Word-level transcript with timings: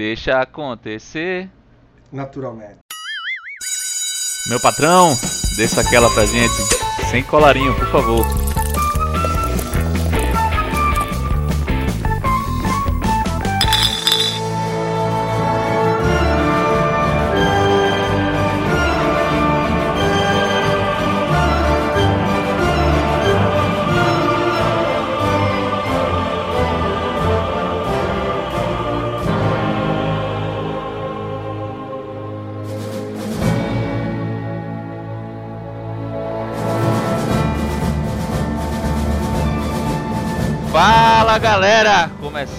deixa 0.00 0.40
acontecer. 0.40 1.50
Naturalmente. 2.10 2.78
Meu 4.48 4.58
patrão, 4.58 5.14
desça 5.58 5.82
aquela 5.82 6.08
pra 6.14 6.24
gente. 6.24 6.54
Sem 7.10 7.22
colarinho, 7.22 7.74
por 7.74 7.86
favor. 7.88 8.39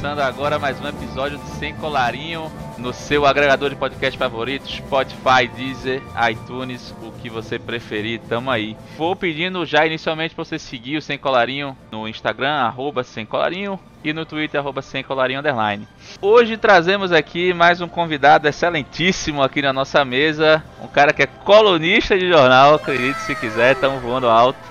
Começando 0.01 0.21
agora 0.21 0.57
mais 0.57 0.81
um 0.81 0.87
episódio 0.87 1.37
de 1.37 1.47
Sem 1.59 1.75
Colarinho 1.75 2.51
no 2.75 2.91
seu 2.91 3.23
agregador 3.23 3.69
de 3.69 3.75
podcast 3.75 4.17
favorito, 4.17 4.67
Spotify, 4.67 5.47
Deezer, 5.55 6.01
iTunes, 6.27 6.91
o 7.03 7.11
que 7.11 7.29
você 7.29 7.59
preferir, 7.59 8.19
tamo 8.27 8.49
aí. 8.49 8.75
Vou 8.97 9.15
pedindo 9.15 9.63
já 9.63 9.85
inicialmente 9.85 10.33
para 10.33 10.43
você 10.43 10.57
seguir 10.57 10.97
o 10.97 11.03
Sem 11.03 11.19
Colarinho 11.19 11.77
no 11.91 12.07
Instagram, 12.07 12.49
arroba 12.49 13.03
Sem 13.03 13.27
Colarinho, 13.27 13.79
e 14.03 14.11
no 14.11 14.25
Twitter, 14.25 14.59
arroba 14.59 14.81
Sem 14.81 15.03
Colarinho 15.03 15.39
Underline. 15.39 15.87
Hoje 16.19 16.57
trazemos 16.57 17.11
aqui 17.11 17.53
mais 17.53 17.79
um 17.79 17.87
convidado 17.87 18.47
excelentíssimo 18.47 19.43
aqui 19.43 19.61
na 19.61 19.71
nossa 19.71 20.03
mesa, 20.03 20.63
um 20.81 20.87
cara 20.87 21.13
que 21.13 21.21
é 21.21 21.27
colunista 21.27 22.17
de 22.17 22.27
jornal, 22.27 22.73
acredite 22.73 23.19
se 23.19 23.35
quiser, 23.35 23.73
estamos 23.73 24.01
voando 24.01 24.27
alto. 24.27 24.70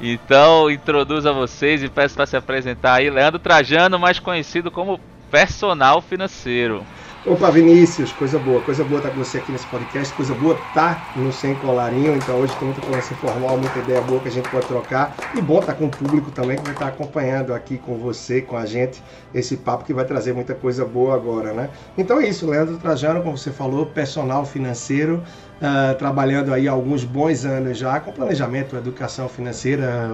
Então, 0.00 0.70
introduzo 0.70 1.28
a 1.28 1.32
vocês 1.32 1.82
e 1.82 1.88
peço 1.88 2.14
para 2.14 2.24
se 2.24 2.36
apresentar 2.36 2.94
aí, 2.94 3.10
Leandro 3.10 3.38
Trajano, 3.38 3.98
mais 3.98 4.18
conhecido 4.18 4.70
como 4.70 4.98
personal 5.30 6.00
financeiro. 6.00 6.82
Opa, 7.26 7.50
Vinícius, 7.50 8.10
coisa 8.12 8.38
boa, 8.38 8.62
coisa 8.62 8.82
boa 8.82 8.96
estar 8.96 9.10
com 9.10 9.18
você 9.18 9.36
aqui 9.36 9.52
nesse 9.52 9.66
podcast, 9.66 10.14
coisa 10.14 10.34
boa 10.34 10.54
estar 10.54 11.12
no 11.14 11.30
Sem 11.30 11.54
Colarinho, 11.56 12.16
então 12.16 12.36
hoje 12.36 12.56
tem 12.56 12.68
muita 12.68 12.80
conversa 12.80 13.12
informal, 13.12 13.58
muita 13.58 13.78
ideia 13.78 14.00
boa 14.00 14.18
que 14.20 14.28
a 14.28 14.30
gente 14.30 14.48
pode 14.48 14.66
trocar 14.66 15.14
e 15.34 15.42
bom 15.42 15.58
estar 15.58 15.74
com 15.74 15.84
o 15.84 15.90
público 15.90 16.30
também 16.30 16.56
que 16.56 16.62
vai 16.62 16.72
estar 16.72 16.86
acompanhando 16.86 17.52
aqui 17.52 17.76
com 17.76 17.98
você, 17.98 18.40
com 18.40 18.56
a 18.56 18.64
gente, 18.64 19.02
esse 19.34 19.58
papo 19.58 19.84
que 19.84 19.92
vai 19.92 20.06
trazer 20.06 20.32
muita 20.32 20.54
coisa 20.54 20.82
boa 20.86 21.14
agora, 21.14 21.52
né? 21.52 21.68
Então 21.98 22.18
é 22.18 22.26
isso, 22.26 22.48
Leandro 22.48 22.78
Trajano, 22.78 23.22
como 23.22 23.36
você 23.36 23.50
falou, 23.50 23.84
personal 23.84 24.46
financeiro, 24.46 25.22
uh, 25.60 25.94
trabalhando 25.96 26.52
aí 26.52 26.66
alguns 26.66 27.04
bons 27.04 27.44
anos 27.44 27.78
já 27.78 28.00
com 28.00 28.12
planejamento, 28.12 28.76
educação 28.76 29.28
financeira, 29.28 30.10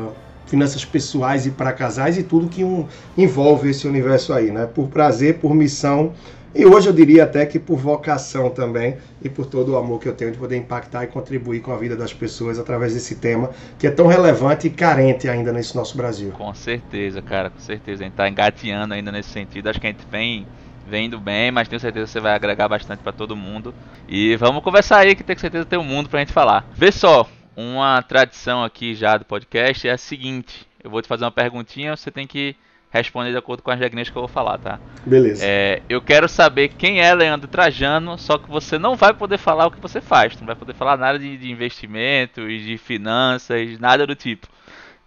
finanças 0.46 0.84
pessoais 0.84 1.46
e 1.46 1.50
para 1.50 1.72
casais 1.72 2.18
e 2.18 2.22
tudo 2.22 2.48
que 2.48 2.64
um, 2.64 2.86
envolve 3.16 3.70
esse 3.70 3.86
universo 3.86 4.32
aí, 4.32 4.50
né? 4.50 4.66
Por 4.66 4.88
prazer, 4.88 5.38
por 5.38 5.54
missão 5.54 6.12
e 6.58 6.64
hoje 6.64 6.88
eu 6.88 6.92
diria 6.94 7.24
até 7.24 7.44
que 7.44 7.58
por 7.58 7.76
vocação 7.76 8.48
também 8.48 8.96
e 9.22 9.28
por 9.28 9.44
todo 9.44 9.72
o 9.72 9.76
amor 9.76 10.00
que 10.00 10.08
eu 10.08 10.14
tenho 10.14 10.32
de 10.32 10.38
poder 10.38 10.56
impactar 10.56 11.04
e 11.04 11.06
contribuir 11.06 11.60
com 11.60 11.70
a 11.70 11.76
vida 11.76 11.94
das 11.94 12.14
pessoas 12.14 12.58
através 12.58 12.94
desse 12.94 13.16
tema 13.16 13.50
que 13.78 13.86
é 13.86 13.90
tão 13.90 14.06
relevante 14.06 14.66
e 14.66 14.70
carente 14.70 15.28
ainda 15.28 15.52
nesse 15.52 15.76
nosso 15.76 15.94
Brasil. 15.98 16.32
Com 16.32 16.54
certeza, 16.54 17.20
cara, 17.20 17.50
com 17.50 17.60
certeza. 17.60 18.02
A 18.02 18.06
gente 18.06 18.14
tá 18.14 18.26
engateando 18.26 18.94
ainda 18.94 19.12
nesse 19.12 19.28
sentido. 19.28 19.68
Acho 19.68 19.78
que 19.78 19.86
a 19.86 19.90
gente 19.90 20.06
vem 20.10 20.46
vendo 20.86 21.18
bem, 21.18 21.50
mas 21.50 21.68
tenho 21.68 21.80
certeza 21.80 22.06
que 22.06 22.12
você 22.12 22.20
vai 22.20 22.34
agregar 22.34 22.68
bastante 22.68 23.00
para 23.00 23.12
todo 23.12 23.36
mundo. 23.36 23.74
E 24.08 24.36
vamos 24.36 24.62
conversar 24.62 24.98
aí 24.98 25.14
que 25.14 25.24
tenho 25.24 25.38
certeza 25.38 25.64
tem 25.64 25.78
um 25.78 25.84
mundo 25.84 26.08
pra 26.08 26.20
gente 26.20 26.32
falar. 26.32 26.64
Vê 26.74 26.92
só, 26.92 27.28
uma 27.56 28.02
tradição 28.02 28.62
aqui 28.62 28.94
já 28.94 29.16
do 29.16 29.24
podcast 29.24 29.88
é 29.88 29.92
a 29.92 29.98
seguinte: 29.98 30.66
eu 30.82 30.90
vou 30.90 31.02
te 31.02 31.08
fazer 31.08 31.24
uma 31.24 31.30
perguntinha, 31.30 31.96
você 31.96 32.10
tem 32.10 32.26
que 32.26 32.54
responder 32.90 33.30
de 33.30 33.36
acordo 33.36 33.62
com 33.62 33.70
as 33.70 33.78
regrinhas 33.78 34.08
que 34.08 34.16
eu 34.16 34.22
vou 34.22 34.28
falar, 34.28 34.58
tá? 34.58 34.78
Beleza. 35.04 35.44
É, 35.44 35.82
eu 35.88 36.00
quero 36.00 36.28
saber 36.28 36.68
quem 36.68 37.00
é 37.00 37.14
Leandro 37.14 37.48
Trajano, 37.48 38.16
só 38.18 38.38
que 38.38 38.48
você 38.48 38.78
não 38.78 38.94
vai 38.94 39.12
poder 39.12 39.38
falar 39.38 39.66
o 39.66 39.70
que 39.70 39.80
você 39.80 40.00
faz, 40.00 40.38
não 40.38 40.46
vai 40.46 40.56
poder 40.56 40.74
falar 40.74 40.96
nada 40.96 41.18
de, 41.18 41.36
de 41.36 41.50
investimento 41.50 42.48
e 42.48 42.62
de 42.64 42.78
finanças, 42.78 43.78
nada 43.78 44.06
do 44.06 44.14
tipo. 44.14 44.46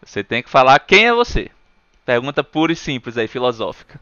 Você 0.04 0.24
tem 0.24 0.44
que 0.44 0.50
falar 0.50 0.80
quem 0.80 1.08
é 1.08 1.14
você. 1.14 1.50
Pergunta 2.06 2.44
pura 2.44 2.72
e 2.72 2.76
simples 2.76 3.18
aí, 3.18 3.28
filosófica. 3.28 4.00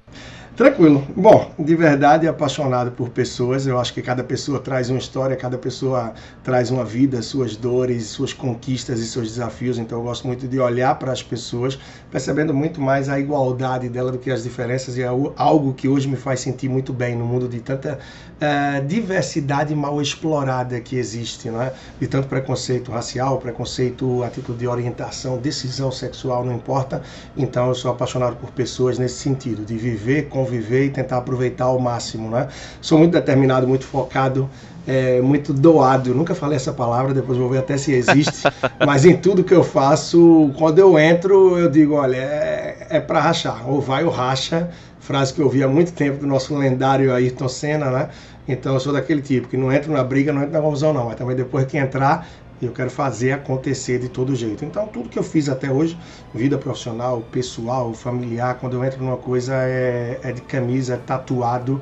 Tranquilo. 0.57 1.05
Bom, 1.15 1.51
de 1.59 1.75
verdade 1.75 2.27
apaixonado 2.27 2.89
por 2.89 3.09
pessoas. 3.09 3.67
Eu 3.67 3.79
acho 3.79 3.93
que 3.93 4.01
cada 4.01 4.23
pessoa 4.23 4.59
traz 4.59 4.89
uma 4.89 4.97
história, 4.97 5.35
cada 5.35 5.55
pessoa 5.55 6.15
traz 6.43 6.71
uma 6.71 6.83
vida, 6.83 7.21
suas 7.21 7.55
dores, 7.55 8.07
suas 8.07 8.33
conquistas 8.33 8.99
e 8.99 9.05
seus 9.05 9.27
desafios. 9.27 9.77
Então 9.77 9.99
eu 9.99 10.03
gosto 10.03 10.25
muito 10.25 10.47
de 10.47 10.59
olhar 10.59 10.97
para 10.97 11.11
as 11.11 11.21
pessoas, 11.21 11.77
percebendo 12.09 12.55
muito 12.55 12.81
mais 12.81 13.07
a 13.07 13.19
igualdade 13.19 13.87
dela 13.87 14.11
do 14.11 14.17
que 14.17 14.31
as 14.31 14.41
diferenças. 14.41 14.97
E 14.97 15.03
é 15.03 15.05
algo 15.05 15.75
que 15.75 15.87
hoje 15.87 16.07
me 16.07 16.17
faz 16.17 16.39
sentir 16.39 16.67
muito 16.67 16.91
bem 16.91 17.15
no 17.15 17.23
mundo 17.23 17.47
de 17.47 17.59
tanta 17.59 17.99
uh, 18.41 18.83
diversidade 18.87 19.75
mal 19.75 20.01
explorada 20.01 20.81
que 20.81 20.95
existe, 20.95 21.51
não 21.51 21.61
é? 21.61 21.71
De 21.99 22.07
tanto 22.07 22.27
preconceito 22.27 22.91
racial, 22.91 23.37
preconceito, 23.37 24.23
atitude 24.23 24.57
de 24.57 24.67
orientação, 24.67 25.37
decisão 25.37 25.91
sexual, 25.91 26.43
não 26.43 26.55
importa. 26.55 27.03
Então 27.37 27.67
eu 27.67 27.75
sou 27.75 27.91
apaixonado 27.91 28.37
por 28.37 28.49
pessoas 28.49 28.97
nesse 28.97 29.19
sentido, 29.19 29.63
de 29.63 29.77
viver 29.77 30.29
com 30.29 30.46
conviver 30.47 30.85
e 30.85 30.89
tentar 30.89 31.17
aproveitar 31.17 31.65
ao 31.65 31.79
máximo, 31.79 32.29
né? 32.29 32.47
Sou 32.81 32.97
muito 32.97 33.11
determinado, 33.11 33.67
muito 33.67 33.85
focado, 33.85 34.49
é, 34.87 35.21
muito 35.21 35.53
doado. 35.53 36.11
Eu 36.11 36.15
nunca 36.15 36.33
falei 36.33 36.55
essa 36.55 36.71
palavra, 36.71 37.13
depois 37.13 37.37
vou 37.37 37.49
ver 37.49 37.59
até 37.59 37.77
se 37.77 37.91
existe. 37.91 38.47
mas 38.85 39.05
em 39.05 39.15
tudo 39.17 39.43
que 39.43 39.53
eu 39.53 39.63
faço, 39.63 40.51
quando 40.57 40.79
eu 40.79 40.97
entro, 40.97 41.57
eu 41.57 41.69
digo, 41.69 41.95
olha, 41.95 42.15
é, 42.15 42.87
é 42.89 42.99
para 42.99 43.19
rachar. 43.19 43.69
Ou 43.69 43.81
vai 43.81 44.03
ou 44.03 44.09
racha. 44.09 44.69
Frase 44.99 45.33
que 45.33 45.39
eu 45.39 45.45
ouvi 45.45 45.63
há 45.63 45.67
muito 45.67 45.93
tempo 45.93 46.19
do 46.19 46.27
nosso 46.27 46.55
lendário 46.57 47.13
Ayrton 47.13 47.47
Senna, 47.47 47.89
né? 47.91 48.09
Então 48.47 48.73
eu 48.73 48.79
sou 48.79 48.91
daquele 48.93 49.21
tipo 49.21 49.47
que 49.47 49.57
não 49.57 49.71
entro 49.71 49.91
na 49.91 50.03
briga, 50.03 50.33
não 50.33 50.41
entro 50.41 50.53
na 50.53 50.61
confusão, 50.61 50.93
não. 50.93 51.05
Mas 51.05 51.15
também 51.15 51.35
depois 51.35 51.65
que 51.65 51.77
entrar, 51.77 52.27
eu 52.61 52.71
quero 52.71 52.89
fazer 52.89 53.31
acontecer 53.31 53.99
de 53.99 54.09
todo 54.09 54.35
jeito. 54.35 54.65
Então, 54.65 54.87
tudo 54.87 55.09
que 55.09 55.19
eu 55.19 55.23
fiz 55.23 55.47
até 55.47 55.71
hoje, 55.71 55.97
vida 56.33 56.57
profissional, 56.57 57.21
pessoal, 57.31 57.93
familiar, 57.93 58.55
quando 58.55 58.73
eu 58.73 58.83
entro 58.83 59.03
numa 59.03 59.17
coisa 59.17 59.53
é, 59.55 60.19
é 60.23 60.31
de 60.31 60.41
camisa, 60.41 60.95
é 60.95 60.97
tatuado, 60.97 61.81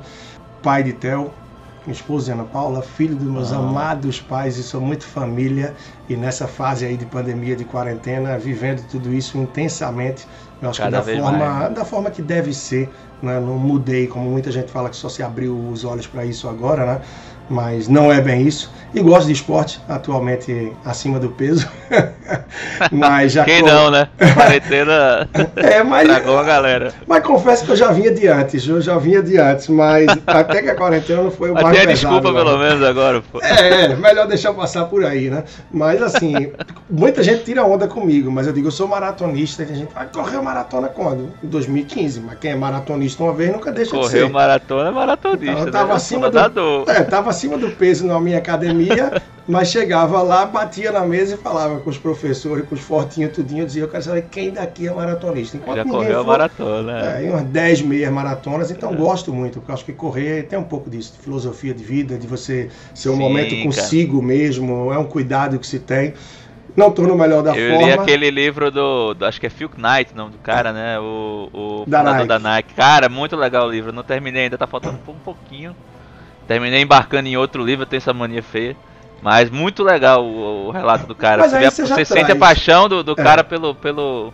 pai 0.62 0.82
de 0.82 0.92
Theo, 0.92 1.30
minha 1.86 1.94
esposa 1.94 2.32
Ana 2.32 2.44
Paula, 2.44 2.82
filho 2.82 3.14
dos 3.14 3.28
meus 3.28 3.52
ah. 3.52 3.58
amados 3.58 4.20
pais 4.20 4.58
e 4.58 4.62
sou 4.62 4.80
muito 4.80 5.04
família. 5.04 5.74
E 6.08 6.16
nessa 6.16 6.46
fase 6.46 6.84
aí 6.84 6.96
de 6.96 7.06
pandemia, 7.06 7.54
de 7.54 7.64
quarentena, 7.64 8.36
vivendo 8.38 8.84
tudo 8.88 9.12
isso 9.14 9.38
intensamente, 9.38 10.26
eu 10.60 10.70
acho 10.70 10.80
Cada 10.80 11.00
que 11.00 11.12
da 11.12 11.22
forma, 11.22 11.38
mais. 11.38 11.74
da 11.74 11.84
forma 11.84 12.10
que 12.10 12.22
deve 12.22 12.52
ser, 12.52 12.90
né? 13.22 13.38
não 13.38 13.58
mudei, 13.58 14.06
como 14.06 14.28
muita 14.28 14.50
gente 14.50 14.70
fala 14.70 14.90
que 14.90 14.96
só 14.96 15.08
se 15.08 15.22
abriu 15.22 15.56
os 15.70 15.84
olhos 15.84 16.06
para 16.06 16.24
isso 16.24 16.48
agora, 16.48 16.86
né? 16.86 17.00
Mas 17.48 17.88
não 17.88 18.12
é 18.12 18.20
bem 18.20 18.46
isso. 18.46 18.70
E 18.94 19.00
gosto 19.00 19.26
de 19.26 19.32
esporte, 19.32 19.80
atualmente 19.88 20.72
acima 20.84 21.18
do 21.18 21.28
peso. 21.28 21.68
mas 22.90 23.32
já 23.32 23.44
Quem 23.44 23.62
não, 23.62 23.90
né? 23.90 24.08
Quarentena 24.34 25.28
é, 25.56 25.82
mas, 25.82 26.08
tragou 26.08 26.38
a 26.38 26.42
galera. 26.42 26.94
Mas 27.06 27.22
confesso 27.22 27.64
que 27.64 27.72
eu 27.72 27.76
já 27.76 27.92
vinha 27.92 28.10
de 28.10 28.26
antes, 28.26 28.66
eu 28.66 28.80
já 28.80 28.96
vinha 28.96 29.22
de 29.22 29.36
antes, 29.38 29.68
mas 29.68 30.06
até 30.26 30.62
que 30.62 30.70
a 30.70 30.74
quarentena 30.74 31.22
não 31.22 31.30
foi 31.30 31.50
o 31.50 31.54
mais 31.54 31.66
Até 31.66 31.86
desculpa 31.86 32.32
não. 32.32 32.34
pelo 32.34 32.58
menos 32.58 32.82
agora, 32.82 33.22
pô. 33.30 33.40
É, 33.42 33.84
é, 33.84 33.96
melhor 33.96 34.26
deixar 34.26 34.54
passar 34.54 34.86
por 34.86 35.04
aí, 35.04 35.28
né? 35.28 35.44
Mas 35.70 36.00
assim, 36.02 36.52
muita 36.88 37.22
gente 37.22 37.44
tira 37.44 37.64
onda 37.64 37.86
comigo, 37.86 38.30
mas 38.30 38.46
eu 38.46 38.52
digo, 38.52 38.68
eu 38.68 38.72
sou 38.72 38.88
maratonista, 38.88 39.62
e 39.62 39.72
a 39.72 39.74
gente 39.74 39.92
vai 39.92 40.06
correr 40.06 40.40
maratona 40.40 40.88
quando? 40.88 41.32
Em 41.44 41.48
2015, 41.48 42.20
mas 42.20 42.38
quem 42.38 42.52
é 42.52 42.56
maratonista 42.56 43.22
uma 43.22 43.32
vez 43.32 43.52
nunca 43.52 43.70
deixa 43.70 43.90
Correu 43.90 44.04
de 44.04 44.10
ser. 44.10 44.20
Correu 44.20 44.32
maratona 44.32 44.88
é 44.88 44.92
maratonista. 44.92 45.52
Então, 45.52 45.66
eu 45.66 45.72
tava 45.72 45.88
né? 45.88 45.94
acima 45.94 46.30
do, 46.30 46.90
é, 46.90 47.02
tava 47.02 47.30
acima 47.36 47.58
do 47.58 47.70
peso 47.70 48.06
na 48.06 48.18
minha 48.18 48.38
academia, 48.38 49.22
mas 49.46 49.68
chegava 49.68 50.22
lá, 50.22 50.46
batia 50.46 50.90
na 50.90 51.04
mesa 51.04 51.34
e 51.34 51.38
falava 51.38 51.78
com 51.80 51.90
os 51.90 51.98
professores, 51.98 52.66
com 52.66 52.74
os 52.74 52.80
fortinhos, 52.80 53.32
tudinho, 53.32 53.66
dizia, 53.66 53.82
eu 53.82 53.88
quero 53.88 54.02
saber 54.02 54.26
quem 54.30 54.50
daqui 54.50 54.88
é 54.88 54.92
maratonista. 54.92 55.58
Enquanto 55.58 55.76
Já 55.76 55.84
correu 55.84 56.20
a 56.20 56.24
maratona. 56.24 56.92
É, 57.00 57.30
umas 57.30 57.44
10 57.44 57.82
meias 57.82 58.12
maratonas, 58.12 58.70
então 58.70 58.92
é. 58.92 58.96
gosto 58.96 59.32
muito, 59.32 59.60
porque 59.60 59.72
acho 59.72 59.84
que 59.84 59.92
correr 59.92 60.44
tem 60.44 60.58
um 60.58 60.64
pouco 60.64 60.88
disso, 60.88 61.12
de 61.12 61.18
filosofia 61.18 61.74
de 61.74 61.84
vida, 61.84 62.16
de 62.16 62.26
você 62.26 62.70
ser 62.94 63.10
um 63.10 63.16
Sim, 63.16 63.18
momento 63.20 63.62
consigo 63.62 64.20
cara. 64.20 64.26
mesmo, 64.26 64.92
é 64.92 64.98
um 64.98 65.04
cuidado 65.04 65.58
que 65.58 65.66
se 65.66 65.78
tem. 65.78 66.14
Não 66.76 66.90
tô 66.90 67.02
no 67.02 67.16
melhor 67.16 67.42
da 67.42 67.56
eu 67.56 67.72
forma. 67.72 67.88
Eu 67.90 67.96
li 67.96 68.00
aquele 68.00 68.30
livro 68.30 68.70
do, 68.70 69.14
do, 69.14 69.24
Acho 69.24 69.40
que 69.40 69.46
é 69.46 69.50
Phil 69.50 69.70
Knight, 69.78 70.12
o 70.12 70.16
nome 70.16 70.32
do 70.32 70.38
cara, 70.38 70.74
né? 70.74 71.00
O, 71.00 71.48
o 71.50 71.84
da 71.86 72.02
Nike. 72.02 72.28
da 72.28 72.38
Nike. 72.38 72.74
Cara, 72.74 73.08
muito 73.08 73.34
legal 73.34 73.66
o 73.66 73.70
livro. 73.70 73.92
Não 73.92 74.02
terminei 74.02 74.44
ainda, 74.44 74.58
tá 74.58 74.66
faltando 74.66 74.98
um 75.08 75.14
pouquinho. 75.14 75.74
Terminei 76.46 76.82
embarcando 76.82 77.28
em 77.28 77.36
outro 77.36 77.64
livro, 77.64 77.82
eu 77.82 77.86
tenho 77.86 77.98
essa 77.98 78.14
mania 78.14 78.42
feia. 78.42 78.76
Mas 79.22 79.50
muito 79.50 79.82
legal 79.82 80.24
o, 80.24 80.68
o 80.68 80.70
relato 80.70 81.06
do 81.06 81.14
cara. 81.14 81.42
Mas 81.42 81.50
você, 81.50 81.58
vê, 81.58 81.94
você 81.94 82.04
sente 82.04 82.32
a 82.32 82.36
paixão 82.36 82.88
do, 82.88 83.02
do 83.02 83.12
é. 83.12 83.14
cara 83.16 83.42
pelo, 83.42 83.74
pelo, 83.74 84.32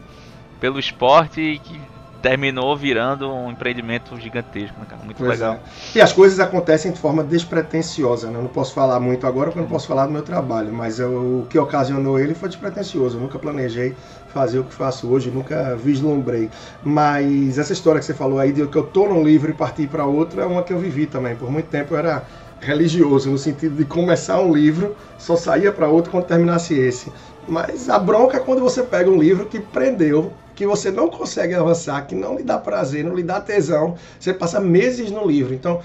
pelo 0.61 0.79
esporte 0.79 1.41
e 1.41 1.59
que 1.59 1.81
terminou 2.23 2.77
virando 2.77 3.31
um 3.31 3.51
empreendimento 3.51 4.19
gigantesco, 4.19 4.79
né, 4.79 4.87
cara? 4.89 5.03
Muito 5.03 5.19
pois 5.19 5.31
legal. 5.31 5.55
É. 5.55 5.99
E 5.99 6.01
as 6.01 6.13
coisas 6.13 6.39
acontecem 6.39 6.93
de 6.93 6.99
forma 6.99 7.25
despretensiosa, 7.25 8.31
né? 8.31 8.39
Eu 8.39 8.43
não 8.43 8.49
posso 8.49 8.73
falar 8.73 9.01
muito 9.01 9.27
agora 9.27 9.47
porque 9.47 9.59
eu 9.59 9.65
não 9.65 9.71
posso 9.71 9.89
falar 9.89 10.07
do 10.07 10.13
meu 10.13 10.23
trabalho, 10.23 10.73
mas 10.73 11.01
eu, 11.01 11.11
o 11.11 11.47
que 11.51 11.59
ocasionou 11.59 12.19
ele 12.19 12.35
foi 12.35 12.49
despretensioso. 12.49 13.17
Eu 13.17 13.23
nunca 13.23 13.39
planejei 13.39 13.95
fazer 14.33 14.59
o 14.59 14.65
que 14.65 14.75
faço 14.75 15.09
hoje, 15.09 15.31
nunca 15.31 15.77
vislumbrei. 15.77 16.51
Mas 16.83 17.59
essa 17.59 17.73
história 17.73 18.01
que 18.01 18.07
você 18.07 18.15
falou 18.15 18.39
aí 18.39 18.53
de 18.53 18.67
que 18.67 18.77
eu 18.77 18.85
tô 18.85 19.07
num 19.07 19.23
livro 19.23 19.51
e 19.51 19.55
partir 19.55 19.87
para 19.87 20.05
outro 20.07 20.41
é 20.41 20.47
uma 20.47 20.63
que 20.63 20.73
eu 20.73 20.79
vivi 20.79 21.07
também. 21.07 21.37
Por 21.37 21.51
muito 21.51 21.67
tempo 21.67 21.95
eu 21.95 21.99
era 21.99 22.25
religioso, 22.61 23.31
no 23.31 23.39
sentido 23.39 23.77
de 23.77 23.85
começar 23.85 24.41
um 24.41 24.55
livro, 24.55 24.97
só 25.19 25.37
saía 25.37 25.73
para 25.73 25.89
outro 25.89 26.11
quando 26.11 26.25
terminasse 26.25 26.75
esse. 26.75 27.13
Mas 27.47 27.91
a 27.91 27.99
bronca 27.99 28.37
é 28.37 28.41
quando 28.41 28.61
você 28.61 28.83
pega 28.83 29.11
um 29.11 29.21
livro 29.21 29.47
que 29.47 29.59
prendeu, 29.59 30.33
que 30.55 30.65
você 30.65 30.91
não 30.91 31.09
consegue 31.09 31.55
avançar, 31.55 32.07
que 32.07 32.15
não 32.15 32.37
lhe 32.37 32.45
dá 32.45 32.59
prazer, 32.59 33.05
não 33.05 33.17
lhe 33.17 33.23
dá 33.23 33.41
tesão, 33.41 33.97
você 34.19 34.33
passa 34.33 34.61
meses 34.61 35.11
no 35.11 35.27
livro. 35.27 35.53
Então, 35.53 35.81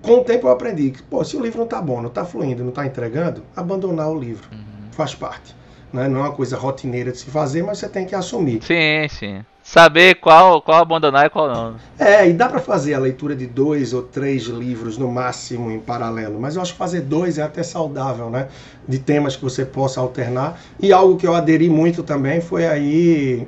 com 0.00 0.20
o 0.20 0.24
tempo 0.24 0.46
eu 0.46 0.50
aprendi 0.50 0.90
que, 0.90 1.02
pô, 1.02 1.22
se 1.22 1.36
o 1.36 1.40
livro 1.40 1.58
não 1.58 1.64
está 1.66 1.80
bom, 1.80 2.00
não 2.00 2.08
está 2.08 2.24
fluindo, 2.24 2.62
não 2.62 2.70
está 2.70 2.86
entregando, 2.86 3.42
abandonar 3.54 4.10
o 4.10 4.18
livro. 4.18 4.48
Uhum. 4.50 4.90
Faz 4.92 5.14
parte. 5.14 5.54
Né? 5.92 6.08
Não 6.08 6.20
é 6.20 6.22
uma 6.22 6.32
coisa 6.32 6.56
rotineira 6.56 7.12
de 7.12 7.18
se 7.18 7.26
fazer, 7.26 7.62
mas 7.62 7.78
você 7.78 7.88
tem 7.88 8.06
que 8.06 8.14
assumir. 8.14 8.62
Sim, 8.62 9.08
sim. 9.08 9.44
Saber 9.62 10.16
qual, 10.16 10.60
qual 10.60 10.82
abandonar 10.82 11.26
e 11.26 11.30
qual 11.30 11.48
não. 11.48 11.76
É, 11.96 12.28
e 12.28 12.32
dá 12.32 12.48
para 12.48 12.58
fazer 12.58 12.94
a 12.94 12.98
leitura 12.98 13.36
de 13.36 13.46
dois 13.46 13.92
ou 13.92 14.02
três 14.02 14.42
livros 14.44 14.98
no 14.98 15.08
máximo 15.08 15.70
em 15.70 15.78
paralelo, 15.78 16.40
mas 16.40 16.56
eu 16.56 16.62
acho 16.62 16.72
que 16.72 16.78
fazer 16.78 17.02
dois 17.02 17.38
é 17.38 17.42
até 17.42 17.62
saudável, 17.62 18.28
né? 18.28 18.48
De 18.88 18.98
temas 18.98 19.36
que 19.36 19.42
você 19.42 19.64
possa 19.64 20.00
alternar. 20.00 20.60
E 20.80 20.92
algo 20.92 21.16
que 21.16 21.26
eu 21.26 21.34
aderi 21.34 21.70
muito 21.70 22.02
também 22.02 22.40
foi 22.40 22.66
aí 22.66 23.46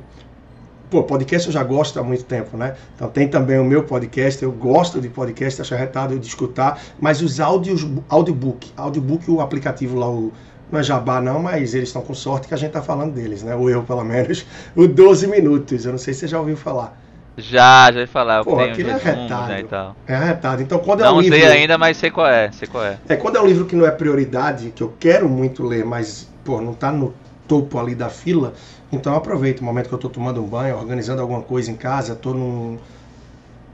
pô, 0.95 1.03
podcast 1.03 1.49
eu 1.49 1.53
já 1.53 1.65
gosto 1.65 1.99
há 1.99 2.05
muito 2.05 2.25
tempo, 2.25 2.57
né? 2.57 2.77
Então 2.95 3.09
tem 3.09 3.27
também 3.27 3.59
o 3.59 3.65
meu 3.65 3.83
podcast, 3.83 4.41
eu 4.41 4.53
gosto 4.53 5.01
de 5.01 5.09
podcast, 5.09 5.61
acho 5.61 5.75
arretado 5.75 6.17
de 6.17 6.27
escutar, 6.29 6.81
mas 7.01 7.21
os 7.21 7.41
áudios, 7.41 7.85
audiobook, 8.09 8.71
audiobook, 8.77 9.29
o 9.29 9.41
aplicativo 9.41 9.99
lá, 9.99 10.09
o 10.09 10.33
não 10.71 10.81
é 10.81 10.83
jabá 10.83 11.21
não, 11.21 11.41
mas 11.41 11.75
eles 11.75 11.89
estão 11.89 12.03
com 12.03 12.15
sorte 12.15 12.49
que 12.49 12.55
a 12.55 12.57
gente 12.57 12.69
está 12.69 12.83
falando 12.83 13.15
deles, 13.15 13.43
né? 13.43 13.55
Ou 13.55 13.71
eu, 13.71 13.83
pelo 13.83 14.05
menos, 14.05 14.45
o 14.75 14.87
12 14.87 15.27
minutos. 15.27 15.85
Eu 15.85 15.93
não 15.93 15.99
sei 15.99 16.15
se 16.15 16.21
você 16.21 16.29
já 16.29 16.39
ouviu 16.39 16.57
falar. 16.57 16.99
Já, 17.37 17.91
já 17.91 18.01
ouvi 18.01 18.07
falar. 18.07 18.45
Pô, 18.45 18.59
aquilo 18.61 18.91
é. 18.91 18.95
Né, 18.95 19.65
tal. 19.69 19.97
É 20.07 20.15
arretado. 20.15 20.63
Então, 20.63 20.79
quando 20.79 21.01
não 21.01 21.07
é 21.07 21.13
um 21.13 21.21
livro... 21.21 21.39
sei 21.39 21.49
ainda, 21.49 21.77
mas 21.77 21.97
sei 21.97 22.11
qual 22.11 22.27
é, 22.27 22.51
sei 22.53 22.69
qual 22.69 22.85
é. 22.85 22.99
É, 23.09 23.17
quando 23.17 23.37
é 23.37 23.41
um 23.41 23.47
livro 23.47 23.65
que 23.65 23.75
não 23.75 23.87
é 23.87 23.91
prioridade, 23.91 24.71
que 24.71 24.83
eu 24.83 24.95
quero 24.99 25.29
muito 25.29 25.65
ler, 25.65 25.85
mas, 25.85 26.31
pô, 26.45 26.61
não 26.61 26.73
está 26.73 26.93
no 26.93 27.15
topo 27.49 27.79
ali 27.79 27.95
da 27.95 28.09
fila, 28.09 28.55
então 28.91 29.13
eu 29.13 29.19
aproveito 29.19 29.61
o 29.61 29.65
momento 29.65 29.89
que 29.89 29.95
eu 29.95 29.99
estou 29.99 30.11
tomando 30.11 30.43
um 30.43 30.47
banho, 30.47 30.77
organizando 30.77 31.21
alguma 31.21 31.43
coisa 31.43 31.71
em 31.71 31.77
casa, 31.77 32.15
estou 32.15 32.33
num 32.33 32.79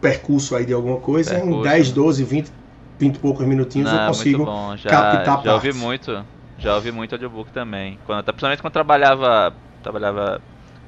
percurso 0.00 0.56
aí 0.56 0.64
de 0.64 0.72
alguma 0.72 0.96
coisa, 0.96 1.34
percurso. 1.34 1.60
em 1.60 1.62
10, 1.62 1.92
12, 1.92 2.24
20, 2.24 2.52
20 2.98 3.14
e 3.14 3.18
poucos 3.18 3.46
minutinhos 3.46 3.92
não, 3.92 4.00
eu 4.00 4.06
consigo 4.08 4.46
já, 4.76 4.90
captar 4.90 5.42
Já 5.44 5.54
ouvi 5.54 5.72
muito 5.72 6.24
já 6.60 6.74
ouvi 6.74 6.92
muito 6.92 7.14
audiobook 7.14 7.50
também. 7.50 7.98
Quando, 8.06 8.24
principalmente 8.24 8.60
quando 8.60 8.72
trabalhava, 8.72 9.52
trabalhava 9.82 10.40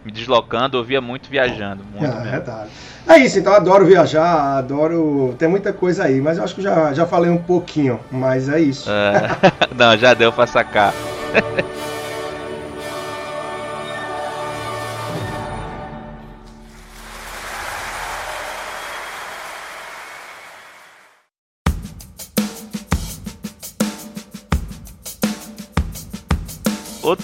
me 0.04 0.12
deslocando, 0.12 0.78
ouvia 0.78 1.00
muito 1.00 1.28
viajando. 1.28 1.84
Muito 1.84 2.04
é, 2.04 2.30
verdade. 2.30 2.70
É 3.08 3.18
isso, 3.18 3.38
então 3.38 3.52
adoro 3.52 3.86
viajar, 3.86 4.58
adoro. 4.58 5.34
Tem 5.38 5.48
muita 5.48 5.72
coisa 5.72 6.04
aí, 6.04 6.20
mas 6.20 6.38
eu 6.38 6.44
acho 6.44 6.54
que 6.54 6.62
já, 6.62 6.92
já 6.92 7.06
falei 7.06 7.30
um 7.30 7.38
pouquinho, 7.38 7.98
mas 8.10 8.48
é 8.48 8.60
isso. 8.60 8.90
É. 8.90 9.28
Não, 9.74 9.96
já 9.96 10.14
deu 10.14 10.32
pra 10.32 10.46
sacar. 10.46 10.92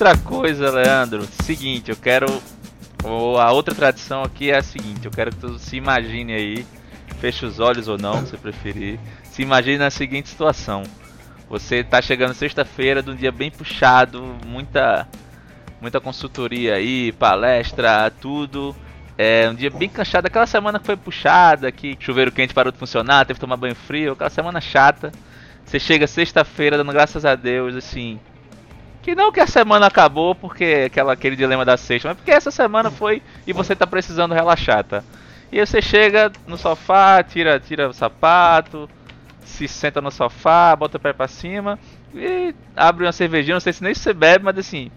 Outra 0.00 0.16
coisa, 0.16 0.70
Leandro, 0.70 1.26
seguinte, 1.42 1.90
eu 1.90 1.96
quero. 1.96 2.26
A 3.36 3.50
outra 3.50 3.74
tradição 3.74 4.22
aqui 4.22 4.48
é 4.48 4.56
a 4.56 4.62
seguinte, 4.62 5.06
eu 5.06 5.10
quero 5.10 5.32
que 5.32 5.38
tu 5.38 5.58
se 5.58 5.74
imagine 5.74 6.32
aí, 6.34 6.66
feche 7.18 7.44
os 7.44 7.58
olhos 7.58 7.88
ou 7.88 7.98
não, 7.98 8.24
se 8.24 8.36
preferir. 8.36 8.96
Se 9.24 9.42
imagine 9.42 9.76
na 9.76 9.90
seguinte 9.90 10.28
situação. 10.28 10.84
Você 11.50 11.78
está 11.78 12.00
chegando 12.00 12.32
sexta-feira 12.32 13.02
de 13.02 13.10
um 13.10 13.16
dia 13.16 13.32
bem 13.32 13.50
puxado, 13.50 14.22
muita 14.46 15.04
muita 15.80 16.00
consultoria 16.00 16.76
aí, 16.76 17.10
palestra, 17.10 18.08
tudo. 18.20 18.76
É 19.18 19.50
um 19.50 19.54
dia 19.56 19.68
bem 19.68 19.88
cansado, 19.88 20.26
aquela 20.26 20.46
semana 20.46 20.78
que 20.78 20.86
foi 20.86 20.96
puxada, 20.96 21.72
que 21.72 21.96
chuveiro 21.98 22.30
quente 22.30 22.54
parou 22.54 22.70
de 22.70 22.78
funcionar, 22.78 23.26
teve 23.26 23.40
que 23.40 23.44
tomar 23.44 23.56
banho 23.56 23.74
frio, 23.74 24.12
aquela 24.12 24.30
semana 24.30 24.60
chata. 24.60 25.10
Você 25.64 25.80
chega 25.80 26.06
sexta-feira 26.06 26.76
dando 26.76 26.92
graças 26.92 27.24
a 27.24 27.34
Deus, 27.34 27.74
assim, 27.74 28.20
que 29.08 29.14
não 29.14 29.32
que 29.32 29.40
a 29.40 29.46
semana 29.46 29.86
acabou 29.86 30.34
porque 30.34 30.84
aquela, 30.84 31.14
aquele 31.14 31.34
dilema 31.34 31.64
da 31.64 31.78
sexta, 31.78 32.08
mas 32.08 32.18
porque 32.18 32.30
essa 32.30 32.50
semana 32.50 32.90
foi 32.90 33.22
e 33.46 33.54
você 33.54 33.74
tá 33.74 33.86
precisando 33.86 34.34
relaxar, 34.34 34.84
tá? 34.84 35.02
E 35.50 35.58
aí 35.58 35.66
você 35.66 35.80
chega 35.80 36.30
no 36.46 36.58
sofá, 36.58 37.22
tira, 37.22 37.58
tira 37.58 37.88
o 37.88 37.94
sapato, 37.94 38.86
se 39.40 39.66
senta 39.66 40.02
no 40.02 40.10
sofá, 40.10 40.76
bota 40.76 40.98
o 40.98 41.00
pé 41.00 41.14
pra 41.14 41.26
cima 41.26 41.78
e 42.14 42.54
abre 42.76 43.06
uma 43.06 43.12
cervejinha, 43.12 43.54
não 43.54 43.60
sei 43.60 43.72
se 43.72 43.82
nem 43.82 43.94
você 43.94 44.12
bebe, 44.12 44.44
mas 44.44 44.58
assim, 44.58 44.90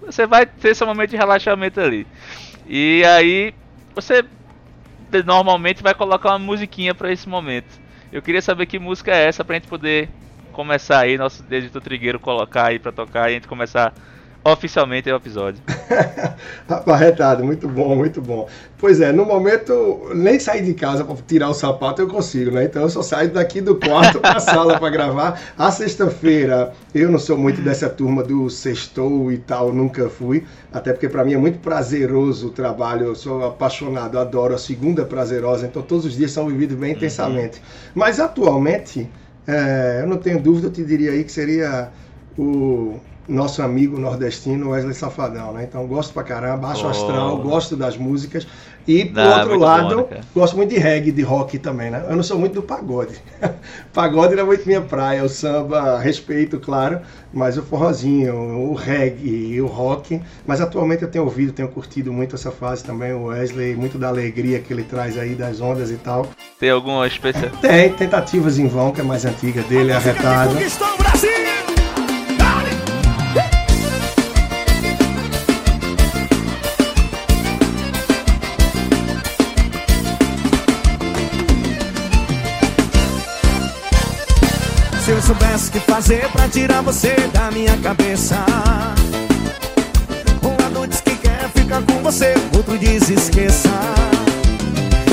você 0.00 0.26
vai 0.26 0.44
ter 0.44 0.74
seu 0.74 0.84
momento 0.84 1.10
de 1.10 1.16
relaxamento 1.16 1.80
ali. 1.80 2.04
E 2.66 3.04
aí 3.04 3.54
você 3.94 4.24
normalmente 5.24 5.84
vai 5.84 5.94
colocar 5.94 6.30
uma 6.30 6.38
musiquinha 6.40 6.96
para 6.96 7.12
esse 7.12 7.28
momento. 7.28 7.80
Eu 8.10 8.22
queria 8.22 8.42
saber 8.42 8.66
que 8.66 8.76
música 8.80 9.12
é 9.12 9.28
essa 9.28 9.44
pra 9.44 9.54
gente 9.54 9.68
poder 9.68 10.08
começar 10.52 11.00
aí, 11.00 11.18
nosso 11.18 11.44
editor 11.50 11.82
Trigueiro 11.82 12.20
colocar 12.20 12.66
aí 12.66 12.78
pra 12.78 12.92
tocar 12.92 13.28
e 13.28 13.32
a 13.32 13.34
gente 13.34 13.48
começar 13.48 13.92
oficialmente 14.44 15.10
o 15.10 15.16
episódio. 15.16 15.62
Arretado, 16.86 17.44
muito 17.44 17.68
bom, 17.68 17.94
muito 17.94 18.20
bom. 18.20 18.48
Pois 18.76 19.00
é, 19.00 19.12
no 19.12 19.24
momento, 19.24 20.10
nem 20.14 20.40
sair 20.40 20.62
de 20.62 20.74
casa 20.74 21.04
para 21.04 21.14
tirar 21.26 21.48
o 21.48 21.54
sapato 21.54 22.02
eu 22.02 22.08
consigo, 22.08 22.50
né? 22.50 22.64
Então 22.64 22.82
eu 22.82 22.88
só 22.88 23.02
saio 23.02 23.30
daqui 23.30 23.60
do 23.60 23.76
quarto 23.76 24.20
para 24.20 24.38
a 24.38 24.40
sala 24.40 24.78
para 24.78 24.90
gravar. 24.90 25.40
A 25.56 25.70
sexta-feira, 25.70 26.72
eu 26.92 27.08
não 27.08 27.18
sou 27.18 27.38
muito 27.38 27.60
dessa 27.60 27.88
turma 27.88 28.22
do 28.24 28.50
sextou 28.50 29.30
e 29.30 29.38
tal, 29.38 29.72
nunca 29.72 30.08
fui. 30.08 30.44
Até 30.72 30.92
porque 30.92 31.08
para 31.08 31.24
mim 31.24 31.34
é 31.34 31.38
muito 31.38 31.60
prazeroso 31.60 32.48
o 32.48 32.50
trabalho, 32.50 33.06
eu 33.06 33.14
sou 33.14 33.44
apaixonado, 33.44 34.18
adoro 34.18 34.54
a 34.54 34.58
segunda 34.58 35.04
prazerosa, 35.04 35.66
então 35.66 35.82
todos 35.82 36.04
os 36.04 36.16
dias 36.16 36.32
são 36.32 36.48
vividos 36.48 36.76
bem 36.76 36.90
uhum. 36.90 36.96
intensamente. 36.96 37.62
Mas 37.94 38.18
atualmente 38.18 39.08
é, 39.46 40.00
eu 40.02 40.06
não 40.06 40.18
tenho 40.18 40.40
dúvida, 40.40 40.68
eu 40.68 40.72
te 40.72 40.84
diria 40.84 41.12
aí 41.12 41.24
que 41.24 41.32
seria 41.32 41.90
o 42.38 43.00
nosso 43.28 43.62
amigo 43.62 43.98
nordestino 43.98 44.70
Wesley 44.70 44.94
Safadão, 44.94 45.52
né? 45.52 45.64
Então 45.64 45.86
gosto 45.86 46.12
pra 46.12 46.22
caramba, 46.22 46.68
baixo 46.68 46.86
oh. 46.86 46.90
astral, 46.90 47.38
gosto 47.38 47.76
das 47.76 47.96
músicas. 47.96 48.46
E 48.86 49.04
por 49.04 49.14
não, 49.14 49.38
outro 49.38 49.58
lado, 49.58 49.96
bom, 49.96 50.08
né, 50.10 50.20
gosto 50.34 50.56
muito 50.56 50.70
de 50.70 50.78
reggae, 50.78 51.12
de 51.12 51.22
rock 51.22 51.58
também, 51.58 51.90
né? 51.90 52.04
Eu 52.08 52.16
não 52.16 52.22
sou 52.22 52.38
muito 52.38 52.54
do 52.54 52.62
pagode. 52.62 53.14
pagode 53.92 54.34
não 54.34 54.42
é 54.42 54.46
muito 54.46 54.66
minha 54.66 54.80
praia, 54.80 55.22
o 55.24 55.28
samba, 55.28 55.98
respeito, 55.98 56.58
claro, 56.58 57.00
mas 57.32 57.56
o 57.56 57.62
forrozinho, 57.62 58.34
o 58.34 58.74
reggae, 58.74 59.60
o 59.60 59.66
rock. 59.66 60.20
Mas 60.46 60.60
atualmente 60.60 61.02
eu 61.02 61.10
tenho 61.10 61.24
ouvido, 61.24 61.52
tenho 61.52 61.68
curtido 61.68 62.12
muito 62.12 62.34
essa 62.34 62.50
fase 62.50 62.84
também, 62.84 63.12
o 63.12 63.26
Wesley, 63.26 63.74
muito 63.76 63.98
da 63.98 64.08
alegria 64.08 64.58
que 64.58 64.72
ele 64.72 64.82
traz 64.82 65.16
aí 65.16 65.34
das 65.34 65.60
ondas 65.60 65.90
e 65.90 65.96
tal. 65.96 66.26
Tem 66.58 66.70
alguma 66.70 67.06
especial? 67.06 67.50
Tem, 67.60 67.92
Tentativas 67.92 68.58
em 68.58 68.66
Vão, 68.66 68.92
que 68.92 69.00
é 69.00 69.04
mais 69.04 69.24
antiga 69.24 69.62
dele, 69.62 69.92
é 69.92 69.94
arretada. 69.94 70.52
o 70.52 70.56
que 70.56 70.64
fazer 86.02 86.28
pra 86.32 86.48
tirar 86.48 86.82
você 86.82 87.14
da 87.32 87.48
minha 87.52 87.76
cabeça. 87.76 88.34
Um 90.42 90.60
lado 90.60 90.88
diz 90.88 91.00
que 91.00 91.14
quer 91.14 91.48
ficar 91.54 91.80
com 91.82 92.02
você, 92.02 92.34
outro 92.56 92.76
diz 92.76 93.08
esqueça. 93.08 93.68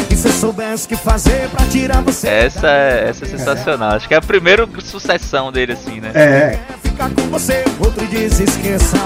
E 0.10 0.16
se 0.16 0.28
eu 0.28 0.32
soubesse 0.32 0.88
o 0.88 0.90
que 0.90 0.96
fazer 0.96 1.48
pra 1.50 1.64
tirar 1.68 2.02
você. 2.02 2.28
Essa 2.28 2.68
é, 2.68 3.08
essa 3.08 3.24
é 3.24 3.28
sensacional. 3.28 3.92
É. 3.92 3.96
Acho 3.98 4.08
que 4.08 4.16
é 4.16 4.18
a 4.18 4.22
primeira 4.22 4.68
sucessão 4.84 5.52
dele, 5.52 5.74
assim, 5.74 6.02
né? 6.02 6.10
É. 6.16 6.60
Quer 6.68 6.78
ficar 6.90 7.10
com 7.12 7.22
você, 7.30 7.64
outro 7.80 8.08
diz 8.08 8.40
esqueça. 8.40 8.98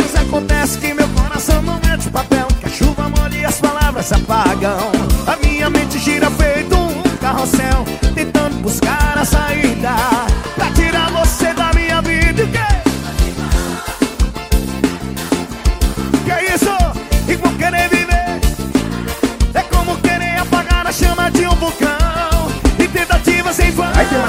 Mas 0.00 0.20
acontece 0.20 0.78
que 0.78 0.92
meu 0.94 1.08
coração 1.10 1.62
não 1.62 1.80
é 1.92 1.96
de 1.96 2.10
papel. 2.10 2.48
Que 2.58 2.66
a 2.66 2.70
chuva 2.70 3.08
molha 3.08 3.36
e 3.36 3.44
as 3.44 3.60
palavras 3.60 4.06
se 4.06 4.14
apagam. 4.14 4.90
A 5.28 5.36
minha 5.46 5.70
mente 5.70 5.96
gira 6.00 6.28
feito 6.32 6.76
um 6.76 7.02
carrossel 7.18 7.84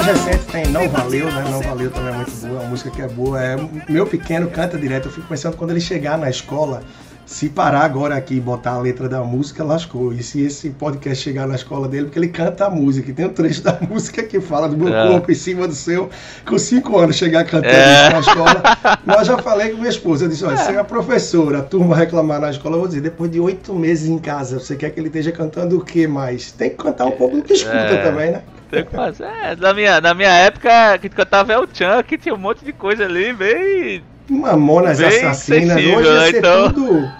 recente 0.06 0.44
tem 0.52 0.66
Não 0.68 0.88
Valeu, 0.88 1.26
né? 1.26 1.44
Não 1.50 1.60
Valeu 1.60 1.90
também 1.90 2.14
é 2.14 2.16
muito 2.16 2.30
boa, 2.30 2.52
é 2.52 2.60
uma 2.60 2.68
música 2.68 2.90
que 2.90 3.02
é 3.02 3.08
boa. 3.08 3.42
É, 3.42 3.56
meu 3.88 4.06
pequeno 4.06 4.48
canta 4.48 4.78
direto, 4.78 5.08
eu 5.08 5.12
fico 5.12 5.26
pensando 5.26 5.56
quando 5.56 5.72
ele 5.72 5.80
chegar 5.80 6.16
na 6.16 6.30
escola, 6.30 6.80
se 7.24 7.48
parar 7.48 7.80
agora 7.80 8.14
aqui 8.14 8.36
e 8.36 8.40
botar 8.40 8.74
a 8.74 8.78
letra 8.78 9.08
da 9.08 9.24
música, 9.24 9.64
lascou. 9.64 10.12
E 10.12 10.22
se 10.22 10.40
esse 10.42 10.70
podcast 10.70 11.24
chegar 11.24 11.48
na 11.48 11.56
escola 11.56 11.88
dele, 11.88 12.04
porque 12.04 12.20
ele 12.20 12.28
canta 12.28 12.66
a 12.66 12.70
música, 12.70 13.10
e 13.10 13.14
tem 13.14 13.26
um 13.26 13.30
trecho 13.30 13.62
da 13.62 13.76
música 13.90 14.22
que 14.22 14.40
fala 14.40 14.68
do 14.68 14.76
meu 14.76 14.94
é. 14.96 15.08
corpo 15.08 15.32
em 15.32 15.34
cima 15.34 15.66
do 15.66 15.74
seu, 15.74 16.08
com 16.46 16.56
cinco 16.56 16.96
anos 16.96 17.16
chegar 17.16 17.44
cantando 17.44 17.74
é. 17.74 18.02
isso 18.02 18.12
na 18.12 18.20
escola. 18.20 18.62
Mas 19.04 19.26
já 19.26 19.38
falei 19.38 19.70
com 19.70 19.78
minha 19.78 19.90
esposa, 19.90 20.26
eu 20.26 20.28
disse, 20.28 20.44
olha, 20.44 20.54
é. 20.54 20.58
se 20.58 20.76
a 20.76 20.84
professora, 20.84 21.58
a 21.58 21.62
turma 21.62 21.96
reclamar 21.96 22.40
na 22.40 22.50
escola, 22.50 22.76
eu 22.76 22.80
vou 22.80 22.88
dizer, 22.88 23.00
depois 23.00 23.28
de 23.28 23.40
oito 23.40 23.74
meses 23.74 24.08
em 24.08 24.18
casa, 24.18 24.60
você 24.60 24.76
quer 24.76 24.90
que 24.90 25.00
ele 25.00 25.08
esteja 25.08 25.32
cantando 25.32 25.76
o 25.76 25.84
que 25.84 26.06
mais? 26.06 26.52
Tem 26.52 26.70
que 26.70 26.76
cantar 26.76 27.06
um 27.06 27.12
pouco 27.12 27.34
do 27.34 27.42
que 27.42 27.54
escuta 27.54 27.76
é. 27.76 28.02
também, 28.04 28.30
né? 28.30 28.42
Tem 28.70 28.84
que 28.84 28.90
fazer. 28.90 29.24
É, 29.24 29.56
na, 29.56 29.72
minha, 29.72 30.00
na 30.00 30.14
minha 30.14 30.30
época, 30.30 30.98
que 30.98 31.08
cantava 31.08 31.52
El 31.52 31.66
Chan, 31.72 32.02
que 32.02 32.18
tinha 32.18 32.34
um 32.34 32.38
monte 32.38 32.64
de 32.64 32.72
coisa 32.72 33.04
ali, 33.04 33.32
bem 33.32 34.02
Mamonas 34.28 34.98
Bem 34.98 35.08
Assassinas, 35.24 35.76
hoje 35.76 36.08
ia 36.08 36.20
ser 36.30 36.38
então... 36.38 36.72
tudo. 36.72 37.10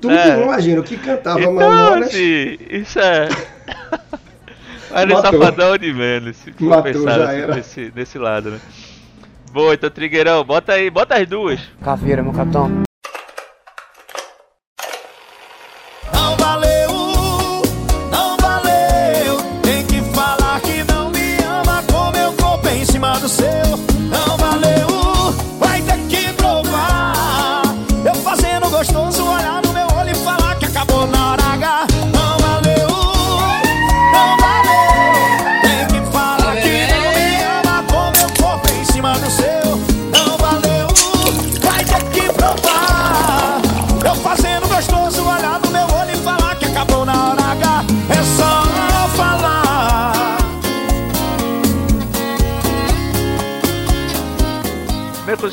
Tudo, 0.00 0.14
é. 0.14 0.42
imagina, 0.42 0.80
o 0.80 0.84
que 0.84 0.96
cantava 0.96 1.40
então, 1.40 1.54
Mamonas. 1.54 2.08
Assim, 2.08 2.56
isso 2.70 2.98
é. 2.98 3.28
Mas 4.90 5.10
o 5.10 5.20
safadão 5.20 5.78
de 5.78 5.92
menos, 5.92 6.36
se 6.36 6.52
for 6.52 6.64
Matou, 6.64 6.84
pensar 6.84 7.18
já 7.18 7.32
era. 7.32 7.54
Nesse, 7.54 7.92
nesse 7.94 8.18
lado, 8.18 8.50
né? 8.50 8.60
Boa, 9.52 9.74
então, 9.74 9.90
Trigueirão, 9.90 10.44
bota 10.44 10.72
aí, 10.72 10.90
bota 10.90 11.16
as 11.16 11.28
duas. 11.28 11.60
Caveira, 11.82 12.22
meu 12.22 12.32
capitão. 12.32 12.82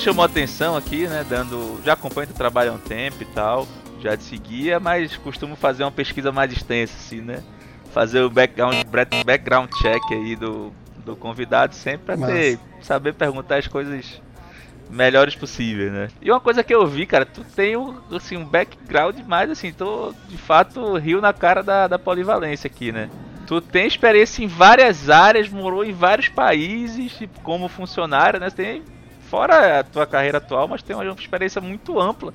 Chamou 0.08 0.24
atenção 0.24 0.78
aqui, 0.78 1.06
né? 1.06 1.26
Dando. 1.28 1.82
Já 1.84 1.94
acompanho 1.94 2.30
o 2.30 2.34
trabalho 2.34 2.72
há 2.72 2.76
um 2.76 2.80
tempo 2.80 3.22
e 3.22 3.26
tal. 3.26 3.68
Já 4.02 4.16
te 4.16 4.24
seguia, 4.24 4.80
mas 4.80 5.18
costumo 5.18 5.56
fazer 5.56 5.84
uma 5.84 5.92
pesquisa 5.92 6.32
mais 6.32 6.52
extensa, 6.52 6.94
assim, 6.96 7.20
né? 7.20 7.44
Fazer 7.92 8.22
o 8.22 8.30
background, 8.30 8.76
background 9.26 9.70
check 9.82 10.02
aí 10.12 10.36
do, 10.36 10.72
do 11.04 11.16
convidado 11.16 11.76
sempre 11.76 12.16
pra 12.16 12.28
ter, 12.28 12.60
saber 12.82 13.16
perguntar 13.16 13.58
as 13.58 13.68
coisas 13.68 14.22
melhores 14.90 15.36
possíveis, 15.36 15.92
né? 15.92 16.08
E 16.22 16.32
uma 16.32 16.40
coisa 16.40 16.64
que 16.64 16.74
eu 16.74 16.88
vi, 16.88 17.06
cara, 17.06 17.26
tu 17.26 17.44
tem 17.44 17.76
um, 17.76 17.98
assim, 18.12 18.38
um 18.38 18.46
background 18.46 19.18
mais 19.28 19.50
assim, 19.50 19.74
tô 19.74 20.14
de 20.30 20.38
fato 20.38 20.96
rio 20.98 21.20
na 21.20 21.34
cara 21.34 21.62
da, 21.62 21.88
da 21.88 22.00
polivalência 22.00 22.68
aqui, 22.68 22.94
né? 22.94 23.10
Tu 23.46 23.60
tem 23.60 23.88
experiência 23.88 24.44
em 24.44 24.48
várias 24.48 25.10
áreas, 25.10 25.50
morou 25.50 25.84
em 25.84 25.92
vários 25.92 26.30
países, 26.30 27.14
tipo, 27.18 27.42
como 27.42 27.68
funcionário, 27.68 28.40
né? 28.40 28.50
Você 28.50 28.56
tem 28.56 28.84
fora 29.30 29.80
a 29.80 29.84
tua 29.84 30.06
carreira 30.06 30.38
atual, 30.38 30.68
mas 30.68 30.82
tem 30.82 30.96
uma 30.96 31.06
experiência 31.14 31.62
muito 31.62 32.00
ampla. 32.00 32.34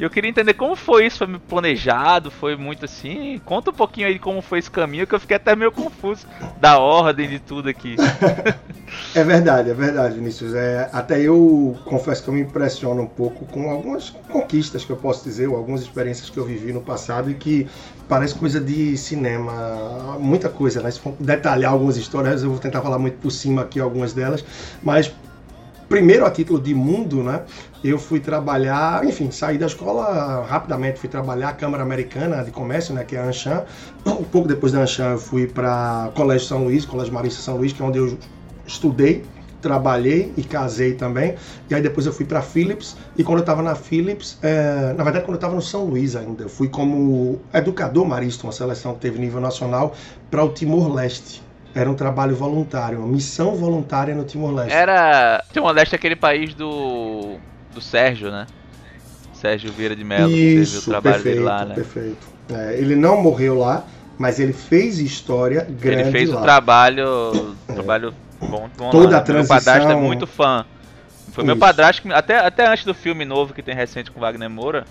E 0.00 0.02
eu 0.02 0.08
queria 0.08 0.30
entender 0.30 0.54
como 0.54 0.74
foi 0.74 1.04
isso, 1.04 1.18
foi 1.18 1.38
planejado, 1.38 2.30
foi 2.30 2.56
muito 2.56 2.86
assim. 2.86 3.38
Conta 3.44 3.70
um 3.70 3.74
pouquinho 3.74 4.06
aí 4.06 4.18
como 4.18 4.40
foi 4.40 4.58
esse 4.58 4.70
caminho, 4.70 5.06
que 5.06 5.14
eu 5.14 5.20
fiquei 5.20 5.36
até 5.36 5.54
meio 5.54 5.70
confuso 5.70 6.26
da 6.58 6.78
ordem 6.78 7.28
de 7.28 7.38
tudo 7.38 7.68
aqui. 7.68 7.96
é 9.14 9.22
verdade, 9.22 9.68
é 9.68 9.74
verdade, 9.74 10.14
Vinícius. 10.14 10.54
É, 10.54 10.88
até 10.90 11.20
eu 11.20 11.78
confesso 11.84 12.22
que 12.22 12.30
eu 12.30 12.34
me 12.34 12.40
impressiono 12.40 13.02
um 13.02 13.06
pouco 13.06 13.44
com 13.44 13.70
algumas 13.70 14.08
conquistas 14.08 14.86
que 14.86 14.90
eu 14.90 14.96
posso 14.96 15.22
dizer, 15.22 15.48
ou 15.48 15.56
algumas 15.56 15.82
experiências 15.82 16.30
que 16.30 16.38
eu 16.38 16.46
vivi 16.46 16.72
no 16.72 16.80
passado 16.80 17.30
e 17.30 17.34
que 17.34 17.68
parece 18.08 18.34
coisa 18.34 18.58
de 18.58 18.96
cinema, 18.96 20.16
muita 20.18 20.48
coisa, 20.48 20.80
né? 20.80 20.90
Se 20.90 20.98
for 20.98 21.14
detalhar 21.20 21.72
algumas 21.72 21.98
histórias, 21.98 22.42
eu 22.42 22.50
vou 22.50 22.58
tentar 22.58 22.80
falar 22.80 22.98
muito 22.98 23.18
por 23.18 23.30
cima 23.30 23.62
aqui 23.62 23.78
algumas 23.78 24.14
delas, 24.14 24.42
mas 24.82 25.12
primeiro 25.90 26.24
a 26.24 26.30
título 26.30 26.60
de 26.60 26.72
mundo, 26.72 27.20
né? 27.20 27.42
Eu 27.82 27.98
fui 27.98 28.20
trabalhar, 28.20 29.04
enfim, 29.04 29.28
saí 29.32 29.58
da 29.58 29.66
escola 29.66 30.46
rapidamente, 30.48 31.00
fui 31.00 31.08
trabalhar 31.08 31.48
a 31.48 31.52
Câmara 31.52 31.82
Americana 31.82 32.44
de 32.44 32.52
Comércio, 32.52 32.94
né, 32.94 33.02
que 33.02 33.16
é 33.16 33.18
a 33.18 33.24
Anshan. 33.24 33.64
Um 34.06 34.22
pouco 34.22 34.46
depois 34.46 34.72
da 34.72 34.82
Anshan 34.82 35.10
eu 35.10 35.18
fui 35.18 35.48
para 35.48 36.12
Colégio 36.14 36.46
São 36.46 36.62
Luís, 36.62 36.86
Colégio 36.86 37.12
Marista 37.12 37.42
São 37.42 37.56
Luís, 37.56 37.72
que 37.72 37.82
é 37.82 37.84
onde 37.84 37.98
eu 37.98 38.16
estudei, 38.64 39.24
trabalhei 39.60 40.32
e 40.36 40.44
casei 40.44 40.94
também. 40.94 41.34
E 41.68 41.74
aí 41.74 41.82
depois 41.82 42.06
eu 42.06 42.12
fui 42.12 42.24
para 42.24 42.40
Philips. 42.40 42.96
E 43.18 43.24
quando 43.24 43.38
eu 43.38 43.42
estava 43.42 43.60
na 43.60 43.74
Philips, 43.74 44.38
é, 44.42 44.94
na 44.96 45.02
verdade 45.02 45.24
quando 45.24 45.34
eu 45.34 45.40
estava 45.40 45.56
no 45.56 45.62
São 45.62 45.86
Luís 45.86 46.14
ainda, 46.14 46.44
eu 46.44 46.48
fui 46.48 46.68
como 46.68 47.40
educador 47.52 48.06
marista, 48.06 48.46
uma 48.46 48.52
seleção 48.52 48.94
que 48.94 49.00
teve 49.00 49.18
nível 49.18 49.40
nacional, 49.40 49.92
para 50.30 50.44
o 50.44 50.50
Timor-Leste. 50.50 51.49
Era 51.74 51.90
um 51.90 51.94
trabalho 51.94 52.34
voluntário, 52.34 52.98
uma 52.98 53.06
missão 53.06 53.54
voluntária 53.54 54.14
no 54.14 54.24
Timor-Leste. 54.24 54.72
Era. 54.72 55.44
Timor-Leste 55.52 55.94
é 55.94 55.96
aquele 55.96 56.16
país 56.16 56.54
do. 56.54 57.36
do 57.72 57.80
Sérgio, 57.80 58.30
né? 58.30 58.46
Sérgio 59.32 59.72
Vieira 59.72 59.96
de 59.96 60.04
Mello, 60.04 60.30
Isso, 60.30 60.36
que 60.36 60.64
teve 60.66 60.78
o 60.78 60.90
trabalho 60.90 61.14
perfeito, 61.14 61.34
dele 61.36 61.46
lá, 61.46 61.64
né? 61.64 61.74
Perfeito. 61.74 62.28
É, 62.52 62.78
ele 62.78 62.96
não 62.96 63.22
morreu 63.22 63.58
lá, 63.58 63.84
mas 64.18 64.38
ele 64.38 64.52
fez 64.52 64.98
história 64.98 65.66
grande. 65.68 66.02
Ele 66.02 66.10
fez 66.10 66.28
lá. 66.28 66.40
um 66.40 66.42
trabalho. 66.42 67.54
Um 67.68 67.72
trabalho 67.72 68.14
bom, 68.40 68.68
bom 68.76 68.90
Toda 68.90 69.12
lá. 69.12 69.18
a 69.18 69.20
transição. 69.22 69.56
Meu 69.56 69.64
padrasto 69.64 69.90
é 69.90 69.96
muito 69.96 70.26
fã. 70.26 70.66
Foi 71.32 71.42
Isso. 71.42 71.46
meu 71.46 71.56
padrasto, 71.56 72.12
até, 72.12 72.38
até 72.38 72.66
antes 72.66 72.84
do 72.84 72.92
filme 72.92 73.24
novo 73.24 73.54
que 73.54 73.62
tem 73.62 73.74
recente 73.74 74.10
com 74.10 74.18
Wagner 74.20 74.50
Moura, 74.50 74.84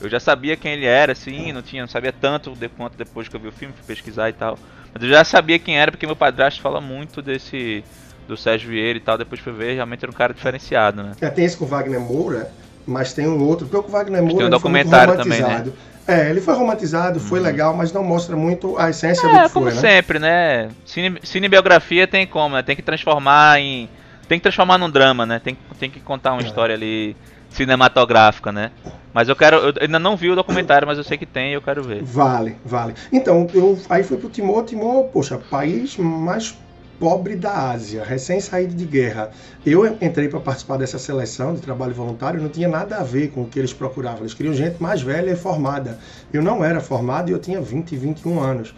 eu 0.00 0.08
já 0.08 0.20
sabia 0.20 0.56
quem 0.56 0.74
ele 0.74 0.84
era, 0.84 1.12
assim, 1.12 1.52
não 1.52 1.62
tinha, 1.62 1.82
não 1.82 1.88
sabia 1.88 2.12
tanto 2.12 2.54
de 2.54 2.68
quanto 2.68 2.98
depois 2.98 3.28
que 3.28 3.34
eu 3.34 3.40
vi 3.40 3.48
o 3.48 3.52
filme, 3.52 3.74
fui 3.74 3.84
pesquisar 3.86 4.28
e 4.28 4.34
tal. 4.34 4.58
Mas 4.96 5.02
eu 5.02 5.10
já 5.10 5.24
sabia 5.24 5.58
quem 5.58 5.78
era 5.78 5.90
porque 5.92 6.06
meu 6.06 6.16
padrasto 6.16 6.62
fala 6.62 6.80
muito 6.80 7.20
desse 7.20 7.84
do 8.26 8.34
Sérgio 8.34 8.70
Vieira 8.70 8.96
e 8.96 9.00
tal, 9.00 9.18
depois 9.18 9.38
fui 9.42 9.52
ver, 9.52 9.74
realmente 9.74 10.02
era 10.02 10.10
um 10.10 10.14
cara 10.14 10.32
diferenciado, 10.32 11.02
né? 11.02 11.12
É, 11.20 11.28
tem 11.28 11.44
esse 11.44 11.54
com 11.54 11.66
o 11.66 11.68
Wagner 11.68 12.00
Moura, 12.00 12.50
mas 12.86 13.12
tem 13.12 13.28
um 13.28 13.38
outro, 13.44 13.66
porque 13.66 13.86
o 13.86 13.92
Wagner 13.92 14.22
Moura 14.22 14.38
tem 14.38 14.46
um 14.46 14.50
documentário 14.50 15.14
também, 15.18 15.42
né? 15.42 15.66
É, 16.08 16.30
ele 16.30 16.40
foi 16.40 16.54
romantizado, 16.54 17.20
foi 17.20 17.40
uhum. 17.40 17.44
legal, 17.44 17.76
mas 17.76 17.92
não 17.92 18.02
mostra 18.02 18.34
muito 18.34 18.78
a 18.78 18.88
essência 18.88 19.26
é, 19.26 19.42
do 19.42 19.48
que 19.48 19.52
como 19.52 19.66
foi, 19.66 19.74
né? 19.74 19.80
sempre, 19.80 20.18
né? 20.18 20.70
Cine, 20.86 21.18
cinebiografia 21.22 22.06
tem 22.06 22.26
como, 22.26 22.54
né? 22.56 22.62
Tem 22.62 22.74
que 22.74 22.82
transformar 22.82 23.60
em... 23.60 23.90
Tem 24.26 24.38
que 24.38 24.42
transformar 24.44 24.78
num 24.78 24.88
drama, 24.88 25.26
né? 25.26 25.40
Tem, 25.44 25.58
tem 25.78 25.90
que 25.90 26.00
contar 26.00 26.32
uma 26.32 26.42
é. 26.42 26.46
história 26.46 26.74
ali 26.74 27.14
cinematográfica, 27.50 28.50
né? 28.50 28.70
Mas 29.16 29.30
eu 29.30 29.34
quero. 29.34 29.56
Eu 29.56 29.72
ainda 29.80 29.98
não 29.98 30.14
vi 30.14 30.28
o 30.28 30.36
documentário, 30.36 30.86
mas 30.86 30.98
eu 30.98 31.02
sei 31.02 31.16
que 31.16 31.24
tem 31.24 31.52
e 31.52 31.54
eu 31.54 31.62
quero 31.62 31.82
ver. 31.82 32.02
Vale, 32.02 32.54
vale. 32.62 32.92
Então, 33.10 33.46
eu 33.54 33.78
aí 33.88 34.02
fui 34.02 34.18
pro 34.18 34.28
Timor, 34.28 34.62
Timor, 34.64 35.04
poxa, 35.04 35.38
país 35.38 35.96
mais 35.96 36.54
pobre 37.00 37.34
da 37.34 37.70
Ásia, 37.70 38.04
recém 38.04 38.40
saído 38.40 38.74
de 38.74 38.84
guerra. 38.84 39.30
Eu 39.64 39.86
entrei 39.86 40.28
para 40.28 40.38
participar 40.40 40.76
dessa 40.76 40.98
seleção 40.98 41.54
de 41.54 41.62
trabalho 41.62 41.94
voluntário, 41.94 42.42
não 42.42 42.50
tinha 42.50 42.68
nada 42.68 42.98
a 42.98 43.02
ver 43.02 43.28
com 43.28 43.40
o 43.40 43.46
que 43.46 43.58
eles 43.58 43.72
procuravam. 43.72 44.20
Eles 44.20 44.34
queriam 44.34 44.52
gente 44.52 44.82
mais 44.82 45.00
velha 45.00 45.30
e 45.30 45.36
formada. 45.36 45.98
Eu 46.30 46.42
não 46.42 46.62
era 46.62 46.78
formado 46.78 47.30
e 47.30 47.32
eu 47.32 47.38
tinha 47.38 47.58
20, 47.58 47.96
21 47.96 48.38
anos. 48.38 48.74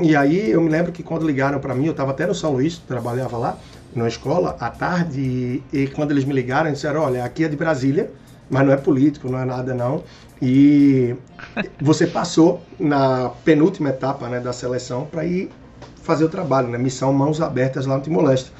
E 0.00 0.16
aí 0.16 0.52
eu 0.52 0.62
me 0.62 0.70
lembro 0.70 0.90
que 0.90 1.02
quando 1.02 1.26
ligaram 1.26 1.60
para 1.60 1.74
mim, 1.74 1.84
eu 1.84 1.92
estava 1.92 2.12
até 2.12 2.26
no 2.26 2.34
São 2.34 2.52
Luís, 2.52 2.78
trabalhava 2.78 3.36
lá, 3.36 3.58
na 3.94 4.08
escola, 4.08 4.56
à 4.58 4.70
tarde, 4.70 5.62
e 5.70 5.86
quando 5.88 6.12
eles 6.12 6.24
me 6.24 6.32
ligaram, 6.32 6.72
disseram: 6.72 7.02
Olha, 7.02 7.22
aqui 7.22 7.44
é 7.44 7.48
de 7.48 7.56
Brasília 7.56 8.10
mas 8.52 8.66
não 8.66 8.72
é 8.72 8.76
político, 8.76 9.30
não 9.30 9.38
é 9.38 9.46
nada 9.46 9.72
não. 9.72 10.04
E 10.40 11.16
você 11.80 12.06
passou 12.06 12.60
na 12.78 13.30
penúltima 13.44 13.88
etapa 13.88 14.28
né, 14.28 14.40
da 14.40 14.52
seleção 14.52 15.06
para 15.06 15.24
ir 15.24 15.50
fazer 16.02 16.24
o 16.24 16.28
trabalho, 16.28 16.68
né? 16.68 16.76
Missão 16.76 17.12
Mãos 17.14 17.40
Abertas 17.40 17.86
lá 17.86 17.96
no 17.96 18.02
Timor-Leste. 18.02 18.52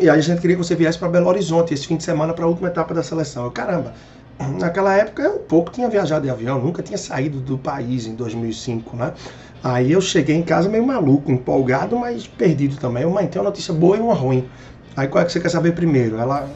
E 0.00 0.10
aí 0.10 0.18
a 0.18 0.20
gente 0.20 0.40
queria 0.40 0.56
que 0.56 0.62
você 0.64 0.74
viesse 0.74 0.98
para 0.98 1.08
Belo 1.08 1.28
Horizonte 1.28 1.72
esse 1.72 1.86
fim 1.86 1.96
de 1.96 2.02
semana 2.02 2.34
para 2.34 2.44
a 2.44 2.48
última 2.48 2.66
etapa 2.66 2.92
da 2.92 3.02
seleção. 3.02 3.44
Eu, 3.44 3.50
caramba, 3.52 3.94
naquela 4.58 4.94
época 4.96 5.22
eu 5.22 5.38
pouco 5.38 5.70
tinha 5.70 5.88
viajado 5.88 6.24
de 6.24 6.30
avião, 6.30 6.58
nunca 6.58 6.82
tinha 6.82 6.98
saído 6.98 7.38
do 7.38 7.56
país 7.56 8.06
em 8.06 8.16
2005, 8.16 8.96
né? 8.96 9.12
Aí 9.62 9.92
eu 9.92 10.00
cheguei 10.00 10.34
em 10.34 10.42
casa 10.42 10.68
meio 10.68 10.84
maluco, 10.84 11.30
empolgado, 11.30 11.96
mas 11.96 12.26
perdido 12.26 12.76
também. 12.76 13.04
Eu, 13.04 13.10
mãe, 13.10 13.26
tem 13.28 13.40
uma 13.40 13.50
notícia 13.50 13.72
boa 13.72 13.96
e 13.96 14.00
uma 14.00 14.14
ruim. 14.14 14.48
Aí 14.96 15.06
qual 15.06 15.22
é 15.22 15.24
que 15.24 15.32
você 15.32 15.38
quer 15.38 15.50
saber 15.50 15.72
primeiro? 15.72 16.16
Ela 16.16 16.48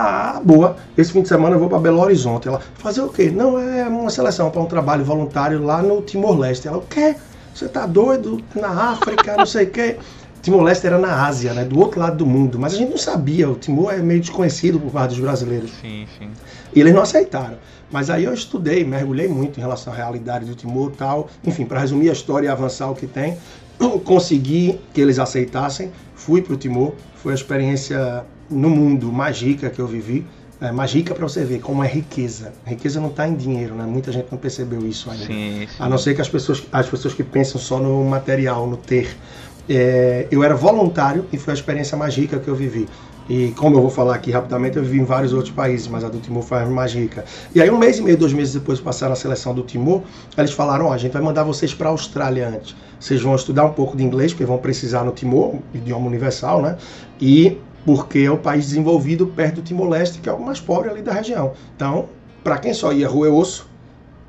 ah, 0.00 0.40
boa. 0.44 0.76
Esse 0.96 1.12
fim 1.12 1.22
de 1.22 1.28
semana 1.28 1.56
eu 1.56 1.58
vou 1.58 1.68
para 1.68 1.80
Belo 1.80 2.00
Horizonte. 2.00 2.46
Ela, 2.46 2.60
fazer 2.74 3.00
o 3.00 3.08
quê? 3.08 3.32
Não, 3.32 3.58
é 3.58 3.88
uma 3.88 4.10
seleção 4.10 4.48
para 4.48 4.60
um 4.60 4.66
trabalho 4.66 5.04
voluntário 5.04 5.60
lá 5.64 5.82
no 5.82 6.00
Timor-Leste. 6.02 6.68
Ela, 6.68 6.78
o 6.78 6.82
quê? 6.82 7.16
Você 7.52 7.66
tá 7.66 7.84
doido? 7.84 8.40
Na 8.54 8.92
África, 8.92 9.36
não 9.36 9.44
sei 9.44 9.64
o 9.64 9.70
quê. 9.70 9.96
Timor-Leste 10.40 10.86
era 10.86 10.98
na 10.98 11.26
Ásia, 11.26 11.52
né, 11.52 11.64
do 11.64 11.80
outro 11.80 11.98
lado 11.98 12.16
do 12.16 12.24
mundo, 12.24 12.60
mas 12.60 12.74
a 12.74 12.76
gente 12.76 12.90
não 12.90 12.96
sabia, 12.96 13.50
o 13.50 13.56
Timor 13.56 13.92
é 13.92 13.96
meio 13.98 14.20
desconhecido 14.20 14.78
por 14.78 14.92
parte 14.92 15.10
dos 15.10 15.18
brasileiros. 15.18 15.72
Sim, 15.80 16.06
sim. 16.16 16.30
E 16.72 16.80
eles 16.80 16.94
não 16.94 17.02
aceitaram. 17.02 17.56
Mas 17.90 18.08
aí 18.08 18.22
eu 18.22 18.32
estudei, 18.32 18.84
mergulhei 18.84 19.26
muito 19.26 19.58
em 19.58 19.60
relação 19.60 19.92
à 19.92 19.96
realidade 19.96 20.44
do 20.44 20.54
Timor 20.54 20.92
e 20.94 20.96
tal. 20.96 21.28
Enfim, 21.44 21.66
para 21.66 21.80
resumir 21.80 22.08
a 22.08 22.12
história 22.12 22.46
e 22.46 22.48
avançar 22.48 22.88
o 22.88 22.94
que 22.94 23.08
tem, 23.08 23.36
consegui 24.04 24.78
que 24.94 25.00
eles 25.00 25.18
aceitassem, 25.18 25.90
fui 26.14 26.40
para 26.40 26.54
o 26.54 26.56
Timor, 26.56 26.92
foi 27.16 27.32
a 27.32 27.34
experiência 27.34 28.24
no 28.50 28.70
mundo 28.70 29.12
mais 29.12 29.40
rica 29.40 29.70
que 29.70 29.80
eu 29.80 29.86
vivi. 29.86 30.26
É, 30.60 30.72
mais 30.72 30.92
rica 30.92 31.14
para 31.14 31.22
você 31.22 31.44
ver 31.44 31.60
como 31.60 31.84
é 31.84 31.86
riqueza. 31.86 32.52
riqueza 32.66 33.00
não 33.00 33.10
está 33.10 33.28
em 33.28 33.34
dinheiro, 33.36 33.76
né? 33.76 33.84
Muita 33.84 34.10
gente 34.10 34.26
não 34.30 34.38
percebeu 34.38 34.84
isso 34.86 35.08
ainda. 35.08 35.26
Sim, 35.26 35.66
sim. 35.68 35.76
A 35.78 35.88
não 35.88 35.96
ser 35.96 36.16
que 36.16 36.20
as 36.20 36.28
pessoas, 36.28 36.64
as 36.72 36.88
pessoas 36.88 37.14
que 37.14 37.22
pensam 37.22 37.60
só 37.60 37.78
no 37.78 38.02
material, 38.04 38.66
no 38.66 38.76
ter. 38.76 39.16
É, 39.68 40.26
eu 40.32 40.42
era 40.42 40.56
voluntário 40.56 41.26
e 41.32 41.38
foi 41.38 41.52
a 41.52 41.54
experiência 41.54 41.96
mais 41.96 42.16
rica 42.16 42.40
que 42.40 42.48
eu 42.48 42.56
vivi. 42.56 42.88
E 43.28 43.52
como 43.52 43.76
eu 43.76 43.82
vou 43.82 43.90
falar 43.90 44.14
aqui 44.14 44.30
rapidamente, 44.30 44.78
eu 44.78 44.82
vivi 44.82 44.98
em 44.98 45.04
vários 45.04 45.34
outros 45.34 45.52
países, 45.54 45.86
mas 45.86 46.02
a 46.02 46.08
do 46.08 46.18
Timor 46.18 46.42
foi 46.42 46.58
a 46.60 46.66
mais 46.66 46.94
rica. 46.94 47.24
E 47.54 47.60
aí, 47.60 47.70
um 47.70 47.76
mês 47.76 47.98
e 47.98 48.02
meio, 48.02 48.16
dois 48.16 48.32
meses 48.32 48.54
depois 48.54 48.78
de 48.78 48.84
passar 48.84 49.10
na 49.10 49.16
seleção 49.16 49.54
do 49.54 49.62
Timor, 49.62 50.02
eles 50.36 50.50
falaram: 50.50 50.86
Ó, 50.86 50.88
oh, 50.88 50.92
a 50.92 50.98
gente 50.98 51.12
vai 51.12 51.20
mandar 51.20 51.44
vocês 51.44 51.74
para 51.74 51.88
a 51.88 51.92
Austrália 51.92 52.48
antes. 52.48 52.74
Vocês 52.98 53.20
vão 53.20 53.34
estudar 53.34 53.66
um 53.66 53.72
pouco 53.72 53.96
de 53.96 54.02
inglês, 54.02 54.32
porque 54.32 54.46
vão 54.46 54.56
precisar 54.56 55.04
no 55.04 55.12
Timor, 55.12 55.56
idioma 55.74 56.06
universal, 56.06 56.62
né? 56.62 56.78
E 57.20 57.58
porque 57.88 58.18
é 58.18 58.30
o 58.30 58.36
país 58.36 58.66
desenvolvido 58.66 59.28
perto 59.28 59.54
do 59.54 59.62
Timor-Leste, 59.62 60.18
que 60.18 60.28
é 60.28 60.32
o 60.32 60.38
mais 60.38 60.60
pobre 60.60 60.90
ali 60.90 61.00
da 61.00 61.10
região. 61.10 61.54
Então, 61.74 62.10
para 62.44 62.58
quem 62.58 62.74
só 62.74 62.92
ia 62.92 63.08
rua 63.08 63.30
osso, 63.30 63.66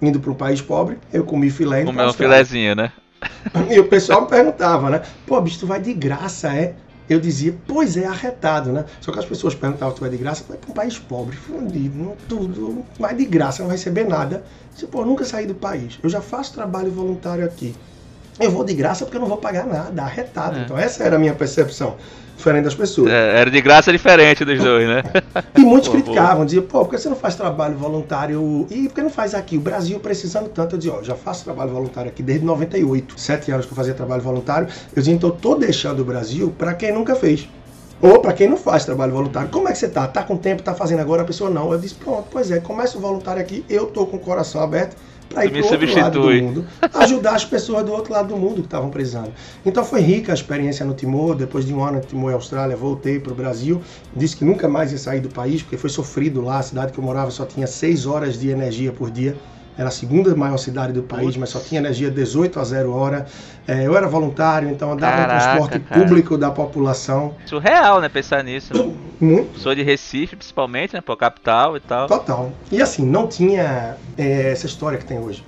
indo 0.01 0.17
para 0.17 0.31
um 0.31 0.33
país 0.33 0.61
pobre, 0.61 0.97
eu 1.11 1.25
comi 1.25 1.49
filé. 1.49 1.83
Comeu 1.83 2.07
um 2.07 2.13
filézinho, 2.13 2.73
né? 2.73 2.93
E 3.69 3.77
o 3.77 3.83
pessoal 3.83 4.21
me 4.21 4.29
perguntava, 4.29 4.89
né? 4.89 5.01
Pô, 5.27 5.41
bicho, 5.41 5.59
tu 5.59 5.67
vai 5.67 5.81
de 5.81 5.93
graça, 5.93 6.55
é? 6.55 6.73
Eu 7.09 7.19
dizia, 7.19 7.53
pois 7.67 7.97
é, 7.97 8.05
arretado, 8.05 8.71
né? 8.71 8.85
Só 9.01 9.11
que 9.11 9.19
as 9.19 9.25
pessoas 9.25 9.53
perguntavam, 9.53 9.93
tu 9.93 9.99
vai 9.99 10.09
de 10.09 10.15
graça? 10.15 10.45
Vai 10.47 10.57
para 10.57 10.71
um 10.71 10.73
país 10.73 10.97
pobre, 10.97 11.35
fundido, 11.35 12.13
tudo, 12.29 12.85
vai 12.97 13.13
de 13.13 13.25
graça, 13.25 13.61
não 13.61 13.67
vai 13.67 13.75
receber 13.75 14.05
nada. 14.05 14.41
Eu 14.81 14.87
pô, 14.87 15.03
nunca 15.03 15.25
saí 15.25 15.45
do 15.45 15.55
país. 15.55 15.99
Eu 16.01 16.09
já 16.09 16.21
faço 16.21 16.53
trabalho 16.53 16.91
voluntário 16.91 17.43
aqui. 17.43 17.75
Eu 18.39 18.51
vou 18.51 18.63
de 18.63 18.73
graça 18.73 19.05
porque 19.05 19.17
eu 19.17 19.21
não 19.21 19.27
vou 19.27 19.37
pagar 19.37 19.65
nada, 19.65 20.01
arretado. 20.01 20.59
É. 20.59 20.61
Então 20.61 20.77
essa 20.77 21.03
era 21.03 21.17
a 21.17 21.19
minha 21.19 21.33
percepção 21.33 21.95
diferente 22.39 22.63
das 22.63 22.75
pessoas. 22.75 23.11
É, 23.11 23.41
era 23.41 23.51
de 23.51 23.61
graça 23.61 23.91
diferente 23.91 24.45
dos 24.45 24.57
dois, 24.59 24.87
né? 24.87 25.03
E 25.57 25.59
muitos 25.59 25.89
criticavam, 25.89 26.45
diziam, 26.45 26.63
pô, 26.63 26.85
por 26.85 26.91
que 26.91 26.97
você 26.97 27.09
não 27.09 27.15
faz 27.15 27.35
trabalho 27.35 27.77
voluntário? 27.77 28.65
E 28.71 28.87
por 28.87 28.95
que 28.95 29.01
não 29.01 29.09
faz 29.09 29.35
aqui? 29.35 29.57
O 29.57 29.59
Brasil 29.59 29.99
precisando 29.99 30.47
tanto. 30.49 30.75
Eu 30.75 30.79
dizia, 30.79 30.93
ó, 30.93 31.03
já 31.03 31.15
faço 31.15 31.43
trabalho 31.43 31.71
voluntário 31.71 32.09
aqui 32.09 32.23
desde 32.23 32.45
98, 32.45 33.19
sete 33.19 33.51
anos 33.51 33.65
que 33.65 33.73
eu 33.73 33.75
fazia 33.75 33.93
trabalho 33.93 34.21
voluntário. 34.21 34.69
Eu 34.95 35.01
dizia, 35.01 35.13
então 35.13 35.29
eu 35.29 35.35
tô 35.35 35.55
deixando 35.55 35.99
o 35.99 36.05
Brasil 36.05 36.53
para 36.57 36.73
quem 36.73 36.93
nunca 36.93 37.15
fez. 37.15 37.47
Ou 38.01 38.19
para 38.19 38.31
quem 38.31 38.47
não 38.47 38.55
faz 38.55 38.85
trabalho 38.85 39.11
voluntário. 39.11 39.49
Como 39.49 39.67
é 39.67 39.73
que 39.73 39.77
você 39.77 39.89
tá? 39.89 40.07
Tá 40.07 40.23
com 40.23 40.37
tempo, 40.37 40.63
tá 40.63 40.73
fazendo 40.73 41.01
agora? 41.01 41.23
A 41.23 41.25
pessoa 41.25 41.49
não. 41.49 41.73
Eu 41.73 41.77
disse, 41.77 41.95
pronto, 41.95 42.29
pois 42.31 42.49
é, 42.49 42.61
começa 42.61 42.97
o 42.97 43.01
voluntário 43.01 43.41
aqui, 43.41 43.65
eu 43.69 43.87
tô 43.87 44.05
com 44.05 44.15
o 44.15 44.19
coração 44.19 44.61
aberto 44.61 44.95
para 45.29 45.45
ir 45.45 45.51
para 45.51 45.61
o 45.61 45.71
outro 45.71 45.99
lado 45.99 46.21
do 46.21 46.31
mundo, 46.31 46.65
ajudar 46.95 47.35
as 47.35 47.45
pessoas 47.45 47.85
do 47.85 47.91
outro 47.91 48.11
lado 48.11 48.29
do 48.29 48.37
mundo 48.37 48.55
que 48.55 48.67
estavam 48.67 48.89
precisando. 48.89 49.31
Então 49.65 49.85
foi 49.85 50.01
rica 50.01 50.31
a 50.31 50.35
experiência 50.35 50.85
no 50.85 50.93
Timor. 50.93 51.35
Depois 51.35 51.65
de 51.65 51.73
um 51.73 51.83
ano 51.83 51.97
no 51.97 52.03
Timor 52.03 52.31
e 52.31 52.33
Austrália, 52.33 52.75
voltei 52.75 53.19
para 53.19 53.31
o 53.31 53.35
Brasil. 53.35 53.81
Disse 54.15 54.35
que 54.35 54.43
nunca 54.43 54.67
mais 54.67 54.91
ia 54.91 54.97
sair 54.97 55.19
do 55.19 55.29
país, 55.29 55.61
porque 55.61 55.77
foi 55.77 55.89
sofrido 55.89 56.41
lá. 56.41 56.59
A 56.59 56.63
cidade 56.63 56.91
que 56.91 56.99
eu 56.99 57.03
morava 57.03 57.31
só 57.31 57.45
tinha 57.45 57.67
seis 57.67 58.05
horas 58.05 58.39
de 58.39 58.49
energia 58.49 58.91
por 58.91 59.11
dia 59.11 59.35
era 59.79 59.87
a 59.87 59.91
segunda 59.91 60.35
maior 60.35 60.57
cidade 60.57 60.91
do 60.91 61.01
país, 61.03 61.37
mas 61.37 61.51
só 61.51 61.59
tinha 61.61 61.79
energia 61.79 62.11
18 62.11 62.59
a 62.59 62.63
0 62.65 62.91
hora. 62.91 63.25
É, 63.65 63.87
eu 63.87 63.95
era 63.95 64.09
voluntário, 64.09 64.69
então 64.69 64.91
andava 64.91 65.15
Caraca, 65.15 65.33
no 65.33 65.39
transporte 65.39 65.79
cara. 65.79 66.01
público 66.01 66.37
da 66.37 66.51
população. 66.51 67.33
Surreal, 67.45 68.01
né, 68.01 68.09
pensar 68.09 68.43
nisso. 68.43 68.73
Né? 68.73 68.93
Muito. 69.21 69.57
Sou 69.57 69.73
de 69.73 69.81
Recife, 69.81 70.35
principalmente, 70.35 70.93
né, 70.93 70.99
pô, 70.99 71.15
capital 71.15 71.77
e 71.77 71.79
tal. 71.79 72.07
Total. 72.07 72.51
E 72.69 72.81
assim, 72.81 73.05
não 73.05 73.25
tinha 73.25 73.95
é, 74.17 74.51
essa 74.51 74.65
história 74.65 74.97
que 74.97 75.05
tem 75.05 75.17
hoje. 75.17 75.45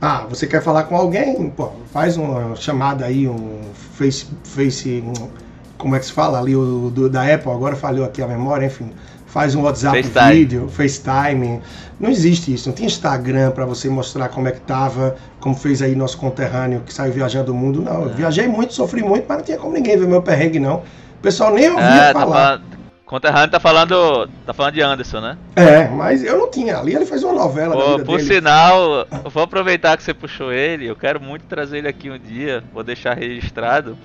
Ah, 0.00 0.26
você 0.28 0.46
quer 0.46 0.62
falar 0.62 0.84
com 0.84 0.96
alguém? 0.96 1.50
Pô, 1.50 1.72
faz 1.92 2.16
uma 2.16 2.54
chamada 2.54 3.04
aí, 3.04 3.26
um 3.26 3.62
face, 3.74 4.28
face 4.44 5.02
um, 5.04 5.28
como 5.76 5.96
é 5.96 5.98
que 5.98 6.06
se 6.06 6.12
fala 6.12 6.38
ali, 6.38 6.54
o 6.54 6.88
do, 6.88 7.10
da 7.10 7.22
Apple, 7.34 7.50
agora 7.50 7.74
falhou 7.74 8.06
aqui 8.06 8.22
a 8.22 8.28
memória, 8.28 8.64
enfim 8.64 8.92
faz 9.36 9.54
um 9.54 9.64
WhatsApp 9.64 10.02
FaceTime. 10.02 10.32
vídeo, 10.32 10.68
FaceTime. 10.70 11.60
Não 12.00 12.08
existe 12.08 12.54
isso. 12.54 12.70
Não 12.70 12.74
tinha 12.74 12.86
Instagram 12.86 13.50
para 13.50 13.66
você 13.66 13.86
mostrar 13.86 14.30
como 14.30 14.48
é 14.48 14.52
que 14.52 14.60
tava, 14.60 15.14
como 15.38 15.54
fez 15.54 15.82
aí 15.82 15.94
nosso 15.94 16.16
conterrâneo 16.16 16.80
que 16.80 16.90
saiu 16.92 17.12
viajando 17.12 17.52
o 17.52 17.54
mundo. 17.54 17.82
Não, 17.82 18.04
eu 18.04 18.10
é. 18.10 18.14
viajei 18.14 18.48
muito, 18.48 18.72
sofri 18.72 19.02
muito, 19.02 19.26
mas 19.28 19.36
não 19.36 19.44
tinha 19.44 19.58
como 19.58 19.74
ninguém 19.74 19.98
ver 19.98 20.08
meu 20.08 20.22
perrengue, 20.22 20.58
não. 20.58 20.76
O 20.76 21.20
pessoal 21.20 21.52
nem 21.52 21.68
ouvia 21.68 21.84
é, 21.84 22.12
tá 22.14 22.20
falar. 22.20 22.58
Tá 22.60 22.64
Conterrâneo 23.04 23.50
tá 23.50 23.60
falando. 23.60 24.26
tá 24.46 24.54
falando 24.54 24.72
de 24.72 24.80
Anderson, 24.80 25.20
né? 25.20 25.36
É, 25.54 25.86
mas 25.86 26.24
eu 26.24 26.38
não 26.38 26.50
tinha. 26.50 26.78
Ali 26.78 26.94
ele 26.94 27.04
fez 27.04 27.22
uma 27.22 27.34
novela 27.34 27.74
Pô, 27.74 27.80
da 27.80 27.90
vida 27.92 28.04
Por 28.04 28.16
dele. 28.16 28.34
sinal, 28.34 29.06
vou 29.30 29.42
aproveitar 29.42 29.98
que 29.98 30.02
você 30.02 30.14
puxou 30.14 30.50
ele. 30.50 30.86
Eu 30.86 30.96
quero 30.96 31.20
muito 31.20 31.44
trazer 31.44 31.76
ele 31.76 31.88
aqui 31.88 32.10
um 32.10 32.18
dia. 32.18 32.64
Vou 32.72 32.82
deixar 32.82 33.14
registrado. 33.14 33.98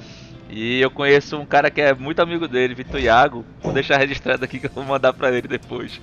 E 0.52 0.82
eu 0.82 0.92
conheço 0.92 1.38
um 1.38 1.46
cara 1.46 1.72
que 1.72 1.80
é 1.80 1.94
muito 1.94 2.22
amigo 2.22 2.46
dele, 2.46 2.76
Vitor 2.76 3.00
Iago. 3.00 3.46
Vou 3.64 3.72
deixar 3.72 3.98
registrado 3.98 4.44
aqui 4.44 4.60
que 4.60 4.68
eu 4.68 4.72
vou 4.76 4.84
mandar 4.84 5.14
pra 5.14 5.32
ele 5.32 5.48
depois. 5.48 6.02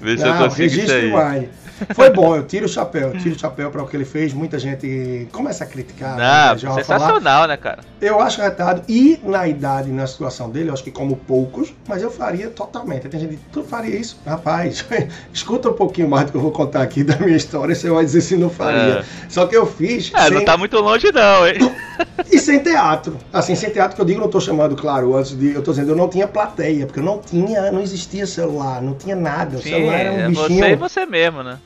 Ver 0.00 0.18
se 0.18 0.24
Não, 0.24 0.34
eu 0.34 0.44
consigo 0.44 0.74
isso 0.74 0.92
aí. 0.92 1.10
Vai. 1.10 1.48
Foi 1.94 2.10
bom, 2.10 2.36
eu 2.36 2.42
tiro 2.44 2.66
o 2.66 2.68
chapéu, 2.68 3.12
tiro 3.18 3.34
o 3.34 3.38
chapéu 3.38 3.70
para 3.70 3.82
o 3.82 3.86
que 3.86 3.96
ele 3.96 4.04
fez. 4.04 4.32
Muita 4.32 4.58
gente 4.58 5.28
começa 5.32 5.64
a 5.64 5.66
criticar. 5.66 6.16
Não, 6.16 6.54
né, 6.54 6.74
sensacional, 6.74 7.46
né, 7.46 7.56
cara? 7.56 7.80
Eu 8.00 8.20
acho 8.20 8.40
retado. 8.40 8.82
E 8.88 9.18
na 9.22 9.46
idade, 9.46 9.90
na 9.90 10.06
situação 10.06 10.50
dele, 10.50 10.70
eu 10.70 10.74
acho 10.74 10.84
que 10.84 10.90
como 10.90 11.16
poucos, 11.16 11.74
mas 11.86 12.02
eu 12.02 12.10
faria 12.10 12.48
totalmente. 12.50 13.08
Tem 13.08 13.20
gente 13.20 13.36
que 13.36 13.44
tu 13.52 13.62
faria 13.62 13.96
isso? 13.96 14.20
Rapaz, 14.26 14.84
escuta 15.32 15.70
um 15.70 15.74
pouquinho 15.74 16.08
mais 16.08 16.26
do 16.26 16.32
que 16.32 16.38
eu 16.38 16.42
vou 16.42 16.52
contar 16.52 16.82
aqui 16.82 17.02
da 17.04 17.16
minha 17.16 17.36
história, 17.36 17.74
você 17.74 17.90
vai 17.90 18.04
dizer 18.04 18.20
se 18.20 18.36
não 18.36 18.50
faria. 18.50 19.00
É. 19.00 19.04
Só 19.28 19.46
que 19.46 19.56
eu 19.56 19.66
fiz. 19.66 20.12
É, 20.14 20.22
sem... 20.22 20.30
não 20.32 20.44
tá 20.44 20.56
muito 20.56 20.78
longe, 20.78 21.10
não, 21.12 21.46
hein? 21.46 21.58
e 22.30 22.38
sem 22.38 22.60
teatro. 22.60 23.16
Assim, 23.32 23.54
sem 23.54 23.70
teatro 23.70 23.96
que 23.96 24.00
eu 24.00 24.06
digo, 24.06 24.20
não 24.20 24.28
tô 24.28 24.40
chamando, 24.40 24.76
claro, 24.76 25.16
antes 25.16 25.36
de. 25.36 25.54
Eu 25.54 25.62
tô 25.62 25.72
dizendo, 25.72 25.90
eu 25.90 25.96
não 25.96 26.08
tinha 26.08 26.26
plateia, 26.26 26.86
porque 26.86 27.00
eu 27.00 27.04
não 27.04 27.18
tinha, 27.18 27.70
não 27.72 27.80
existia 27.80 28.26
celular, 28.26 28.80
não 28.82 28.94
tinha 28.94 29.16
nada. 29.16 29.56
O 29.56 29.62
Sim, 29.62 29.70
celular 29.70 29.94
era 29.94 30.12
um 30.12 30.20
é 30.20 30.28
bichinho. 30.28 30.64
Você 30.64 30.72
e 30.72 30.76
você 30.76 31.06
mesmo, 31.06 31.42
né? 31.42 31.58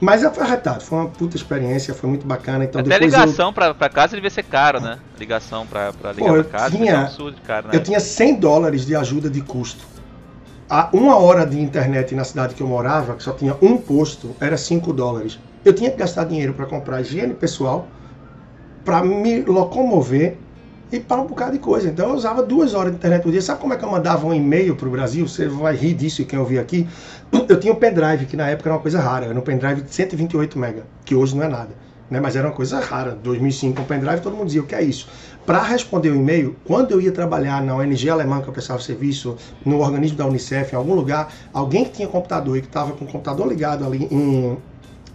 Mas 0.00 0.22
foi 0.22 0.42
arretado, 0.42 0.82
foi 0.82 0.98
uma 0.98 1.08
puta 1.08 1.36
experiência, 1.36 1.94
foi 1.94 2.08
muito 2.10 2.26
bacana. 2.26 2.64
Então, 2.64 2.80
Até 2.80 2.98
ligação 2.98 3.48
eu... 3.48 3.52
pra, 3.52 3.74
pra 3.74 3.88
casa 3.88 4.16
devia 4.16 4.30
ser 4.30 4.42
caro, 4.42 4.80
né? 4.80 4.98
Ligação 5.18 5.66
pra, 5.66 5.92
pra 5.92 6.12
ligar 6.12 6.28
Pô, 6.28 6.34
pra 6.34 6.44
casa 6.44 6.76
tinha, 6.76 6.98
um 6.98 7.02
absurdo 7.02 7.36
caro, 7.46 7.68
né? 7.68 7.76
Eu 7.76 7.82
tinha 7.82 8.00
100 8.00 8.34
dólares 8.34 8.84
de 8.84 8.94
ajuda 8.94 9.30
de 9.30 9.40
custo. 9.40 9.84
A 10.68 10.88
uma 10.92 11.16
hora 11.18 11.46
de 11.46 11.60
internet 11.60 12.14
na 12.14 12.24
cidade 12.24 12.54
que 12.54 12.62
eu 12.62 12.66
morava, 12.66 13.14
que 13.14 13.22
só 13.22 13.32
tinha 13.32 13.56
um 13.62 13.76
posto, 13.76 14.34
era 14.40 14.56
5 14.56 14.92
dólares. 14.92 15.38
Eu 15.64 15.72
tinha 15.72 15.90
que 15.90 15.96
gastar 15.96 16.24
dinheiro 16.24 16.54
para 16.54 16.66
comprar 16.66 17.00
higiene 17.00 17.34
pessoal, 17.34 17.86
para 18.84 19.02
me 19.02 19.42
locomover 19.42 20.36
e 20.92 21.00
para 21.00 21.20
um 21.20 21.26
bocado 21.26 21.52
de 21.52 21.58
coisa. 21.58 21.88
Então 21.88 22.10
eu 22.10 22.14
usava 22.14 22.42
duas 22.42 22.74
horas 22.74 22.92
de 22.92 22.98
internet 22.98 23.22
por 23.22 23.32
dia. 23.32 23.42
Sabe 23.42 23.60
como 23.60 23.74
é 23.74 23.76
que 23.76 23.84
eu 23.84 23.90
mandava 23.90 24.26
um 24.26 24.34
e-mail 24.34 24.76
para 24.76 24.86
o 24.86 24.90
Brasil? 24.90 25.26
Você 25.26 25.48
vai 25.48 25.74
rir 25.74 25.94
disso 25.94 26.24
quem 26.24 26.38
ouvir 26.38 26.58
aqui. 26.58 26.86
Eu 27.48 27.58
tinha 27.58 27.72
um 27.72 27.76
pendrive, 27.76 28.26
que 28.26 28.36
na 28.36 28.48
época 28.48 28.68
era 28.68 28.76
uma 28.76 28.82
coisa 28.82 29.00
rara. 29.00 29.26
Era 29.26 29.38
um 29.38 29.42
pendrive 29.42 29.82
de 29.82 29.92
128 29.92 30.58
MB, 30.58 30.82
que 31.04 31.14
hoje 31.14 31.36
não 31.36 31.44
é 31.44 31.48
nada. 31.48 31.70
Né? 32.10 32.20
Mas 32.20 32.36
era 32.36 32.46
uma 32.46 32.54
coisa 32.54 32.78
rara. 32.80 33.18
2005, 33.22 33.80
um 33.80 33.84
pendrive, 33.84 34.20
todo 34.20 34.36
mundo 34.36 34.46
dizia 34.46 34.62
o 34.62 34.66
que 34.66 34.74
é 34.74 34.82
isso. 34.82 35.08
Para 35.44 35.62
responder 35.62 36.10
o 36.10 36.14
e-mail, 36.14 36.56
quando 36.64 36.92
eu 36.92 37.00
ia 37.00 37.12
trabalhar 37.12 37.62
na 37.62 37.74
ONG 37.74 38.08
alemã 38.08 38.40
que 38.40 38.48
eu 38.48 38.52
prestava 38.52 38.80
serviço, 38.80 39.36
no 39.64 39.80
organismo 39.80 40.16
da 40.16 40.26
Unicef, 40.26 40.72
em 40.72 40.76
algum 40.76 40.94
lugar, 40.94 41.32
alguém 41.52 41.84
que 41.84 41.90
tinha 41.90 42.08
computador 42.08 42.56
e 42.56 42.60
que 42.62 42.66
estava 42.66 42.92
com 42.92 43.04
o 43.04 43.08
computador 43.08 43.46
ligado 43.46 43.84
ali 43.84 44.08
em 44.10 44.56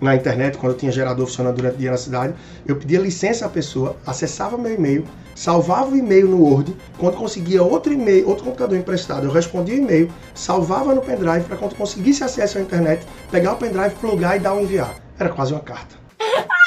na 0.02 0.16
internet, 0.16 0.58
quando 0.58 0.74
eu 0.74 0.78
tinha 0.78 0.92
gerador 0.92 1.26
funcionando 1.26 1.56
durante 1.56 1.76
o 1.76 1.78
dia 1.78 1.92
na 1.92 1.98
cidade, 1.98 2.34
eu 2.66 2.76
pedia 2.76 3.00
licença 3.00 3.46
à 3.46 3.50
pessoa, 3.50 3.98
acessava 4.06 4.58
meu 4.58 4.74
e-mail, 4.74 5.06
salvava 5.36 5.92
o 5.92 5.96
e-mail 5.96 6.28
no 6.28 6.42
Word, 6.42 6.76
quando 6.98 7.18
conseguia 7.18 7.64
outro 7.64 7.94
e-mail, 7.94 8.28
outro 8.28 8.44
computador 8.44 8.78
emprestado, 8.78 9.26
eu 9.26 9.32
respondia 9.32 9.76
o 9.76 9.78
e-mail, 9.78 10.12
salvava 10.34 10.94
no 10.94 11.02
pendrive 11.02 11.46
para 11.46 11.58
quando 11.58 11.76
conseguisse 11.76 12.24
acesso 12.24 12.58
à 12.58 12.62
internet, 12.62 13.06
pegar 13.32 13.54
o 13.54 13.58
pendrive, 13.58 13.96
plugar 13.96 14.38
e 14.38 14.40
dar 14.40 14.54
um 14.54 14.62
enviar. 14.62 14.96
Era 15.18 15.30
quase 15.30 15.54
uma 15.54 15.62
carta. 15.62 15.96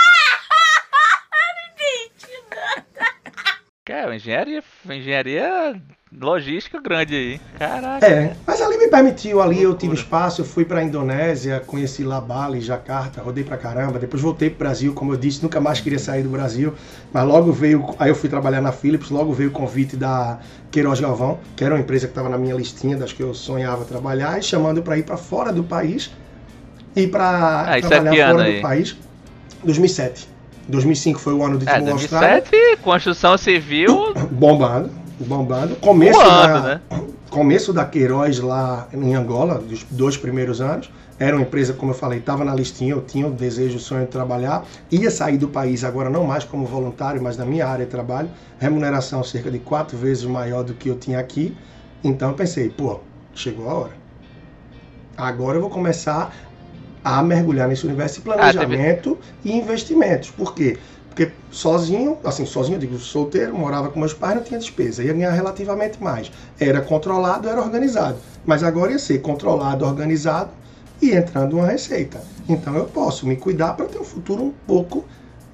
É, 3.92 4.16
engenharia, 4.16 4.64
engenharia 4.86 5.76
logística 6.20 6.80
grande 6.80 7.14
aí. 7.14 7.40
Caraca. 7.58 8.06
É, 8.06 8.36
mas 8.46 8.60
ali 8.60 8.76
me 8.76 8.88
permitiu, 8.88 9.40
ali 9.40 9.62
eu 9.62 9.74
tive 9.74 9.94
espaço, 9.94 10.42
eu 10.42 10.44
fui 10.44 10.64
pra 10.64 10.82
Indonésia, 10.82 11.60
conheci 11.66 12.04
La 12.04 12.20
Bali, 12.20 12.60
Jakarta, 12.60 13.22
rodei 13.22 13.42
pra 13.42 13.56
caramba, 13.56 13.98
depois 13.98 14.22
voltei 14.22 14.50
pro 14.50 14.60
Brasil, 14.60 14.92
como 14.92 15.12
eu 15.12 15.16
disse, 15.16 15.42
nunca 15.42 15.60
mais 15.60 15.80
queria 15.80 15.98
sair 15.98 16.22
do 16.22 16.28
Brasil, 16.28 16.74
mas 17.12 17.26
logo 17.26 17.52
veio, 17.52 17.94
aí 17.98 18.10
eu 18.10 18.14
fui 18.14 18.28
trabalhar 18.28 18.60
na 18.60 18.72
Philips, 18.72 19.10
logo 19.10 19.32
veio 19.32 19.48
o 19.50 19.52
convite 19.52 19.96
da 19.96 20.38
Queiroz 20.70 21.00
Galvão, 21.00 21.38
que 21.56 21.64
era 21.64 21.74
uma 21.74 21.80
empresa 21.80 22.06
que 22.06 22.10
estava 22.10 22.28
na 22.28 22.38
minha 22.38 22.54
listinha 22.54 22.96
das 22.96 23.12
que 23.12 23.22
eu 23.22 23.32
sonhava 23.32 23.84
trabalhar, 23.84 24.38
e 24.38 24.42
chamando 24.42 24.82
para 24.82 24.98
ir 24.98 25.04
para 25.04 25.16
fora 25.16 25.52
do 25.52 25.64
país, 25.64 26.10
e 26.94 27.06
para 27.06 27.74
ah, 27.74 27.80
trabalhar 27.80 28.28
é 28.28 28.32
fora 28.32 28.44
aí? 28.44 28.56
do 28.56 28.62
país, 28.62 28.96
2007. 29.64 30.28
2005 30.68 31.18
foi 31.18 31.32
o 31.32 31.44
ano 31.44 31.58
de 31.58 31.68
é, 31.68 31.72
Timor 31.72 31.90
2007, 31.90 32.50
construção 32.82 33.36
civil 33.36 34.14
bombado 34.30 35.01
bombando. 35.24 35.76
Começo 35.76 36.18
da, 36.18 36.60
né? 36.60 36.80
começo 37.30 37.72
da 37.72 37.84
Queiroz 37.84 38.38
lá 38.40 38.88
em 38.92 39.14
Angola, 39.14 39.58
dos 39.58 39.84
dois 39.90 40.16
primeiros 40.16 40.60
anos. 40.60 40.90
Era 41.18 41.36
uma 41.36 41.42
empresa, 41.42 41.72
como 41.72 41.92
eu 41.92 41.96
falei, 41.96 42.18
estava 42.18 42.44
na 42.44 42.54
listinha, 42.54 42.92
eu 42.92 43.00
tinha 43.00 43.26
o 43.26 43.30
desejo, 43.30 43.76
o 43.76 43.80
sonho 43.80 44.06
de 44.06 44.10
trabalhar. 44.10 44.64
Ia 44.90 45.10
sair 45.10 45.38
do 45.38 45.46
país 45.48 45.84
agora, 45.84 46.10
não 46.10 46.24
mais 46.24 46.42
como 46.44 46.66
voluntário, 46.66 47.22
mas 47.22 47.36
na 47.36 47.44
minha 47.44 47.66
área 47.66 47.84
de 47.84 47.90
trabalho. 47.90 48.28
Remuneração 48.58 49.22
cerca 49.22 49.50
de 49.50 49.58
quatro 49.58 49.96
vezes 49.96 50.24
maior 50.24 50.64
do 50.64 50.74
que 50.74 50.88
eu 50.88 50.96
tinha 50.96 51.18
aqui. 51.18 51.56
Então 52.02 52.30
eu 52.30 52.34
pensei, 52.34 52.68
pô, 52.70 53.00
chegou 53.34 53.68
a 53.68 53.74
hora. 53.74 53.92
Agora 55.16 55.56
eu 55.56 55.60
vou 55.60 55.70
começar 55.70 56.34
a 57.04 57.22
mergulhar 57.22 57.68
nesse 57.68 57.86
universo 57.86 58.20
de 58.20 58.30
Ah, 58.30 58.34
planejamento 58.34 59.18
e 59.44 59.52
investimentos. 59.52 60.30
Por 60.30 60.54
quê? 60.54 60.78
Porque 61.14 61.30
sozinho, 61.50 62.16
assim, 62.24 62.46
sozinho, 62.46 62.76
eu 62.76 62.80
digo 62.80 62.98
solteiro, 62.98 63.54
morava 63.54 63.90
com 63.90 64.00
meus 64.00 64.14
pais, 64.14 64.34
não 64.36 64.42
tinha 64.42 64.58
despesa, 64.58 65.04
ia 65.04 65.12
ganhar 65.12 65.30
relativamente 65.32 66.02
mais. 66.02 66.32
Era 66.58 66.80
controlado, 66.80 67.48
era 67.48 67.60
organizado. 67.60 68.16
Mas 68.46 68.62
agora 68.62 68.92
ia 68.92 68.98
ser 68.98 69.20
controlado, 69.20 69.84
organizado 69.84 70.50
e 71.02 71.10
entrando 71.10 71.56
uma 71.58 71.66
receita. 71.66 72.22
Então 72.48 72.74
eu 72.76 72.86
posso 72.86 73.26
me 73.26 73.36
cuidar 73.36 73.74
para 73.74 73.84
ter 73.86 73.98
um 73.98 74.04
futuro 74.04 74.42
um 74.42 74.52
pouco 74.66 75.04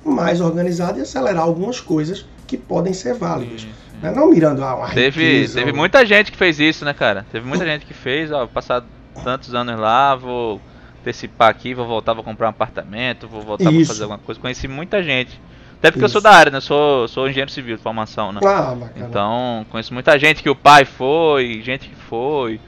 mais 0.05 0.41
organizado 0.41 0.99
e 0.99 1.03
acelerar 1.03 1.43
algumas 1.43 1.81
coisas 1.81 2.25
que 2.47 2.57
podem 2.57 2.93
ser 2.93 3.15
válidas. 3.15 3.67
né? 4.01 4.13
Não 4.15 4.31
mirando 4.31 4.63
a 4.65 4.77
uma 4.77 4.89
Teve, 4.91 5.21
riqueza, 5.33 5.59
teve 5.59 5.71
ou- 5.73 5.77
muita 5.77 6.07
gente 6.07 6.31
que 6.31 6.39
fez 6.39 6.61
isso, 6.61 6.85
né, 6.85 6.95
cara? 6.95 7.27
Teve 7.33 7.45
muita 7.47 7.65
gente 7.67 7.85
que 7.85 7.93
fez, 7.93 8.31
ó, 8.31 8.47
passar 8.47 8.85
tantos 9.25 9.53
anos 9.57 9.79
lá, 9.79 10.15
vou 10.15 10.61
antecipar 11.09 11.49
aqui, 11.49 11.75
vou 11.75 11.87
voltar, 11.87 12.13
vou 12.13 12.23
comprar 12.23 12.47
um 12.47 12.51
apartamento, 12.51 13.27
vou 13.27 13.41
voltar, 13.41 13.73
Isso. 13.73 13.89
fazer 13.89 14.03
alguma 14.03 14.19
coisa. 14.19 14.41
Conheci 14.41 14.69
muita 14.69 15.03
gente. 15.03 15.41
Até 15.79 15.91
porque 15.91 16.05
eu 16.05 16.09
sou 16.09 16.19
Isso. 16.19 16.29
da 16.29 16.33
área, 16.33 16.53
né? 16.53 16.61
Sou, 16.61 17.09
sou 17.09 17.29
engenheiro 17.29 17.51
civil 17.51 17.77
de 17.77 17.83
formação, 17.83 18.33
né? 18.33 18.41
Bacana. 18.43 18.93
Então, 18.97 19.67
conheço 19.71 19.95
muita 19.95 20.19
gente 20.19 20.43
que 20.43 20.51
o 20.51 20.55
pai 20.55 20.85
foi, 20.85 21.63
gente 21.63 21.89
que 21.89 21.95
foi. 21.95 22.61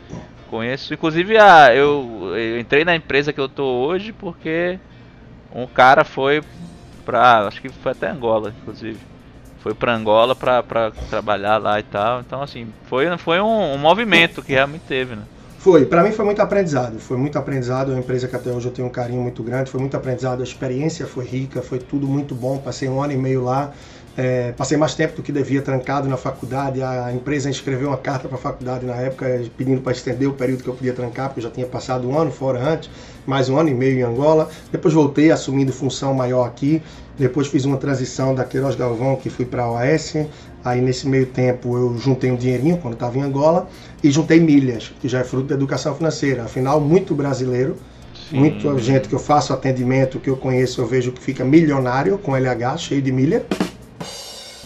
Conheço, 0.49 0.95
inclusive, 0.95 1.37
a, 1.37 1.75
eu, 1.75 2.33
eu 2.35 2.59
entrei 2.59 2.85
na 2.85 2.95
empresa 2.95 3.33
que 3.33 3.41
eu 3.41 3.49
tô 3.49 3.65
hoje 3.65 4.13
porque 4.13 4.79
um 5.55 5.67
cara 5.67 6.05
foi 6.05 6.43
pra. 7.05 7.47
Acho 7.47 7.61
que 7.61 7.69
foi 7.69 7.93
até 7.93 8.09
Angola, 8.09 8.55
inclusive. 8.63 8.99
Foi 9.59 9.75
pra 9.75 9.95
Angola 9.95 10.35
pra, 10.35 10.63
pra 10.63 10.91
trabalhar 11.11 11.59
lá 11.59 11.79
e 11.79 11.83
tal. 11.83 12.21
Então, 12.21 12.43
assim, 12.43 12.69
foi, 12.85 13.07
foi 13.19 13.41
um, 13.41 13.75
um 13.75 13.79
movimento 13.79 14.43
que 14.43 14.53
realmente 14.53 14.83
teve, 14.89 15.15
né? 15.15 15.23
Foi, 15.61 15.85
para 15.85 16.03
mim 16.03 16.11
foi 16.11 16.25
muito 16.25 16.41
aprendizado. 16.41 16.99
Foi 16.99 17.19
muito 17.19 17.39
aprendizado, 17.39 17.91
é 17.91 17.95
uma 17.95 18.01
empresa 18.01 18.27
que 18.27 18.35
até 18.35 18.51
hoje 18.51 18.67
eu 18.69 18.73
tenho 18.73 18.89
um 18.89 18.91
carinho 18.91 19.21
muito 19.21 19.43
grande. 19.43 19.71
Foi 19.71 19.79
muito 19.79 19.95
aprendizado, 19.95 20.41
a 20.41 20.43
experiência 20.43 21.07
foi 21.07 21.27
rica, 21.27 21.61
foi 21.61 21.79
tudo 21.79 22.07
muito 22.07 22.35
bom. 22.35 22.57
Passei 22.57 22.89
um 22.89 23.03
ano 23.03 23.13
e 23.13 23.17
meio 23.19 23.45
lá, 23.45 23.71
é, 24.17 24.53
passei 24.53 24.79
mais 24.79 24.95
tempo 24.95 25.17
do 25.17 25.23
que 25.23 25.31
devia 25.31 25.61
trancado 25.61 26.09
na 26.09 26.17
faculdade. 26.17 26.83
A 26.83 27.13
empresa 27.13 27.51
escreveu 27.51 27.89
uma 27.89 27.99
carta 27.99 28.27
para 28.27 28.39
a 28.39 28.41
faculdade 28.41 28.87
na 28.87 28.95
época 28.95 29.27
pedindo 29.55 29.83
para 29.83 29.93
estender 29.93 30.27
o 30.27 30.33
período 30.33 30.63
que 30.63 30.69
eu 30.71 30.75
podia 30.75 30.95
trancar, 30.95 31.29
porque 31.29 31.41
eu 31.41 31.45
já 31.45 31.51
tinha 31.51 31.67
passado 31.67 32.09
um 32.09 32.19
ano 32.19 32.33
fora 32.33 32.59
antes, 32.59 32.89
mais 33.27 33.51
um 33.51 33.59
ano 33.59 33.69
e 33.69 33.75
meio 33.75 33.99
em 33.99 34.03
Angola. 34.03 34.49
Depois 34.73 34.95
voltei 34.95 35.31
assumindo 35.31 35.75
função 35.75 36.15
maior 36.15 36.47
aqui. 36.47 36.83
Depois 37.19 37.49
fiz 37.49 37.67
uma 37.67 37.77
transição 37.77 38.35
da 38.35 38.47
Queiroz 38.47 38.77
Galvão, 38.77 39.15
que 39.15 39.29
fui 39.29 39.45
para 39.45 39.65
a 39.65 39.73
OAS. 39.73 40.15
Aí 40.65 40.81
nesse 40.81 41.09
meio 41.09 41.27
tempo 41.27 41.77
eu 41.77 41.97
juntei 41.97 42.31
um 42.31 42.37
dinheirinho 42.37 42.77
quando 42.79 42.95
estava 42.95 43.17
em 43.19 43.23
Angola 43.23 43.69
e 44.03 44.11
juntei 44.11 44.39
milhas, 44.39 44.93
que 45.01 45.09
já 45.09 45.21
é 45.21 45.25
fruto 45.25 45.49
da 45.49 45.55
educação 45.55 45.95
financeira. 45.95 46.45
Afinal, 46.45 46.81
muito 46.81 47.15
brasileiro, 47.15 47.77
muita 48.31 48.79
gente 48.79 49.09
que 49.09 49.15
eu 49.15 49.19
faço 49.19 49.53
atendimento, 49.53 50.19
que 50.19 50.29
eu 50.29 50.37
conheço, 50.37 50.81
eu 50.81 50.87
vejo 50.87 51.13
que 51.13 51.23
fica 51.23 51.45
milionário 51.45 52.19
com 52.19 52.37
LH, 52.37 52.77
cheio 52.77 53.01
de 53.01 53.11
milha, 53.11 53.45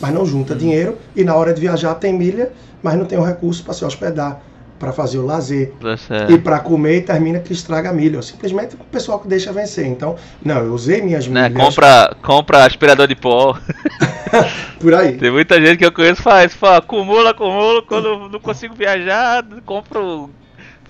mas 0.00 0.12
não 0.12 0.26
junta 0.26 0.54
dinheiro 0.54 0.98
e 1.14 1.22
na 1.22 1.34
hora 1.34 1.54
de 1.54 1.60
viajar 1.60 1.94
tem 1.94 2.12
milha, 2.12 2.52
mas 2.82 2.98
não 2.98 3.04
tem 3.04 3.18
o 3.18 3.22
recurso 3.22 3.62
para 3.62 3.72
se 3.72 3.84
hospedar, 3.84 4.42
para 4.78 4.92
fazer 4.92 5.18
o 5.18 5.24
lazer 5.24 5.72
Você- 5.80 6.26
e 6.28 6.38
para 6.38 6.60
comer 6.60 6.98
e 6.98 7.00
termina 7.02 7.38
que 7.38 7.52
estraga 7.52 7.90
a 7.90 7.92
milha. 7.92 8.20
Simplesmente 8.22 8.74
o 8.74 8.84
pessoal 8.84 9.18
que 9.18 9.28
deixa 9.28 9.52
vencer. 9.52 9.86
Então, 9.86 10.16
não, 10.44 10.58
eu 10.58 10.72
usei 10.72 11.02
minhas 11.02 11.26
né, 11.26 11.48
milhas 11.48 11.64
compra, 11.64 12.16
compra 12.22 12.64
aspirador 12.64 13.06
de 13.06 13.14
pó. 13.14 13.56
por 14.80 14.94
aí. 14.94 15.16
Tem 15.16 15.30
muita 15.30 15.60
gente 15.60 15.78
que 15.78 15.86
eu 15.86 15.92
conheço 15.92 16.22
faz, 16.22 16.54
fala, 16.54 16.78
acumula, 16.78 17.30
acumula, 17.30 17.82
quando 17.82 18.28
não 18.28 18.40
consigo 18.40 18.74
viajar, 18.74 19.44
compro 19.64 20.30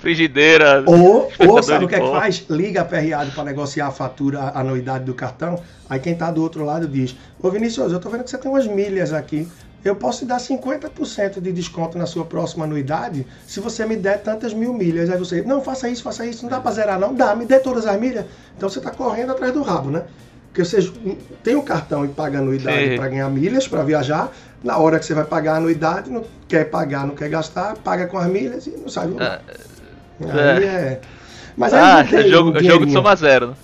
frigideira. 0.05 0.85
Ou, 0.87 1.31
ou 1.39 1.63
sabe 1.65 1.87
o 1.87 1.89
que 1.89 1.95
é 1.95 2.01
que 2.01 2.11
faz? 2.11 2.45
Liga 2.51 2.83
a 2.83 2.85
PRA 2.85 3.27
para 3.35 3.45
negociar 3.45 3.87
a 3.87 3.91
fatura, 3.91 4.41
a 4.41 4.61
anuidade 4.61 5.05
do 5.05 5.15
cartão. 5.15 5.59
Aí 5.89 5.99
quem 5.99 6.13
está 6.13 6.31
do 6.31 6.43
outro 6.43 6.65
lado 6.65 6.87
diz: 6.87 7.17
Ô 7.41 7.51
Vinícius, 7.51 7.93
eu 7.93 8.01
tô 8.01 8.11
vendo 8.11 8.25
que 8.25 8.31
você 8.31 8.39
tem 8.39 8.51
umas 8.51 8.67
milhas 8.67 9.13
aqui. 9.13 9.49
Eu 9.85 9.95
posso 9.95 10.21
te 10.21 10.25
dar 10.25 10.39
50% 10.39 11.41
de 11.41 11.53
desconto 11.53 11.99
na 11.99 12.07
sua 12.07 12.25
próxima 12.25 12.65
anuidade 12.65 13.27
se 13.47 13.61
você 13.61 13.85
me 13.85 13.97
der 13.97 14.23
tantas 14.23 14.55
mil 14.55 14.73
milhas. 14.73 15.11
Aí 15.11 15.19
você, 15.19 15.43
não, 15.43 15.61
faça 15.63 15.89
isso, 15.89 16.03
faça 16.03 16.25
isso, 16.25 16.43
não 16.43 16.51
dá 16.51 16.59
para 16.59 16.71
zerar, 16.71 16.99
não? 16.99 17.15
Dá, 17.15 17.37
me 17.37 17.45
dê 17.45 17.59
todas 17.59 17.87
as 17.87 18.01
milhas. 18.01 18.25
Então 18.57 18.69
você 18.69 18.79
está 18.79 18.91
correndo 18.91 19.33
atrás 19.33 19.53
do 19.53 19.63
rabo, 19.63 19.91
né? 19.91 20.05
Porque 20.49 20.65
você 20.65 20.91
tem 21.43 21.57
o 21.57 21.63
cartão 21.63 22.05
e 22.05 22.09
paga 22.09 22.39
anuidade 22.39 22.97
para 22.97 23.09
ganhar 23.09 23.29
milhas, 23.29 23.69
para 23.69 23.83
viajar. 23.83 24.33
Na 24.63 24.79
hora 24.79 24.99
que 24.99 25.05
você 25.05 25.13
vai 25.13 25.25
pagar 25.25 25.55
a 25.55 25.57
anuidade, 25.57 26.11
não 26.11 26.25
quer 26.49 26.71
pagar, 26.71 27.07
não 27.07 27.15
quer 27.15 27.29
gastar, 27.29 27.77
paga 27.77 28.07
com 28.07 28.17
as 28.17 28.29
milhas 28.29 28.67
e 28.67 28.71
não 28.71 28.89
sai 28.89 29.09
do 29.09 29.15
lugar. 29.15 29.43
Aí 30.21 30.65
é. 30.65 31.01
Mas 31.57 31.75
aí 31.75 31.81
Ah, 31.83 32.07
é 32.11 32.27
um 32.27 32.29
jogo, 32.31 32.57
é 32.57 32.63
jogo 32.63 32.87
de 32.87 32.93
soma 32.93 33.15
zero, 33.17 33.49
né? 33.49 33.55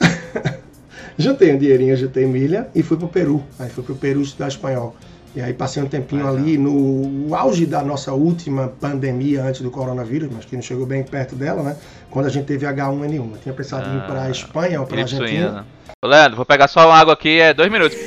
Juntei 1.18 1.52
um 1.54 1.58
dinheirinho, 1.58 1.96
juntei 1.96 2.26
milha 2.26 2.68
e 2.74 2.82
fui 2.82 2.96
pro 2.96 3.08
Peru. 3.08 3.42
Aí 3.58 3.68
fui 3.70 3.82
pro 3.82 3.94
Peru 3.94 4.20
estudar 4.22 4.48
espanhol. 4.48 4.94
E 5.36 5.42
aí 5.42 5.52
passei 5.52 5.82
um 5.82 5.86
tempinho 5.86 6.26
ali 6.26 6.56
no 6.56 7.34
auge 7.34 7.66
da 7.66 7.82
nossa 7.82 8.10
última 8.14 8.68
pandemia 8.80 9.44
antes 9.44 9.60
do 9.60 9.70
coronavírus, 9.70 10.30
mas 10.34 10.46
que 10.46 10.56
não 10.56 10.62
chegou 10.62 10.86
bem 10.86 11.02
perto 11.04 11.36
dela, 11.36 11.62
né? 11.62 11.76
Quando 12.10 12.24
a 12.24 12.30
gente 12.30 12.46
teve 12.46 12.64
H1N1. 12.64 13.32
Eu 13.32 13.38
tinha 13.42 13.54
pensado 13.54 13.86
em 13.86 13.98
ir 13.98 14.06
para 14.06 14.22
Ah, 14.22 14.30
Espanha 14.30 14.80
ou 14.80 14.86
para 14.86 14.96
Gripe 15.02 15.14
Argentina. 15.14 15.48
suína. 15.50 15.66
Ô, 16.02 16.06
Leandro, 16.08 16.36
vou 16.36 16.46
pegar 16.46 16.68
só 16.68 16.86
uma 16.88 16.96
água 16.98 17.12
aqui, 17.12 17.38
é 17.38 17.52
dois 17.52 17.70
minutos. 17.70 17.98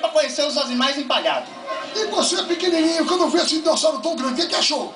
Para 0.00 0.08
conhecer 0.10 0.46
os 0.46 0.56
animais 0.56 0.96
empalhados. 0.96 1.48
E 1.94 2.06
você, 2.06 2.42
pequenininho, 2.44 3.04
quando 3.04 3.28
viu 3.28 3.42
esse 3.42 3.58
dinossauro 3.60 3.98
tão 3.98 4.16
grande, 4.16 4.32
o 4.34 4.36
que 4.36 4.46
que 4.46 4.54
achou? 4.54 4.94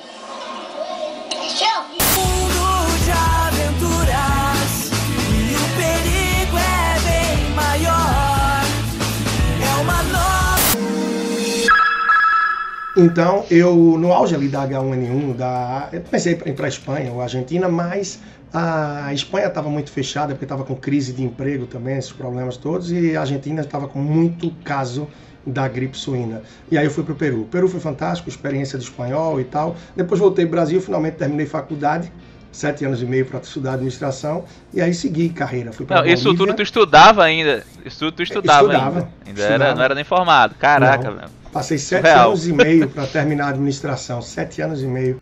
Então, 12.97 13.45
eu, 13.51 13.75
no 13.75 14.13
auge 14.13 14.35
ali 14.35 14.49
da 14.49 14.67
H1N1, 14.67 15.37
da, 15.37 15.89
eu 15.93 16.01
pensei 16.01 16.35
em 16.45 16.51
ir 16.51 16.55
para 16.55 16.67
a 16.67 16.69
Espanha 16.69 17.13
ou 17.13 17.21
Argentina, 17.21 17.69
mas 17.69 18.21
a 18.53 19.13
Espanha 19.13 19.47
estava 19.47 19.69
muito 19.69 19.91
fechada, 19.91 20.35
porque 20.35 20.45
estava 20.45 20.65
com 20.65 20.75
crise 20.75 21.13
de 21.13 21.23
emprego 21.23 21.67
também, 21.67 21.99
esses 21.99 22.13
problemas 22.13 22.57
todos, 22.57 22.91
e 22.91 23.17
a 23.17 23.21
Argentina 23.21 23.63
estava 23.63 23.87
com 23.87 23.99
muito 23.99 24.51
caso 24.65 25.09
da 25.47 25.69
gripe 25.69 25.97
suína. 25.97 26.43
E 26.71 26.79
aí 26.79 26.85
eu 26.85 26.91
fui 26.91 27.05
para 27.05 27.13
o 27.13 27.17
Peru. 27.17 27.43
O 27.43 27.47
Peru 27.47 27.69
foi 27.69 27.81
fantástico, 27.81 28.29
experiência 28.29 28.79
de 28.79 28.85
espanhol 28.85 29.41
e 29.41 29.45
tal. 29.45 29.77
Depois 29.95 30.21
voltei 30.21 30.45
para 30.45 30.49
o 30.49 30.57
Brasil, 30.57 30.81
finalmente 30.81 31.17
terminei 31.17 31.47
faculdade, 31.47 32.11
sete 32.51 32.85
anos 32.85 33.03
e 33.03 33.05
meio 33.05 33.27
para 33.27 33.41
estudar 33.41 33.75
administração, 33.75 34.45
e 34.73 34.81
aí 34.81 34.95
segui 34.95 35.29
carreira. 35.29 35.73
Fui 35.73 35.85
pra 35.85 36.01
Não, 36.01 36.07
isso 36.07 36.35
tudo 36.35 36.55
tu 36.55 36.63
estudava 36.63 37.25
ainda. 37.25 37.65
Isso 37.85 37.99
tudo 37.99 38.13
tu 38.13 38.23
estudava, 38.23 38.69
Estudava, 38.69 38.99
ainda. 38.99 39.09
Ainda 39.27 39.41
estudava. 39.41 39.65
Era, 39.65 39.75
não 39.75 39.83
era 39.83 39.95
nem 39.95 40.05
formado. 40.05 40.55
Caraca, 40.55 41.11
Não. 41.11 41.17
velho. 41.17 41.31
Passei 41.53 41.79
sete 41.79 42.01
Surreal. 42.01 42.29
anos 42.31 42.49
e 42.49 42.53
meio 42.53 42.89
para 42.89 43.07
terminar 43.07 43.47
a 43.47 43.49
administração, 43.51 44.21
sete 44.21 44.61
anos 44.61 44.83
e 44.83 44.87
meio. 44.87 45.21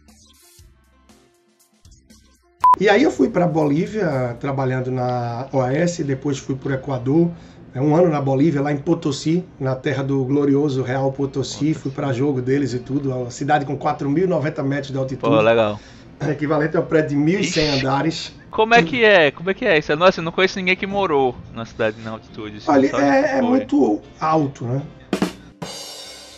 E 2.80 2.88
aí 2.88 3.02
eu 3.02 3.10
fui 3.10 3.28
para 3.28 3.46
Bolívia, 3.46 4.36
trabalhando 4.40 4.90
na 4.90 5.46
OAS, 5.52 5.98
depois 5.98 6.38
fui 6.38 6.56
para 6.56 6.70
o 6.70 6.74
Equador, 6.74 7.30
é, 7.30 7.34
um 7.80 7.94
ano 7.96 8.08
na 8.08 8.20
Bolívia, 8.20 8.60
lá 8.60 8.70
em 8.72 8.76
Potosí, 8.76 9.44
na 9.58 9.74
terra 9.74 10.02
do 10.02 10.22
glorioso 10.24 10.82
Real 10.82 11.10
Potosí, 11.12 11.72
fui 11.72 11.90
para 11.90 12.12
jogo 12.12 12.42
deles 12.42 12.74
e 12.74 12.78
tudo, 12.78 13.10
uma 13.14 13.30
cidade 13.30 13.64
com 13.64 13.76
4.090 13.78 14.62
metros 14.62 14.88
de 14.88 14.92
Pô, 14.94 15.00
altitude, 15.00 15.42
legal. 15.42 15.80
equivalente 16.28 16.76
a 16.76 16.80
um 16.80 16.84
prédio 16.84 17.10
de 17.18 17.24
1.100 17.24 17.40
Ixi. 17.40 17.60
andares. 17.60 18.32
Como 18.50 18.74
é 18.74 18.82
que 18.82 19.02
é? 19.02 19.30
Como 19.30 19.48
é 19.50 19.54
que 19.54 19.64
é 19.64 19.78
isso? 19.78 19.96
Nossa, 19.96 20.20
eu 20.20 20.24
não 20.24 20.32
conheço 20.32 20.58
ninguém 20.58 20.76
que 20.76 20.86
morou 20.86 21.34
na 21.54 21.64
cidade 21.64 21.96
na 22.02 22.10
altitude. 22.10 22.58
assim, 22.58 22.70
Olha, 22.70 22.90
só 22.90 23.00
é, 23.00 23.38
é 23.38 23.42
muito 23.42 24.00
alto, 24.20 24.64
né? 24.66 24.82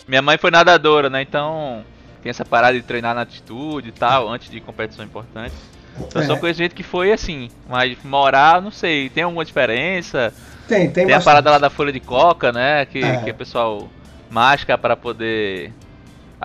Minha 0.07 0.21
mãe 0.21 0.37
foi 0.37 0.51
nadadora, 0.51 1.09
né? 1.09 1.21
Então 1.21 1.83
tem 2.23 2.29
essa 2.29 2.45
parada 2.45 2.77
de 2.77 2.83
treinar 2.83 3.13
na 3.13 3.21
altitude 3.21 3.89
e 3.89 3.91
tal, 3.91 4.29
antes 4.29 4.49
de 4.49 4.61
competição 4.61 5.03
importante. 5.03 5.53
Então 5.99 6.21
eu 6.21 6.27
só 6.27 6.33
É. 6.35 6.37
conheço 6.39 6.57
gente 6.59 6.73
que 6.75 6.83
foi 6.83 7.11
assim, 7.11 7.49
mas 7.69 7.97
morar, 8.03 8.61
não 8.61 8.71
sei, 8.71 9.09
tem 9.09 9.23
alguma 9.23 9.43
diferença? 9.43 10.33
Tem, 10.67 10.89
tem, 10.89 11.05
Tem, 11.05 11.15
a 11.15 11.21
parada 11.21 11.51
lá 11.51 11.57
da 11.57 11.69
folha 11.69 11.91
de 11.91 11.99
coca, 11.99 12.51
né? 12.51 12.85
Que, 12.85 13.03
É. 13.03 13.17
que 13.17 13.31
o 13.31 13.35
pessoal 13.35 13.87
masca 14.29 14.77
para 14.77 14.95
poder 14.95 15.71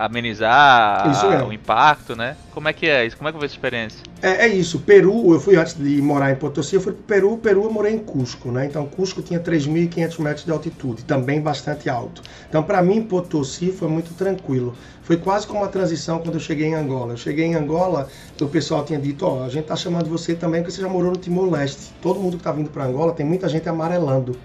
amenizar 0.05 1.07
mesmo. 1.29 1.47
o 1.47 1.53
impacto, 1.53 2.15
né? 2.15 2.35
Como 2.53 2.67
é 2.67 2.73
que 2.73 2.87
é 2.87 3.05
isso? 3.05 3.17
Como 3.17 3.29
é 3.29 3.31
que 3.31 3.37
foi 3.37 3.45
essa 3.45 3.55
experiência? 3.55 4.03
É, 4.21 4.45
é 4.45 4.47
isso. 4.47 4.79
Peru, 4.79 5.33
eu 5.33 5.39
fui 5.39 5.55
antes 5.55 5.73
de 5.73 6.01
morar 6.01 6.31
em 6.31 6.35
Potosí, 6.35 6.75
eu 6.75 6.81
fui 6.81 6.93
pro 6.93 7.03
Peru. 7.03 7.37
Peru 7.37 7.63
eu 7.63 7.71
morei 7.71 7.93
em 7.93 7.99
Cusco, 7.99 8.51
né? 8.51 8.65
Então 8.65 8.85
Cusco 8.85 9.21
tinha 9.21 9.39
3.500 9.39 10.19
metros 10.19 10.45
de 10.45 10.51
altitude, 10.51 11.03
também 11.03 11.41
bastante 11.41 11.89
alto. 11.89 12.21
Então 12.49 12.63
para 12.63 12.81
mim 12.81 13.03
Potosí 13.03 13.71
foi 13.71 13.87
muito 13.87 14.13
tranquilo. 14.13 14.75
Foi 15.03 15.17
quase 15.17 15.47
como 15.47 15.59
uma 15.59 15.67
transição 15.67 16.19
quando 16.19 16.35
eu 16.35 16.39
cheguei 16.39 16.67
em 16.67 16.75
Angola. 16.75 17.13
Eu 17.13 17.17
cheguei 17.17 17.45
em 17.45 17.55
Angola, 17.55 18.07
o 18.39 18.47
pessoal 18.47 18.85
tinha 18.85 18.99
dito, 18.99 19.25
ó, 19.25 19.43
a 19.43 19.49
gente 19.49 19.65
tá 19.65 19.75
chamando 19.75 20.09
você 20.09 20.35
também 20.35 20.61
porque 20.61 20.75
você 20.75 20.81
já 20.81 20.89
morou 20.89 21.11
no 21.11 21.17
Timor-Leste. 21.17 21.93
Todo 22.01 22.19
mundo 22.19 22.37
que 22.37 22.43
tá 22.43 22.51
vindo 22.51 22.69
para 22.69 22.85
Angola, 22.85 23.13
tem 23.13 23.25
muita 23.25 23.49
gente 23.49 23.67
amarelando. 23.67 24.37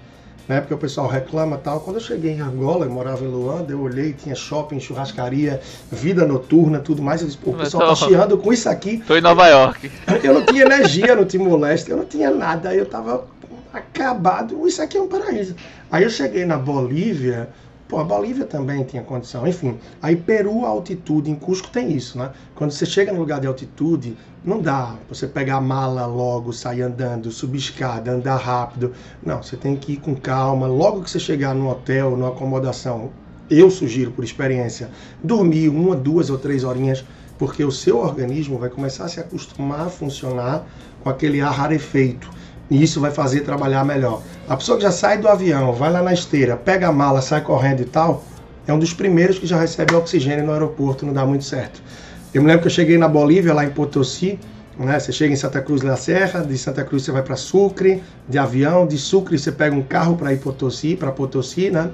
Né, 0.49 0.61
porque 0.61 0.75
o 0.75 0.79
pessoal 0.79 1.09
reclama 1.09 1.57
tal. 1.59 1.81
Quando 1.81 1.97
eu 1.97 2.01
cheguei 2.03 2.33
em 2.33 2.41
Angola, 2.41 2.87
eu 2.87 2.91
morava 2.91 3.25
em 3.25 3.27
Luanda, 3.29 3.73
eu 3.73 3.81
olhei, 3.81 4.13
tinha 4.13 4.35
shopping, 4.37 4.79
churrascaria, 4.79 5.61
vida 5.91 6.25
noturna, 6.25 6.79
tudo 6.79 7.03
mais. 7.03 7.21
Eu 7.21 7.27
disse, 7.27 7.39
pô, 7.39 7.51
o 7.51 7.55
pessoal 7.55 7.83
tá 7.83 7.89
tô- 7.97 8.07
chiando 8.07 8.39
com 8.39 8.53
isso 8.53 8.69
aqui. 8.69 8.99
Tô 9.05 9.17
em 9.17 9.21
Nova 9.21 9.49
York. 9.49 9.91
Eu 10.23 10.35
não 10.35 10.47
tinha 10.47 10.63
energia 10.63 11.17
no 11.17 11.25
Timor-Leste, 11.25 11.91
eu 11.91 11.97
não 11.97 12.05
tinha 12.05 12.31
nada, 12.31 12.73
eu 12.73 12.87
tava 12.87 13.25
acabado. 13.73 14.67
Isso 14.69 14.81
aqui 14.81 14.97
é 14.97 15.03
um 15.03 15.09
paraíso. 15.09 15.57
Aí 15.91 16.05
eu 16.05 16.11
cheguei 16.11 16.45
na 16.45 16.57
Bolívia, 16.57 17.49
pô, 17.89 17.99
a 17.99 18.05
Bolívia 18.05 18.45
também 18.45 18.83
tinha 18.85 19.03
condição, 19.03 19.47
enfim. 19.47 19.79
Aí 20.03 20.17
Peru, 20.17 20.65
altitude, 20.65 21.31
em 21.31 21.35
Cusco 21.35 21.69
tem 21.69 21.93
isso, 21.93 22.19
né? 22.19 22.31
Quando 22.55 22.71
você 22.73 22.85
chega 22.85 23.13
no 23.13 23.21
lugar 23.21 23.41
de 23.41 23.47
altitude, 23.47 24.17
não 24.45 24.61
dá 24.61 24.95
você 25.09 25.27
pegar 25.27 25.57
a 25.57 25.61
mala 25.61 26.07
logo, 26.07 26.53
sair 26.53 26.83
andando, 26.83 27.31
subir 27.31 27.59
escada, 27.59 28.13
andar 28.13 28.37
rápido. 28.37 28.93
Não, 29.25 29.43
você 29.43 29.57
tem 29.57 29.77
que 29.77 29.93
ir 29.93 29.97
com 29.99 30.15
calma. 30.15 30.67
Logo 30.67 31.03
que 31.03 31.11
você 31.11 31.19
chegar 31.19 31.55
no 31.55 31.69
hotel, 31.69 32.17
numa 32.17 32.29
acomodação, 32.29 33.11
eu 33.51 33.71
sugiro 33.71 34.11
por 34.11 34.25
experiência, 34.25 34.91
dormir 35.23 35.69
uma, 35.69 35.95
duas 35.95 36.31
ou 36.31 36.39
três 36.39 36.65
horinhas, 36.65 37.05
porque 37.39 37.65
o 37.65 37.71
seu 37.71 37.99
organismo 37.99 38.59
vai 38.59 38.71
começar 38.71 39.05
a 39.05 39.09
se 39.09 39.21
acostumar 39.21 39.87
a 39.87 39.91
funcionar 39.91 40.67
com 41.03 41.11
aquele 41.11 41.41
ar 41.41 41.53
rarefeito. 41.53 42.29
E 42.71 42.83
isso 42.83 43.01
vai 43.01 43.11
fazer 43.11 43.41
trabalhar 43.41 43.85
melhor. 43.85 44.23
A 44.49 44.57
pessoa 44.57 44.77
que 44.77 44.83
já 44.83 44.91
sai 44.91 45.19
do 45.19 45.29
avião, 45.29 45.73
vai 45.73 45.91
lá 45.91 46.03
na 46.03 46.13
esteira, 46.13 46.57
pega 46.57 46.89
a 46.89 46.93
mala, 46.93 47.23
sai 47.23 47.41
correndo 47.41 47.81
e 47.83 47.85
tal, 47.85 48.25
é 48.67 48.73
um 48.73 48.79
dos 48.79 48.93
primeiros 48.93 49.39
que 49.39 49.47
já 49.47 49.59
recebe 49.59 49.95
oxigênio 49.95 50.45
no 50.45 50.53
aeroporto, 50.53 51.07
não 51.07 51.13
dá 51.13 51.25
muito 51.25 51.45
certo. 51.45 51.81
Eu 52.35 52.43
me 52.43 52.49
lembro 52.49 52.63
que 52.63 52.67
eu 52.67 52.73
cheguei 52.73 52.99
na 52.99 53.09
Bolívia, 53.09 53.55
lá 53.55 53.65
em 53.65 53.71
Potosí, 53.71 54.39
né? 54.79 54.99
Você 54.99 55.13
chega 55.13 55.33
em 55.33 55.37
Santa 55.37 55.63
Cruz 55.63 55.81
da 55.81 55.97
Serra, 55.97 56.41
de 56.41 56.59
Santa 56.59 56.85
Cruz 56.85 57.05
você 57.05 57.13
vai 57.13 57.23
para 57.23 57.37
Sucre, 57.37 58.03
de 58.29 58.39
avião, 58.39 58.87
de 58.87 58.99
Sucre 58.99 59.39
você 59.39 59.53
pega 59.53 59.75
um 59.75 59.83
carro 59.83 60.17
para 60.17 60.33
ir 60.33 60.39
Potosí, 60.39 60.97
para 60.97 61.11
Potosí, 61.13 61.71
né? 61.71 61.91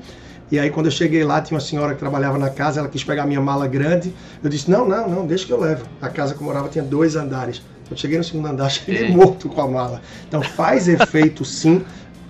E 0.50 0.58
aí 0.58 0.70
quando 0.70 0.86
eu 0.86 0.92
cheguei 0.92 1.24
lá, 1.24 1.40
tinha 1.40 1.56
uma 1.56 1.64
senhora 1.64 1.94
que 1.94 2.00
trabalhava 2.00 2.38
na 2.38 2.50
casa, 2.50 2.80
ela 2.80 2.88
quis 2.88 3.04
pegar 3.04 3.24
minha 3.24 3.40
mala 3.40 3.66
grande. 3.66 4.12
Eu 4.42 4.50
disse: 4.50 4.70
"Não, 4.70 4.86
não, 4.86 5.08
não, 5.08 5.26
deixa 5.26 5.46
que 5.46 5.52
eu 5.52 5.60
levo". 5.60 5.84
A 6.00 6.08
casa 6.08 6.34
que 6.34 6.40
eu 6.40 6.46
morava 6.46 6.68
tinha 6.68 6.84
dois 6.84 7.16
andares. 7.16 7.62
Eu 7.92 7.96
cheguei 7.96 8.18
no 8.18 8.24
segundo 8.24 8.48
andar, 8.48 8.68
cheguei 8.70 9.04
Ei. 9.04 9.10
morto 9.10 9.48
com 9.48 9.60
a 9.60 9.68
mala. 9.68 10.02
Então 10.26 10.42
faz 10.42 10.88
efeito 10.88 11.44
sim. 11.44 11.84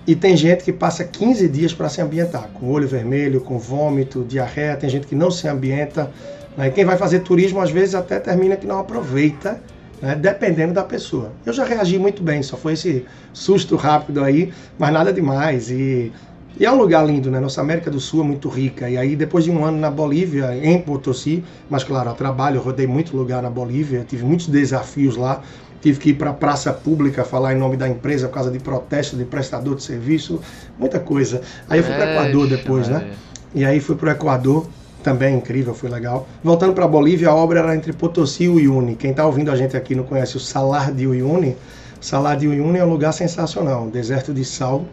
E 0.05 0.15
tem 0.15 0.35
gente 0.35 0.63
que 0.63 0.73
passa 0.73 1.03
15 1.05 1.47
dias 1.47 1.73
para 1.73 1.87
se 1.87 2.01
ambientar, 2.01 2.49
com 2.53 2.69
olho 2.69 2.87
vermelho, 2.87 3.39
com 3.39 3.57
vômito, 3.57 4.25
diarreia, 4.27 4.75
tem 4.75 4.89
gente 4.89 5.07
que 5.07 5.15
não 5.15 5.31
se 5.31 5.47
ambienta. 5.47 6.11
Né? 6.57 6.67
E 6.67 6.71
quem 6.71 6.83
vai 6.83 6.97
fazer 6.97 7.21
turismo 7.21 7.61
às 7.61 7.71
vezes 7.71 7.95
até 7.95 8.19
termina 8.19 8.57
que 8.57 8.67
não 8.67 8.79
aproveita, 8.79 9.61
né? 10.01 10.13
dependendo 10.13 10.73
da 10.73 10.83
pessoa. 10.83 11.31
Eu 11.45 11.53
já 11.53 11.63
reagi 11.63 11.97
muito 11.97 12.21
bem, 12.21 12.43
só 12.43 12.57
foi 12.57 12.73
esse 12.73 13.05
susto 13.31 13.77
rápido 13.77 14.21
aí, 14.21 14.51
mas 14.77 14.91
nada 14.91 15.13
demais. 15.13 15.71
E, 15.71 16.11
e 16.59 16.65
é 16.65 16.71
um 16.71 16.77
lugar 16.77 17.05
lindo, 17.05 17.31
né? 17.31 17.39
Nossa 17.39 17.61
América 17.61 17.89
do 17.89 17.99
Sul 17.99 18.21
é 18.21 18.23
muito 18.23 18.47
rica. 18.47 18.87
E 18.87 18.95
aí, 18.95 19.15
depois 19.15 19.43
de 19.43 19.49
um 19.49 19.65
ano 19.65 19.79
na 19.79 19.89
Bolívia, 19.89 20.55
em 20.55 20.79
Potosí, 20.79 21.43
mas 21.69 21.83
claro, 21.83 22.11
a 22.11 22.13
trabalho, 22.13 22.57
eu 22.57 22.61
rodei 22.61 22.85
muito 22.85 23.17
lugar 23.17 23.41
na 23.41 23.49
Bolívia, 23.49 24.05
tive 24.07 24.23
muitos 24.23 24.47
desafios 24.47 25.17
lá. 25.17 25.41
Tive 25.81 25.99
que 25.99 26.09
ir 26.11 26.13
para 26.13 26.29
a 26.29 26.33
praça 26.33 26.71
pública 26.71 27.25
falar 27.25 27.53
em 27.53 27.57
nome 27.57 27.75
da 27.75 27.89
empresa 27.89 28.29
por 28.29 28.35
causa 28.35 28.49
de 28.49 28.57
protesto 28.57 29.17
de 29.17 29.25
prestador 29.25 29.75
de 29.75 29.83
serviço, 29.83 30.39
muita 30.79 30.97
coisa. 30.97 31.41
Aí 31.69 31.79
eu 31.79 31.83
fui 31.83 31.93
para 31.93 32.05
o 32.05 32.11
Equador 32.11 32.47
depois, 32.47 32.87
né? 32.87 33.11
E 33.53 33.65
aí 33.65 33.81
fui 33.81 33.95
pro 33.97 34.09
Equador, 34.09 34.65
também 35.03 35.35
incrível, 35.35 35.73
foi 35.73 35.89
legal. 35.89 36.25
Voltando 36.41 36.73
para 36.73 36.87
Bolívia, 36.87 37.29
a 37.29 37.35
obra 37.35 37.59
era 37.59 37.75
entre 37.75 37.91
Potosí 37.91 38.45
e 38.45 38.49
Uyuni. 38.49 38.95
Quem 38.95 39.11
está 39.11 39.25
ouvindo 39.25 39.51
a 39.51 39.57
gente 39.57 39.75
aqui 39.75 39.93
não 39.93 40.05
conhece 40.05 40.37
o 40.37 40.39
Salar 40.39 40.93
de 40.93 41.05
Uyuni. 41.05 41.57
Salar 41.99 42.37
de 42.37 42.47
Uyuni 42.47 42.79
é 42.79 42.85
um 42.85 42.89
lugar 42.89 43.11
sensacional, 43.11 43.83
um 43.83 43.89
deserto 43.89 44.33
de 44.33 44.45
sal, 44.45 44.85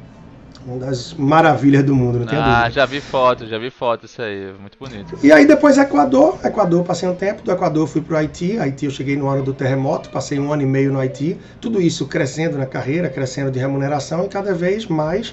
uma 0.67 0.79
das 0.79 1.15
maravilhas 1.15 1.83
do 1.85 1.95
mundo, 1.95 2.19
não 2.21 2.27
tenho 2.27 2.41
Ah, 2.43 2.63
dúvida. 2.63 2.71
já 2.71 2.87
vi 2.87 3.01
foto, 3.01 3.47
já 3.47 3.59
vi 3.59 3.71
foto 3.71 4.07
isso 4.07 4.21
aí, 4.21 4.53
muito 4.61 4.77
bonito. 4.79 5.19
E 5.23 5.33
aí 5.33 5.47
depois 5.47 5.79
Equador, 5.79 6.39
Equador 6.45 6.85
passei 6.85 7.09
um 7.09 7.15
tempo, 7.15 7.43
do 7.43 7.51
Equador 7.51 7.87
fui 7.87 8.01
pro 8.01 8.17
Haiti, 8.17 8.59
Haiti 8.59 8.85
eu 8.85 8.91
cheguei 8.91 9.17
no 9.17 9.29
ano 9.29 9.43
do 9.43 9.53
terremoto, 9.53 10.11
passei 10.11 10.39
um 10.39 10.53
ano 10.53 10.63
e 10.63 10.67
meio 10.67 10.93
no 10.93 10.99
Haiti, 10.99 11.37
tudo 11.61 11.81
isso 11.81 12.07
crescendo 12.07 12.59
na 12.59 12.67
carreira, 12.67 13.09
crescendo 13.09 13.51
de 13.51 13.59
remuneração 13.59 14.25
e 14.25 14.29
cada 14.29 14.55
vez 14.55 14.87
mais 14.87 15.33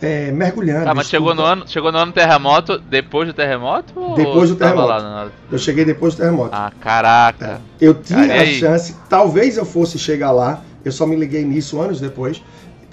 é, 0.00 0.30
mergulhando. 0.32 0.88
Ah, 0.88 0.94
mas 0.94 1.08
chegou 1.08 1.34
no 1.34 1.42
ano, 1.42 1.66
chegou 1.68 1.92
no 1.92 1.98
ano 1.98 2.12
do 2.12 2.14
terremoto, 2.14 2.78
depois 2.78 3.28
do 3.28 3.34
terremoto? 3.34 3.94
Depois 4.16 4.50
do 4.50 4.56
terremoto. 4.56 4.92
hora? 4.92 5.32
Eu 5.50 5.58
cheguei 5.58 5.84
depois 5.84 6.14
do 6.14 6.18
terremoto. 6.18 6.50
Ah, 6.52 6.72
caraca. 6.80 7.60
Eu 7.80 7.94
tinha 7.94 8.26
Cara, 8.26 8.44
e 8.44 8.56
a 8.56 8.58
chance, 8.58 8.96
talvez 9.08 9.56
eu 9.56 9.64
fosse 9.64 9.98
chegar 9.98 10.30
lá, 10.30 10.62
eu 10.84 10.92
só 10.92 11.06
me 11.06 11.16
liguei 11.16 11.44
nisso 11.44 11.80
anos 11.80 12.00
depois, 12.00 12.42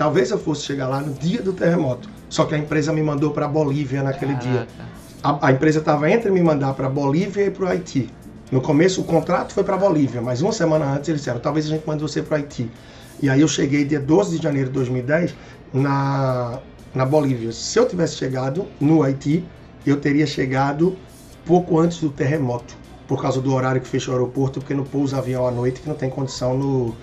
talvez 0.02 0.32
eu 0.32 0.40
fosse 0.40 0.64
chegar 0.64 0.88
lá 0.88 1.00
no 1.00 1.14
dia 1.14 1.44
do 1.44 1.54
terremoto. 1.54 2.10
Só 2.28 2.46
que 2.46 2.56
a 2.56 2.58
empresa 2.58 2.92
me 2.92 3.04
mandou 3.04 3.30
para 3.30 3.48
Bolívia 3.48 4.02
naquele 4.02 4.34
dia. 4.34 4.66
Caraca. 5.22 5.40
A, 5.44 5.50
a 5.50 5.52
empresa 5.52 5.78
estava 5.78 6.10
entre 6.10 6.32
me 6.32 6.42
mandar 6.42 6.74
para 6.74 6.90
Bolívia 6.90 7.46
e 7.46 7.52
para 7.52 7.66
o 7.66 7.68
Haiti. 7.68 8.10
No 8.52 8.62
começo 8.62 9.02
o 9.02 9.04
contrato 9.04 9.54
foi 9.54 9.64
para 9.64 9.78
Bolívia, 9.78 10.20
mas 10.20 10.42
uma 10.42 10.52
semana 10.52 10.86
antes 10.92 11.08
eles 11.08 11.22
disseram, 11.22 11.40
talvez 11.40 11.68
a 11.68 11.70
gente 11.70 11.86
mande 11.86 12.02
você 12.02 12.24
para 12.24 12.34
o 12.34 12.38
Haiti. 12.38 12.68
E 13.22 13.30
aí 13.30 13.42
eu 13.42 13.48
cheguei 13.48 13.86
dia 13.86 14.00
12 14.00 14.38
de 14.38 14.44
janeiro 14.44 14.70
de 14.70 14.74
2010 14.74 15.36
na, 15.72 16.58
na 16.96 17.06
Bolívia. 17.06 17.52
Se 17.52 17.78
eu 17.78 17.88
tivesse 17.88 18.16
chegado 18.16 18.66
no 18.80 19.04
Haiti, 19.04 19.46
eu 19.86 19.98
teria 19.98 20.26
chegado 20.26 20.98
pouco 21.46 21.80
antes 21.80 22.00
do 22.00 22.10
terremoto, 22.10 22.76
por 23.08 23.22
causa 23.22 23.40
do 23.40 23.54
horário 23.54 23.80
que 23.80 23.88
fechou 23.88 24.16
o 24.16 24.18
aeroporto, 24.18 24.62
porque 24.62 24.74
não 24.74 24.84
pousa 24.84 25.20
avião 25.20 25.46
à 25.46 25.52
noite, 25.52 25.80
que 25.80 25.88
não 25.88 25.96
tem 25.96 26.10
condição 26.10 26.58
no, 26.58 26.96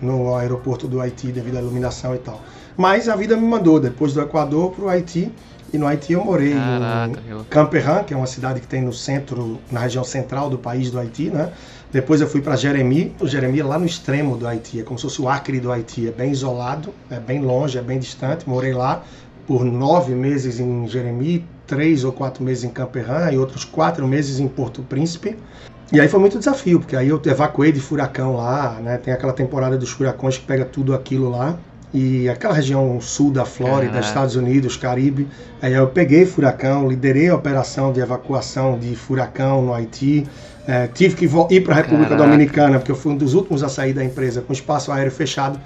no 0.00 0.34
aeroporto 0.34 0.86
do 0.86 1.00
Haiti 1.00 1.28
devido 1.28 1.56
à 1.56 1.60
iluminação 1.60 2.14
e 2.14 2.18
tal. 2.18 2.40
Mas 2.76 3.08
a 3.08 3.16
vida 3.16 3.36
me 3.36 3.46
mandou 3.46 3.80
depois 3.80 4.12
do 4.12 4.20
Equador 4.20 4.72
para 4.72 4.84
o 4.84 4.88
Haiti, 4.88 5.32
e 5.72 5.78
no 5.78 5.86
Haiti 5.86 6.12
eu 6.12 6.24
morei 6.24 6.52
Caraca, 6.54 7.20
em. 7.20 7.44
Camperran, 7.44 8.04
que 8.04 8.14
é 8.14 8.16
uma 8.16 8.26
cidade 8.26 8.60
que 8.60 8.66
tem 8.66 8.82
no 8.82 8.92
centro, 8.92 9.58
na 9.70 9.80
região 9.80 10.04
central 10.04 10.48
do 10.48 10.58
país 10.58 10.90
do 10.90 10.98
Haiti, 10.98 11.30
né? 11.30 11.52
Depois 11.90 12.20
eu 12.20 12.28
fui 12.28 12.42
para 12.42 12.56
Jeremi, 12.56 13.14
o 13.20 13.26
Jeremi 13.26 13.60
é 13.60 13.64
lá 13.64 13.78
no 13.78 13.86
extremo 13.86 14.36
do 14.36 14.46
Haiti, 14.46 14.80
é 14.80 14.82
como 14.82 14.98
se 14.98 15.04
fosse 15.04 15.22
o 15.22 15.28
Acre 15.28 15.60
do 15.60 15.72
Haiti, 15.72 16.08
é 16.08 16.10
bem 16.10 16.30
isolado, 16.30 16.92
é 17.10 17.18
bem 17.18 17.40
longe, 17.40 17.78
é 17.78 17.82
bem 17.82 17.98
distante. 17.98 18.48
Morei 18.48 18.72
lá 18.72 19.02
por 19.46 19.64
nove 19.64 20.14
meses 20.14 20.58
em 20.60 20.86
Jeremi, 20.88 21.44
três 21.66 22.04
ou 22.04 22.12
quatro 22.12 22.42
meses 22.42 22.64
em 22.64 22.70
Camperran 22.70 23.30
e 23.30 23.38
outros 23.38 23.64
quatro 23.64 24.06
meses 24.06 24.40
em 24.40 24.48
Porto 24.48 24.82
Príncipe. 24.82 25.36
E 25.92 26.00
aí 26.00 26.08
foi 26.08 26.18
muito 26.18 26.38
desafio, 26.38 26.80
porque 26.80 26.96
aí 26.96 27.08
eu 27.08 27.20
evacuei 27.24 27.70
de 27.70 27.80
furacão 27.80 28.36
lá, 28.36 28.78
né? 28.82 28.98
Tem 28.98 29.14
aquela 29.14 29.32
temporada 29.32 29.78
dos 29.78 29.90
furacões 29.90 30.36
que 30.36 30.44
pega 30.44 30.64
tudo 30.64 30.94
aquilo 30.94 31.30
lá. 31.30 31.56
E 31.94 32.28
aquela 32.28 32.52
região 32.52 33.00
sul 33.00 33.30
da 33.30 33.44
Flórida. 33.44 34.00
Estados 34.00 34.34
Unidos, 34.34 34.76
Caribe. 34.76 35.28
Aí 35.62 35.72
eu 35.72 35.86
peguei 35.86 36.26
furacão, 36.26 36.88
liderei 36.88 37.28
a 37.28 37.34
operação 37.36 37.92
de 37.92 38.00
evacuação 38.00 38.78
de 38.78 38.94
furacão 38.96 39.62
no 39.62 39.72
Haiti. 39.72 40.26
É, 40.66 40.88
tive 40.88 41.14
que 41.14 41.24
ir 41.54 41.60
para 41.60 41.74
a 41.74 41.76
República 41.76 42.10
Caraca. 42.10 42.28
Dominicana, 42.28 42.78
porque 42.78 42.90
eu 42.90 42.96
fui 42.96 43.12
um 43.12 43.16
dos 43.16 43.34
últimos 43.34 43.62
a 43.62 43.68
sair 43.68 43.92
da 43.92 44.04
empresa 44.04 44.42
com 44.42 44.52
espaço 44.52 44.90
aéreo 44.90 45.12
fechado. 45.12 45.58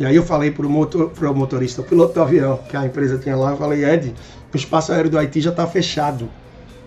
E 0.00 0.04
aí 0.04 0.16
eu 0.16 0.24
falei 0.24 0.50
para 0.50 0.66
o 0.66 0.68
motor, 0.68 1.10
pro 1.10 1.32
motorista, 1.34 1.82
o 1.82 1.84
piloto 1.84 2.14
do 2.14 2.22
avião 2.22 2.58
que 2.68 2.76
a 2.76 2.84
empresa 2.84 3.18
tinha 3.18 3.36
lá, 3.36 3.50
eu 3.50 3.56
falei, 3.56 3.84
Ed, 3.84 4.14
o 4.52 4.56
espaço 4.56 4.92
aéreo 4.92 5.10
do 5.10 5.18
Haiti 5.18 5.40
já 5.40 5.50
está 5.50 5.66
fechado. 5.66 6.28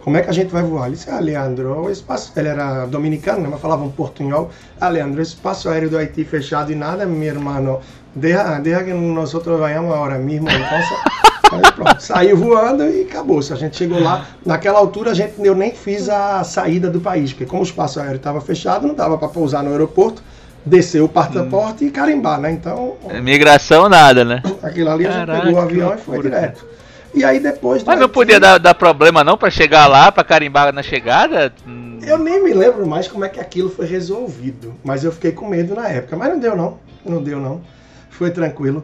Como 0.03 0.17
é 0.17 0.21
que 0.21 0.29
a 0.29 0.33
gente 0.33 0.51
vai 0.51 0.63
voar? 0.63 0.87
Ele 0.87 0.95
disse, 0.95 1.09
ah, 1.09 1.19
Leandro, 1.19 1.85
o 1.85 1.89
espaço... 1.89 2.33
Ele 2.35 2.49
era 2.49 2.85
dominicano, 2.85 3.41
né, 3.41 3.47
mas 3.49 3.61
falava 3.61 3.83
um 3.83 3.91
portunhol. 3.91 4.49
Ah, 4.79 4.89
Leandro, 4.89 5.19
o 5.19 5.23
espaço 5.23 5.69
aéreo 5.69 5.89
do 5.89 5.97
Haiti 5.97 6.25
fechado 6.25 6.71
e 6.71 6.75
nada, 6.75 7.05
meu 7.05 7.23
irmão. 7.23 7.79
Deja, 8.13 8.59
deja 8.59 8.83
que 8.83 8.91
nós 8.91 9.31
vayamos 9.31 9.93
agora 9.93 10.17
mesmo. 10.17 10.49
Então, 10.49 10.67
aí 11.57 11.71
pronto, 11.73 11.99
saiu 12.01 12.35
voando 12.35 12.83
e 12.83 13.03
acabou. 13.03 13.41
Se 13.41 13.53
a 13.53 13.55
gente 13.55 13.77
chegou 13.77 13.97
lá, 13.97 14.27
naquela 14.45 14.77
altura 14.77 15.11
a 15.11 15.13
gente, 15.13 15.35
eu 15.39 15.55
nem 15.55 15.71
fiz 15.71 16.09
a 16.09 16.43
saída 16.43 16.89
do 16.89 16.99
país, 16.99 17.31
porque 17.31 17.45
como 17.45 17.61
o 17.61 17.65
espaço 17.65 17.99
aéreo 18.01 18.17
estava 18.17 18.41
fechado, 18.41 18.85
não 18.85 18.95
dava 18.95 19.17
para 19.17 19.29
pousar 19.29 19.63
no 19.63 19.71
aeroporto, 19.71 20.21
descer 20.65 21.01
o 21.01 21.07
passaporte 21.07 21.85
e 21.85 21.91
carimbar, 21.91 22.41
né? 22.41 22.51
Então, 22.51 22.95
Migração 23.21 23.87
nada, 23.87 24.25
né? 24.25 24.43
aquilo 24.61 24.89
ali 24.89 25.07
a 25.07 25.11
gente 25.11 25.25
Caraca, 25.27 25.45
pegou 25.45 25.59
o 25.59 25.63
avião 25.63 25.93
e 25.93 25.97
foi 25.97 26.21
direto. 26.21 26.73
E 27.13 27.23
aí 27.23 27.39
depois 27.39 27.83
Mas 27.83 27.99
não 27.99 28.09
podia 28.09 28.39
dar, 28.39 28.57
dar 28.57 28.73
problema 28.73 29.23
não 29.23 29.37
pra 29.37 29.49
chegar 29.49 29.87
lá, 29.87 30.11
pra 30.11 30.23
carimbar 30.23 30.73
na 30.73 30.81
chegada? 30.81 31.53
Eu 32.01 32.17
nem 32.17 32.43
me 32.43 32.53
lembro 32.53 32.87
mais 32.87 33.07
como 33.07 33.23
é 33.23 33.29
que 33.29 33.39
aquilo 33.39 33.69
foi 33.69 33.85
resolvido, 33.85 34.73
mas 34.83 35.03
eu 35.03 35.11
fiquei 35.11 35.31
com 35.31 35.47
medo 35.47 35.75
na 35.75 35.87
época. 35.87 36.15
Mas 36.17 36.29
não 36.29 36.39
deu 36.39 36.55
não, 36.55 36.79
não 37.05 37.21
deu 37.21 37.39
não. 37.39 37.61
Foi 38.09 38.31
tranquilo. 38.31 38.83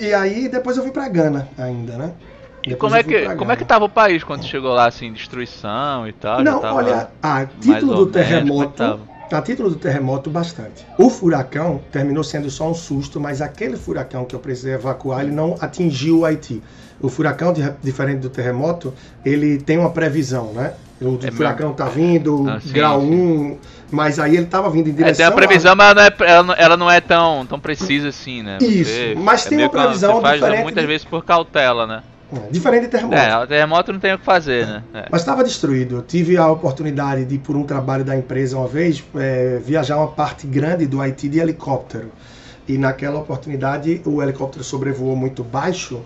E 0.00 0.12
aí 0.12 0.48
depois 0.48 0.76
eu 0.76 0.82
fui 0.82 0.92
pra 0.92 1.08
Gana 1.08 1.48
ainda, 1.58 1.96
né? 1.96 2.12
E 2.64 2.70
Depois 2.70 2.92
como 2.92 2.96
é 2.96 3.02
que 3.02 3.36
como 3.36 3.52
é 3.52 3.56
que 3.56 3.64
tava 3.64 3.84
o 3.84 3.88
país 3.88 4.24
quando 4.24 4.44
chegou 4.44 4.72
lá, 4.72 4.86
assim, 4.86 5.12
destruição 5.12 6.06
e 6.08 6.12
tal? 6.12 6.42
Não, 6.42 6.60
olha, 6.62 7.08
a 7.22 7.46
título 7.46 8.04
do 8.04 8.18
é 8.18 8.22
terremoto, 8.22 9.00
a 9.30 9.42
título 9.42 9.70
do 9.70 9.76
terremoto, 9.76 10.30
bastante. 10.30 10.84
O 10.98 11.08
furacão 11.08 11.80
terminou 11.92 12.24
sendo 12.24 12.50
só 12.50 12.68
um 12.68 12.74
susto, 12.74 13.20
mas 13.20 13.40
aquele 13.40 13.76
furacão 13.76 14.24
que 14.24 14.34
eu 14.34 14.40
precisei 14.40 14.74
evacuar, 14.74 15.22
ele 15.22 15.30
não 15.30 15.56
atingiu 15.60 16.20
o 16.20 16.24
Haiti. 16.24 16.60
O 17.00 17.08
furacão, 17.08 17.52
di- 17.52 17.70
diferente 17.82 18.20
do 18.20 18.30
terremoto, 18.30 18.92
ele 19.24 19.58
tem 19.58 19.76
uma 19.78 19.90
previsão, 19.90 20.52
né? 20.52 20.72
O 21.00 21.18
É 21.22 21.30
furacão 21.30 21.74
tá 21.74 21.84
vindo, 21.86 22.48
Ah, 22.48 22.58
sim, 22.58 22.72
grau 22.72 23.02
sim. 23.02 23.10
1, 23.12 23.58
mas 23.90 24.18
aí 24.18 24.34
ele 24.36 24.46
tava 24.46 24.70
vindo 24.70 24.88
em 24.88 24.92
É, 24.92 24.94
direção 24.94 25.16
tem 25.16 25.26
a 25.26 25.28
a- 25.28 25.32
previsão, 25.32 25.76
mas 25.76 25.86
ela 25.90 25.94
não 25.94 26.02
é, 26.02 26.30
ela 26.30 26.42
não, 26.42 26.54
ela 26.56 26.76
não 26.78 26.90
é 26.90 27.00
tão, 27.02 27.44
tão 27.46 27.60
precisa 27.60 28.08
assim, 28.08 28.42
né? 28.42 28.56
Isso, 28.62 29.18
mas 29.18 29.44
tem 29.44 29.58
meio 29.58 29.68
uma 29.70 29.82
previsão 29.82 30.14
Você 30.14 30.22
faz 30.22 30.40
diferente 30.40 30.62
muitas 30.62 30.82
de- 30.82 30.86
vezes 30.86 31.04
por 31.04 31.22
cautela, 31.22 31.86
né? 31.86 32.02
É, 32.32 32.50
diferente 32.50 32.82
de 32.84 32.88
terremoto. 32.88 33.14
É, 33.16 33.38
o 33.38 33.46
terremoto 33.46 33.92
não 33.92 34.00
tem 34.00 34.14
o 34.14 34.18
que 34.18 34.24
fazer, 34.24 34.66
né? 34.66 34.82
É. 34.94 35.04
Mas 35.10 35.20
estava 35.20 35.44
destruído. 35.44 35.96
Eu 35.96 36.02
tive 36.02 36.36
a 36.38 36.50
oportunidade 36.50 37.24
de, 37.26 37.38
por 37.38 37.54
um 37.56 37.62
trabalho 37.62 38.02
da 38.04 38.16
empresa 38.16 38.56
uma 38.56 38.66
vez, 38.66 39.04
é, 39.16 39.60
viajar 39.64 39.98
uma 39.98 40.08
parte 40.08 40.46
grande 40.46 40.86
do 40.86 41.00
Haiti 41.00 41.28
de 41.28 41.38
helicóptero. 41.38 42.10
E 42.68 42.76
naquela 42.76 43.20
oportunidade 43.20 44.00
o 44.04 44.22
helicóptero 44.22 44.64
sobrevoou 44.64 45.14
muito 45.14 45.44
baixo 45.44 46.02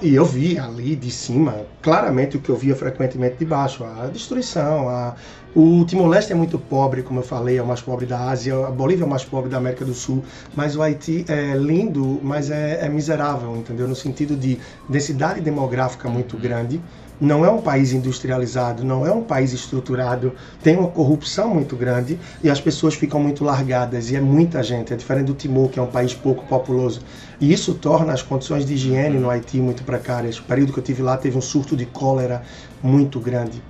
e 0.00 0.14
eu 0.14 0.24
vi 0.24 0.58
ali 0.58 0.94
de 0.94 1.10
cima 1.10 1.64
claramente 1.80 2.36
o 2.36 2.40
que 2.40 2.50
eu 2.50 2.56
via 2.56 2.74
frequentemente 2.74 3.36
de 3.36 3.44
baixo, 3.44 3.84
a 3.84 4.06
destruição. 4.06 4.88
A... 4.88 5.14
O 5.54 5.84
Timor-Leste 5.84 6.32
é 6.32 6.34
muito 6.34 6.58
pobre, 6.58 7.02
como 7.02 7.20
eu 7.20 7.24
falei, 7.24 7.58
é 7.58 7.62
o 7.62 7.66
mais 7.66 7.80
pobre 7.80 8.06
da 8.06 8.30
Ásia, 8.30 8.66
a 8.66 8.70
Bolívia 8.70 9.04
é 9.04 9.06
o 9.06 9.10
mais 9.10 9.22
pobre 9.22 9.50
da 9.50 9.58
América 9.58 9.84
do 9.84 9.92
Sul, 9.92 10.24
mas 10.56 10.76
o 10.76 10.82
Haiti 10.82 11.26
é 11.28 11.54
lindo, 11.54 12.18
mas 12.22 12.50
é, 12.50 12.86
é 12.86 12.88
miserável, 12.88 13.54
entendeu? 13.56 13.86
No 13.86 13.94
sentido 13.94 14.34
de 14.34 14.58
densidade 14.88 15.40
demográfica 15.40 16.08
muito 16.08 16.38
grande, 16.38 16.80
não 17.22 17.44
é 17.44 17.50
um 17.50 17.60
país 17.60 17.92
industrializado, 17.92 18.82
não 18.82 19.06
é 19.06 19.12
um 19.12 19.22
país 19.22 19.52
estruturado, 19.52 20.32
tem 20.60 20.76
uma 20.76 20.88
corrupção 20.88 21.54
muito 21.54 21.76
grande 21.76 22.18
e 22.42 22.50
as 22.50 22.60
pessoas 22.60 22.94
ficam 22.94 23.20
muito 23.20 23.44
largadas 23.44 24.10
e 24.10 24.16
é 24.16 24.20
muita 24.20 24.60
gente, 24.60 24.92
é 24.92 24.96
diferente 24.96 25.26
do 25.26 25.34
Timor, 25.34 25.68
que 25.68 25.78
é 25.78 25.82
um 25.82 25.86
país 25.86 26.12
pouco 26.12 26.44
populoso. 26.46 27.00
E 27.40 27.52
isso 27.52 27.74
torna 27.74 28.12
as 28.12 28.22
condições 28.22 28.66
de 28.66 28.74
higiene 28.74 29.20
no 29.20 29.30
Haiti 29.30 29.58
muito 29.58 29.84
precárias. 29.84 30.40
O 30.40 30.42
período 30.42 30.72
que 30.72 30.80
eu 30.80 30.82
tive 30.82 31.00
lá 31.00 31.16
teve 31.16 31.38
um 31.38 31.40
surto 31.40 31.76
de 31.76 31.86
cólera 31.86 32.42
muito 32.82 33.20
grande. 33.20 33.62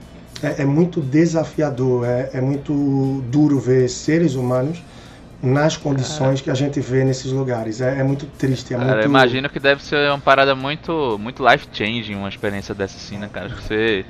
É, 0.42 0.62
é 0.62 0.64
muito 0.64 1.02
desafiador, 1.02 2.06
é, 2.06 2.30
é 2.32 2.40
muito 2.40 3.22
duro 3.28 3.60
ver 3.60 3.86
seres 3.90 4.34
humanos 4.34 4.82
nas 5.42 5.76
condições 5.76 6.40
que 6.40 6.50
a 6.50 6.54
gente 6.54 6.80
vê 6.80 7.04
nesses 7.04 7.32
lugares. 7.32 7.80
É, 7.80 8.00
é 8.00 8.02
muito 8.04 8.26
triste, 8.26 8.74
é 8.74 8.76
Cara, 8.76 8.90
eu 8.92 8.94
muito... 8.94 9.04
imagino 9.04 9.50
que 9.50 9.60
deve 9.60 9.82
ser 9.82 10.08
uma 10.10 10.20
parada 10.20 10.54
muito, 10.54 11.18
muito 11.18 11.46
life 11.46 11.68
changing, 11.72 12.14
uma 12.14 12.28
experiência 12.28 12.74
dessa 12.74 12.96
assim, 12.96 13.18
né, 13.18 13.28
cara? 13.28 13.46
Acho 13.46 13.56
que 13.56 13.62
Você, 13.62 14.06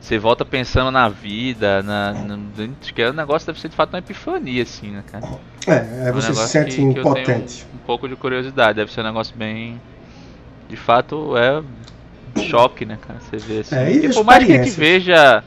você 0.00 0.18
volta 0.18 0.44
pensando 0.44 0.90
na 0.90 1.08
vida, 1.08 1.82
na, 1.82 2.12
no, 2.12 2.52
acho 2.80 2.92
que 2.94 3.02
o 3.04 3.12
negócio 3.12 3.46
deve 3.46 3.60
ser 3.60 3.68
de 3.68 3.76
fato 3.76 3.94
uma 3.94 4.00
epifania, 4.00 4.62
assim, 4.62 4.90
né, 4.90 5.02
cara? 5.06 5.24
É, 5.66 6.08
é, 6.08 6.12
um 6.12 6.14
você 6.14 6.26
se 6.26 6.28
negócio 6.28 6.48
sente 6.48 6.76
que- 6.76 6.86
que 6.94 7.00
impotente. 7.00 7.66
Um, 7.72 7.76
um 7.76 7.80
pouco 7.80 8.08
de 8.08 8.16
curiosidade, 8.16 8.76
deve 8.76 8.92
ser 8.92 9.00
um 9.00 9.04
negócio 9.04 9.34
bem. 9.36 9.80
De 10.68 10.76
fato, 10.76 11.36
é 11.36 11.62
choque, 12.36 12.84
né, 12.84 12.98
cara? 13.00 13.20
Você 13.20 13.36
vê 13.38 13.60
assim. 13.60 13.74
É, 13.76 13.90
e 13.92 14.08
por 14.12 14.24
mais 14.24 14.44
que 14.44 14.52
a 14.52 14.56
gente 14.56 14.68
experiências. 14.68 14.76
veja. 14.76 15.44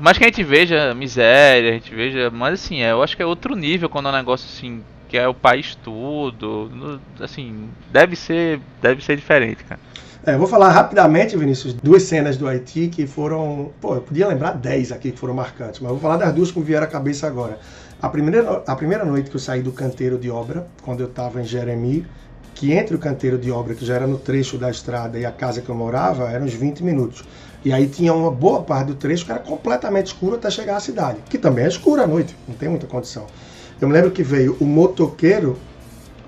Mais 0.00 0.16
que 0.18 0.24
a 0.24 0.28
gente 0.28 0.44
veja 0.44 0.94
miséria, 0.94 1.70
a 1.70 1.72
gente 1.74 1.94
veja. 1.94 2.30
Mas 2.30 2.54
assim, 2.54 2.82
é, 2.82 2.92
eu 2.92 3.02
acho 3.02 3.16
que 3.16 3.22
é 3.22 3.26
outro 3.26 3.54
nível 3.56 3.88
quando 3.88 4.08
é 4.08 4.12
um 4.12 4.14
negócio 4.14 4.46
assim. 4.48 4.82
Que 5.08 5.18
é 5.18 5.28
o 5.28 5.34
país 5.34 5.74
tudo. 5.74 6.70
no- 6.72 7.00
assim, 7.22 7.68
deve 7.90 8.16
ser. 8.16 8.60
Deve 8.80 9.04
ser 9.04 9.16
diferente, 9.16 9.62
cara. 9.64 9.80
É, 10.24 10.34
eu 10.34 10.38
vou 10.38 10.46
falar 10.46 10.70
rapidamente, 10.70 11.36
Vinícius, 11.36 11.74
duas 11.74 12.04
cenas 12.04 12.36
do 12.36 12.46
Haiti 12.46 12.86
que 12.86 13.06
foram. 13.06 13.72
Pô, 13.80 13.96
eu 13.96 14.00
podia 14.02 14.26
lembrar 14.28 14.52
10 14.52 14.92
aqui 14.92 15.10
que 15.10 15.18
foram 15.18 15.34
marcantes, 15.34 15.80
mas 15.80 15.90
eu 15.90 15.96
vou 15.96 16.00
falar 16.00 16.16
das 16.16 16.32
duas 16.32 16.50
que 16.52 16.58
me 16.60 16.64
vieram 16.64 16.84
à 16.84 16.88
cabeça 16.88 17.26
agora. 17.26 17.58
A 18.00 18.08
primeira, 18.08 18.62
a 18.66 18.76
primeira 18.76 19.04
noite 19.04 19.30
que 19.30 19.36
eu 19.36 19.40
saí 19.40 19.62
do 19.62 19.72
canteiro 19.72 20.16
de 20.18 20.30
obra, 20.30 20.66
quando 20.82 21.00
eu 21.00 21.06
estava 21.08 21.40
em 21.40 21.44
Jeremi, 21.44 22.06
que 22.54 22.72
entre 22.72 22.94
o 22.94 22.98
canteiro 22.98 23.36
de 23.36 23.50
obra, 23.50 23.74
que 23.74 23.84
já 23.84 23.94
era 23.96 24.06
no 24.06 24.16
trecho 24.18 24.56
da 24.56 24.70
estrada, 24.70 25.18
e 25.18 25.24
a 25.26 25.32
casa 25.32 25.60
que 25.60 25.68
eu 25.68 25.74
morava, 25.74 26.30
eram 26.30 26.46
uns 26.46 26.54
20 26.54 26.84
minutos. 26.84 27.24
E 27.64 27.72
aí 27.72 27.86
tinha 27.86 28.12
uma 28.12 28.30
boa 28.30 28.62
parte 28.62 28.88
do 28.88 28.94
trecho 28.94 29.24
que 29.24 29.30
era 29.30 29.40
completamente 29.40 30.06
escuro 30.06 30.34
até 30.34 30.50
chegar 30.50 30.76
à 30.76 30.80
cidade, 30.80 31.18
que 31.28 31.38
também 31.38 31.64
é 31.64 31.68
escuro 31.68 32.02
à 32.02 32.06
noite, 32.06 32.36
não 32.48 32.56
tem 32.56 32.68
muita 32.68 32.86
condição. 32.86 33.26
Eu 33.80 33.88
me 33.88 33.94
lembro 33.94 34.10
que 34.10 34.22
veio 34.22 34.56
o 34.60 34.64
motoqueiro 34.64 35.56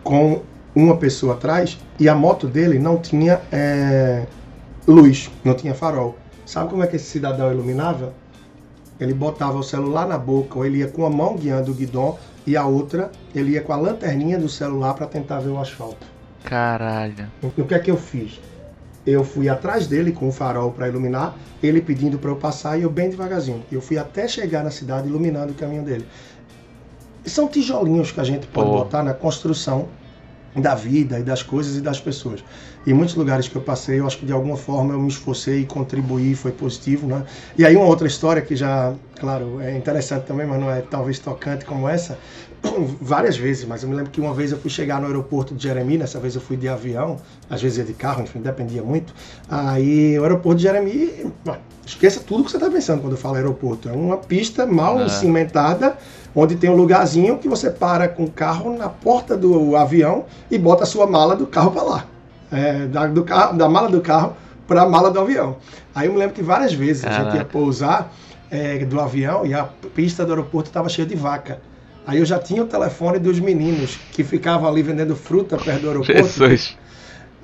com 0.02 0.42
uma 0.74 0.96
pessoa 0.96 1.34
atrás 1.34 1.78
e 1.98 2.08
a 2.08 2.14
moto 2.14 2.46
dele 2.46 2.78
não 2.78 2.98
tinha 2.98 3.40
é, 3.50 4.26
luz, 4.86 5.30
não 5.44 5.54
tinha 5.54 5.74
farol. 5.74 6.16
Sabe 6.46 6.70
como 6.70 6.82
é 6.82 6.86
que 6.86 6.96
esse 6.96 7.06
cidadão 7.06 7.50
iluminava? 7.52 8.12
Ele 9.00 9.14
botava 9.14 9.58
o 9.58 9.62
celular 9.62 10.06
na 10.06 10.18
boca, 10.18 10.58
ou 10.58 10.64
ele 10.64 10.78
ia 10.78 10.88
com 10.88 11.04
a 11.04 11.10
mão 11.10 11.36
guiando 11.36 11.72
o 11.72 11.74
guidão 11.74 12.16
e 12.46 12.56
a 12.56 12.64
outra 12.64 13.10
ele 13.34 13.52
ia 13.52 13.60
com 13.60 13.72
a 13.72 13.76
lanterninha 13.76 14.38
do 14.38 14.48
celular 14.48 14.94
para 14.94 15.06
tentar 15.06 15.40
ver 15.40 15.48
o 15.48 15.58
asfalto. 15.58 16.06
Caralho. 16.44 17.26
E 17.56 17.60
o 17.60 17.64
que 17.64 17.74
é 17.74 17.78
que 17.78 17.90
eu 17.90 17.96
fiz? 17.96 18.40
Eu 19.06 19.22
fui 19.22 19.48
atrás 19.48 19.86
dele 19.86 20.12
com 20.12 20.28
o 20.28 20.32
farol 20.32 20.72
para 20.72 20.88
iluminar, 20.88 21.36
ele 21.62 21.80
pedindo 21.80 22.18
para 22.18 22.30
eu 22.30 22.36
passar 22.36 22.78
e 22.78 22.82
eu 22.82 22.90
bem 22.90 23.10
devagarzinho. 23.10 23.62
Eu 23.70 23.80
fui 23.80 23.98
até 23.98 24.26
chegar 24.26 24.64
na 24.64 24.70
cidade 24.70 25.08
iluminando 25.08 25.52
o 25.52 25.54
caminho 25.54 25.82
dele. 25.82 26.06
São 27.24 27.48
tijolinhos 27.48 28.12
que 28.12 28.20
a 28.20 28.24
gente 28.24 28.46
pode 28.46 28.70
Pô. 28.70 28.78
botar 28.78 29.02
na 29.02 29.14
construção 29.14 29.88
da 30.54 30.74
vida 30.74 31.18
e 31.18 31.22
das 31.22 31.42
coisas 31.42 31.76
e 31.76 31.80
das 31.80 32.00
pessoas. 32.00 32.44
Em 32.86 32.92
muitos 32.92 33.14
lugares 33.14 33.48
que 33.48 33.56
eu 33.56 33.62
passei, 33.62 33.98
eu 33.98 34.06
acho 34.06 34.18
que 34.18 34.26
de 34.26 34.32
alguma 34.32 34.56
forma 34.56 34.92
eu 34.92 35.00
me 35.00 35.08
esforcei 35.08 35.60
e 35.60 35.66
contribuí, 35.66 36.34
foi 36.34 36.52
positivo, 36.52 37.06
né? 37.06 37.24
E 37.58 37.64
aí 37.64 37.74
uma 37.74 37.86
outra 37.86 38.06
história 38.06 38.42
que 38.42 38.54
já, 38.54 38.94
claro, 39.18 39.60
é 39.60 39.76
interessante 39.76 40.26
também, 40.26 40.46
mas 40.46 40.60
não 40.60 40.70
é 40.70 40.80
talvez 40.82 41.18
tocante 41.18 41.64
como 41.64 41.88
essa, 41.88 42.18
várias 43.00 43.36
vezes, 43.36 43.64
mas 43.64 43.82
eu 43.82 43.88
me 43.88 43.94
lembro 43.94 44.10
que 44.10 44.20
uma 44.20 44.32
vez 44.32 44.52
eu 44.52 44.58
fui 44.58 44.70
chegar 44.70 45.00
no 45.00 45.06
aeroporto 45.06 45.54
de 45.54 45.62
Jeremi, 45.62 45.98
dessa 45.98 46.18
vez 46.18 46.34
eu 46.34 46.40
fui 46.40 46.56
de 46.56 46.68
avião, 46.68 47.18
às 47.48 47.60
vezes 47.60 47.78
ia 47.78 47.84
de 47.84 47.92
carro, 47.92 48.22
enfim, 48.22 48.40
dependia 48.40 48.82
muito. 48.82 49.14
Aí 49.48 50.18
o 50.18 50.22
aeroporto 50.22 50.56
de 50.58 50.62
Jeremi, 50.64 51.26
esqueça 51.86 52.20
tudo 52.20 52.44
que 52.44 52.50
você 52.50 52.56
está 52.56 52.70
pensando 52.70 53.00
quando 53.00 53.12
eu 53.12 53.18
falo 53.18 53.36
aeroporto. 53.36 53.88
É 53.88 53.92
uma 53.92 54.16
pista 54.16 54.66
mal 54.66 55.00
É. 55.00 55.08
cimentada, 55.08 55.96
onde 56.34 56.56
tem 56.56 56.70
um 56.70 56.76
lugarzinho 56.76 57.38
que 57.38 57.48
você 57.48 57.70
para 57.70 58.08
com 58.08 58.24
o 58.24 58.30
carro 58.30 58.76
na 58.76 58.88
porta 58.88 59.36
do 59.36 59.76
avião 59.76 60.24
e 60.50 60.58
bota 60.58 60.84
a 60.84 60.86
sua 60.86 61.06
mala 61.06 61.36
do 61.36 61.46
carro 61.46 61.70
para 61.70 61.82
lá. 61.82 62.06
É, 62.52 62.86
da, 62.86 63.06
do 63.06 63.24
carro, 63.24 63.56
da 63.56 63.68
mala 63.68 63.88
do 63.88 64.00
carro 64.00 64.36
para 64.66 64.82
a 64.82 64.88
mala 64.88 65.10
do 65.10 65.20
avião. 65.20 65.56
Aí 65.94 66.06
eu 66.06 66.12
me 66.12 66.18
lembro 66.18 66.34
que 66.34 66.42
várias 66.42 66.72
vezes 66.72 67.04
a 67.04 67.10
gente 67.10 67.24
ia 67.26 67.30
Caraca. 67.32 67.44
pousar 67.50 68.12
é, 68.50 68.78
do 68.84 69.00
avião 69.00 69.44
e 69.44 69.52
a 69.52 69.64
pista 69.94 70.24
do 70.24 70.30
aeroporto 70.32 70.68
estava 70.70 70.88
cheia 70.88 71.06
de 71.06 71.14
vaca. 71.16 71.60
Aí 72.06 72.18
eu 72.18 72.24
já 72.24 72.38
tinha 72.38 72.62
o 72.62 72.66
telefone 72.66 73.18
dos 73.18 73.40
meninos 73.40 73.98
que 74.12 74.22
ficavam 74.22 74.68
ali 74.68 74.82
vendendo 74.82 75.16
fruta 75.16 75.56
perto 75.56 75.80
do 75.82 75.88
aeroporto. 75.88 76.22
Jesus. 76.22 76.76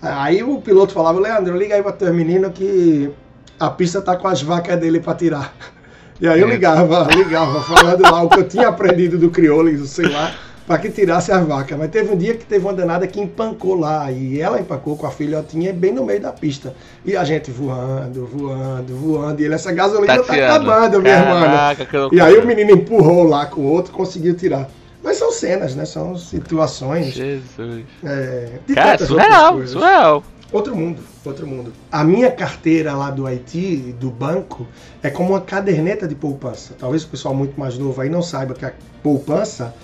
Aí 0.02 0.42
o 0.42 0.60
piloto 0.60 0.92
falava, 0.92 1.18
Leandro, 1.20 1.56
liga 1.56 1.74
aí 1.74 1.82
para 1.82 1.92
teu 1.92 2.12
menino 2.12 2.50
que 2.50 3.10
a 3.58 3.70
pista 3.70 4.00
tá 4.00 4.16
com 4.16 4.28
as 4.28 4.42
vacas 4.42 4.78
dele 4.78 5.00
para 5.00 5.14
tirar. 5.14 5.54
E 6.22 6.28
aí 6.28 6.38
eu 6.38 6.48
É. 6.48 6.50
ligava, 6.50 7.08
ligava, 7.16 7.62
falando 7.62 8.02
lá 8.02 8.22
o 8.22 8.28
que 8.28 8.40
eu 8.40 8.46
tinha 8.46 8.68
aprendido 8.68 9.16
do 9.16 9.30
crioulo, 9.30 9.86
sei 9.86 10.06
lá, 10.06 10.34
para 10.70 10.78
que 10.78 10.88
tirasse 10.88 11.32
as 11.32 11.44
vacas. 11.44 11.76
Mas 11.76 11.90
teve 11.90 12.12
um 12.12 12.16
dia 12.16 12.36
que 12.36 12.44
teve 12.44 12.64
uma 12.64 12.72
danada 12.72 13.04
que 13.04 13.20
empancou 13.20 13.74
lá, 13.74 14.12
e 14.12 14.40
ela 14.40 14.60
empancou 14.60 14.96
com 14.96 15.04
a 15.04 15.10
filhotinha 15.10 15.72
bem 15.72 15.92
no 15.92 16.04
meio 16.04 16.20
da 16.20 16.30
pista. 16.30 16.72
E 17.04 17.16
a 17.16 17.24
gente 17.24 17.50
voando, 17.50 18.24
voando, 18.24 18.94
voando, 18.94 19.42
e 19.42 19.46
ele, 19.46 19.54
essa 19.54 19.72
gasolina 19.72 20.18
tá 20.18 20.22
Tateando. 20.22 20.70
acabando, 20.70 21.02
minha 21.02 21.18
irmã. 21.18 21.40
Caraca, 21.40 21.84
que 21.84 22.14
E 22.14 22.20
aí 22.20 22.38
o 22.38 22.46
menino 22.46 22.70
empurrou 22.70 23.24
lá 23.24 23.46
com 23.46 23.62
o 23.62 23.64
outro, 23.64 23.92
conseguiu 23.92 24.36
tirar. 24.36 24.70
Mas 25.02 25.16
são 25.16 25.32
cenas, 25.32 25.74
né? 25.74 25.84
São 25.84 26.16
situações. 26.16 27.14
Jesus. 27.14 27.84
É, 28.04 28.50
de 28.64 28.72
Cara, 28.72 29.04
surreal, 29.04 29.66
surreal. 29.66 30.22
Outro 30.52 30.76
mundo, 30.76 31.00
outro 31.24 31.48
mundo. 31.48 31.72
A 31.90 32.04
minha 32.04 32.30
carteira 32.30 32.94
lá 32.94 33.10
do 33.10 33.26
Haiti, 33.26 33.94
do 33.98 34.08
banco, 34.08 34.68
é 35.02 35.10
como 35.10 35.30
uma 35.30 35.40
caderneta 35.40 36.06
de 36.06 36.14
poupança. 36.14 36.74
Talvez 36.78 37.02
o 37.02 37.08
pessoal 37.08 37.34
muito 37.34 37.58
mais 37.58 37.76
novo 37.76 38.00
aí 38.00 38.08
não 38.08 38.22
saiba 38.22 38.54
que 38.54 38.64
a 38.64 38.72
poupança 39.02 39.74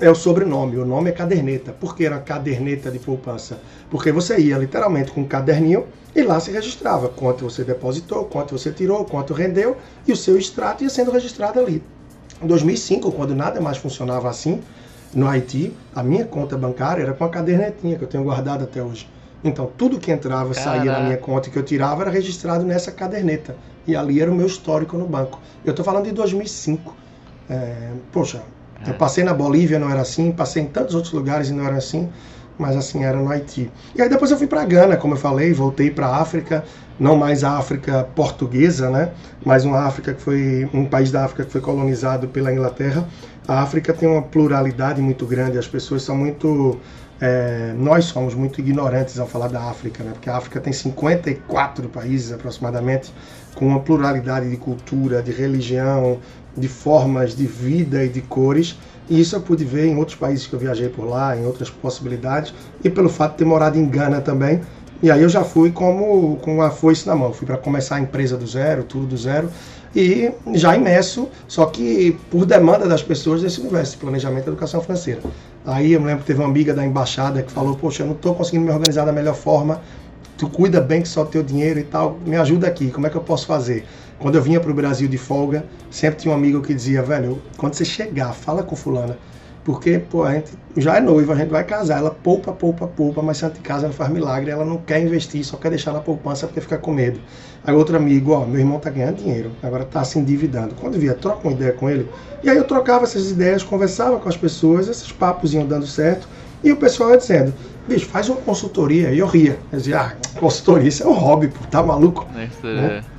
é 0.00 0.10
o 0.10 0.14
sobrenome, 0.14 0.76
o 0.76 0.84
nome 0.84 1.10
é 1.10 1.12
caderneta. 1.12 1.72
Por 1.72 1.96
que 1.96 2.04
era 2.04 2.18
caderneta 2.18 2.90
de 2.90 2.98
poupança? 2.98 3.60
Porque 3.90 4.12
você 4.12 4.38
ia 4.38 4.56
literalmente 4.58 5.10
com 5.10 5.22
um 5.22 5.26
caderninho 5.26 5.86
e 6.14 6.22
lá 6.22 6.38
se 6.40 6.50
registrava 6.50 7.08
quanto 7.08 7.44
você 7.44 7.64
depositou, 7.64 8.24
quanto 8.24 8.56
você 8.56 8.72
tirou, 8.72 9.04
quanto 9.04 9.34
rendeu 9.34 9.76
e 10.06 10.12
o 10.12 10.16
seu 10.16 10.36
extrato 10.36 10.84
ia 10.84 10.90
sendo 10.90 11.10
registrado 11.10 11.58
ali. 11.58 11.82
Em 12.42 12.46
2005, 12.46 13.10
quando 13.12 13.34
nada 13.34 13.60
mais 13.60 13.78
funcionava 13.78 14.28
assim, 14.28 14.60
no 15.14 15.26
Haiti, 15.26 15.72
a 15.94 16.02
minha 16.02 16.24
conta 16.24 16.56
bancária 16.56 17.02
era 17.02 17.12
com 17.12 17.24
a 17.24 17.28
cadernetinha 17.28 17.96
que 17.96 18.04
eu 18.04 18.08
tenho 18.08 18.24
guardado 18.24 18.64
até 18.64 18.82
hoje. 18.82 19.08
Então, 19.42 19.70
tudo 19.76 19.98
que 19.98 20.10
entrava 20.10 20.52
saía 20.52 20.92
na 20.92 21.00
minha 21.00 21.16
conta 21.16 21.48
e 21.48 21.52
que 21.52 21.58
eu 21.58 21.62
tirava 21.62 22.02
era 22.02 22.10
registrado 22.10 22.64
nessa 22.64 22.90
caderneta. 22.90 23.56
E 23.86 23.94
ali 23.94 24.20
era 24.20 24.30
o 24.30 24.34
meu 24.34 24.46
histórico 24.46 24.98
no 24.98 25.06
banco. 25.06 25.40
Eu 25.64 25.70
estou 25.70 25.84
falando 25.84 26.04
de 26.04 26.12
2005. 26.12 26.94
É, 27.48 27.92
poxa, 28.12 28.42
eu 28.86 28.94
passei 28.94 29.24
na 29.24 29.34
Bolívia, 29.34 29.78
não 29.78 29.90
era 29.90 30.00
assim. 30.00 30.30
Passei 30.32 30.62
em 30.62 30.66
tantos 30.66 30.94
outros 30.94 31.12
lugares 31.12 31.48
e 31.48 31.52
não 31.52 31.66
era 31.66 31.76
assim. 31.76 32.08
mas 32.58 32.76
assim 32.76 33.04
era 33.04 33.16
no 33.16 33.30
Haiti. 33.30 33.70
E 33.94 34.02
aí 34.02 34.08
depois 34.08 34.30
eu 34.30 34.36
fui 34.36 34.46
para 34.46 34.64
Gana, 34.64 34.96
como 34.96 35.14
eu 35.14 35.18
falei, 35.18 35.52
voltei 35.52 35.92
para 35.92 36.08
África, 36.08 36.64
não 36.98 37.16
mais 37.16 37.44
a 37.44 37.56
África 37.56 38.08
portuguesa, 38.16 38.90
né? 38.90 39.12
Mas 39.44 39.64
uma 39.64 39.80
África 39.86 40.12
que 40.12 40.20
foi 40.20 40.68
um 40.74 40.84
país 40.84 41.12
da 41.12 41.24
África 41.24 41.44
que 41.44 41.52
foi 41.52 41.60
colonizado 41.60 42.26
pela 42.26 42.52
Inglaterra. 42.52 43.06
A 43.46 43.62
África 43.62 43.94
tem 43.94 44.08
uma 44.08 44.22
pluralidade 44.22 45.00
muito 45.00 45.24
grande, 45.24 45.56
as 45.56 45.68
pessoas 45.68 46.02
são 46.02 46.16
muito 46.16 46.78
é, 47.20 47.74
nós 47.76 48.04
somos 48.04 48.34
muito 48.34 48.60
ignorantes 48.60 49.18
ao 49.18 49.26
falar 49.26 49.48
da 49.48 49.62
África, 49.62 50.04
né? 50.04 50.12
porque 50.12 50.30
a 50.30 50.36
África 50.36 50.60
tem 50.60 50.72
54 50.72 51.88
países 51.88 52.32
aproximadamente, 52.32 53.12
com 53.56 53.66
uma 53.66 53.80
pluralidade 53.80 54.48
de 54.48 54.56
cultura, 54.56 55.20
de 55.20 55.32
religião, 55.32 56.18
de 56.56 56.68
formas 56.68 57.34
de 57.36 57.46
vida 57.46 58.04
e 58.04 58.08
de 58.08 58.20
cores. 58.20 58.78
E 59.08 59.20
isso 59.20 59.36
eu 59.36 59.40
pude 59.40 59.64
ver 59.64 59.86
em 59.86 59.96
outros 59.96 60.16
países 60.16 60.46
que 60.46 60.52
eu 60.52 60.58
viajei 60.58 60.88
por 60.88 61.04
lá, 61.04 61.36
em 61.36 61.46
outras 61.46 61.70
possibilidades, 61.70 62.52
e 62.84 62.90
pelo 62.90 63.08
fato 63.08 63.32
de 63.32 63.38
ter 63.38 63.44
morado 63.44 63.78
em 63.78 63.86
Gana 63.88 64.20
também. 64.20 64.60
E 65.02 65.10
aí 65.10 65.22
eu 65.22 65.28
já 65.28 65.44
fui 65.44 65.70
como 65.70 66.36
com 66.38 66.60
a 66.60 66.70
foice 66.70 67.06
na 67.06 67.14
mão, 67.14 67.32
fui 67.32 67.46
para 67.46 67.56
começar 67.56 67.96
a 67.96 68.00
empresa 68.00 68.36
do 68.36 68.46
zero, 68.46 68.82
tudo 68.82 69.06
do 69.06 69.16
zero, 69.16 69.48
e 69.94 70.30
já 70.54 70.76
imerso, 70.76 71.28
só 71.46 71.66
que 71.66 72.18
por 72.30 72.44
demanda 72.44 72.86
das 72.86 73.02
pessoas 73.02 73.42
desse 73.42 73.60
universo 73.60 73.96
planejamento 73.98 74.46
e 74.46 74.48
educação 74.48 74.80
financeira. 74.80 75.20
Aí 75.64 75.92
eu 75.92 76.00
me 76.00 76.06
lembro 76.06 76.20
que 76.22 76.26
teve 76.26 76.40
uma 76.40 76.48
amiga 76.48 76.74
da 76.74 76.84
embaixada 76.84 77.42
que 77.42 77.52
falou: 77.52 77.76
Poxa, 77.76 78.02
eu 78.02 78.06
não 78.06 78.14
estou 78.14 78.34
conseguindo 78.34 78.64
me 78.64 78.72
organizar 78.72 79.04
da 79.04 79.12
melhor 79.12 79.34
forma. 79.34 79.80
Tu 80.36 80.48
cuida 80.48 80.80
bem 80.80 81.02
que 81.02 81.08
só 81.08 81.24
teu 81.24 81.42
dinheiro 81.42 81.78
e 81.78 81.84
tal. 81.84 82.18
Me 82.24 82.36
ajuda 82.36 82.66
aqui. 82.66 82.90
Como 82.90 83.06
é 83.06 83.10
que 83.10 83.16
eu 83.16 83.20
posso 83.20 83.46
fazer? 83.46 83.84
Quando 84.18 84.34
eu 84.34 84.42
vinha 84.42 84.60
para 84.60 84.70
o 84.70 84.74
Brasil 84.74 85.08
de 85.08 85.18
folga, 85.18 85.64
sempre 85.90 86.20
tinha 86.20 86.32
um 86.32 86.36
amigo 86.36 86.60
que 86.60 86.74
dizia: 86.74 87.02
Velho, 87.02 87.40
quando 87.56 87.74
você 87.74 87.84
chegar, 87.84 88.32
fala 88.32 88.62
com 88.62 88.74
fulana. 88.74 89.16
Porque, 89.64 89.98
pô, 89.98 90.24
a 90.24 90.32
gente 90.32 90.52
já 90.78 90.96
é 90.96 91.00
noiva, 91.00 91.34
a 91.34 91.36
gente 91.36 91.50
vai 91.50 91.62
casar. 91.62 91.98
Ela 91.98 92.10
poupa, 92.10 92.52
poupa, 92.52 92.86
poupa, 92.86 93.20
mas 93.20 93.36
se 93.36 93.44
a 93.44 93.48
gente 93.48 93.60
casa 93.60 93.86
não 93.86 93.92
faz 93.92 94.10
milagre. 94.10 94.50
Ela 94.50 94.64
não 94.64 94.78
quer 94.78 94.98
investir, 94.98 95.44
só 95.44 95.58
quer 95.58 95.68
deixar 95.68 95.92
na 95.92 96.00
poupança 96.00 96.46
porque 96.46 96.60
fica 96.62 96.78
com 96.78 96.90
medo. 96.90 97.20
Aí 97.62 97.74
outro 97.74 97.94
amigo, 97.94 98.32
ó, 98.32 98.46
meu 98.46 98.60
irmão 98.60 98.78
tá 98.78 98.88
ganhando 98.88 99.16
dinheiro, 99.16 99.50
agora 99.62 99.84
tá 99.84 100.02
se 100.04 100.18
endividando. 100.18 100.74
Quando 100.74 100.98
via, 100.98 101.12
troca 101.12 101.46
uma 101.46 101.52
ideia 101.52 101.72
com 101.72 101.90
ele. 101.90 102.08
E 102.42 102.48
aí 102.48 102.56
eu 102.56 102.64
trocava 102.64 103.04
essas 103.04 103.30
ideias, 103.30 103.62
conversava 103.62 104.18
com 104.18 104.28
as 104.28 104.38
pessoas, 104.38 104.88
esses 104.88 105.12
papos 105.12 105.52
iam 105.52 105.66
dando 105.66 105.86
certo. 105.86 106.26
E 106.64 106.72
o 106.72 106.76
pessoal 106.76 107.10
ia 107.10 107.18
dizendo, 107.18 107.52
bicho, 107.86 108.06
faz 108.06 108.28
uma 108.30 108.40
consultoria. 108.40 109.10
E 109.12 109.18
eu 109.18 109.26
ria. 109.26 109.58
Eu 109.70 109.78
dizia, 109.78 110.00
ah, 110.00 110.12
consultoria, 110.40 110.88
isso 110.88 111.02
é 111.02 111.06
um 111.06 111.12
hobby, 111.12 111.48
pô, 111.48 111.58
tá 111.70 111.82
maluco? 111.82 112.26
Isso 112.46 112.66
Né? 112.66 113.17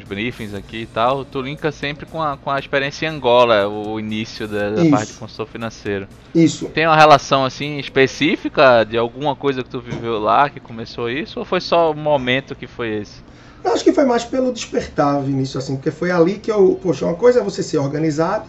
Nos 0.00 0.08
briefings 0.08 0.54
aqui 0.54 0.82
e 0.82 0.86
tal, 0.86 1.24
tu 1.24 1.40
linka 1.40 1.70
sempre 1.70 2.06
com 2.06 2.22
a, 2.22 2.36
com 2.36 2.50
a 2.50 2.58
experiência 2.58 3.06
em 3.06 3.10
Angola, 3.10 3.68
o 3.68 4.00
início 4.00 4.48
da, 4.48 4.70
da 4.70 4.84
parte 4.86 5.12
de 5.12 5.18
consultor 5.18 5.46
financeiro. 5.46 6.08
Isso. 6.34 6.66
Tem 6.66 6.86
uma 6.86 6.96
relação 6.96 7.44
assim 7.44 7.78
específica 7.78 8.84
de 8.84 8.96
alguma 8.96 9.36
coisa 9.36 9.62
que 9.62 9.68
tu 9.68 9.80
viveu 9.80 10.18
lá 10.18 10.48
que 10.48 10.60
começou 10.60 11.10
isso 11.10 11.38
ou 11.38 11.44
foi 11.44 11.60
só 11.60 11.90
o 11.90 11.94
momento 11.94 12.54
que 12.54 12.66
foi 12.66 13.00
esse? 13.00 13.22
Eu 13.62 13.72
acho 13.72 13.84
que 13.84 13.92
foi 13.92 14.06
mais 14.06 14.24
pelo 14.24 14.52
despertar, 14.52 15.20
Vinícius, 15.20 15.64
assim, 15.64 15.76
porque 15.76 15.90
foi 15.90 16.10
ali 16.10 16.38
que 16.38 16.50
eu. 16.50 16.78
Poxa, 16.82 17.04
uma 17.04 17.14
coisa 17.14 17.40
é 17.40 17.42
você 17.42 17.62
ser 17.62 17.76
organizado, 17.76 18.46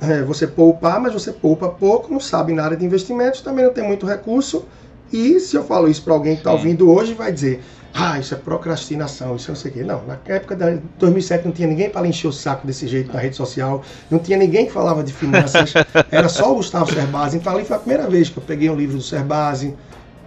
é, 0.00 0.22
você 0.22 0.46
poupar, 0.46 0.98
mas 0.98 1.12
você 1.12 1.32
poupa 1.32 1.68
pouco, 1.68 2.10
não 2.10 2.18
sabe 2.18 2.54
nada 2.54 2.74
de 2.74 2.82
investimentos, 2.82 3.42
também 3.42 3.62
não 3.62 3.72
tem 3.72 3.84
muito 3.84 4.06
recurso. 4.06 4.64
E 5.12 5.38
se 5.38 5.54
eu 5.54 5.64
falo 5.64 5.86
isso 5.86 6.02
para 6.02 6.14
alguém 6.14 6.32
que 6.32 6.40
está 6.40 6.50
ouvindo 6.50 6.90
hoje, 6.90 7.12
vai 7.12 7.30
dizer: 7.30 7.62
ah, 7.96 8.18
isso 8.18 8.34
é 8.34 8.36
procrastinação, 8.36 9.36
isso 9.36 9.48
é 9.48 9.54
não 9.54 9.56
sei 9.56 9.70
o 9.70 9.74
quê. 9.74 9.84
Não, 9.84 10.04
na 10.04 10.18
época 10.26 10.56
de 10.56 10.80
2007 10.98 11.44
não 11.44 11.52
tinha 11.52 11.68
ninguém 11.68 11.88
para 11.88 12.04
encher 12.08 12.26
o 12.26 12.32
saco 12.32 12.66
desse 12.66 12.88
jeito 12.88 13.12
na 13.12 13.20
rede 13.20 13.36
social, 13.36 13.84
não 14.10 14.18
tinha 14.18 14.36
ninguém 14.36 14.66
que 14.66 14.72
falava 14.72 15.04
de 15.04 15.12
finanças, 15.12 15.72
era 16.10 16.28
só 16.28 16.50
o 16.50 16.56
Gustavo 16.56 16.92
Cerbasi. 16.92 17.36
Então 17.36 17.54
ali 17.54 17.64
foi 17.64 17.76
a 17.76 17.78
primeira 17.78 18.10
vez 18.10 18.28
que 18.28 18.36
eu 18.36 18.42
peguei 18.42 18.68
um 18.68 18.74
livro 18.74 18.96
do 18.96 19.02
Cerbasi. 19.02 19.76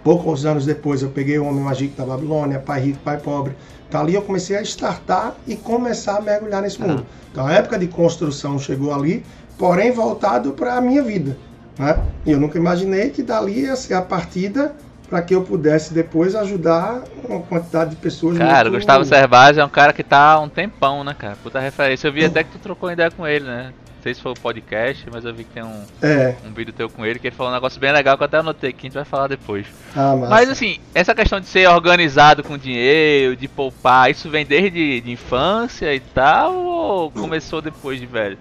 Poucos 0.02 0.46
anos 0.46 0.64
depois 0.64 1.02
eu 1.02 1.10
peguei 1.10 1.38
O 1.38 1.44
Homem 1.44 1.62
Mágico 1.62 1.94
da 1.94 2.06
Babilônia, 2.06 2.58
Pai 2.58 2.80
Rico, 2.80 3.00
Pai 3.00 3.18
Pobre. 3.18 3.54
Então 3.86 4.00
ali 4.00 4.14
eu 4.14 4.22
comecei 4.22 4.56
a 4.56 4.62
startar 4.62 5.34
e 5.46 5.54
começar 5.54 6.16
a 6.16 6.20
mergulhar 6.22 6.62
nesse 6.62 6.80
mundo. 6.80 7.04
Então 7.30 7.46
a 7.46 7.52
época 7.52 7.78
de 7.78 7.88
construção 7.88 8.58
chegou 8.58 8.94
ali, 8.94 9.22
porém 9.58 9.92
voltado 9.92 10.52
para 10.52 10.76
a 10.76 10.80
minha 10.80 11.02
vida. 11.02 11.36
Né? 11.78 11.98
E 12.24 12.32
eu 12.32 12.40
nunca 12.40 12.56
imaginei 12.56 13.10
que 13.10 13.22
dali 13.22 13.60
ia 13.60 13.76
ser 13.76 13.94
a 13.94 14.02
partida 14.02 14.74
para 15.08 15.22
que 15.22 15.34
eu 15.34 15.42
pudesse 15.42 15.94
depois 15.94 16.34
ajudar 16.34 17.02
uma 17.28 17.40
quantidade 17.40 17.90
de 17.90 17.96
pessoas. 17.96 18.36
Cara, 18.36 18.68
o 18.68 18.72
muito- 18.72 18.80
Gustavo 18.82 19.04
Cerbasi 19.04 19.58
é 19.60 19.64
um 19.64 19.68
cara 19.68 19.92
que 19.92 20.02
tá 20.02 20.32
há 20.32 20.40
um 20.40 20.48
tempão, 20.48 21.02
né, 21.04 21.14
cara? 21.18 21.36
Puta 21.42 21.58
referência. 21.58 22.08
Eu 22.08 22.12
vi 22.12 22.24
até 22.24 22.44
que 22.44 22.50
tu 22.50 22.58
trocou 22.58 22.90
ideia 22.90 23.10
com 23.10 23.26
ele, 23.26 23.44
né? 23.44 23.72
Não 23.96 24.02
sei 24.02 24.14
se 24.14 24.20
foi 24.22 24.30
o 24.30 24.34
podcast, 24.36 25.04
mas 25.10 25.24
eu 25.24 25.34
vi 25.34 25.42
que 25.42 25.50
tem 25.50 25.62
um, 25.64 25.82
É, 26.00 26.34
um 26.46 26.52
vídeo 26.52 26.72
teu 26.72 26.88
com 26.88 27.04
ele 27.04 27.18
que 27.18 27.26
ele 27.26 27.34
falou 27.34 27.50
um 27.50 27.54
negócio 27.54 27.80
bem 27.80 27.90
legal 27.92 28.16
que 28.16 28.22
eu 28.22 28.26
até 28.26 28.36
anotei 28.36 28.72
que 28.72 28.86
a 28.86 28.88
gente 28.88 28.94
vai 28.94 29.04
falar 29.04 29.26
depois. 29.26 29.66
ah. 29.96 30.14
Mas 30.30 30.48
assim, 30.48 30.78
essa 30.94 31.14
questão 31.16 31.40
de 31.40 31.46
ser 31.46 31.68
organizado 31.68 32.44
com 32.44 32.56
dinheiro, 32.56 33.34
de 33.34 33.48
poupar, 33.48 34.08
isso 34.10 34.30
vem 34.30 34.46
desde 34.46 35.00
de 35.00 35.10
infância 35.10 35.92
e 35.92 35.98
tal, 36.00 36.54
ou 36.54 37.10
começou 37.10 37.60
depois 37.60 37.98
de 37.98 38.06
velho? 38.06 38.38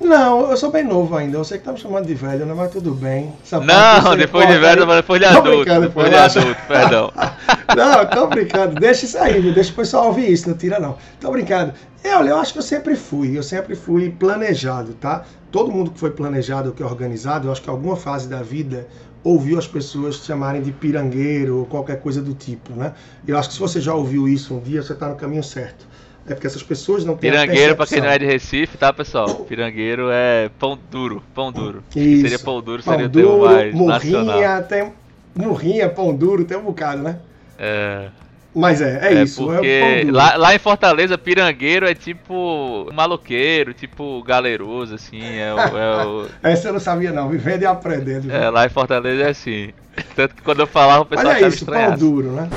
Não, 0.00 0.50
eu 0.50 0.56
sou 0.56 0.70
bem 0.70 0.84
novo 0.84 1.16
ainda. 1.16 1.38
Eu 1.38 1.44
sei 1.44 1.58
que 1.58 1.64
tá 1.64 1.72
me 1.72 1.78
chamando 1.78 2.06
de 2.06 2.14
velho, 2.14 2.44
né? 2.44 2.54
Mas 2.54 2.70
tudo 2.70 2.94
bem. 2.94 3.32
Essa 3.42 3.60
Não, 3.60 4.16
depois 4.16 4.46
de 4.46 4.58
velho, 4.58 4.86
mas 4.86 4.96
depois 4.96 5.20
de 5.20 5.26
adulto. 5.26 5.80
Depois 5.80 6.10
de 6.10 6.16
adulto, 6.16 6.60
perdão. 6.68 7.12
Não, 7.74 8.00
eu 8.00 8.10
tô 8.10 8.26
brincando. 8.26 8.78
Deixa 8.80 9.04
isso 9.04 9.18
aí, 9.18 9.40
viu? 9.40 9.52
deixa 9.52 9.72
o 9.72 9.74
pessoal 9.74 10.06
ouvir 10.06 10.30
isso, 10.30 10.48
não 10.48 10.56
tira 10.56 10.78
não. 10.78 10.96
Tô 11.20 11.30
brincando. 11.30 11.74
É, 12.02 12.16
olha, 12.16 12.30
eu 12.30 12.38
acho 12.38 12.52
que 12.52 12.58
eu 12.58 12.62
sempre 12.62 12.94
fui, 12.94 13.36
eu 13.36 13.42
sempre 13.42 13.74
fui 13.74 14.10
planejado, 14.10 14.94
tá? 14.94 15.24
Todo 15.50 15.72
mundo 15.72 15.90
que 15.90 15.98
foi 15.98 16.10
planejado, 16.10 16.72
que 16.72 16.82
é 16.82 16.86
organizado, 16.86 17.48
eu 17.48 17.52
acho 17.52 17.60
que 17.60 17.68
alguma 17.68 17.96
fase 17.96 18.28
da 18.28 18.42
vida 18.42 18.86
ouviu 19.22 19.58
as 19.58 19.66
pessoas 19.66 20.20
te 20.20 20.26
chamarem 20.26 20.62
de 20.62 20.70
pirangueiro 20.70 21.58
ou 21.58 21.66
qualquer 21.66 22.00
coisa 22.00 22.22
do 22.22 22.32
tipo, 22.32 22.72
né? 22.72 22.94
Eu 23.26 23.36
acho 23.36 23.48
que 23.48 23.54
se 23.54 23.60
você 23.60 23.80
já 23.80 23.92
ouviu 23.92 24.28
isso 24.28 24.54
um 24.54 24.60
dia, 24.60 24.82
você 24.82 24.94
tá 24.94 25.08
no 25.08 25.16
caminho 25.16 25.42
certo. 25.42 25.86
É 26.28 26.34
porque 26.34 26.46
essas 26.46 26.62
pessoas 26.62 27.04
não 27.04 27.16
têm 27.16 27.30
Pirangueiro, 27.30 27.76
pra 27.76 27.86
quem 27.86 28.00
não 28.00 28.08
é 28.08 28.18
de 28.18 28.24
Recife, 28.26 28.76
tá, 28.76 28.92
pessoal? 28.92 29.34
Pirangueiro 29.48 30.08
é 30.10 30.48
pão 30.58 30.78
duro, 30.90 31.22
pão 31.34 31.52
duro. 31.52 31.82
Isso. 31.94 32.20
Seria 32.22 32.38
pão 32.38 32.60
duro, 32.60 32.82
Pão 32.82 32.92
seria 32.92 33.06
o 33.06 33.10
termo 33.10 33.38
duro, 33.38 33.38
mais 33.38 33.74
nacional. 33.74 34.24
murrinha, 34.26 34.62
tem 34.62 34.92
murrinha, 35.34 35.88
pão 35.88 36.14
duro, 36.14 36.44
tem 36.44 36.56
um 36.56 36.62
bocado, 36.64 37.02
né? 37.02 37.18
É, 37.58 38.08
Mas 38.54 38.80
é, 38.80 39.08
é, 39.12 39.12
é 39.12 39.22
isso. 39.22 39.52
é 39.52 39.60
o 39.60 39.64
porque 39.64 40.00
duro. 40.00 40.16
lá, 40.16 40.36
lá 40.36 40.54
em 40.54 40.58
Fortaleza, 40.58 41.18
pirangueiro 41.18 41.86
é 41.86 41.94
tipo 41.94 42.88
maloqueiro, 42.92 43.74
tipo 43.74 44.22
galeroso, 44.22 44.94
assim. 44.94 45.20
É, 45.36 45.54
o- 45.54 45.76
é 45.76 46.06
o- 46.06 46.28
Essa 46.42 46.68
eu 46.68 46.72
não 46.72 46.80
sabia 46.80 47.12
não, 47.12 47.28
vivendo 47.28 47.62
e 47.62 47.66
aprendendo. 47.66 48.30
é, 48.32 48.48
lá 48.48 48.64
em 48.66 48.70
Fortaleza 48.70 49.22
é 49.24 49.30
assim. 49.30 49.72
Tanto 50.14 50.34
que 50.34 50.42
quando 50.42 50.60
eu 50.60 50.66
falava, 50.66 51.02
o 51.02 51.06
Mas 51.08 51.08
pessoal 51.08 51.32
é 51.34 51.36
achava 51.36 51.54
isso, 51.54 51.66
pão 51.66 51.94
duro, 51.96 52.32
né? 52.32 52.48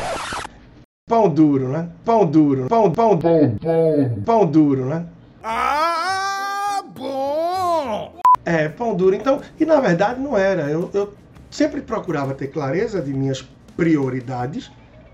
Pão 1.09 1.27
duro, 1.27 1.69
né? 1.69 1.89
Pão 2.05 2.23
duro. 2.23 2.67
Pão, 2.67 2.91
pão, 2.91 3.17
pão, 3.17 3.57
pão, 3.59 4.23
pão 4.23 4.45
duro, 4.45 4.85
né? 4.85 5.07
Ah, 5.43 6.83
bom! 6.95 8.13
É, 8.45 8.69
pão 8.69 8.93
duro. 8.93 9.15
Então, 9.15 9.41
e 9.59 9.65
na 9.65 9.79
verdade 9.79 10.21
não 10.21 10.37
era. 10.37 10.69
Eu, 10.69 10.87
eu 10.93 11.11
sempre 11.49 11.81
procurava 11.81 12.35
ter 12.35 12.49
clareza 12.49 13.01
de 13.01 13.11
minhas 13.11 13.43
prioridades 13.75 14.69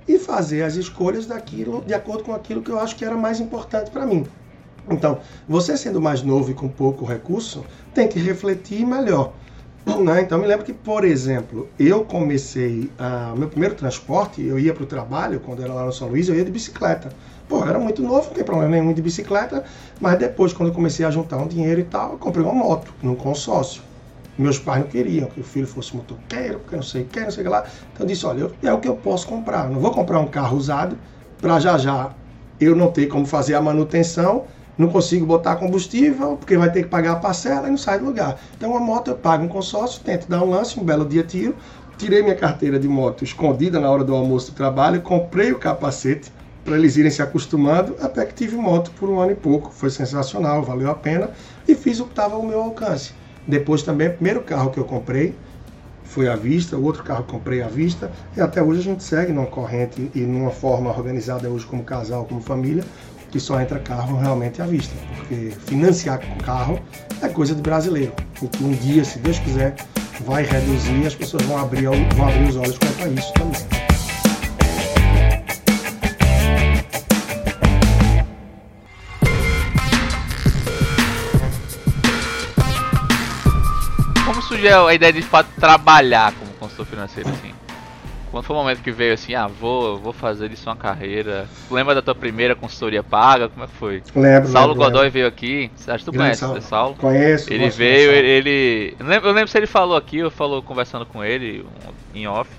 e 0.05 0.19
fazer 0.19 0.63
as 0.63 0.75
escolhas 0.75 1.27
daquilo 1.27 1.81
de 1.87 1.93
acordo 1.93 2.25
com 2.25 2.33
aquilo 2.33 2.61
que 2.61 2.71
eu 2.71 2.77
acho 2.77 2.97
que 2.97 3.05
era 3.05 3.15
mais 3.15 3.39
importante 3.39 3.89
para 3.89 4.05
mim. 4.05 4.27
Então, 4.91 5.19
você 5.47 5.77
sendo 5.77 6.01
mais 6.01 6.21
novo 6.21 6.51
e 6.51 6.53
com 6.53 6.67
pouco 6.67 7.05
recurso, 7.05 7.65
tem 7.93 8.09
que 8.09 8.19
refletir 8.19 8.85
melhor. 8.85 9.31
Né? 9.85 10.21
Então, 10.21 10.39
me 10.39 10.47
lembro 10.47 10.65
que, 10.65 10.73
por 10.73 11.05
exemplo, 11.05 11.69
eu 11.77 12.03
comecei 12.05 12.91
a, 12.97 13.33
meu 13.35 13.47
primeiro 13.47 13.75
transporte, 13.75 14.41
eu 14.43 14.57
ia 14.57 14.73
para 14.73 14.83
o 14.83 14.87
trabalho, 14.87 15.39
quando 15.39 15.61
era 15.61 15.71
lá 15.73 15.85
no 15.85 15.93
São 15.93 16.07
Luís, 16.07 16.27
eu 16.27 16.35
ia 16.35 16.43
de 16.43 16.51
bicicleta. 16.51 17.09
Pô, 17.47 17.59
eu 17.59 17.69
era 17.69 17.77
muito 17.79 18.01
novo, 18.01 18.27
não 18.27 18.33
tem 18.33 18.43
problema 18.43 18.71
nenhum 18.71 18.93
de 18.93 19.01
bicicleta, 19.01 19.63
mas 20.01 20.17
depois, 20.17 20.51
quando 20.53 20.69
eu 20.69 20.73
comecei 20.75 21.05
a 21.05 21.11
juntar 21.11 21.37
um 21.37 21.47
dinheiro 21.47 21.79
e 21.79 21.83
tal, 21.83 22.13
eu 22.13 22.17
comprei 22.17 22.43
uma 22.43 22.53
moto, 22.53 22.91
num 23.03 23.15
consórcio. 23.15 23.83
Meus 24.37 24.57
pais 24.59 24.81
não 24.81 24.89
queriam 24.89 25.29
que 25.29 25.39
o 25.39 25.43
filho 25.43 25.67
fosse 25.67 25.95
motoqueiro, 25.95 26.59
porque 26.59 26.75
não 26.75 26.83
sei 26.83 27.03
o 27.03 27.05
que, 27.05 27.19
não 27.19 27.31
sei 27.31 27.41
o 27.41 27.45
que 27.45 27.51
lá. 27.51 27.63
Então 27.93 28.05
eu 28.05 28.07
disse, 28.07 28.25
olha, 28.25 28.39
eu- 28.41 28.51
é 28.63 28.73
o 28.73 28.79
que 28.79 28.87
eu 28.87 28.95
posso 28.95 29.27
comprar. 29.27 29.69
Não 29.69 29.79
vou 29.79 29.91
comprar 29.91 30.19
um 30.19 30.27
carro 30.27 30.57
usado 30.57 30.97
para 31.39 31.59
já 31.59 31.77
já 31.77 32.11
eu 32.59 32.75
não 32.75 32.91
ter 32.91 33.07
como 33.07 33.25
fazer 33.25 33.53
a 33.55 33.61
manutenção, 33.61 34.45
não 34.77 34.89
consigo 34.89 35.25
botar 35.25 35.55
combustível, 35.55 36.37
porque 36.37 36.57
vai 36.57 36.71
ter 36.71 36.83
que 36.83 36.89
pagar 36.89 37.13
a 37.13 37.15
parcela 37.15 37.67
e 37.67 37.71
não 37.71 37.77
sai 37.77 37.99
do 37.99 38.05
lugar. 38.05 38.39
Então 38.57 38.71
uma 38.71 38.79
moto 38.79 39.09
eu 39.11 39.15
pago 39.15 39.43
um 39.43 39.47
consórcio, 39.47 40.01
tento 40.03 40.27
dar 40.27 40.43
um 40.43 40.49
lance, 40.49 40.79
um 40.79 40.83
belo 40.83 41.05
dia 41.05 41.23
tiro, 41.23 41.55
tirei 41.97 42.21
minha 42.21 42.35
carteira 42.35 42.79
de 42.79 42.87
moto 42.87 43.23
escondida 43.23 43.79
na 43.79 43.89
hora 43.89 44.03
do 44.03 44.13
almoço 44.13 44.51
do 44.51 44.55
trabalho, 44.55 45.01
comprei 45.01 45.51
o 45.51 45.59
capacete 45.59 46.31
para 46.63 46.75
eles 46.75 46.97
irem 46.97 47.11
se 47.11 47.21
acostumando, 47.21 47.95
até 48.01 48.25
que 48.25 48.33
tive 48.33 48.57
moto 48.57 48.91
por 48.99 49.07
um 49.07 49.19
ano 49.19 49.31
e 49.31 49.35
pouco. 49.35 49.71
Foi 49.71 49.89
sensacional, 49.89 50.63
valeu 50.63 50.89
a 50.89 50.95
pena 50.95 51.29
e 51.67 51.75
fiz 51.75 51.99
o 51.99 52.05
que 52.05 52.11
estava 52.11 52.35
ao 52.35 52.43
meu 52.43 52.59
alcance. 52.59 53.13
Depois 53.47 53.83
também, 53.83 54.07
o 54.07 54.13
primeiro 54.13 54.41
carro 54.41 54.71
que 54.71 54.79
eu 54.79 54.83
comprei, 54.83 55.35
foi 56.03 56.27
à 56.27 56.35
vista, 56.35 56.77
o 56.77 56.83
outro 56.83 57.03
carro 57.03 57.23
comprei 57.23 57.61
à 57.61 57.67
vista, 57.67 58.11
e 58.35 58.41
até 58.41 58.63
hoje 58.63 58.79
a 58.79 58.83
gente 58.83 59.03
segue 59.03 59.31
numa 59.31 59.47
corrente 59.47 60.09
e 60.15 60.21
numa 60.21 60.49
forma 60.49 60.89
organizada 60.89 61.49
hoje 61.49 61.65
como 61.65 61.83
casal, 61.83 62.25
como 62.25 62.41
família, 62.41 62.83
que 63.35 63.39
só 63.41 63.59
entra 63.59 63.77
carro 63.79 64.17
realmente 64.17 64.61
à 64.61 64.65
vista, 64.65 64.95
porque 65.13 65.51
financiar 65.65 66.25
com 66.25 66.37
carro 66.37 66.79
é 67.21 67.27
coisa 67.27 67.53
de 67.53 67.61
brasileiro. 67.61 68.13
O 68.41 68.47
que 68.47 68.63
um 68.63 68.71
dia, 68.71 69.03
se 69.03 69.19
Deus 69.19 69.37
quiser, 69.39 69.75
vai 70.25 70.43
reduzir 70.43 71.01
e 71.01 71.05
as 71.05 71.13
pessoas 71.13 71.43
vão 71.43 71.57
abrir, 71.57 71.83
vão 71.83 72.29
abrir 72.29 72.47
os 72.47 72.55
olhos 72.55 72.77
quanto 72.77 73.03
a 73.03 73.07
isso 73.09 73.33
também. 73.33 73.61
Como 84.25 84.41
surgiu 84.43 84.87
a 84.87 84.93
ideia 84.93 85.11
de, 85.11 85.19
de 85.19 85.27
fato 85.27 85.49
trabalhar 85.59 86.31
como 86.35 86.53
consultor 86.53 86.85
financeiro 86.85 87.29
assim? 87.31 87.64
Quando 88.35 88.43
foi 88.43 88.53
o 88.53 88.59
momento 88.59 88.81
que 88.81 88.91
veio 88.91 89.13
assim, 89.13 89.33
ah, 89.33 89.47
vou, 89.47 89.97
vou 89.97 90.11
fazer 90.11 90.51
isso 90.51 90.69
uma 90.69 90.75
carreira. 90.75 91.49
Lembra 91.71 91.95
da 91.95 92.01
tua 92.01 92.13
primeira 92.13 92.53
consultoria 92.53 93.01
paga? 93.01 93.47
Como 93.47 93.63
é 93.63 93.67
que 93.67 93.73
foi? 93.73 94.03
Lembro. 94.13 94.49
Saulo 94.49 94.73
lembro, 94.73 94.83
Godoy 94.83 95.03
lembro. 95.03 95.13
veio 95.13 95.25
aqui, 95.27 95.71
acho 95.87 95.99
que 95.99 96.11
tu 96.11 96.11
Grande 96.11 96.35
conhece, 96.35 96.39
Saulo. 96.41 96.61
Saulo? 96.61 96.95
Conheço. 96.97 97.53
Ele 97.53 97.69
veio, 97.69 98.11
ele. 98.11 98.27
ele- 98.49 98.95
Eu, 98.99 99.05
lembro, 99.05 99.29
eu 99.29 99.33
lembro 99.33 99.47
se 99.47 99.57
ele 99.57 99.67
falou 99.67 99.95
aqui, 99.95 100.17
eu 100.17 100.29
falou 100.29 100.61
conversando 100.61 101.05
com 101.05 101.23
ele 101.23 101.65
em 102.13 102.27
off. 102.27 102.51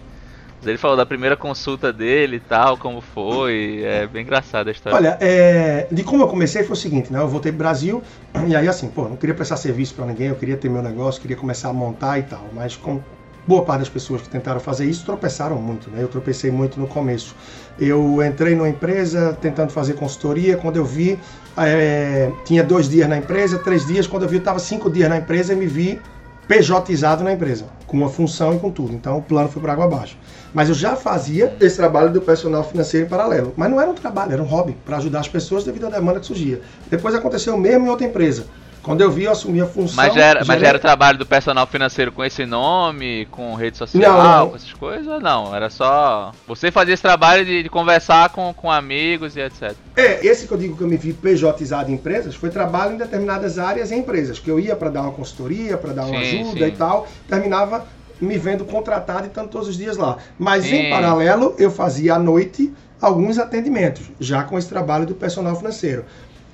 Mas 0.59 0.69
ele 0.69 0.79
falou 0.79 0.97
da 0.97 1.05
primeira 1.05 1.37
consulta 1.37 1.93
dele 1.93 2.37
e 2.37 2.41
tal, 2.41 2.79
como 2.79 3.03
foi. 3.03 3.83
É 3.85 4.07
bem 4.07 4.23
engraçada 4.23 4.71
a 4.71 4.73
história. 4.73 4.97
Olha, 4.97 5.19
é, 5.21 5.89
de 5.93 6.03
como 6.05 6.23
eu 6.23 6.29
comecei 6.29 6.63
foi 6.65 6.73
o 6.73 6.77
seguinte, 6.77 7.13
né? 7.13 7.19
Eu 7.19 7.29
voltei 7.29 7.53
pro 7.53 7.59
Brasil 7.59 8.03
e 8.49 8.57
aí 8.57 8.67
assim, 8.67 8.89
pô, 8.89 9.07
não 9.11 9.17
queria 9.19 9.35
prestar 9.35 9.59
serviço 9.59 9.95
para 9.95 10.07
ninguém, 10.07 10.29
eu 10.29 10.37
queria 10.37 10.57
ter 10.57 10.71
meu 10.71 10.83
negócio, 10.83 11.21
queria 11.21 11.37
começar 11.37 11.69
a 11.69 11.73
montar 11.75 12.19
e 12.19 12.23
tal, 12.23 12.51
mas 12.55 12.77
com 12.77 13.03
boa 13.47 13.65
parte 13.65 13.81
das 13.81 13.89
pessoas 13.89 14.23
que 14.23 14.29
tentaram 14.29 14.59
fazer 14.59 14.87
isso 14.87 15.05
tropeçaram 15.05 15.57
muito, 15.57 15.91
né? 15.91 16.03
Eu 16.03 16.09
tropecei 16.09 16.51
muito 16.51 16.81
no 16.81 16.87
começo. 16.87 17.35
Eu 17.79 18.23
entrei 18.25 18.55
numa 18.55 18.69
empresa 18.69 19.37
tentando 19.41 19.71
fazer 19.71 19.95
consultoria, 19.95 20.57
quando 20.57 20.77
eu 20.77 20.85
vi, 20.85 21.19
é, 21.57 22.33
tinha 22.45 22.65
dois 22.65 22.89
dias 22.89 23.09
na 23.09 23.17
empresa, 23.17 23.59
três 23.59 23.87
dias, 23.87 24.07
quando 24.07 24.25
eu 24.25 24.29
vi, 24.29 24.37
eu 24.37 24.41
estava 24.41 24.59
cinco 24.59 24.91
dias 24.91 25.09
na 25.09 25.19
empresa 25.19 25.53
e 25.53 25.57
me 25.57 25.67
vi 25.67 26.01
PJizado 26.49 27.25
na 27.25 27.33
empresa, 27.33 27.67
com 27.89 27.97
uma 27.97 28.09
função 28.09 28.55
e 28.55 28.59
com 28.59 28.71
tudo. 28.71 28.95
Então 28.95 29.19
o 29.19 29.23
plano 29.23 29.49
foi 29.49 29.61
para 29.61 29.73
água 29.73 29.85
abaixo. 29.85 30.17
Mas 30.55 30.69
eu 30.69 30.75
já 30.75 30.95
fazia 30.97 31.57
esse 31.61 31.77
trabalho 31.77 32.13
do 32.13 32.21
personal 32.21 32.63
financeiro 32.65 33.07
em 33.07 33.09
paralelo. 33.09 33.53
Mas 33.57 33.71
não 33.71 33.81
era 33.81 33.91
um 33.91 33.95
trabalho, 33.95 34.33
era 34.33 34.43
um 34.43 34.47
hobby, 34.47 34.77
para 34.85 34.97
ajudar 34.97 35.21
as 35.21 35.29
pessoas 35.29 35.65
devido 35.65 35.87
à 35.87 35.91
demanda 35.91 36.21
que 36.21 36.27
surgia. 36.27 36.61
Depois 36.89 37.15
aconteceu 37.15 37.55
o 37.55 37.59
mesmo 37.59 37.87
em 37.87 37.91
outra 37.91 38.07
empresa. 38.07 38.47
Quando 38.87 39.01
eu 39.01 39.11
vi, 39.11 39.25
eu 39.25 39.33
assumi 39.33 39.61
a 39.61 39.67
função. 39.67 39.97
Mas 39.97 40.15
já 40.15 40.25
era, 40.25 40.45
mas 40.45 40.61
já 40.61 40.69
era 40.69 40.79
o 40.79 40.81
trabalho 40.81 41.19
do 41.19 41.27
personal 41.27 41.67
financeiro 41.67 42.13
com 42.13 42.25
esse 42.25 42.47
nome, 42.47 43.27
com 43.33 43.53
rede 43.57 43.77
social, 43.77 44.23
Não, 44.23 44.51
com 44.51 44.57
essas 44.57 44.73
coisas? 44.73 45.21
Não, 45.21 45.53
era 45.53 45.69
só. 45.69 46.31
Você 46.47 46.71
fazia 46.71 46.95
esse 46.95 47.03
trabalho 47.03 47.45
de, 47.45 47.65
de 47.65 47.69
conversar 47.69 48.29
com, 48.31 48.55
com 48.55 48.71
amigos 48.71 49.37
e 49.37 49.41
etc. 49.41 49.75
É, 49.97 50.25
esse 50.25 50.47
que 50.47 50.53
eu 50.53 50.57
digo 50.57 50.77
que 50.77 50.85
eu 50.85 50.87
me 50.87 50.97
vi 50.97 51.13
PJizado 51.13 51.91
em 51.91 51.95
empresas 51.95 52.37
foi 52.37 52.49
trabalho 52.49 52.95
em 52.95 52.97
determinadas 52.97 53.59
áreas 53.59 53.91
em 53.91 53.99
empresas, 53.99 54.39
que 54.39 54.49
eu 54.49 54.61
ia 54.61 54.77
para 54.77 54.89
dar 54.89 55.03
uma 55.03 55.13
consultoria, 55.13 55.77
para 55.77 55.93
dar 55.93 56.05
uma 56.05 56.21
Sim, 56.21 56.43
ajuda 56.43 56.67
sim. 56.67 56.73
e 56.73 56.77
tal, 56.77 57.09
terminava 57.29 57.85
me 58.21 58.39
vendo 58.39 58.65
contratado 58.65 59.25
e 59.25 59.27
estando 59.27 59.49
todos 59.49 59.67
os 59.67 59.77
dias 59.77 59.97
lá. 59.97 60.17
Mas 60.39 60.65
Sim. 60.65 60.77
em 60.77 60.91
paralelo, 60.91 61.57
eu 61.59 61.73
fazia 61.73 62.15
à 62.15 62.19
noite 62.21 62.73
alguns 63.01 63.37
atendimentos, 63.37 64.05
já 64.21 64.45
com 64.45 64.57
esse 64.57 64.69
trabalho 64.69 65.07
do 65.07 65.15
personal 65.15 65.57
financeiro. 65.57 66.05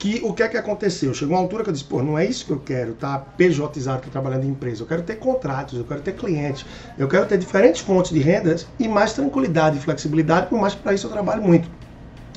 Que 0.02 0.20
o 0.24 0.32
que 0.32 0.42
é 0.42 0.48
que 0.48 0.56
aconteceu? 0.56 1.14
Chegou 1.14 1.36
uma 1.36 1.40
altura 1.40 1.62
que 1.62 1.68
eu 1.70 1.72
disse, 1.72 1.84
pô, 1.84 2.02
não 2.02 2.18
é 2.18 2.26
isso 2.26 2.44
que 2.44 2.50
eu 2.50 2.58
quero, 2.58 2.94
tá? 2.94 3.20
PJizado, 3.36 4.10
trabalhando 4.10 4.42
em 4.42 4.48
empresa. 4.48 4.82
Eu 4.82 4.86
quero 4.88 5.02
ter 5.02 5.14
contratos, 5.14 5.78
eu 5.78 5.84
quero 5.84 6.00
ter 6.00 6.16
clientes, 6.16 6.66
eu 6.98 7.06
quero 7.06 7.24
ter 7.24 7.38
diferentes 7.38 7.82
fontes 7.82 8.10
de 8.10 8.18
rendas 8.18 8.66
e 8.80 8.88
mais 8.88 9.12
tranquilidade 9.12 9.78
e 9.78 9.80
flexibilidade, 9.80 10.48
por 10.48 10.60
mais 10.60 10.74
que 10.74 10.80
para 10.80 10.92
isso 10.92 11.06
eu 11.06 11.10
trabalho 11.12 11.40
muito. 11.40 11.70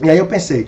E 0.03 0.07
aí 0.07 0.15
eu 0.15 0.27
pensei, 0.27 0.67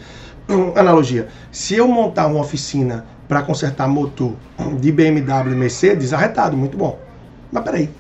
hum, 0.49 0.71
analogia, 0.75 1.27
se 1.51 1.75
eu 1.75 1.87
montar 1.87 2.25
uma 2.25 2.39
oficina 2.39 3.05
para 3.27 3.43
consertar 3.43 3.87
motor 3.87 4.33
de 4.79 4.91
BMW 4.91 5.51
e 5.51 5.55
Mercedes, 5.55 6.13
arretado, 6.13 6.57
muito 6.57 6.75
bom. 6.79 6.99
Mas 7.51 7.63
peraí, 7.63 7.91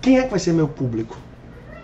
quem 0.00 0.18
é 0.18 0.22
que 0.22 0.30
vai 0.30 0.38
ser 0.38 0.54
meu 0.54 0.66
público? 0.66 1.14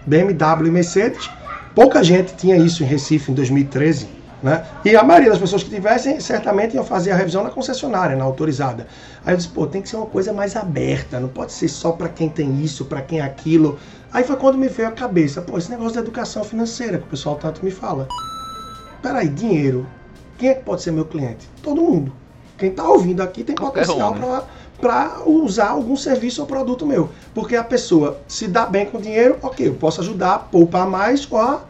BMW 0.07 0.69
e 0.69 0.71
Mercedes, 0.71 1.31
pouca 1.75 2.03
gente 2.03 2.35
tinha 2.35 2.57
isso 2.57 2.83
em 2.83 2.87
Recife 2.87 3.31
em 3.31 3.35
2013, 3.35 4.24
né? 4.45 4.63
E 4.85 4.95
a 4.95 5.03
maioria 5.03 5.31
das 5.31 5.39
pessoas 5.39 5.63
que 5.63 5.71
tivessem, 5.71 6.21
certamente 6.21 6.75
iam 6.75 6.85
fazer 6.85 7.13
a 7.13 7.17
revisão 7.17 7.43
na 7.43 7.49
concessionária, 7.49 8.15
na 8.15 8.25
autorizada. 8.25 8.87
Aí 9.25 9.33
eu 9.33 9.39
disse, 9.39 9.49
pô, 9.49 9.67
tem 9.67 9.81
que 9.81 9.89
ser 9.89 9.97
uma 9.97 10.05
coisa 10.05 10.35
mais 10.35 10.55
aberta, 10.55 11.19
não 11.19 11.31
pode 11.31 11.51
ser 11.51 11.67
só 11.67 11.93
para 11.93 12.11
quem 12.11 12.29
tem 12.29 12.61
isso, 12.61 12.85
para 12.85 13.01
quem 13.01 13.23
aquilo. 13.23 13.79
Aí 14.13 14.23
foi 14.23 14.37
quando 14.37 14.59
me 14.59 14.69
veio 14.69 14.89
a 14.89 14.93
cabeça, 14.93 15.41
pô, 15.41 15.57
esse 15.57 15.71
negócio 15.71 15.95
da 15.95 16.01
educação 16.01 16.45
financeira 16.45 16.99
que 16.99 17.05
o 17.05 17.09
pessoal 17.09 17.37
tanto 17.37 17.65
me 17.65 17.71
fala. 17.71 18.07
Peraí, 19.01 19.29
dinheiro. 19.29 19.87
Quem 20.37 20.51
é 20.51 20.55
que 20.55 20.63
pode 20.63 20.83
ser 20.83 20.91
meu 20.91 21.07
cliente? 21.07 21.49
Todo 21.63 21.81
mundo. 21.81 22.13
Quem 22.59 22.69
está 22.69 22.87
ouvindo 22.87 23.23
aqui 23.23 23.43
tem 23.43 23.55
Qualquer 23.55 23.87
potencial 23.87 24.13
um, 24.13 24.19
né? 24.19 24.43
para 24.79 25.23
usar 25.27 25.71
algum 25.71 25.97
serviço 25.97 26.43
ou 26.43 26.47
produto 26.47 26.85
meu. 26.85 27.09
Porque 27.33 27.57
a 27.57 27.65
pessoa 27.65 28.19
se 28.29 28.47
dá 28.47 28.67
bem 28.67 28.85
com 28.85 29.01
dinheiro, 29.01 29.39
ok, 29.41 29.69
eu 29.69 29.75
posso 29.75 30.03
ajudar 30.03 30.35
a 30.35 30.39
poupar 30.39 30.87
mais 30.87 31.27
ou 31.31 31.41
a 31.41 31.63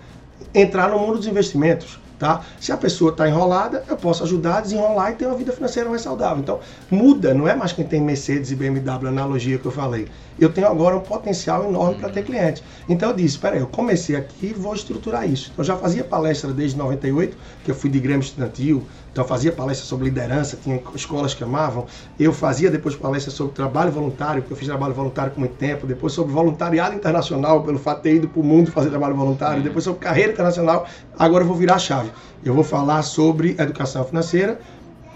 entrar 0.53 0.91
no 0.91 0.99
mundo 0.99 1.19
dos 1.19 1.29
investimentos. 1.29 2.03
Tá? 2.25 2.41
Se 2.59 2.73
a 2.73 2.77
pessoa 2.79 3.11
está 3.11 3.29
enrolada, 3.29 3.85
eu 3.87 3.99
posso 3.99 4.25
ajudar 4.25 4.57
a 4.57 4.61
desenrolar 4.63 5.11
e 5.11 5.15
ter 5.15 5.27
uma 5.27 5.37
vida 5.37 5.53
financeira 5.53 5.91
mais 5.91 6.01
saudável. 6.01 6.39
Então, 6.39 6.59
muda, 6.91 7.35
não 7.35 7.47
é 7.47 7.55
mais 7.55 7.73
quem 7.73 7.85
tem 7.85 8.01
Mercedes 8.01 8.51
e 8.51 8.57
BMW, 8.57 9.09
a 9.09 9.11
analogia 9.11 9.59
que 9.59 9.67
eu 9.67 9.71
falei. 9.71 10.09
Eu 10.41 10.51
tenho 10.51 10.67
agora 10.67 10.97
um 10.97 11.01
potencial 11.01 11.69
enorme 11.69 11.97
para 11.97 12.09
ter 12.09 12.25
clientes. 12.25 12.63
Então 12.89 13.11
eu 13.11 13.15
disse, 13.15 13.39
peraí, 13.39 13.61
eu 13.61 13.67
comecei 13.67 14.17
aqui 14.17 14.47
e 14.47 14.53
vou 14.55 14.75
estruturar 14.75 15.29
isso. 15.29 15.51
Então, 15.53 15.63
eu 15.63 15.67
já 15.67 15.77
fazia 15.77 16.03
palestra 16.03 16.51
desde 16.51 16.79
98, 16.79 17.37
que 17.63 17.71
eu 17.71 17.75
fui 17.75 17.91
de 17.91 18.01
Grêmio 18.01 18.23
Estudantil, 18.23 18.83
então 19.15 19.23
eu 19.23 19.29
fazia 19.29 19.53
palestra 19.53 19.87
sobre 19.87 20.07
liderança, 20.07 20.59
tinha 20.61 20.83
escolas 20.93 21.35
que 21.35 21.45
amavam. 21.45 21.87
Eu 22.19 22.33
fazia 22.33 22.69
depois 22.69 22.97
palestra 22.97 23.31
sobre 23.31 23.55
trabalho 23.55 23.93
voluntário, 23.93 24.43
porque 24.43 24.55
eu 24.55 24.57
fiz 24.57 24.67
trabalho 24.67 24.93
voluntário 24.93 25.31
por 25.31 25.39
muito 25.39 25.55
tempo, 25.55 25.87
depois 25.87 26.13
sobre 26.13 26.33
voluntariado 26.33 26.97
internacional, 26.97 27.63
pelo 27.63 27.79
fato 27.79 27.99
de 27.99 28.03
ter 28.03 28.17
ido 28.17 28.29
para 28.29 28.41
o 28.41 28.45
mundo 28.45 28.73
fazer 28.73 28.91
trabalho 28.91 29.15
voluntário, 29.15 29.63
depois 29.63 29.85
sobre 29.85 30.01
carreira 30.01 30.33
internacional. 30.33 30.85
Agora 31.17 31.45
eu 31.45 31.47
vou 31.47 31.57
virar 31.57 31.77
a 31.77 31.79
chave. 31.79 32.11
Eu 32.45 32.55
vou 32.55 32.65
falar 32.65 33.03
sobre 33.03 33.55
educação 33.57 34.05
financeira, 34.05 34.59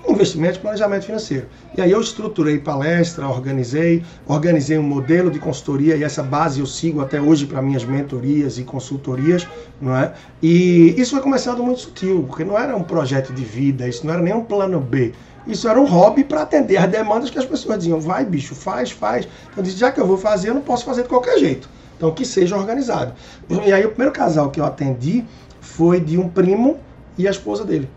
investimento 0.06 0.58
e 0.58 0.60
planejamento 0.60 1.06
financeiro. 1.06 1.46
E 1.76 1.80
aí 1.80 1.90
eu 1.90 2.00
estruturei 2.00 2.58
palestra, 2.58 3.26
organizei, 3.28 4.02
organizei 4.26 4.78
um 4.78 4.82
modelo 4.82 5.30
de 5.30 5.38
consultoria 5.38 5.96
e 5.96 6.04
essa 6.04 6.22
base 6.22 6.60
eu 6.60 6.66
sigo 6.66 7.00
até 7.00 7.20
hoje 7.20 7.46
para 7.46 7.60
minhas 7.62 7.84
mentorias 7.84 8.58
e 8.58 8.64
consultorias, 8.64 9.46
não 9.80 9.96
é? 9.96 10.12
E 10.42 10.94
isso 10.96 11.12
foi 11.12 11.20
começando 11.20 11.62
muito 11.62 11.80
sutil, 11.80 12.24
porque 12.26 12.44
não 12.44 12.58
era 12.58 12.76
um 12.76 12.82
projeto 12.82 13.32
de 13.32 13.44
vida, 13.44 13.88
isso 13.88 14.06
não 14.06 14.12
era 14.12 14.22
nem 14.22 14.34
um 14.34 14.44
plano 14.44 14.80
B. 14.80 15.12
Isso 15.46 15.66
era 15.68 15.80
um 15.80 15.86
hobby 15.86 16.24
para 16.24 16.42
atender 16.42 16.76
as 16.76 16.90
demandas 16.90 17.30
que 17.30 17.38
as 17.38 17.46
pessoas 17.46 17.78
diziam, 17.78 17.98
vai 17.98 18.24
bicho, 18.24 18.54
faz, 18.54 18.90
faz. 18.90 19.26
Então 19.44 19.58
eu 19.58 19.62
disse, 19.62 19.78
já 19.78 19.90
que 19.90 20.00
eu 20.00 20.06
vou 20.06 20.18
fazer, 20.18 20.50
eu 20.50 20.54
não 20.54 20.60
posso 20.60 20.84
fazer 20.84 21.02
de 21.02 21.08
qualquer 21.08 21.38
jeito. 21.38 21.68
Então 21.96 22.12
que 22.12 22.24
seja 22.24 22.56
organizado. 22.56 23.14
E 23.48 23.72
aí 23.72 23.84
o 23.84 23.88
primeiro 23.88 24.12
casal 24.12 24.50
que 24.50 24.60
eu 24.60 24.64
atendi 24.64 25.24
foi 25.60 26.00
de 26.00 26.18
um 26.18 26.28
primo 26.28 26.78
e 27.16 27.26
a 27.26 27.30
esposa 27.30 27.64
dele. 27.64 27.88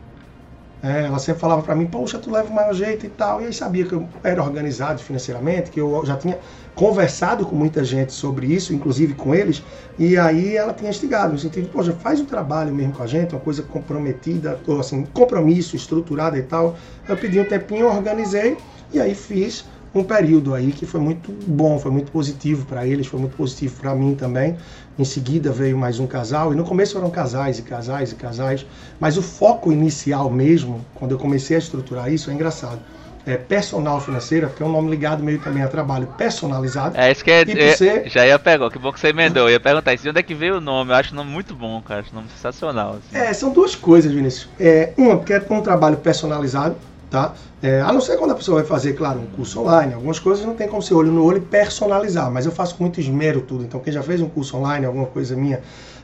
É, 0.84 1.06
ela 1.06 1.20
sempre 1.20 1.40
falava 1.40 1.62
para 1.62 1.76
mim, 1.76 1.86
poxa, 1.86 2.18
tu 2.18 2.32
leva 2.32 2.50
o 2.50 2.54
maior 2.54 2.74
jeito 2.74 3.06
e 3.06 3.10
tal. 3.10 3.42
E 3.42 3.46
aí 3.46 3.54
sabia 3.54 3.86
que 3.86 3.94
eu 3.94 4.08
era 4.24 4.44
organizado 4.44 5.00
financeiramente, 5.02 5.70
que 5.70 5.80
eu 5.80 6.04
já 6.06 6.18
tinha 6.18 6.40
conversado 6.74 7.46
com 7.46 7.56
muita 7.56 7.84
gente 7.84 8.14
sobre 8.14 8.48
isso, 8.48 8.74
inclusive 8.74 9.14
com 9.14 9.36
eles. 9.36 9.64
E 10.00 10.18
aí 10.18 10.56
ela 10.58 10.74
tinha 10.74 10.90
instigado, 10.90 11.34
no 11.34 11.40
sentido, 11.40 11.70
poxa, 11.70 11.94
faz 11.94 12.20
um 12.20 12.26
trabalho 12.26 12.74
mesmo 12.74 12.94
com 12.94 13.04
a 13.04 13.08
gente, 13.08 13.36
uma 13.36 13.42
coisa 13.42 13.62
comprometida, 13.62 14.60
ou 14.66 14.80
assim, 14.80 15.06
compromisso, 15.14 15.76
estruturada 15.76 16.38
e 16.38 16.44
tal. 16.44 16.76
Eu 17.08 17.16
pedi 17.16 17.40
um 17.40 17.46
tempinho, 17.46 17.88
organizei 17.88 18.58
e 18.92 19.00
aí 19.00 19.14
fiz 19.14 19.66
um 19.94 20.04
período 20.04 20.56
aí 20.56 20.72
que 20.72 20.86
foi 20.86 21.02
muito 21.02 21.32
bom, 21.46 21.78
foi 21.78 21.92
muito 21.92 22.12
positivo 22.12 22.66
para 22.66 22.88
eles, 22.88 23.08
foi 23.08 23.20
muito 23.20 23.36
positivo 23.36 23.80
para 23.82 23.94
mim 23.94 24.16
também. 24.16 24.58
Em 25.00 25.06
seguida 25.06 25.52
veio 25.52 25.78
mais 25.78 26.00
um 26.00 26.06
casal, 26.06 26.54
e 26.54 26.56
no 26.56 26.64
começo 26.64 26.98
eram 26.98 27.10
casais 27.10 27.58
e 27.58 27.62
casais 27.62 28.12
e 28.12 28.16
casais, 28.16 28.66
mas 29.00 29.18
o 29.18 29.22
foco 29.22 29.72
inicial 29.72 30.30
mesmo, 30.30 30.86
quando 30.96 31.12
eu 31.12 31.18
comecei 31.18 31.56
a 31.56 31.60
estruturar 31.60 32.12
isso, 32.12 32.30
é 32.30 32.34
engraçado. 32.34 32.80
É 33.26 33.38
personal 33.38 34.02
financeira, 34.02 34.48
porque 34.48 34.64
é 34.64 34.66
um 34.66 34.72
nome 34.72 34.90
ligado 34.90 35.24
meio 35.24 35.40
também 35.40 35.62
a 35.62 35.68
trabalho 35.68 36.08
personalizado. 36.18 36.98
É 36.98 37.12
isso 37.12 37.24
que 37.24 37.30
é, 37.32 37.44
E 37.48 37.52
é- 37.52 37.76
você- 37.76 38.04
já 38.08 38.26
ia 38.26 38.38
pegar, 38.40 38.70
que 38.72 38.80
bom 38.80 38.92
que 38.92 39.00
você 39.00 39.10
emendou. 39.10 39.44
Eu 39.44 39.52
ia 39.52 39.60
perguntar 39.60 39.94
isso, 39.94 40.04
de 40.04 40.10
onde 40.10 40.20
é 40.20 40.24
que 40.24 40.34
veio 40.34 40.58
o 40.58 40.62
nome? 40.62 40.92
Eu 40.92 40.96
acho 40.96 41.14
o 41.14 41.16
nome 41.16 41.30
muito 41.32 41.54
bom, 41.56 41.80
cara. 41.82 42.02
Acho 42.02 42.12
o 42.12 42.16
nome 42.16 42.28
sensacional. 42.30 42.94
assim. 42.98 43.16
É, 43.24 43.32
são 43.34 43.54
duas 43.54 43.76
coisas, 43.76 44.12
Vinícius. 44.12 44.50
É, 44.60 44.92
uma, 44.98 45.18
porque 45.18 45.34
é 45.34 45.44
um 45.52 45.62
trabalho 45.62 45.98
personalizado, 45.98 46.76
tá? 47.12 47.34
É, 47.64 47.80
a 47.80 47.94
não 47.94 48.02
ser 48.02 48.18
quando 48.18 48.32
a 48.32 48.36
pessoa 48.36 48.60
vai 48.60 48.68
fazer, 48.68 48.94
claro, 48.94 49.20
um 49.20 49.28
curso 49.28 49.60
online, 49.62 49.94
algumas 49.94 50.18
coisas 50.18 50.44
não 50.44 50.56
tem 50.56 50.68
como 50.68 50.82
ser 50.82 50.96
olho 50.96 51.12
no 51.12 51.24
olho 51.24 51.38
e 51.38 51.42
personalizar, 51.42 52.32
mas 52.32 52.48
eu 52.48 52.52
faço 52.52 52.76
com 52.76 52.84
muito 52.84 53.00
esmero 53.00 53.42
tudo. 53.42 53.64
Então, 53.64 53.80
quem 53.80 53.94
já 53.94 54.02
fez 54.02 54.20
um 54.20 54.28
curso 54.28 54.58
online, 54.58 54.86
alguma 54.86 55.06
coisa 55.06 55.36
minha, 55.36 55.62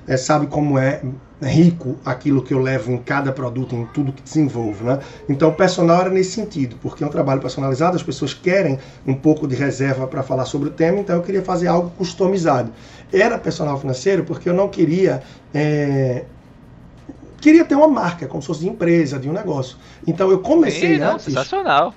é, 0.08 0.16
sabe 0.16 0.45
como 0.45 0.78
é 0.78 1.01
rico 1.41 1.97
aquilo 2.05 2.43
que 2.43 2.53
eu 2.53 2.60
levo 2.60 2.91
em 2.91 2.97
cada 2.97 3.32
produto, 3.32 3.76
em 3.76 3.86
tudo 3.88 4.12
que 4.12 4.22
desenvolvo, 4.22 4.86
né? 4.86 4.99
Então, 5.28 5.51
personal 5.51 6.01
era 6.01 6.10
nesse 6.12 6.32
sentido, 6.32 6.76
porque 6.82 7.03
é 7.03 7.08
um 7.08 7.10
trabalho 7.10 7.41
personalizado, 7.41 7.95
as 7.95 8.03
pessoas 8.03 8.36
querem 8.36 8.78
um 9.05 9.16
pouco 9.16 9.47
de 9.47 9.55
reserva 9.55 10.05
para 10.05 10.22
falar 10.22 10.45
sobre 10.45 10.70
o 10.70 10.72
tema, 10.72 10.99
então 10.99 11.16
eu 11.16 11.24
queria 11.24 11.41
fazer 11.41 11.68
algo 11.68 11.91
customizado. 11.97 12.72
Era 13.12 13.38
personal 13.38 13.80
financeiro 13.80 14.24
porque 14.24 14.47
eu 14.47 14.53
não 14.53 14.68
queria 14.68 15.22
é, 15.53 16.24
queria 17.48 17.64
ter 17.64 17.76
uma 17.76 17.88
marca, 17.88 18.28
como 18.28 18.41
se 18.41 18.48
fosse 18.48 18.60
de 18.60 18.68
empresa, 18.68 19.18
de 19.18 19.30
um 19.30 19.32
negócio. 19.32 19.78
Então 20.06 20.30
eu 20.30 20.39
comecei 20.39 20.95
Sim, 20.95 21.00
não, 21.00 21.14
antes. 21.14 21.24
sensacional. 21.24 21.93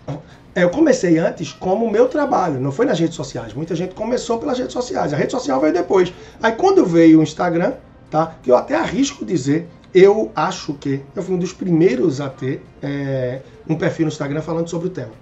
É, 0.54 0.62
eu 0.62 0.70
comecei 0.70 1.18
antes 1.18 1.52
como 1.52 1.86
o 1.86 1.90
meu 1.90 2.06
trabalho, 2.06 2.60
não 2.60 2.70
foi 2.70 2.86
nas 2.86 3.00
redes 3.00 3.16
sociais. 3.16 3.52
Muita 3.52 3.74
gente 3.74 3.92
começou 3.92 4.38
pelas 4.38 4.56
redes 4.56 4.72
sociais. 4.72 5.12
A 5.12 5.16
rede 5.16 5.32
social 5.32 5.60
veio 5.60 5.72
depois. 5.72 6.12
Aí 6.40 6.52
quando 6.52 6.86
veio 6.86 7.18
o 7.18 7.22
Instagram, 7.22 7.72
tá? 8.08 8.36
Que 8.40 8.52
eu 8.52 8.56
até 8.56 8.76
arrisco 8.76 9.24
dizer, 9.24 9.68
eu 9.92 10.30
acho 10.36 10.74
que 10.74 11.02
eu 11.16 11.22
fui 11.22 11.34
um 11.34 11.38
dos 11.38 11.52
primeiros 11.52 12.20
a 12.20 12.28
ter 12.28 12.64
é, 12.80 13.40
um 13.68 13.74
perfil 13.74 14.06
no 14.06 14.12
Instagram 14.12 14.42
falando 14.42 14.68
sobre 14.68 14.86
o 14.86 14.90
tema. 14.90 15.12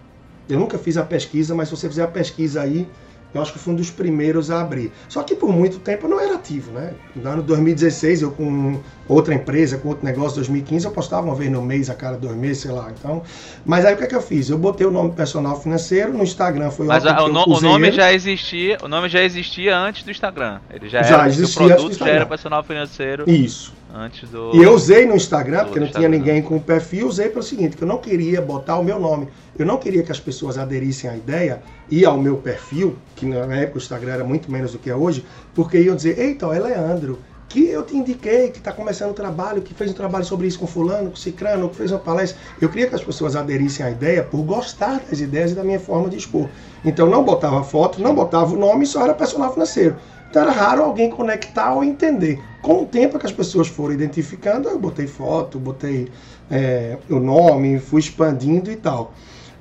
Eu 0.46 0.58
nunca 0.58 0.76
fiz 0.76 0.98
a 0.98 1.04
pesquisa, 1.04 1.54
mas 1.54 1.68
se 1.68 1.76
você 1.76 1.88
fizer 1.88 2.02
a 2.02 2.08
pesquisa 2.08 2.60
aí, 2.60 2.86
eu 3.34 3.42
acho 3.42 3.52
que 3.52 3.58
fui 3.58 3.72
um 3.74 3.76
dos 3.76 3.90
primeiros 3.90 4.50
a 4.50 4.60
abrir. 4.62 4.90
Só 5.08 5.22
que 5.22 5.34
por 5.34 5.50
muito 5.52 5.78
tempo 5.78 6.06
eu 6.06 6.10
não 6.10 6.18
era 6.20 6.34
ativo, 6.34 6.72
né? 6.72 6.94
No 7.14 7.28
ano 7.28 7.42
2016, 7.42 8.22
eu 8.22 8.30
com 8.30 8.80
outra 9.06 9.34
empresa, 9.34 9.76
com 9.78 9.88
outro 9.88 10.04
negócio, 10.04 10.36
2015, 10.36 10.86
eu 10.86 10.90
postava 10.92 11.26
uma 11.26 11.34
vez 11.34 11.50
no 11.50 11.60
mês, 11.62 11.90
a 11.90 11.94
cada 11.94 12.16
dois 12.16 12.34
meses, 12.36 12.62
sei 12.62 12.70
lá. 12.70 12.90
Então, 12.98 13.22
mas 13.66 13.84
aí 13.84 13.94
o 13.94 13.96
que 13.98 14.04
é 14.04 14.06
que 14.06 14.14
eu 14.14 14.22
fiz? 14.22 14.48
Eu 14.48 14.58
botei 14.58 14.86
o 14.86 14.90
nome 14.90 15.12
personal 15.12 15.60
financeiro, 15.60 16.12
no 16.12 16.22
Instagram 16.22 16.70
foi 16.70 16.86
Mas 16.86 17.04
a- 17.06 17.22
o, 17.24 17.28
no- 17.28 17.44
o 17.48 17.60
nome 17.60 17.92
já 17.92 18.12
existia, 18.12 18.78
o 18.82 18.88
nome 18.88 19.08
já 19.08 19.22
existia 19.22 19.76
antes 19.76 20.02
do 20.04 20.10
Instagram. 20.10 20.60
Ele 20.70 20.88
já, 20.88 21.02
Já 21.02 21.14
era, 21.18 21.28
existia 21.28 21.62
o 21.62 21.66
antes 21.66 21.76
do 21.76 21.78
produto 21.82 21.98
já 21.98 22.08
era 22.08 22.26
personal 22.26 22.62
financeiro 22.64 23.24
Isso. 23.30 23.77
Antes 23.94 24.28
do. 24.28 24.54
E 24.54 24.62
eu 24.62 24.72
usei 24.74 25.06
no 25.06 25.14
Instagram, 25.14 25.64
porque 25.64 25.80
não 25.80 25.86
tinha 25.88 26.08
Instagram. 26.08 26.18
ninguém 26.18 26.42
com 26.42 26.58
perfil, 26.58 27.06
usei 27.06 27.28
pelo 27.28 27.42
seguinte, 27.42 27.76
que 27.76 27.82
eu 27.82 27.88
não 27.88 27.98
queria 27.98 28.40
botar 28.40 28.78
o 28.78 28.84
meu 28.84 28.98
nome. 28.98 29.28
Eu 29.58 29.66
não 29.66 29.76
queria 29.76 30.02
que 30.02 30.12
as 30.12 30.20
pessoas 30.20 30.56
aderissem 30.58 31.10
à 31.10 31.16
ideia 31.16 31.62
e 31.90 32.04
ao 32.04 32.18
meu 32.18 32.36
perfil, 32.36 32.96
que 33.16 33.26
na 33.26 33.56
época 33.56 33.78
o 33.78 33.82
Instagram 33.82 34.12
era 34.12 34.24
muito 34.24 34.50
menos 34.50 34.72
do 34.72 34.78
que 34.78 34.90
é 34.90 34.94
hoje, 34.94 35.24
porque 35.54 35.80
iam 35.80 35.96
dizer, 35.96 36.18
eita, 36.18 36.46
é 36.46 36.60
Leandro, 36.60 37.18
que 37.48 37.66
eu 37.66 37.82
te 37.82 37.96
indiquei, 37.96 38.50
que 38.50 38.58
está 38.58 38.72
começando 38.72 39.10
o 39.10 39.14
trabalho, 39.14 39.62
que 39.62 39.72
fez 39.72 39.90
um 39.90 39.94
trabalho 39.94 40.24
sobre 40.24 40.46
isso 40.46 40.58
com 40.58 40.66
fulano, 40.66 41.10
com 41.10 41.16
cicrano, 41.16 41.68
que 41.70 41.76
fez 41.76 41.90
uma 41.90 41.98
palestra. 41.98 42.38
Eu 42.60 42.68
queria 42.68 42.86
que 42.86 42.94
as 42.94 43.02
pessoas 43.02 43.34
aderissem 43.34 43.86
à 43.86 43.90
ideia 43.90 44.22
por 44.22 44.42
gostar 44.42 45.00
das 45.08 45.20
ideias 45.20 45.52
e 45.52 45.54
da 45.54 45.64
minha 45.64 45.80
forma 45.80 46.10
de 46.10 46.16
expor. 46.18 46.48
Então 46.84 47.08
não 47.08 47.24
botava 47.24 47.64
foto, 47.64 48.02
não 48.02 48.14
botava 48.14 48.54
o 48.54 48.58
nome, 48.58 48.84
só 48.84 49.02
era 49.02 49.14
personal 49.14 49.52
financeiro. 49.52 49.96
Então 50.30 50.42
era 50.42 50.52
raro 50.52 50.82
alguém 50.82 51.08
conectar 51.10 51.72
ou 51.72 51.82
entender. 51.82 52.40
Com 52.60 52.82
o 52.82 52.86
tempo 52.86 53.18
que 53.18 53.26
as 53.26 53.32
pessoas 53.32 53.68
foram 53.68 53.94
identificando, 53.94 54.68
eu 54.68 54.78
botei 54.78 55.06
foto, 55.06 55.58
botei 55.58 56.08
é, 56.50 56.98
o 57.08 57.18
nome, 57.18 57.78
fui 57.78 58.00
expandindo 58.00 58.70
e 58.70 58.76
tal. 58.76 59.14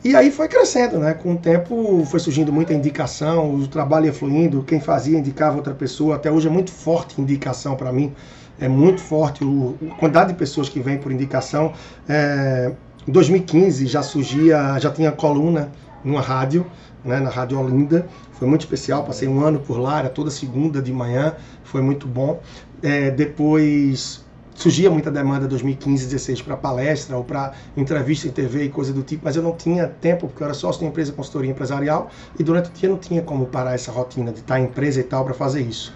E 0.03 0.15
aí 0.15 0.31
foi 0.31 0.47
crescendo, 0.47 0.99
né? 0.99 1.13
Com 1.13 1.33
o 1.33 1.37
tempo 1.37 2.05
foi 2.05 2.19
surgindo 2.19 2.51
muita 2.53 2.73
indicação, 2.73 3.55
o 3.55 3.67
trabalho 3.67 4.05
ia 4.05 4.13
fluindo, 4.13 4.63
quem 4.63 4.79
fazia 4.79 5.17
indicava 5.17 5.57
outra 5.57 5.73
pessoa. 5.73 6.15
Até 6.15 6.31
hoje 6.31 6.47
é 6.47 6.51
muito 6.51 6.71
forte 6.71 7.19
indicação 7.19 7.75
para 7.75 7.91
mim, 7.91 8.13
é 8.59 8.67
muito 8.67 9.01
forte 9.01 9.43
o, 9.43 9.75
a 9.91 9.95
quantidade 9.95 10.31
de 10.31 10.37
pessoas 10.37 10.69
que 10.69 10.79
vêm 10.79 10.97
por 10.97 11.11
indicação. 11.11 11.73
É, 12.07 12.71
em 13.07 13.11
2015 13.11 13.87
já 13.87 14.03
surgia, 14.03 14.77
já 14.79 14.91
tinha 14.91 15.11
coluna 15.11 15.71
numa 16.03 16.21
rádio, 16.21 16.65
né, 17.03 17.19
na 17.19 17.29
Rádio 17.29 17.59
Olinda. 17.59 18.07
Foi 18.37 18.47
muito 18.47 18.61
especial, 18.61 19.03
passei 19.03 19.27
um 19.27 19.41
ano 19.41 19.59
por 19.59 19.77
lá, 19.77 19.99
era 19.99 20.09
toda 20.09 20.29
segunda 20.29 20.81
de 20.81 20.93
manhã, 20.93 21.35
foi 21.63 21.81
muito 21.81 22.07
bom. 22.07 22.39
É, 22.83 23.09
depois 23.09 24.25
surgia 24.57 24.89
muita 24.89 25.11
demanda 25.11 25.47
2015, 25.47 26.05
16 26.05 26.41
para 26.41 26.57
palestra 26.57 27.15
ou 27.15 27.23
para 27.23 27.53
entrevista 27.75 28.27
em 28.27 28.31
TV 28.31 28.65
e 28.65 28.69
coisa 28.69 28.91
do 28.91 29.03
tipo, 29.03 29.21
mas 29.23 29.35
eu 29.35 29.43
não 29.43 29.53
tinha 29.55 29.87
tempo 29.87 30.27
porque 30.27 30.41
eu 30.41 30.45
era 30.45 30.53
sócio 30.53 30.79
de 30.79 30.85
uma 30.85 30.89
empresa 30.89 31.11
consultoria 31.13 31.51
empresarial 31.51 32.09
e 32.39 32.43
durante 32.43 32.69
o 32.69 32.73
dia 32.73 32.89
não 32.89 32.97
tinha 32.97 33.21
como 33.21 33.45
parar 33.45 33.75
essa 33.75 33.91
rotina 33.91 34.31
de 34.31 34.39
estar 34.39 34.59
em 34.59 34.63
empresa 34.63 34.99
e 34.99 35.03
tal 35.03 35.23
para 35.23 35.35
fazer 35.35 35.61
isso. 35.61 35.93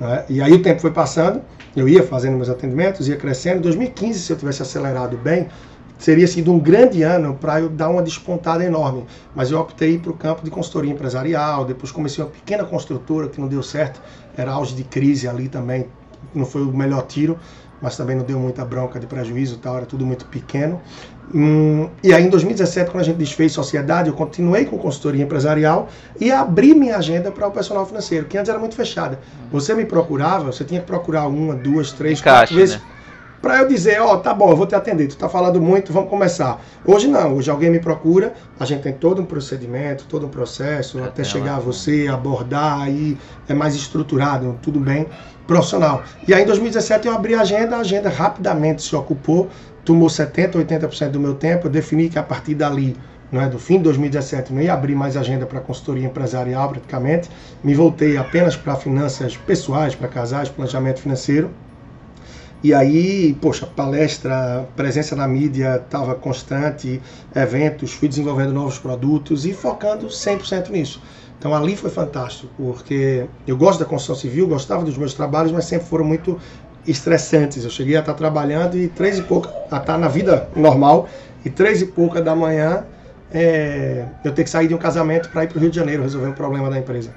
né? 0.00 0.24
E 0.28 0.40
aí 0.40 0.52
o 0.52 0.62
tempo 0.62 0.80
foi 0.80 0.92
passando, 0.92 1.42
eu 1.74 1.88
ia 1.88 2.04
fazendo 2.04 2.36
meus 2.36 2.48
atendimentos, 2.48 3.08
ia 3.08 3.16
crescendo. 3.16 3.58
Em 3.58 3.62
2015, 3.62 4.18
se 4.20 4.32
eu 4.32 4.36
tivesse 4.36 4.62
acelerado 4.62 5.16
bem, 5.16 5.48
seria 6.04 6.26
sido 6.26 6.52
um 6.52 6.58
grande 6.58 7.02
ano 7.02 7.34
para 7.40 7.62
eu 7.62 7.68
dar 7.70 7.88
uma 7.88 8.02
despontada 8.02 8.62
enorme. 8.62 9.06
Mas 9.34 9.50
eu 9.50 9.58
optei 9.58 9.98
para 9.98 10.10
o 10.10 10.14
campo 10.14 10.44
de 10.44 10.50
consultoria 10.50 10.92
empresarial, 10.92 11.64
depois 11.64 11.90
comecei 11.90 12.22
uma 12.22 12.30
pequena 12.30 12.62
construtora 12.62 13.26
que 13.26 13.40
não 13.40 13.48
deu 13.48 13.62
certo, 13.62 14.02
era 14.36 14.52
auge 14.52 14.74
de 14.74 14.84
crise 14.84 15.26
ali 15.26 15.48
também, 15.48 15.86
não 16.34 16.44
foi 16.44 16.60
o 16.60 16.66
melhor 16.66 17.06
tiro, 17.06 17.38
mas 17.80 17.96
também 17.96 18.14
não 18.14 18.22
deu 18.22 18.38
muita 18.38 18.66
bronca 18.66 19.00
de 19.00 19.06
prejuízo 19.06 19.54
e 19.54 19.58
tal, 19.58 19.78
era 19.78 19.86
tudo 19.86 20.04
muito 20.04 20.26
pequeno. 20.26 20.78
Hum, 21.34 21.88
e 22.02 22.12
aí 22.12 22.22
em 22.22 22.28
2017, 22.28 22.90
quando 22.90 23.00
a 23.00 23.04
gente 23.06 23.16
desfez 23.16 23.52
sociedade, 23.52 24.10
eu 24.10 24.14
continuei 24.14 24.66
com 24.66 24.76
consultoria 24.76 25.22
empresarial 25.22 25.88
e 26.20 26.30
abri 26.30 26.74
minha 26.74 26.98
agenda 26.98 27.32
para 27.32 27.48
o 27.48 27.50
personal 27.50 27.86
financeiro, 27.86 28.26
que 28.26 28.36
antes 28.36 28.50
era 28.50 28.58
muito 28.58 28.76
fechada. 28.76 29.18
Você 29.50 29.74
me 29.74 29.86
procurava, 29.86 30.52
você 30.52 30.64
tinha 30.64 30.80
que 30.80 30.86
procurar 30.86 31.26
uma, 31.28 31.54
duas, 31.54 31.92
três, 31.92 32.20
Encaixe, 32.20 32.40
quatro 32.40 32.56
vezes 32.56 32.76
né? 32.76 32.93
Para 33.44 33.58
eu 33.58 33.68
dizer, 33.68 34.00
ó, 34.00 34.16
tá 34.16 34.32
bom, 34.32 34.48
eu 34.48 34.56
vou 34.56 34.66
te 34.66 34.74
atender, 34.74 35.06
tu 35.06 35.18
tá 35.18 35.28
falando 35.28 35.60
muito, 35.60 35.92
vamos 35.92 36.08
começar. 36.08 36.64
Hoje 36.82 37.06
não, 37.06 37.34
hoje 37.34 37.50
alguém 37.50 37.68
me 37.68 37.78
procura, 37.78 38.32
a 38.58 38.64
gente 38.64 38.80
tem 38.80 38.92
todo 38.94 39.20
um 39.20 39.26
procedimento, 39.26 40.06
todo 40.08 40.24
um 40.24 40.30
processo, 40.30 40.98
Já 40.98 41.04
até 41.04 41.16
tem 41.16 41.24
chegar 41.26 41.52
lá. 41.52 41.56
a 41.58 41.60
você, 41.60 42.08
abordar, 42.10 42.80
aí 42.80 43.18
é 43.46 43.52
mais 43.52 43.74
estruturado, 43.74 44.58
tudo 44.62 44.80
bem, 44.80 45.06
profissional. 45.46 46.02
E 46.26 46.32
aí 46.32 46.42
em 46.42 46.46
2017 46.46 47.06
eu 47.06 47.12
abri 47.12 47.34
a 47.34 47.42
agenda, 47.42 47.76
a 47.76 47.80
agenda 47.80 48.08
rapidamente 48.08 48.80
se 48.82 48.96
ocupou, 48.96 49.50
tomou 49.84 50.08
70, 50.08 50.58
80% 50.60 51.10
do 51.10 51.20
meu 51.20 51.34
tempo, 51.34 51.66
eu 51.66 51.70
defini 51.70 52.08
que 52.08 52.18
a 52.18 52.22
partir 52.22 52.54
dali, 52.54 52.96
não 53.30 53.42
é, 53.42 53.46
do 53.46 53.58
fim 53.58 53.76
de 53.76 53.82
2017, 53.82 54.54
não 54.54 54.62
ia 54.62 54.72
abrir 54.72 54.94
mais 54.94 55.18
agenda 55.18 55.44
para 55.44 55.60
consultoria 55.60 56.06
empresarial 56.06 56.70
praticamente, 56.70 57.28
me 57.62 57.74
voltei 57.74 58.16
apenas 58.16 58.56
para 58.56 58.74
finanças 58.74 59.36
pessoais, 59.36 59.94
para 59.94 60.08
casais, 60.08 60.48
planejamento 60.48 61.00
financeiro. 61.00 61.50
E 62.64 62.72
aí, 62.72 63.36
poxa, 63.42 63.66
palestra, 63.66 64.66
presença 64.74 65.14
na 65.14 65.28
mídia 65.28 65.76
estava 65.76 66.14
constante, 66.14 66.98
eventos, 67.36 67.92
fui 67.92 68.08
desenvolvendo 68.08 68.54
novos 68.54 68.78
produtos 68.78 69.44
e 69.44 69.52
focando 69.52 70.06
100% 70.06 70.70
nisso. 70.70 71.02
Então 71.38 71.54
ali 71.54 71.76
foi 71.76 71.90
fantástico, 71.90 72.50
porque 72.56 73.26
eu 73.46 73.54
gosto 73.54 73.80
da 73.80 73.84
construção 73.84 74.14
civil, 74.16 74.48
gostava 74.48 74.82
dos 74.82 74.96
meus 74.96 75.12
trabalhos, 75.12 75.52
mas 75.52 75.66
sempre 75.66 75.86
foram 75.86 76.06
muito 76.06 76.40
estressantes. 76.86 77.64
Eu 77.64 77.70
cheguei 77.70 77.96
a 77.96 78.00
estar 78.00 78.14
trabalhando 78.14 78.78
e 78.78 78.88
três 78.88 79.18
e 79.18 79.22
pouca, 79.22 79.52
a 79.70 79.76
estar 79.76 79.98
na 79.98 80.08
vida 80.08 80.48
normal, 80.56 81.06
e 81.44 81.50
três 81.50 81.82
e 81.82 81.86
pouca 81.86 82.22
da 82.22 82.34
manhã 82.34 82.84
é, 83.30 84.06
eu 84.24 84.32
ter 84.32 84.42
que 84.42 84.48
sair 84.48 84.68
de 84.68 84.74
um 84.74 84.78
casamento 84.78 85.28
para 85.28 85.44
ir 85.44 85.48
para 85.48 85.58
o 85.58 85.60
Rio 85.60 85.68
de 85.68 85.76
Janeiro 85.76 86.02
resolver 86.02 86.28
um 86.28 86.32
problema 86.32 86.70
da 86.70 86.78
empresa. 86.78 87.10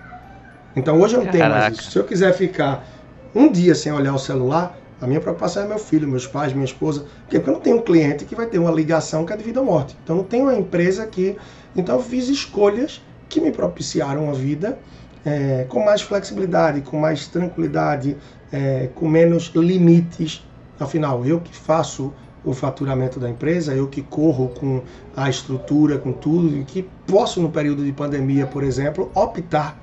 Então 0.75 0.99
hoje 0.99 1.15
eu 1.15 1.23
não 1.23 1.31
tenho 1.31 1.47
mais 1.47 1.77
isso. 1.77 1.91
Se 1.91 1.97
eu 1.97 2.03
quiser 2.03 2.33
ficar 2.33 2.85
um 3.33 3.49
dia 3.49 3.73
sem 3.73 3.93
olhar 3.93 4.13
o 4.13 4.19
celular, 4.19 4.77
a 4.99 5.07
minha 5.07 5.19
preocupação 5.19 5.63
é 5.63 5.67
meu 5.67 5.77
filho, 5.77 6.07
meus 6.07 6.25
pais, 6.25 6.53
minha 6.53 6.65
esposa. 6.65 7.01
Por 7.01 7.29
quê? 7.29 7.39
Porque 7.39 7.49
eu 7.49 7.53
não 7.53 7.61
tenho 7.61 7.77
um 7.77 7.81
cliente 7.81 8.25
que 8.25 8.35
vai 8.35 8.47
ter 8.47 8.57
uma 8.57 8.71
ligação 8.71 9.25
que 9.25 9.33
é 9.33 9.37
de 9.37 9.43
vida 9.43 9.59
ou 9.59 9.65
morte. 9.65 9.95
Então 10.03 10.15
não 10.15 10.23
tenho 10.23 10.45
uma 10.45 10.55
empresa 10.55 11.05
que. 11.05 11.37
Então 11.75 11.95
eu 11.95 12.01
fiz 12.01 12.27
escolhas 12.29 13.01
que 13.29 13.39
me 13.39 13.51
propiciaram 13.51 14.25
uma 14.25 14.33
vida 14.33 14.79
é, 15.25 15.65
com 15.67 15.83
mais 15.83 16.01
flexibilidade, 16.01 16.81
com 16.81 16.97
mais 16.97 17.27
tranquilidade, 17.27 18.17
é, 18.51 18.89
com 18.95 19.07
menos 19.07 19.51
limites. 19.55 20.43
Afinal, 20.79 21.25
eu 21.25 21.39
que 21.39 21.55
faço 21.55 22.13
o 22.45 22.53
faturamento 22.53 23.19
da 23.19 23.29
empresa, 23.29 23.73
eu 23.73 23.87
que 23.87 24.01
corro 24.01 24.49
com 24.49 24.81
a 25.15 25.29
estrutura, 25.29 25.97
com 25.97 26.13
tudo, 26.13 26.55
e 26.57 26.63
que 26.63 26.87
posso, 27.05 27.41
no 27.41 27.51
período 27.51 27.83
de 27.83 27.91
pandemia, 27.91 28.47
por 28.47 28.63
exemplo, 28.63 29.11
optar 29.13 29.77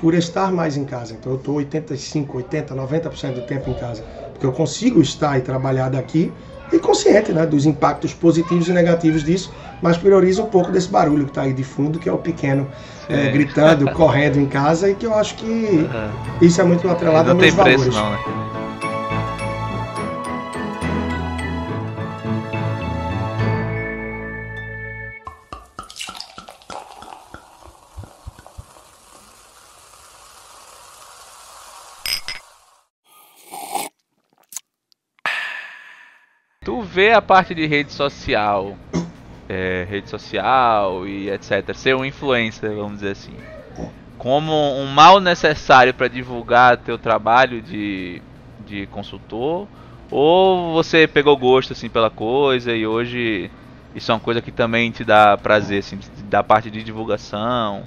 por 0.00 0.14
estar 0.14 0.52
mais 0.52 0.76
em 0.76 0.84
casa. 0.84 1.14
Então 1.14 1.32
eu 1.32 1.38
estou 1.38 1.56
85, 1.56 2.36
80, 2.36 2.74
90% 2.74 3.34
do 3.34 3.42
tempo 3.42 3.70
em 3.70 3.74
casa. 3.74 4.04
Porque 4.40 4.46
eu 4.46 4.52
consigo 4.52 5.02
estar 5.02 5.36
e 5.36 5.42
trabalhar 5.42 5.90
daqui 5.90 6.32
e 6.72 6.78
consciente 6.78 7.30
né, 7.30 7.44
dos 7.44 7.66
impactos 7.66 8.14
positivos 8.14 8.68
e 8.68 8.72
negativos 8.72 9.22
disso, 9.22 9.52
mas 9.82 9.98
priorizo 9.98 10.42
um 10.42 10.46
pouco 10.46 10.72
desse 10.72 10.88
barulho 10.88 11.24
que 11.24 11.30
está 11.30 11.42
aí 11.42 11.52
de 11.52 11.62
fundo, 11.62 11.98
que 11.98 12.08
é 12.08 12.12
o 12.12 12.16
pequeno 12.16 12.66
é, 13.06 13.26
Sim. 13.26 13.32
gritando, 13.32 13.84
correndo 13.92 14.38
em 14.40 14.46
casa, 14.46 14.88
e 14.88 14.94
que 14.94 15.04
eu 15.04 15.14
acho 15.14 15.34
que 15.34 15.44
Uhum. 15.46 16.10
isso 16.40 16.58
é 16.58 16.64
muito 16.64 16.88
atrelado 16.88 17.28
aos 17.30 17.38
meus 17.38 17.52
preço 17.52 17.90
valores. 17.90 17.94
não, 17.94 18.10
né? 18.12 18.18
Vê 36.92 37.12
a 37.12 37.22
parte 37.22 37.54
de 37.54 37.66
rede 37.66 37.92
social, 37.92 38.76
é, 39.48 39.86
rede 39.88 40.10
social 40.10 41.06
e 41.06 41.30
etc. 41.30 41.72
Ser 41.72 41.94
um 41.94 42.04
influencer, 42.04 42.74
vamos 42.74 42.94
dizer 42.94 43.12
assim, 43.12 43.36
como 44.18 44.52
um 44.52 44.86
mal 44.86 45.20
necessário 45.20 45.94
para 45.94 46.08
divulgar 46.08 46.78
teu 46.78 46.98
trabalho 46.98 47.62
de, 47.62 48.20
de 48.66 48.86
consultor? 48.88 49.68
Ou 50.10 50.72
você 50.72 51.06
pegou 51.06 51.36
gosto 51.36 51.74
assim 51.74 51.88
pela 51.88 52.10
coisa 52.10 52.74
e 52.74 52.84
hoje 52.84 53.48
isso 53.94 54.10
é 54.10 54.14
uma 54.14 54.20
coisa 54.20 54.42
que 54.42 54.50
também 54.50 54.90
te 54.90 55.04
dá 55.04 55.38
prazer, 55.38 55.78
assim, 55.78 55.98
da 56.28 56.42
parte 56.42 56.70
de 56.70 56.82
divulgação, 56.82 57.84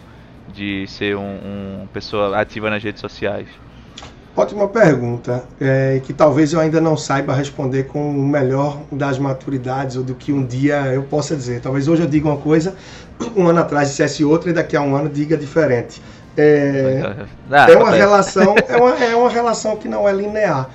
de 0.53 0.87
ser 0.87 1.17
um, 1.17 1.81
um 1.83 1.87
pessoa 1.91 2.39
ativa 2.39 2.69
nas 2.69 2.81
redes 2.81 3.01
sociais? 3.01 3.49
Ótima 4.35 4.67
pergunta, 4.67 5.43
é, 5.61 6.01
que 6.03 6.11
talvez 6.11 6.53
eu 6.53 6.59
ainda 6.59 6.81
não 6.81 6.97
saiba 6.97 7.35
responder 7.35 7.83
com 7.83 8.09
o 8.09 8.27
melhor 8.27 8.81
das 8.91 9.19
maturidades 9.19 9.95
ou 9.95 10.03
do 10.03 10.15
que 10.15 10.33
um 10.33 10.43
dia 10.43 10.87
eu 10.87 11.03
possa 11.03 11.35
dizer. 11.35 11.61
Talvez 11.61 11.87
hoje 11.87 12.01
eu 12.01 12.07
diga 12.07 12.27
uma 12.27 12.37
coisa, 12.37 12.73
um 13.37 13.47
ano 13.47 13.59
atrás 13.59 13.89
dissesse 13.89 14.25
outra 14.25 14.49
e 14.49 14.53
daqui 14.53 14.75
a 14.75 14.81
um 14.81 14.95
ano 14.95 15.07
diga 15.07 15.37
diferente. 15.37 16.01
É, 16.35 17.15
ah, 17.51 17.69
é 17.69 17.77
uma 17.77 17.91
relação, 17.91 18.55
é 18.67 18.75
uma, 18.75 19.03
é 19.03 19.15
uma 19.15 19.29
relação 19.29 19.75
que 19.77 19.87
não 19.87 20.09
é 20.09 20.11
linear. 20.11 20.67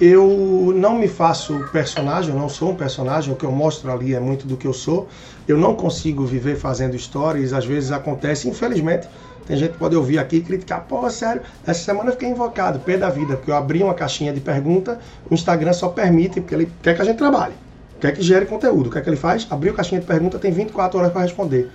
Eu 0.00 0.74
não 0.76 0.98
me 0.98 1.06
faço 1.06 1.60
personagem, 1.72 2.34
eu 2.34 2.38
não 2.38 2.48
sou 2.48 2.72
um 2.72 2.74
personagem, 2.74 3.32
o 3.32 3.36
que 3.36 3.44
eu 3.44 3.52
mostro 3.52 3.90
ali 3.90 4.16
é 4.16 4.20
muito 4.20 4.48
do 4.48 4.56
que 4.56 4.66
eu 4.66 4.72
sou. 4.72 5.08
Eu 5.46 5.56
não 5.56 5.76
consigo 5.76 6.26
viver 6.26 6.56
fazendo 6.56 6.98
stories, 6.98 7.52
às 7.52 7.64
vezes 7.64 7.92
acontece, 7.92 8.48
infelizmente, 8.48 9.08
tem 9.46 9.56
gente 9.56 9.72
que 9.72 9.78
pode 9.78 9.94
ouvir 9.94 10.18
aqui 10.18 10.36
e 10.36 10.40
criticar, 10.42 10.84
pô, 10.88 11.08
sério, 11.08 11.40
essa 11.66 11.80
semana 11.84 12.08
eu 12.08 12.12
fiquei 12.12 12.28
invocado, 12.28 12.80
pé 12.80 12.96
da 12.96 13.08
vida, 13.08 13.36
porque 13.36 13.50
eu 13.50 13.56
abri 13.56 13.82
uma 13.82 13.94
caixinha 13.94 14.32
de 14.32 14.40
pergunta, 14.40 14.98
o 15.30 15.34
Instagram 15.34 15.72
só 15.72 15.88
permite, 15.88 16.40
porque 16.40 16.54
ele 16.54 16.72
quer 16.82 16.96
que 16.96 17.02
a 17.02 17.04
gente 17.04 17.16
trabalhe, 17.16 17.54
quer 18.00 18.12
que 18.12 18.22
gere 18.22 18.44
conteúdo. 18.44 18.88
O 18.88 18.92
que 18.92 18.98
é 18.98 19.00
que 19.00 19.08
ele 19.08 19.16
faz? 19.16 19.46
Abriu 19.48 19.72
a 19.72 19.76
caixinha 19.76 20.00
de 20.00 20.06
pergunta, 20.06 20.38
tem 20.38 20.50
24 20.50 20.98
horas 20.98 21.12
para 21.12 21.22
responder. 21.22 21.70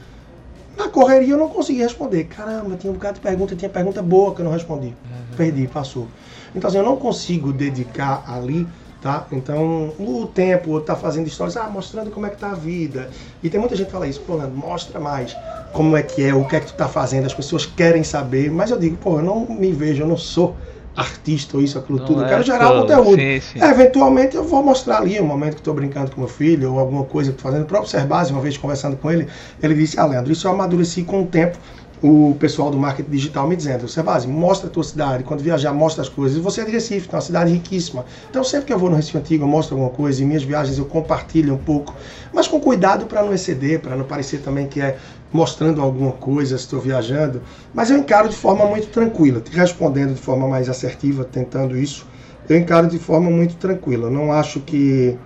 Na 0.77 0.89
correria 0.89 1.33
eu 1.33 1.37
não 1.37 1.49
consegui 1.49 1.79
responder. 1.79 2.25
Caramba, 2.25 2.75
tinha 2.75 2.91
um 2.91 2.95
bocado 2.95 3.15
de 3.15 3.21
pergunta, 3.21 3.55
tinha 3.55 3.69
pergunta 3.69 4.01
boa 4.01 4.33
que 4.35 4.41
eu 4.41 4.45
não 4.45 4.51
respondi. 4.51 4.87
Uhum. 4.87 5.37
Perdi, 5.37 5.67
passou. 5.67 6.07
Então 6.55 6.67
assim, 6.67 6.77
eu 6.77 6.83
não 6.83 6.97
consigo 6.97 7.53
dedicar 7.53 8.23
ali 8.27 8.67
tá? 9.01 9.25
Então, 9.31 9.93
o 9.99 10.29
tempo 10.33 10.79
tá 10.79 10.95
fazendo 10.95 11.27
histórias, 11.27 11.57
ah, 11.57 11.67
mostrando 11.67 12.11
como 12.11 12.27
é 12.27 12.29
que 12.29 12.37
tá 12.37 12.51
a 12.51 12.55
vida. 12.55 13.09
E 13.41 13.49
tem 13.49 13.59
muita 13.59 13.75
gente 13.75 13.87
que 13.87 13.91
fala 13.91 14.07
isso, 14.07 14.21
pô, 14.21 14.37
mostra 14.37 14.99
mais 14.99 15.35
como 15.73 15.97
é 15.97 16.03
que 16.03 16.23
é, 16.23 16.33
o 16.33 16.45
que 16.45 16.55
é 16.55 16.59
que 16.59 16.67
tu 16.67 16.73
tá 16.73 16.87
fazendo, 16.87 17.25
as 17.25 17.33
pessoas 17.33 17.65
querem 17.65 18.03
saber, 18.03 18.51
mas 18.51 18.69
eu 18.69 18.77
digo, 18.77 18.97
pô, 18.97 19.17
eu 19.17 19.23
não 19.23 19.45
me 19.45 19.71
vejo, 19.71 20.03
eu 20.03 20.07
não 20.07 20.17
sou 20.17 20.55
artista 20.95 21.55
ou 21.57 21.63
isso, 21.63 21.79
aquilo 21.79 21.99
não 21.99 22.05
tudo, 22.05 22.21
eu 22.21 22.25
é 22.25 22.29
quero 22.29 22.43
gerar 22.43 22.67
todo. 22.67 22.81
conteúdo. 22.81 23.15
Sim, 23.15 23.39
sim. 23.39 23.63
É, 23.63 23.69
eventualmente 23.71 24.35
eu 24.35 24.43
vou 24.43 24.61
mostrar 24.61 24.97
ali 24.97 25.19
um 25.19 25.25
momento 25.25 25.53
que 25.53 25.61
estou 25.61 25.73
brincando 25.73 26.11
com 26.11 26.21
meu 26.21 26.29
filho 26.29 26.73
ou 26.73 26.79
alguma 26.79 27.05
coisa 27.05 27.31
que 27.31 27.37
estou 27.37 27.49
fazendo. 27.49 27.63
O 27.63 27.67
próprio 27.67 27.89
Serbasi, 27.89 28.31
uma 28.31 28.41
vez 28.41 28.57
conversando 28.57 28.97
com 28.97 29.09
ele, 29.09 29.27
ele 29.63 29.73
disse, 29.73 29.99
ah, 29.99 30.05
Leandro, 30.05 30.31
isso 30.31 30.45
eu 30.47 30.51
amadureci 30.51 31.03
com 31.03 31.23
o 31.23 31.25
tempo 31.25 31.57
o 32.01 32.35
pessoal 32.39 32.71
do 32.71 32.77
marketing 32.77 33.11
digital 33.11 33.47
me 33.47 33.55
dizendo, 33.55 33.87
Sebase, 33.87 34.27
mostra 34.27 34.67
a 34.67 34.71
tua 34.71 34.83
cidade, 34.83 35.23
quando 35.23 35.41
viajar, 35.41 35.71
mostra 35.71 36.01
as 36.01 36.09
coisas. 36.09 36.37
E 36.37 36.41
você 36.41 36.61
é 36.61 36.65
de 36.65 36.71
Recife, 36.71 37.07
é 37.11 37.15
uma 37.15 37.21
cidade 37.21 37.51
riquíssima. 37.51 38.05
Então 38.29 38.43
sempre 38.43 38.67
que 38.67 38.73
eu 38.73 38.79
vou 38.79 38.89
no 38.89 38.95
Recife 38.95 39.17
Antigo, 39.19 39.43
eu 39.43 39.47
mostro 39.47 39.75
alguma 39.75 39.91
coisa, 39.91 40.23
em 40.23 40.25
minhas 40.25 40.43
viagens 40.43 40.79
eu 40.79 40.85
compartilho 40.85 41.53
um 41.53 41.59
pouco, 41.59 41.93
mas 42.33 42.47
com 42.47 42.59
cuidado 42.59 43.05
para 43.05 43.21
não 43.21 43.31
exceder, 43.33 43.79
para 43.79 43.95
não 43.95 44.03
parecer 44.03 44.39
também 44.39 44.67
que 44.67 44.81
é 44.81 44.97
mostrando 45.31 45.79
alguma 45.79 46.13
coisa, 46.13 46.55
estou 46.55 46.79
viajando. 46.79 47.41
Mas 47.73 47.91
eu 47.91 47.97
encaro 47.97 48.27
de 48.27 48.35
forma 48.35 48.65
muito 48.65 48.87
tranquila, 48.87 49.39
te 49.39 49.55
respondendo 49.55 50.15
de 50.15 50.21
forma 50.21 50.47
mais 50.47 50.67
assertiva, 50.69 51.23
tentando 51.23 51.77
isso, 51.77 52.07
eu 52.49 52.57
encaro 52.57 52.87
de 52.87 52.97
forma 52.97 53.29
muito 53.29 53.55
tranquila. 53.55 54.07
Eu 54.07 54.11
não 54.11 54.33
acho 54.33 54.59
que 54.61 55.17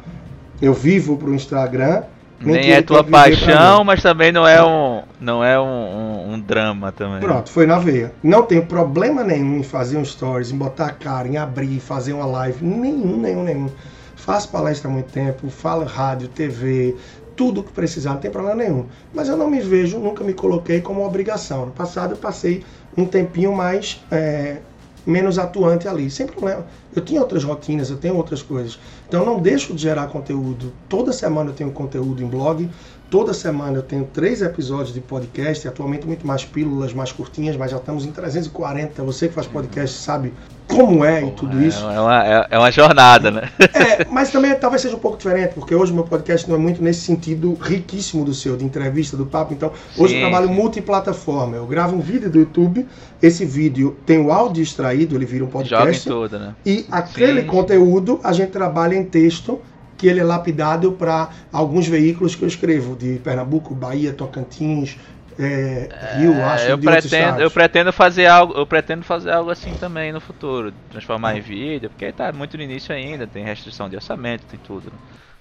eu 0.62 0.74
vivo 0.74 1.16
para 1.16 1.30
o 1.30 1.34
Instagram, 1.34 2.04
nem 2.40 2.72
é 2.72 2.82
tua 2.82 3.04
paixão, 3.04 3.84
mas 3.84 4.02
também 4.02 4.32
não 4.32 4.48
é 4.48 4.64
um, 4.64 5.02
não 5.20 5.44
é 5.44 5.60
um, 5.60 5.66
um, 5.66 6.34
um, 6.34 6.40
drama 6.40 6.92
também. 6.92 7.20
Pronto, 7.20 7.50
foi 7.50 7.66
na 7.66 7.80
veia. 7.80 8.14
Não 8.24 8.44
tenho 8.44 8.66
problema 8.66 9.24
nenhum 9.24 9.58
em 9.58 9.64
fazer 9.64 9.98
um 9.98 10.06
stories, 10.06 10.52
em 10.52 10.58
botar 10.58 10.88
a 10.88 10.92
cara, 10.92 11.28
em 11.28 11.38
abrir, 11.38 11.80
fazer 11.80 12.14
uma 12.14 12.26
live. 12.26 12.64
Nenhum, 12.64 13.18
nenhum, 13.18 13.44
nenhum. 13.44 13.70
Faço 14.16 14.50
palestra 14.50 14.90
há 14.90 14.92
muito 14.92 15.12
tempo, 15.12 15.50
falo 15.50 15.86
rádio, 15.86 16.28
TV, 16.28 16.96
tudo 17.36 17.62
que 17.62 17.72
precisar, 17.72 18.12
não 18.12 18.20
tem 18.20 18.32
problema 18.32 18.56
nenhum. 18.64 18.86
Mas 19.14 19.28
eu 19.28 19.38
não 19.38 19.50
me 19.50 19.60
vejo, 19.60 20.00
nunca 20.00 20.24
me 20.24 20.34
coloquei 20.34 20.82
como 20.82 21.06
obrigação. 21.06 21.68
No 21.68 21.72
passado 21.72 22.14
eu 22.14 22.18
passei 22.18 22.64
um 22.98 23.06
tempinho 23.06 23.54
mais 23.54 24.04
é, 24.10 24.58
menos 25.06 25.38
atuante 25.38 25.88
ali, 25.88 26.10
sem 26.10 26.26
problema. 26.26 26.66
Eu 26.96 27.04
tinha 27.04 27.22
outras 27.22 27.44
rotinas, 27.44 27.90
eu 27.90 27.98
tenho 27.98 28.16
outras 28.16 28.42
coisas. 28.42 28.80
Então 29.08 29.22
eu 29.22 29.26
não 29.26 29.40
deixo 29.40 29.74
de 29.74 29.82
gerar 29.82 30.08
conteúdo. 30.08 30.74
Toda 30.90 31.12
semana 31.12 31.52
eu 31.52 31.54
tenho 31.54 31.72
conteúdo 31.72 32.24
em 32.24 32.28
blog, 32.28 32.70
toda 33.10 33.34
semana 33.34 33.78
eu 33.78 33.84
tenho 33.84 34.08
três 34.12 34.42
episódios 34.42 34.94
de 34.94 35.02
podcast, 35.02 35.68
atualmente 35.68 36.06
muito 36.06 36.26
mais 36.26 36.44
pílulas, 36.44 36.94
mais 36.94 37.12
curtinhas, 37.12 37.56
mas 37.56 37.72
já 37.72 37.78
estamos 37.78 38.06
em 38.06 38.12
340. 38.12 39.04
Você 39.04 39.28
que 39.28 39.34
faz 39.34 39.48
podcast 39.48 39.98
sabe 39.98 40.34
como 40.68 41.06
é 41.06 41.24
e 41.24 41.32
tudo 41.32 41.60
é, 41.62 41.68
isso. 41.68 41.86
É 41.88 42.00
uma, 42.00 42.28
é, 42.28 42.48
é 42.52 42.58
uma 42.58 42.72
jornada, 42.72 43.32
né? 43.32 43.50
É, 43.60 44.06
mas 44.10 44.32
também 44.32 44.54
talvez 44.56 44.82
seja 44.82 44.96
um 44.96 45.00
pouco 45.00 45.18
diferente, 45.18 45.54
porque 45.54 45.76
hoje 45.76 45.92
o 45.92 45.96
meu 45.96 46.04
podcast 46.04 46.50
não 46.50 46.56
é 46.56 46.60
muito 46.60 46.82
nesse 46.82 47.02
sentido 47.02 47.58
riquíssimo 47.62 48.26
do 48.26 48.34
seu, 48.34 48.58
de 48.58 48.66
entrevista, 48.66 49.16
do 49.16 49.26
papo. 49.26 49.54
Então, 49.54 49.72
hoje 49.98 50.14
sim, 50.14 50.20
eu 50.20 50.28
trabalho 50.28 50.48
sim. 50.48 50.54
multiplataforma. 50.54 51.56
Eu 51.56 51.66
gravo 51.66 51.96
um 51.96 52.02
vídeo 52.02 52.30
do 52.30 52.40
YouTube, 52.40 52.86
esse 53.22 53.46
vídeo 53.46 53.96
tem 54.06 54.20
o 54.20 54.32
áudio 54.32 54.64
extraído, 54.64 55.16
ele 55.16 55.26
vira 55.26 55.44
um 55.44 55.50
podcast. 55.50 56.04
Joga 56.04 56.16
em 56.16 56.20
toda, 56.20 56.40
né? 56.40 56.56
E 56.66 56.86
aquele 56.92 57.42
sim. 57.42 57.48
conteúdo 57.48 58.20
a 58.24 58.34
gente 58.34 58.50
trabalha 58.50 58.96
em 58.96 59.04
texto 59.04 59.60
que 59.98 60.08
ele 60.08 60.20
é 60.20 60.24
lapidado 60.24 60.92
para 60.92 61.30
alguns 61.52 61.88
veículos 61.88 62.36
que 62.36 62.44
eu 62.44 62.48
escrevo, 62.48 62.96
de 62.96 63.20
Pernambuco, 63.24 63.74
Bahia, 63.74 64.14
Tocantins, 64.14 64.98
é, 65.38 65.90
Rio, 66.18 66.34
é, 66.34 66.44
acho 66.44 66.66
eu 66.66 66.78
pretendo, 66.78 67.42
eu 67.42 67.52
pretendo 67.52 67.92
fazer 67.92 68.26
algo, 68.26 68.54
eu 68.54 68.66
pretendo 68.66 69.04
fazer 69.04 69.32
algo 69.32 69.50
assim 69.50 69.74
também 69.74 70.14
no 70.14 70.22
futuro, 70.22 70.74
transformar 70.90 71.36
em 71.38 71.42
vídeo, 71.42 71.90
porque 71.90 72.06
está 72.06 72.32
muito 72.32 72.56
no 72.56 72.64
início 72.64 72.96
ainda, 72.96 73.28
tem 73.28 73.44
restrição 73.44 73.90
de 73.90 73.96
orçamento, 73.96 74.46
tem 74.46 74.60
tudo. 74.66 74.92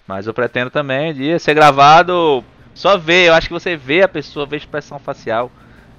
Mas 0.07 0.27
eu 0.27 0.35
pretendo 0.35 0.71
também 0.71 1.15
de 1.15 1.39
ser 1.39 1.55
gravado, 1.55 2.45
só 2.75 2.99
ver, 2.99 3.29
eu 3.29 3.35
acho 3.35 3.47
que 3.47 3.53
você 3.53 3.77
vê 3.77 4.03
a 4.03 4.09
pessoa, 4.09 4.47
vê 4.47 4.57
a 4.57 4.59
expressão 4.59 4.99
facial 4.99 5.51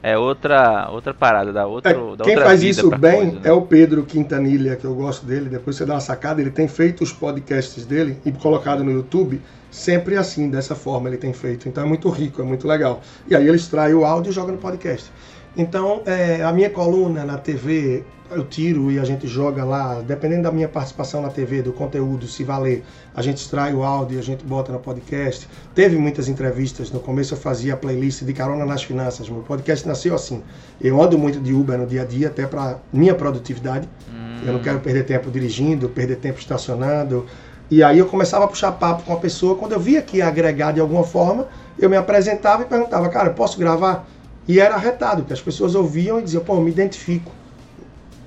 é 0.05 0.15
outra 0.15 0.87
outra 0.91 1.13
parada, 1.15 1.51
da 1.51 1.65
outra, 1.65 1.91
é, 1.91 1.93
da 1.93 2.23
quem 2.23 2.35
outra 2.35 2.45
faz 2.45 2.61
isso 2.61 2.89
bem 2.91 3.31
coisa, 3.31 3.31
né? 3.31 3.41
é 3.43 3.51
o 3.51 3.63
Pedro 3.63 4.03
Quintanilha, 4.03 4.75
que 4.75 4.85
eu 4.85 4.93
gosto 4.93 5.25
dele. 5.25 5.49
Depois 5.49 5.75
você 5.75 5.83
dá 5.83 5.95
uma 5.95 5.99
sacada, 5.99 6.39
ele 6.39 6.51
tem 6.51 6.67
feito 6.67 7.03
os 7.03 7.11
podcasts 7.11 7.87
dele 7.87 8.19
e 8.23 8.31
colocado 8.31 8.83
no 8.83 8.91
YouTube 8.91 9.41
sempre 9.71 10.15
assim, 10.15 10.49
dessa 10.49 10.75
forma 10.75 11.09
ele 11.09 11.17
tem 11.17 11.33
feito. 11.33 11.67
Então 11.67 11.83
é 11.83 11.87
muito 11.87 12.07
rico, 12.09 12.39
é 12.39 12.45
muito 12.45 12.67
legal. 12.67 13.01
E 13.27 13.35
aí 13.35 13.47
ele 13.47 13.57
extrai 13.57 13.95
o 13.95 14.05
áudio 14.05 14.29
e 14.29 14.33
joga 14.33 14.51
no 14.51 14.59
podcast. 14.59 15.11
Então, 15.57 16.01
é, 16.05 16.43
a 16.43 16.51
minha 16.51 16.69
coluna 16.69 17.23
na 17.23 17.37
TV, 17.37 18.03
eu 18.31 18.43
tiro 18.43 18.91
e 18.91 18.99
a 18.99 19.03
gente 19.03 19.27
joga 19.27 19.63
lá, 19.63 20.01
dependendo 20.01 20.43
da 20.43 20.51
minha 20.51 20.67
participação 20.67 21.21
na 21.21 21.29
TV, 21.29 21.61
do 21.61 21.71
conteúdo, 21.71 22.27
se 22.27 22.43
valer, 22.43 22.83
a 23.13 23.21
gente 23.21 23.37
extrai 23.37 23.73
o 23.73 23.83
áudio 23.83 24.17
e 24.17 24.19
a 24.19 24.23
gente 24.23 24.43
bota 24.43 24.71
no 24.71 24.79
podcast. 24.79 25.47
Teve 25.73 25.97
muitas 25.97 26.27
entrevistas, 26.27 26.91
no 26.91 26.99
começo 26.99 27.33
eu 27.33 27.37
fazia 27.37 27.73
a 27.73 27.77
playlist 27.77 28.23
de 28.23 28.33
Carona 28.33 28.65
nas 28.65 28.83
Finanças, 28.83 29.29
meu 29.29 29.41
podcast 29.41 29.87
nasceu 29.87 30.15
assim. 30.15 30.41
Eu 30.81 31.01
ando 31.01 31.17
muito 31.17 31.39
de 31.39 31.53
Uber 31.53 31.77
no 31.77 31.85
dia 31.85 32.01
a 32.01 32.05
dia, 32.05 32.27
até 32.27 32.45
para 32.47 32.79
minha 32.91 33.13
produtividade. 33.13 33.87
Hum. 34.09 34.41
Eu 34.45 34.53
não 34.53 34.61
quero 34.61 34.79
perder 34.79 35.05
tempo 35.05 35.29
dirigindo, 35.29 35.87
perder 35.89 36.17
tempo 36.17 36.39
estacionando. 36.39 37.25
E 37.69 37.81
aí 37.83 37.97
eu 37.97 38.05
começava 38.05 38.45
a 38.45 38.47
puxar 38.47 38.71
papo 38.73 39.03
com 39.03 39.13
a 39.13 39.17
pessoa, 39.17 39.55
quando 39.55 39.71
eu 39.71 39.79
via 39.79 40.01
que 40.01 40.17
ia 40.17 40.27
agregar 40.27 40.71
de 40.71 40.79
alguma 40.79 41.03
forma, 41.03 41.47
eu 41.79 41.89
me 41.89 41.97
apresentava 41.97 42.63
e 42.63 42.65
perguntava, 42.65 43.09
cara, 43.09 43.31
posso 43.31 43.57
gravar? 43.57 44.07
E 44.47 44.59
era 44.59 44.77
retado, 44.77 45.23
porque 45.23 45.33
as 45.33 45.41
pessoas 45.41 45.73
ouviam 45.73 46.19
e 46.19 46.21
diziam, 46.21 46.43
pô, 46.43 46.55
me 46.57 46.69
identifico. 46.69 47.31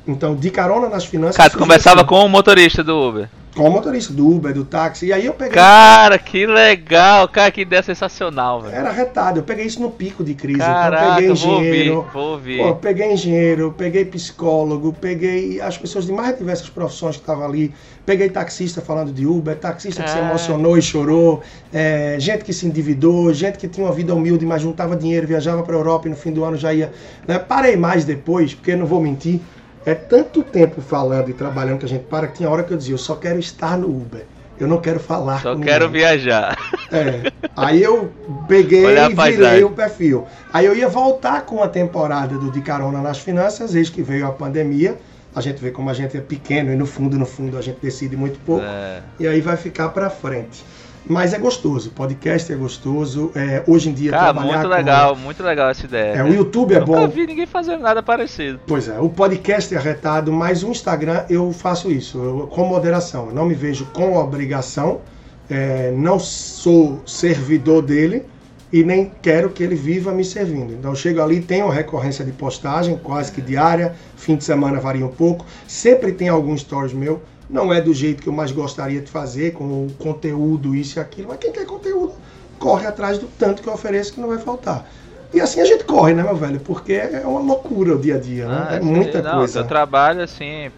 Então, 0.08 0.34
de 0.34 0.50
carona 0.50 0.88
nas 0.88 1.04
finanças. 1.04 1.36
Cara, 1.36 1.50
tu 1.50 1.58
começava 1.58 2.00
assim. 2.00 2.08
com 2.08 2.24
o 2.24 2.28
motorista 2.30 2.82
do 2.82 2.96
Uber. 2.96 3.28
Com 3.54 3.68
o 3.68 3.70
motorista 3.70 4.12
do 4.12 4.26
Uber, 4.26 4.54
do 4.54 4.64
táxi. 4.64 5.06
E 5.06 5.12
aí 5.12 5.26
eu 5.26 5.34
peguei. 5.34 5.52
Cara, 5.52 6.18
que 6.18 6.46
legal! 6.46 7.28
Cara, 7.28 7.50
que 7.50 7.60
ideia 7.60 7.82
sensacional, 7.82 8.62
velho. 8.62 8.74
Era 8.74 8.90
retado. 8.90 9.40
Eu 9.40 9.42
peguei 9.42 9.66
isso 9.66 9.82
no 9.82 9.90
pico 9.90 10.24
de 10.24 10.32
crise. 10.32 10.60
Caraca, 10.60 11.04
então, 11.04 11.14
peguei 11.16 11.30
engenheiro. 11.32 11.94
Vou 11.94 12.02
ouvir, 12.02 12.12
vou 12.12 12.32
ouvir. 12.32 12.58
Pô, 12.58 12.74
peguei 12.76 13.12
engenheiro, 13.12 13.74
peguei 13.76 14.04
psicólogo, 14.06 14.94
peguei 14.98 15.60
as 15.60 15.76
pessoas 15.76 16.06
de 16.06 16.12
mais 16.12 16.38
diversas 16.38 16.70
profissões 16.70 17.16
que 17.16 17.22
estavam 17.22 17.44
ali. 17.44 17.74
Peguei 18.06 18.30
taxista 18.30 18.80
falando 18.80 19.12
de 19.12 19.26
Uber, 19.26 19.54
taxista 19.56 20.02
que 20.02 20.08
se 20.08 20.16
emocionou 20.16 20.78
e 20.78 20.80
chorou, 20.80 21.42
é, 21.70 22.16
gente 22.18 22.42
que 22.42 22.54
se 22.54 22.64
endividou, 22.64 23.30
gente 23.34 23.58
que 23.58 23.68
tinha 23.68 23.84
uma 23.84 23.92
vida 23.92 24.14
humilde, 24.14 24.46
mas 24.46 24.62
juntava 24.62 24.96
dinheiro, 24.96 25.26
viajava 25.26 25.62
para 25.62 25.74
a 25.74 25.78
Europa 25.78 26.06
e 26.06 26.10
no 26.10 26.16
fim 26.16 26.32
do 26.32 26.42
ano 26.42 26.56
já 26.56 26.72
ia. 26.72 26.90
Né? 27.26 27.38
Parei 27.38 27.76
mais 27.76 28.06
depois, 28.06 28.54
porque 28.54 28.74
não 28.74 28.86
vou 28.86 29.02
mentir 29.02 29.42
é 29.88 29.94
tanto 29.94 30.42
tempo 30.42 30.80
falando 30.80 31.30
e 31.30 31.32
trabalhando 31.32 31.78
que 31.78 31.86
a 31.86 31.88
gente 31.88 32.04
para 32.04 32.26
que 32.26 32.38
tinha 32.38 32.50
hora 32.50 32.62
que 32.62 32.72
eu 32.72 32.76
dizia, 32.76 32.94
eu 32.94 32.98
só 32.98 33.14
quero 33.14 33.38
estar 33.38 33.76
no 33.78 33.88
Uber. 33.88 34.24
Eu 34.60 34.66
não 34.66 34.80
quero 34.80 34.98
falar 34.98 35.40
Só 35.40 35.54
quero 35.56 35.86
ninguém. 35.86 36.02
viajar. 36.02 36.58
É. 36.90 37.30
Aí 37.56 37.82
eu 37.82 38.10
peguei 38.48 38.84
e 38.84 39.14
virei 39.14 39.62
o 39.62 39.70
perfil. 39.70 40.26
Aí 40.52 40.66
eu 40.66 40.74
ia 40.74 40.88
voltar 40.88 41.42
com 41.42 41.62
a 41.62 41.68
temporada 41.68 42.36
do 42.36 42.50
De 42.50 42.60
Carona 42.60 43.00
nas 43.00 43.18
Finanças, 43.18 43.72
desde 43.72 43.92
que 43.92 44.02
veio 44.02 44.26
a 44.26 44.32
pandemia. 44.32 44.96
A 45.34 45.40
gente 45.40 45.62
vê 45.62 45.70
como 45.70 45.88
a 45.90 45.94
gente 45.94 46.16
é 46.16 46.20
pequeno 46.20 46.72
e 46.72 46.76
no 46.76 46.86
fundo, 46.86 47.16
no 47.16 47.26
fundo, 47.26 47.56
a 47.56 47.62
gente 47.62 47.78
decide 47.80 48.16
muito 48.16 48.40
pouco. 48.40 48.64
É. 48.64 49.00
E 49.20 49.28
aí 49.28 49.40
vai 49.40 49.56
ficar 49.56 49.90
para 49.90 50.10
frente. 50.10 50.64
Mas 51.08 51.32
é 51.32 51.38
gostoso, 51.38 51.90
podcast 51.90 52.52
é 52.52 52.56
gostoso. 52.56 53.32
É, 53.34 53.62
hoje 53.66 53.88
em 53.88 53.94
dia 53.94 54.10
Cara, 54.10 54.24
trabalhar 54.24 54.52
muito 54.58 54.68
com- 54.68 54.74
legal, 54.76 55.16
muito 55.16 55.42
legal 55.42 55.70
essa 55.70 55.86
ideia. 55.86 56.16
É, 56.18 56.22
o 56.22 56.28
YouTube 56.34 56.74
é 56.74 56.80
Nunca 56.80 56.92
bom. 56.92 57.08
vi 57.08 57.26
ninguém 57.26 57.46
fazendo 57.46 57.80
nada 57.80 58.02
parecido. 58.02 58.60
Pois 58.66 58.88
é, 58.88 58.98
o 59.00 59.08
podcast 59.08 59.74
é 59.74 59.78
arretado, 59.78 60.30
mas 60.30 60.62
o 60.62 60.68
Instagram 60.68 61.24
eu 61.30 61.50
faço 61.52 61.90
isso, 61.90 62.18
eu- 62.18 62.46
com 62.48 62.64
moderação. 62.66 63.28
Eu 63.28 63.34
não 63.34 63.46
me 63.46 63.54
vejo 63.54 63.86
com 63.86 64.16
obrigação, 64.18 65.00
é, 65.48 65.90
não 65.96 66.18
sou 66.18 67.00
servidor 67.06 67.80
dele 67.80 68.24
e 68.70 68.84
nem 68.84 69.10
quero 69.22 69.48
que 69.48 69.62
ele 69.62 69.74
viva 69.76 70.12
me 70.12 70.22
servindo. 70.22 70.74
Então 70.74 70.90
eu 70.90 70.96
chego 70.96 71.22
ali, 71.22 71.40
tenho 71.40 71.64
uma 71.64 71.74
recorrência 71.74 72.22
de 72.22 72.32
postagem, 72.32 72.98
quase 73.02 73.32
que 73.32 73.40
diária, 73.40 73.94
fim 74.14 74.36
de 74.36 74.44
semana 74.44 74.78
varia 74.78 75.06
um 75.06 75.10
pouco, 75.10 75.46
sempre 75.66 76.12
tem 76.12 76.28
algum 76.28 76.54
stories 76.54 76.92
meu. 76.92 77.22
Não 77.48 77.72
é 77.72 77.80
do 77.80 77.94
jeito 77.94 78.22
que 78.22 78.28
eu 78.28 78.32
mais 78.32 78.52
gostaria 78.52 79.00
de 79.00 79.10
fazer, 79.10 79.52
com 79.52 79.86
o 79.86 79.92
conteúdo, 79.98 80.74
isso 80.74 80.98
e 80.98 81.00
aquilo, 81.00 81.28
mas 81.28 81.38
quem 81.38 81.50
quer 81.50 81.64
conteúdo 81.64 82.12
corre 82.58 82.86
atrás 82.86 83.18
do 83.18 83.26
tanto 83.38 83.62
que 83.62 83.68
eu 83.68 83.72
ofereço 83.72 84.12
que 84.12 84.20
não 84.20 84.28
vai 84.28 84.38
faltar. 84.38 84.86
E 85.32 85.40
assim 85.40 85.60
a 85.60 85.64
gente 85.64 85.84
corre, 85.84 86.14
né, 86.14 86.22
meu 86.22 86.36
velho? 86.36 86.58
Porque 86.60 86.94
é 86.94 87.22
uma 87.26 87.40
loucura 87.40 87.94
o 87.94 87.98
dia 87.98 88.16
a 88.16 88.18
dia, 88.18 88.46
né? 88.46 88.66
Ah, 88.70 88.74
é 88.76 88.80
muita 88.80 89.22
não, 89.22 89.38
coisa. 89.38 89.52
Seu 89.52 89.64
trabalho, 89.64 90.22
assim, 90.22 90.70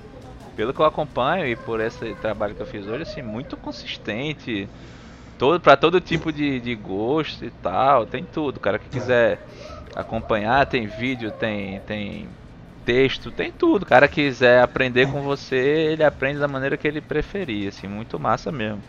pelo 0.57 0.75
que 0.75 0.81
eu 0.81 0.85
acompanho 0.85 1.47
e 1.47 1.55
por 1.55 1.81
esse 1.81 2.15
trabalho 2.17 2.55
que 2.55 2.61
eu 2.61 2.67
fiz 2.67 2.87
hoje, 2.87 3.03
assim, 3.03 3.23
muito 3.23 3.57
consistente. 3.57 4.69
Todo, 5.39 5.61
pra 5.61 5.77
todo 5.77 6.01
tipo 6.01 6.33
de, 6.33 6.61
de 6.61 6.75
gosto 6.75 7.45
e 7.45 7.51
tal, 7.63 8.05
tem 8.05 8.25
tudo. 8.25 8.57
O 8.57 8.61
cara 8.61 8.79
que 8.79 8.89
quiser 8.89 9.39
acompanhar, 9.95 10.67
tem 10.67 10.87
vídeo, 10.87 11.31
tem, 11.31 11.81
tem 11.87 12.29
texto, 12.85 13.31
tem 13.31 13.53
tudo. 13.53 13.83
O 13.83 13.87
cara 13.87 14.09
que 14.09 14.17
quiser 14.17 14.63
aprender 14.63 15.07
com 15.11 15.23
você, 15.23 15.57
ele 15.57 16.05
aprende 16.05 16.39
da 16.39 16.49
maneira 16.49 16.77
que 16.77 16.87
ele 16.87 17.01
preferir, 17.01 17.69
assim, 17.69 17.87
muito 17.87 18.19
massa 18.19 18.51
mesmo. 18.51 18.83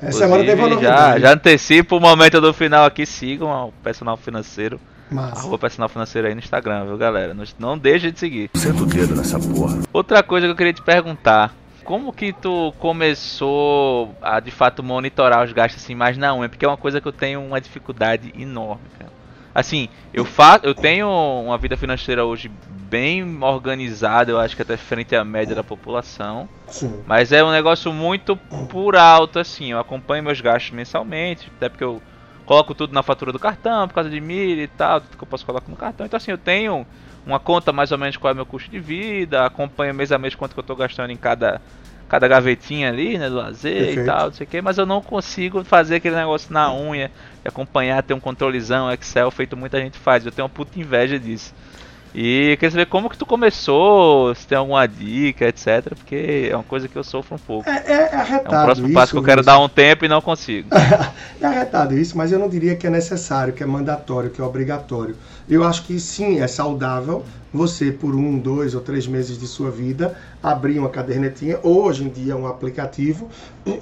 Essa 0.00 0.20
semana 0.20 0.44
teve 0.44 0.60
uma 0.60 0.68
Inclusive, 0.68 0.86
já, 0.86 1.18
já 1.18 1.32
antecipo 1.32 1.96
o 1.96 2.00
momento 2.00 2.40
do 2.40 2.52
final 2.52 2.84
aqui, 2.84 3.06
sigam 3.06 3.68
o 3.68 3.72
personal 3.82 4.16
financeiro, 4.16 4.78
Massa. 5.10 5.40
arroba 5.40 5.58
personal 5.58 5.88
financeiro 5.88 6.28
aí 6.28 6.34
no 6.34 6.40
Instagram, 6.40 6.84
viu 6.84 6.98
galera? 6.98 7.32
Não, 7.32 7.44
não 7.58 7.78
deixe 7.78 8.10
de 8.10 8.18
seguir. 8.18 8.50
Senta 8.54 8.82
o 8.82 8.86
dedo 8.86 9.14
nessa 9.16 9.38
porra. 9.38 9.78
Outra 9.92 10.22
coisa 10.22 10.46
que 10.46 10.52
eu 10.52 10.56
queria 10.56 10.72
te 10.72 10.82
perguntar. 10.82 11.54
Como 11.82 12.12
que 12.12 12.32
tu 12.32 12.74
começou 12.80 14.12
a 14.20 14.40
de 14.40 14.50
fato 14.50 14.82
monitorar 14.82 15.44
os 15.44 15.52
gastos 15.52 15.80
assim 15.80 15.94
mais 15.94 16.18
na 16.18 16.34
unha? 16.34 16.48
Porque 16.48 16.64
é 16.64 16.68
uma 16.68 16.76
coisa 16.76 17.00
que 17.00 17.06
eu 17.06 17.12
tenho 17.12 17.40
uma 17.40 17.60
dificuldade 17.60 18.34
enorme, 18.36 18.82
cara. 18.98 19.12
Assim, 19.56 19.88
eu 20.12 20.22
faço, 20.26 20.66
eu 20.66 20.74
tenho 20.74 21.08
uma 21.08 21.56
vida 21.56 21.78
financeira 21.78 22.26
hoje 22.26 22.50
bem 22.90 23.42
organizada, 23.42 24.30
eu 24.30 24.38
acho 24.38 24.54
que 24.54 24.60
até 24.60 24.76
frente 24.76 25.16
à 25.16 25.24
média 25.24 25.54
da 25.54 25.64
população. 25.64 26.46
Sim. 26.68 27.02
Mas 27.06 27.32
é 27.32 27.42
um 27.42 27.50
negócio 27.50 27.90
muito 27.90 28.36
por 28.68 28.94
alto, 28.96 29.38
assim. 29.38 29.72
Eu 29.72 29.78
acompanho 29.78 30.22
meus 30.22 30.42
gastos 30.42 30.72
mensalmente, 30.72 31.50
até 31.56 31.70
porque 31.70 31.84
eu 31.84 32.02
coloco 32.44 32.74
tudo 32.74 32.92
na 32.92 33.02
fatura 33.02 33.32
do 33.32 33.38
cartão, 33.38 33.88
por 33.88 33.94
causa 33.94 34.10
de 34.10 34.20
milha 34.20 34.62
e 34.62 34.68
tal, 34.68 35.00
tudo 35.00 35.16
que 35.16 35.24
eu 35.24 35.28
posso 35.28 35.46
colocar 35.46 35.70
no 35.70 35.76
cartão. 35.76 36.04
Então, 36.04 36.18
assim, 36.18 36.32
eu 36.32 36.38
tenho 36.38 36.86
uma 37.24 37.40
conta 37.40 37.72
mais 37.72 37.90
ou 37.90 37.96
menos 37.96 38.18
qual 38.18 38.32
é 38.32 38.34
o 38.34 38.36
meu 38.36 38.44
custo 38.44 38.70
de 38.70 38.78
vida, 38.78 39.46
acompanho 39.46 39.94
mês 39.94 40.12
a 40.12 40.18
mês 40.18 40.34
quanto 40.34 40.52
que 40.52 40.60
eu 40.60 40.64
tô 40.64 40.76
gastando 40.76 41.12
em 41.12 41.16
cada, 41.16 41.62
cada 42.10 42.28
gavetinha 42.28 42.90
ali, 42.90 43.16
né, 43.16 43.30
do 43.30 43.36
lazer 43.36 43.72
e 43.72 43.86
Perfeito. 43.86 44.06
tal, 44.06 44.26
não 44.26 44.32
sei 44.32 44.46
o 44.46 44.50
que, 44.50 44.60
mas 44.60 44.76
eu 44.76 44.84
não 44.84 45.00
consigo 45.00 45.64
fazer 45.64 45.96
aquele 45.96 46.14
negócio 46.14 46.52
na 46.52 46.72
unha, 46.72 47.10
acompanhar, 47.46 48.02
ter 48.02 48.14
um 48.14 48.20
controlezão, 48.20 48.90
Excel, 48.92 49.30
feito 49.30 49.56
muita 49.56 49.80
gente 49.80 49.98
faz. 49.98 50.24
Eu 50.24 50.32
tenho 50.32 50.44
uma 50.44 50.50
puta 50.52 50.78
inveja 50.78 51.18
disso. 51.18 51.54
E 52.14 52.56
queria 52.56 52.70
saber 52.70 52.86
como 52.86 53.10
que 53.10 53.18
tu 53.18 53.26
começou, 53.26 54.34
se 54.34 54.46
tem 54.46 54.56
alguma 54.56 54.86
dica, 54.86 55.46
etc. 55.48 55.94
Porque 55.94 56.48
é 56.50 56.56
uma 56.56 56.64
coisa 56.64 56.88
que 56.88 56.96
eu 56.96 57.04
sofro 57.04 57.34
um 57.36 57.38
pouco. 57.38 57.68
É, 57.68 57.84
é, 57.86 57.92
é 57.92 58.14
É 58.14 58.16
arretado 58.16 58.56
um 58.56 58.60
próximo 58.62 58.88
isso, 58.88 58.94
passo 58.94 59.12
que 59.12 59.18
eu 59.18 59.22
quero 59.22 59.40
Wilson. 59.40 59.52
dar 59.52 59.58
um 59.58 59.68
tempo 59.68 60.04
e 60.04 60.08
não 60.08 60.22
consigo. 60.22 60.70
É 61.38 61.46
arretado 61.46 61.96
isso, 61.98 62.16
mas 62.16 62.32
eu 62.32 62.38
não 62.38 62.48
diria 62.48 62.74
que 62.76 62.86
é 62.86 62.90
necessário, 62.90 63.52
que 63.52 63.62
é 63.62 63.66
mandatório, 63.66 64.30
que 64.30 64.40
é 64.40 64.44
obrigatório. 64.44 65.14
Eu 65.48 65.64
acho 65.64 65.84
que 65.84 65.98
sim, 66.00 66.40
é 66.40 66.46
saudável 66.46 67.24
você, 67.52 67.90
por 67.90 68.14
um, 68.14 68.38
dois 68.38 68.74
ou 68.74 68.80
três 68.80 69.06
meses 69.06 69.38
de 69.38 69.46
sua 69.46 69.70
vida, 69.70 70.16
abrir 70.42 70.78
uma 70.78 70.88
cadernetinha, 70.88 71.58
ou 71.62 71.84
hoje 71.84 72.04
em 72.04 72.08
dia 72.08 72.36
um 72.36 72.46
aplicativo, 72.46 73.28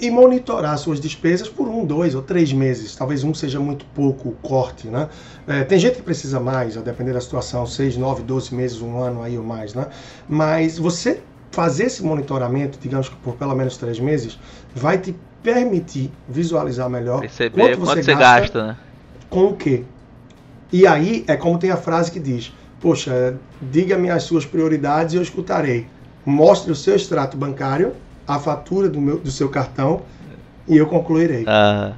e 0.01 0.11
monitorar 0.11 0.79
suas 0.79 1.01
despesas 1.01 1.49
por 1.49 1.67
um, 1.67 1.85
dois 1.85 2.15
ou 2.15 2.23
três 2.23 2.53
meses. 2.53 2.95
Talvez 2.95 3.25
um 3.25 3.35
seja 3.35 3.59
muito 3.59 3.85
pouco 3.87 4.29
o 4.29 4.33
corte, 4.33 4.89
né? 4.89 5.09
É, 5.47 5.65
tem 5.65 5.79
gente 5.79 5.97
que 5.97 6.03
precisa 6.03 6.39
mais, 6.39 6.77
a 6.77 6.81
depender 6.81 7.13
da 7.13 7.21
situação, 7.21 7.67
seis, 7.67 7.97
nove, 7.97 8.23
doze 8.23 8.55
meses, 8.55 8.81
um 8.81 8.99
ano 8.99 9.23
aí 9.23 9.37
ou 9.37 9.45
mais, 9.45 9.75
né? 9.75 9.87
Mas 10.29 10.79
você 10.79 11.21
fazer 11.51 11.85
esse 11.85 12.03
monitoramento, 12.03 12.79
digamos 12.81 13.09
que 13.09 13.17
por 13.17 13.35
pelo 13.35 13.55
menos 13.55 13.77
três 13.77 13.99
meses, 13.99 14.39
vai 14.75 14.99
te 14.99 15.15
permitir 15.43 16.11
visualizar 16.29 16.89
melhor 16.89 17.21
Perceber 17.21 17.77
quanto 17.77 17.81
você 17.81 18.15
gasta, 18.15 18.67
né? 18.69 18.77
com 19.29 19.47
o 19.47 19.57
quê? 19.57 19.85
E 20.75 20.89
aí 20.89 21.25
é 21.29 21.37
como 21.37 21.57
tem 21.57 21.71
a 21.71 21.77
frase 21.77 22.11
que 22.11 22.19
diz: 22.19 22.53
Poxa, 22.81 23.37
diga-me 23.63 24.11
as 24.11 24.25
suas 24.25 24.45
prioridades 24.45 25.15
e 25.15 25.17
eu 25.17 25.23
escutarei. 25.23 25.87
Mostre 26.27 26.73
o 26.73 26.75
seu 26.75 26.97
extrato 26.97 27.37
bancário, 27.37 27.93
a 28.27 28.41
fatura 28.41 28.89
do, 28.89 29.01
meu, 29.01 29.21
do 29.21 29.31
seu 29.31 29.49
cartão 29.49 30.03
e 30.67 30.77
eu 30.77 30.87
concluirei. 30.89 31.45
Ah, 31.47 31.93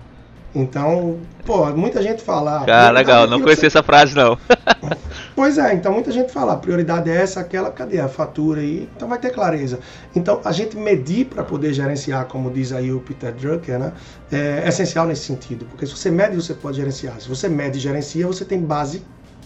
Então, 0.54 1.16
pô, 1.46 1.64
muita 1.70 2.02
gente 2.02 2.22
fala. 2.22 2.66
ah, 2.68 2.88
é 2.88 2.92
legal. 2.92 3.26
Não 3.26 3.40
conhecia 3.40 3.62
que 3.62 3.66
essa 3.66 3.82
frase, 3.82 4.14
não. 4.14 4.36
Pois 5.36 5.58
é, 5.58 5.74
então 5.74 5.92
muita 5.92 6.10
gente 6.10 6.32
fala: 6.32 6.54
a 6.54 6.56
prioridade 6.56 7.10
é 7.10 7.14
essa, 7.14 7.40
aquela, 7.40 7.70
cadê 7.70 8.00
a 8.00 8.08
fatura 8.08 8.62
aí? 8.62 8.88
Então 8.96 9.06
vai 9.06 9.18
ter 9.18 9.30
clareza. 9.30 9.78
Então 10.14 10.40
a 10.42 10.50
gente 10.50 10.78
medir 10.78 11.26
para 11.26 11.44
poder 11.44 11.74
gerenciar, 11.74 12.24
como 12.24 12.50
diz 12.50 12.72
aí 12.72 12.90
o 12.90 13.00
Peter 13.00 13.34
Drucker, 13.34 13.78
né? 13.78 13.92
É 14.32 14.66
essencial 14.66 15.06
nesse 15.06 15.24
sentido. 15.24 15.66
Porque 15.66 15.86
se 15.86 15.94
você 15.94 16.10
mede, 16.10 16.34
você 16.34 16.54
pode 16.54 16.78
gerenciar. 16.78 17.20
Se 17.20 17.28
você 17.28 17.50
mede 17.50 17.76
e 17.76 17.80
gerencia, 17.82 18.26
você 18.26 18.46
tem 18.46 18.58
base 18.58 19.02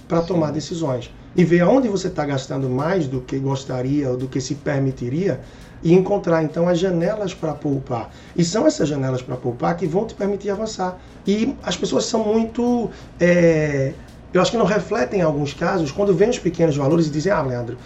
para 0.07 0.22
tomar 0.22 0.53
decisões. 0.53 1.11
E 1.34 1.45
ver 1.45 1.62
aonde 1.62 1.88
você 1.88 2.07
está 2.07 2.24
gastando 2.24 2.70
mais 2.70 3.09
do 3.09 3.20
que 3.20 3.36
gostaria 3.38 4.11
ou 4.11 4.16
do 4.16 4.28
que 4.28 4.41
se 4.41 4.55
permitiria 4.55 5.41
e 5.82 5.93
encontrar 5.93 6.43
então 6.45 6.68
as 6.68 6.78
janelas 6.78 7.34
para 7.34 7.53
poupar. 7.53 8.11
E 8.36 8.45
são 8.45 8.64
essas 8.64 8.88
janelas 8.88 9.22
para 9.22 9.36
poupar 9.36 9.76
que 9.76 9.86
vão 9.86 10.07
te 10.07 10.14
permitir 10.14 10.51
avançar. 10.51 11.01
E 11.26 11.55
as 11.64 11.76
pessoas 11.76 12.05
são 12.05 12.24
muito. 12.24 12.91
é, 13.18 13.93
eu 14.33 14.41
acho 14.41 14.51
que 14.51 14.57
não 14.57 14.64
refletem 14.64 15.20
em 15.20 15.22
alguns 15.22 15.53
casos 15.53 15.91
quando 15.91 16.14
vêm 16.14 16.31
os 16.31 16.39
pequenos 16.39 16.76
valores 16.76 17.07
e 17.07 17.11
dizem, 17.11 17.33
ah, 17.33 17.43
Leandro, 17.43 17.76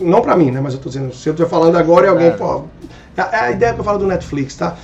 não 0.00 0.20
para 0.20 0.36
mim, 0.36 0.50
né? 0.50 0.60
Mas 0.60 0.74
eu 0.74 0.80
tô 0.80 0.88
dizendo, 0.88 1.14
se 1.14 1.28
eu 1.28 1.34
tô 1.34 1.46
falando 1.46 1.76
agora 1.76 2.06
e 2.06 2.08
alguém, 2.08 2.32
pô. 2.36 2.64
É 3.16 3.36
é 3.36 3.40
a 3.40 3.50
ideia 3.50 3.74
que 3.74 3.80
eu 3.80 3.84
falo 3.84 3.98
do 3.98 4.06
Netflix, 4.06 4.54
tá? 4.54 4.76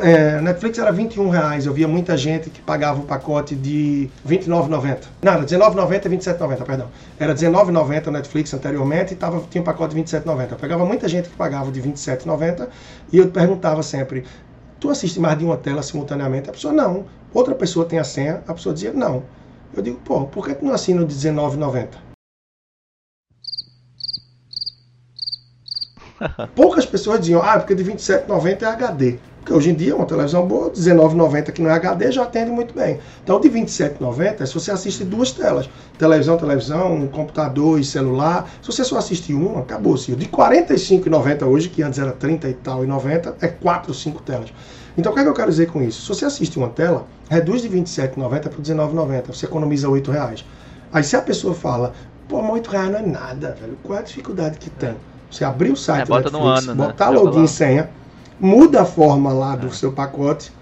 É, 0.00 0.40
Netflix 0.40 0.78
era 0.78 0.90
21 0.90 1.28
reais. 1.28 1.66
Eu 1.66 1.74
via 1.74 1.86
muita 1.86 2.16
gente 2.16 2.48
que 2.48 2.62
pagava 2.62 3.00
o 3.00 3.02
pacote 3.04 3.54
de 3.54 4.08
29,90. 4.26 4.98
Não, 5.20 5.32
era 5.32 5.44
19,90 5.44 6.06
e 6.06 6.08
27,90, 6.08 6.64
perdão. 6.64 6.88
Era 7.18 7.34
19,90 7.34 8.06
o 8.06 8.10
Netflix 8.10 8.54
anteriormente 8.54 9.12
e 9.12 9.16
tava, 9.16 9.42
tinha 9.50 9.60
um 9.60 9.64
pacote 9.64 9.94
de 9.94 10.00
27,90. 10.00 10.52
Eu 10.52 10.56
pegava 10.56 10.86
muita 10.86 11.06
gente 11.06 11.28
que 11.28 11.36
pagava 11.36 11.70
de 11.70 11.82
27,90 11.82 12.68
e 13.12 13.18
eu 13.18 13.28
perguntava 13.28 13.82
sempre: 13.82 14.24
Tu 14.80 14.88
assiste 14.88 15.20
mais 15.20 15.36
de 15.38 15.44
uma 15.44 15.58
tela 15.58 15.82
simultaneamente? 15.82 16.48
A 16.48 16.52
pessoa, 16.52 16.72
não. 16.72 17.04
Outra 17.34 17.54
pessoa 17.54 17.84
tem 17.84 17.98
a 17.98 18.04
senha, 18.04 18.42
a 18.48 18.54
pessoa 18.54 18.72
dizia, 18.72 18.92
não. 18.92 19.22
Eu 19.74 19.82
digo, 19.82 19.98
pô, 20.04 20.26
por 20.26 20.46
que 20.46 20.54
tu 20.54 20.64
não 20.64 20.74
assina 20.74 21.02
o 21.02 21.06
de 21.06 21.14
19,90? 21.14 21.88
Poucas 26.54 26.86
pessoas 26.86 27.20
diziam, 27.20 27.42
ah, 27.42 27.58
porque 27.58 27.74
de 27.74 27.84
27,90 27.84 28.62
é 28.62 28.66
HD. 28.66 29.18
Porque 29.38 29.52
hoje 29.52 29.70
em 29.70 29.74
dia, 29.74 29.96
uma 29.96 30.06
televisão 30.06 30.46
boa, 30.46 30.70
19,90 30.70 31.50
que 31.50 31.60
não 31.60 31.68
é 31.68 31.72
HD, 31.72 32.12
já 32.12 32.22
atende 32.22 32.52
muito 32.52 32.72
bem. 32.72 33.00
Então, 33.24 33.40
de 33.40 33.50
27,90 33.50 34.40
é 34.40 34.46
se 34.46 34.54
você 34.54 34.70
assiste 34.70 35.02
duas 35.02 35.32
telas. 35.32 35.68
Televisão, 35.98 36.36
televisão, 36.36 37.08
computador 37.08 37.80
e 37.80 37.84
celular. 37.84 38.48
Se 38.60 38.68
você 38.70 38.84
só 38.84 38.98
assistir 38.98 39.34
uma, 39.34 39.60
acabou-se. 39.60 40.14
De 40.14 40.26
45,90 40.26 41.44
hoje, 41.44 41.68
que 41.68 41.82
antes 41.82 41.98
era 41.98 42.12
30 42.12 42.48
e 42.48 42.54
tal 42.54 42.84
e 42.84 42.86
90, 42.86 43.36
é 43.40 43.48
4, 43.48 43.92
5 43.92 44.22
telas. 44.22 44.52
Então, 44.96 45.12
o 45.12 45.14
que, 45.14 45.20
é 45.20 45.24
que 45.24 45.28
eu 45.28 45.34
quero 45.34 45.50
dizer 45.50 45.70
com 45.70 45.82
isso? 45.82 46.02
Se 46.02 46.08
você 46.08 46.24
assiste 46.24 46.58
uma 46.58 46.68
tela, 46.68 47.06
reduz 47.30 47.62
de 47.62 47.68
27,90 47.68 48.40
para 48.40 48.50
19,90. 48.50 49.26
Você 49.28 49.46
economiza 49.46 49.88
8 49.88 50.10
reais. 50.10 50.44
Aí, 50.92 51.02
se 51.02 51.16
a 51.16 51.22
pessoa 51.22 51.54
fala, 51.54 51.92
pô, 52.28 52.42
mas 52.42 52.52
8 52.52 52.70
reais 52.70 52.90
não 52.90 52.98
é 52.98 53.02
nada, 53.02 53.56
velho. 53.58 53.78
Qual 53.82 53.98
é 53.98 54.02
a 54.02 54.04
dificuldade 54.04 54.58
que 54.58 54.68
tem? 54.68 54.94
Você 55.30 55.44
abrir 55.44 55.70
o 55.70 55.76
site 55.76 56.02
É, 56.02 56.04
bota 56.06 56.30
do 56.30 56.38
no 56.38 56.44
Netflix, 56.44 56.68
ano, 56.68 56.80
né? 56.82 56.86
botar 56.88 57.04
Já 57.06 57.10
login 57.10 57.44
e 57.44 57.48
senha, 57.48 57.90
muda 58.38 58.82
a 58.82 58.84
forma 58.84 59.32
lá 59.32 59.56
do 59.56 59.72
seu 59.72 59.92
pacote. 59.92 60.52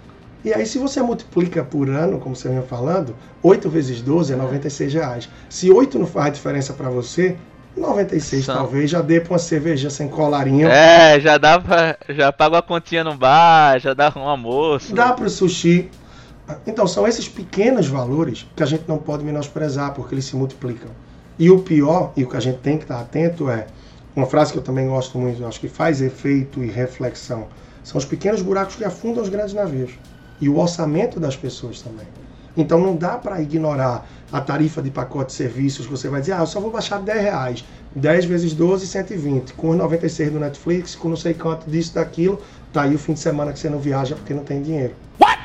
E 0.43 0.53
aí, 0.53 0.65
se 0.65 0.79
você 0.79 1.01
multiplica 1.01 1.63
por 1.63 1.89
ano, 1.89 2.17
como 2.19 2.35
você 2.35 2.47
vinha 2.49 2.63
falando, 2.63 3.13
8 3.43 3.69
vezes 3.69 4.01
12 4.01 4.33
é 4.33 4.35
96 4.35 4.93
reais. 4.93 5.29
Se 5.49 5.69
8 5.69 5.99
não 5.99 6.07
faz 6.07 6.33
diferença 6.33 6.73
para 6.73 6.89
você, 6.89 7.37
96 7.75 8.45
São. 8.45 8.55
talvez 8.55 8.89
já 8.89 9.01
dê 9.01 9.19
pra 9.21 9.33
uma 9.33 9.39
cerveja 9.39 9.89
sem 9.89 10.07
colarinho. 10.07 10.67
É, 10.67 11.19
já 11.19 11.37
dá 11.37 11.59
pra. 11.59 11.97
Já 12.09 12.31
paga 12.31 12.55
uma 12.55 12.61
continha 12.61 13.03
no 13.03 13.15
bar, 13.15 13.79
já 13.79 13.93
dá 13.93 14.11
um 14.15 14.21
almoço. 14.21 14.93
Dá 14.93 15.13
para 15.13 15.25
o 15.25 15.29
sushi. 15.29 15.89
Então, 16.67 16.85
são 16.85 17.07
esses 17.07 17.29
pequenos 17.29 17.87
valores 17.87 18.45
que 18.55 18.61
a 18.61 18.65
gente 18.65 18.83
não 18.87 18.97
pode 18.97 19.23
menosprezar, 19.23 19.93
porque 19.93 20.13
eles 20.13 20.25
se 20.25 20.35
multiplicam. 20.35 20.89
E 21.39 21.49
o 21.49 21.59
pior, 21.59 22.11
e 22.17 22.23
o 22.25 22.29
que 22.29 22.35
a 22.35 22.41
gente 22.41 22.59
tem 22.59 22.77
que 22.77 22.83
estar 22.83 22.99
atento 22.99 23.49
é, 23.49 23.67
uma 24.15 24.25
frase 24.25 24.51
que 24.51 24.59
eu 24.59 24.63
também 24.63 24.87
gosto 24.87 25.17
muito, 25.17 25.45
acho 25.45 25.59
que 25.59 25.69
faz 25.69 26.01
efeito 26.01 26.61
e 26.61 26.69
reflexão, 26.69 27.47
são 27.83 27.97
os 27.97 28.03
pequenos 28.05 28.41
buracos 28.41 28.75
que 28.75 28.83
afundam 28.83 29.23
os 29.23 29.29
grandes 29.29 29.53
navios. 29.53 29.91
e 30.41 30.49
o 30.49 30.57
orçamento 30.57 31.19
das 31.19 31.35
pessoas 31.37 31.81
também. 31.81 32.07
Então 32.55 32.79
não 32.79 32.95
dá 32.95 33.17
para 33.17 33.41
ignorar 33.41 34.07
a 34.31 34.41
tarifa 34.41 34.81
de 34.81 34.89
pacote 34.89 35.27
de 35.27 35.33
serviços 35.33 35.85
que 35.85 35.91
você 35.91 36.09
vai 36.09 36.21
dizer, 36.21 36.33
ah, 36.33 36.39
eu 36.39 36.47
só 36.47 36.59
vou 36.59 36.71
baixar 36.71 36.99
10 36.99 37.21
reais. 37.21 37.65
10 37.95 38.25
vezes 38.25 38.53
12, 38.53 38.87
120. 38.87 39.53
Com 39.53 39.71
os 39.71 39.77
96 39.77 40.31
do 40.31 40.39
Netflix, 40.39 40.95
com 40.95 41.09
não 41.09 41.17
sei 41.17 41.33
quanto 41.33 41.69
disso, 41.69 41.95
daquilo, 41.95 42.39
tá 42.71 42.83
aí 42.83 42.95
o 42.95 42.99
fim 42.99 43.13
de 43.13 43.19
semana 43.19 43.51
que 43.51 43.59
você 43.59 43.69
não 43.69 43.79
viaja 43.79 44.15
porque 44.15 44.33
não 44.33 44.43
tem 44.43 44.61
dinheiro. 44.61 44.93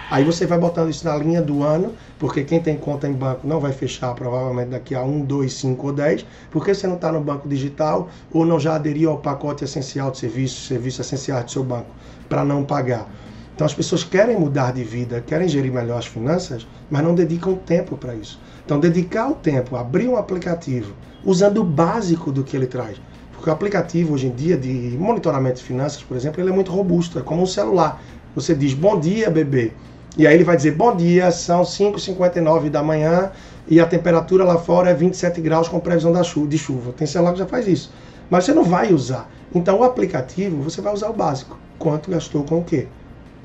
Aí 0.08 0.22
você 0.22 0.46
vai 0.46 0.56
botando 0.56 0.88
isso 0.88 1.04
na 1.04 1.16
linha 1.16 1.42
do 1.42 1.64
ano, 1.64 1.92
porque 2.16 2.44
quem 2.44 2.60
tem 2.60 2.76
conta 2.76 3.08
em 3.08 3.12
banco 3.12 3.44
não 3.44 3.58
vai 3.58 3.72
fechar 3.72 4.14
provavelmente 4.14 4.68
daqui 4.68 4.94
a 4.94 5.02
1, 5.02 5.22
2, 5.22 5.52
5 5.52 5.86
ou 5.86 5.92
10, 5.92 6.24
porque 6.52 6.72
você 6.72 6.86
não 6.86 6.94
está 6.94 7.10
no 7.10 7.20
banco 7.20 7.48
digital 7.48 8.08
ou 8.32 8.46
não 8.46 8.60
já 8.60 8.76
aderiu 8.76 9.10
ao 9.10 9.18
pacote 9.18 9.64
essencial 9.64 10.12
de 10.12 10.18
serviços, 10.18 10.68
serviços 10.68 11.04
essenciais 11.04 11.46
do 11.46 11.50
seu 11.50 11.64
banco, 11.64 11.88
para 12.28 12.44
não 12.44 12.62
pagar. 12.62 13.08
Então 13.56 13.66
as 13.66 13.72
pessoas 13.72 14.04
querem 14.04 14.38
mudar 14.38 14.74
de 14.74 14.84
vida, 14.84 15.24
querem 15.26 15.48
gerir 15.48 15.72
melhor 15.72 15.98
as 15.98 16.04
finanças, 16.04 16.66
mas 16.90 17.02
não 17.02 17.14
dedicam 17.14 17.54
tempo 17.54 17.96
para 17.96 18.14
isso. 18.14 18.38
Então 18.62 18.78
dedicar 18.78 19.30
o 19.30 19.34
tempo, 19.34 19.76
abrir 19.76 20.06
um 20.08 20.18
aplicativo, 20.18 20.92
usando 21.24 21.62
o 21.62 21.64
básico 21.64 22.30
do 22.30 22.44
que 22.44 22.54
ele 22.54 22.66
traz. 22.66 23.00
Porque 23.32 23.48
o 23.48 23.52
aplicativo 23.52 24.12
hoje 24.12 24.26
em 24.26 24.30
dia 24.30 24.58
de 24.58 24.94
monitoramento 24.98 25.56
de 25.56 25.62
finanças, 25.62 26.02
por 26.02 26.18
exemplo, 26.18 26.42
ele 26.42 26.50
é 26.50 26.52
muito 26.52 26.70
robusto, 26.70 27.18
é 27.18 27.22
como 27.22 27.42
um 27.42 27.46
celular. 27.46 28.02
Você 28.34 28.54
diz 28.54 28.74
bom 28.74 29.00
dia, 29.00 29.30
bebê. 29.30 29.72
E 30.18 30.26
aí 30.26 30.34
ele 30.34 30.44
vai 30.44 30.56
dizer 30.56 30.72
bom 30.72 30.94
dia, 30.94 31.30
são 31.30 31.62
5h59 31.62 32.68
da 32.68 32.82
manhã 32.82 33.30
e 33.66 33.80
a 33.80 33.86
temperatura 33.86 34.44
lá 34.44 34.58
fora 34.58 34.90
é 34.90 34.94
27 34.94 35.40
graus 35.40 35.66
com 35.66 35.80
previsão 35.80 36.12
de 36.46 36.58
chuva. 36.58 36.92
Tem 36.92 37.06
celular 37.06 37.32
que 37.32 37.38
já 37.38 37.46
faz 37.46 37.66
isso. 37.66 37.90
Mas 38.28 38.44
você 38.44 38.52
não 38.52 38.64
vai 38.64 38.92
usar. 38.92 39.30
Então 39.54 39.80
o 39.80 39.84
aplicativo, 39.84 40.60
você 40.62 40.82
vai 40.82 40.92
usar 40.92 41.08
o 41.08 41.14
básico. 41.14 41.58
Quanto 41.78 42.10
gastou 42.10 42.44
com 42.44 42.58
o 42.58 42.64
quê? 42.64 42.86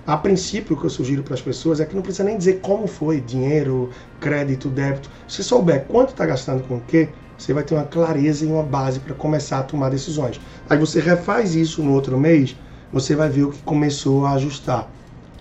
A 0.06 0.18
princípio, 0.18 0.76
o 0.76 0.80
que 0.80 0.86
eu 0.86 0.90
sugiro 0.90 1.22
para 1.22 1.36
as 1.36 1.42
pessoas 1.42 1.80
é 1.80 1.86
que 1.86 1.96
não 1.96 2.02
precisa 2.02 2.24
nem 2.24 2.38
dizer 2.38 2.60
como 2.60 2.88
foi, 2.88 3.22
dinheiro, 3.22 3.92
crédito, 4.20 4.68
débito. 4.68 5.10
Se 5.28 5.44
souber 5.44 5.86
quanto 5.86 6.10
está 6.10 6.26
gastando 6.26 6.64
com 6.68 6.78
o 6.78 6.82
quê, 6.82 7.10
você 7.38 7.54
vai 7.54 7.64
ter 7.64 7.76
uma 7.76 7.84
clareza 7.86 8.44
e 8.44 8.48
uma 8.48 8.64
base 8.64 9.00
para 9.00 9.14
começar 9.14 9.60
a 9.60 9.64
tomar 9.64 9.90
decisões. 9.90 10.42
Aí 10.68 10.78
você 10.78 11.00
refaz 11.00 11.56
isso 11.56 11.84
no 11.84 11.94
outro 11.94 12.18
mês, 12.18 12.56
você 12.92 13.16
vai 13.16 13.30
ver 13.30 13.44
o 13.44 13.52
que 13.52 13.62
começou 13.62 14.26
a 14.26 14.34
ajustar. 14.34 14.92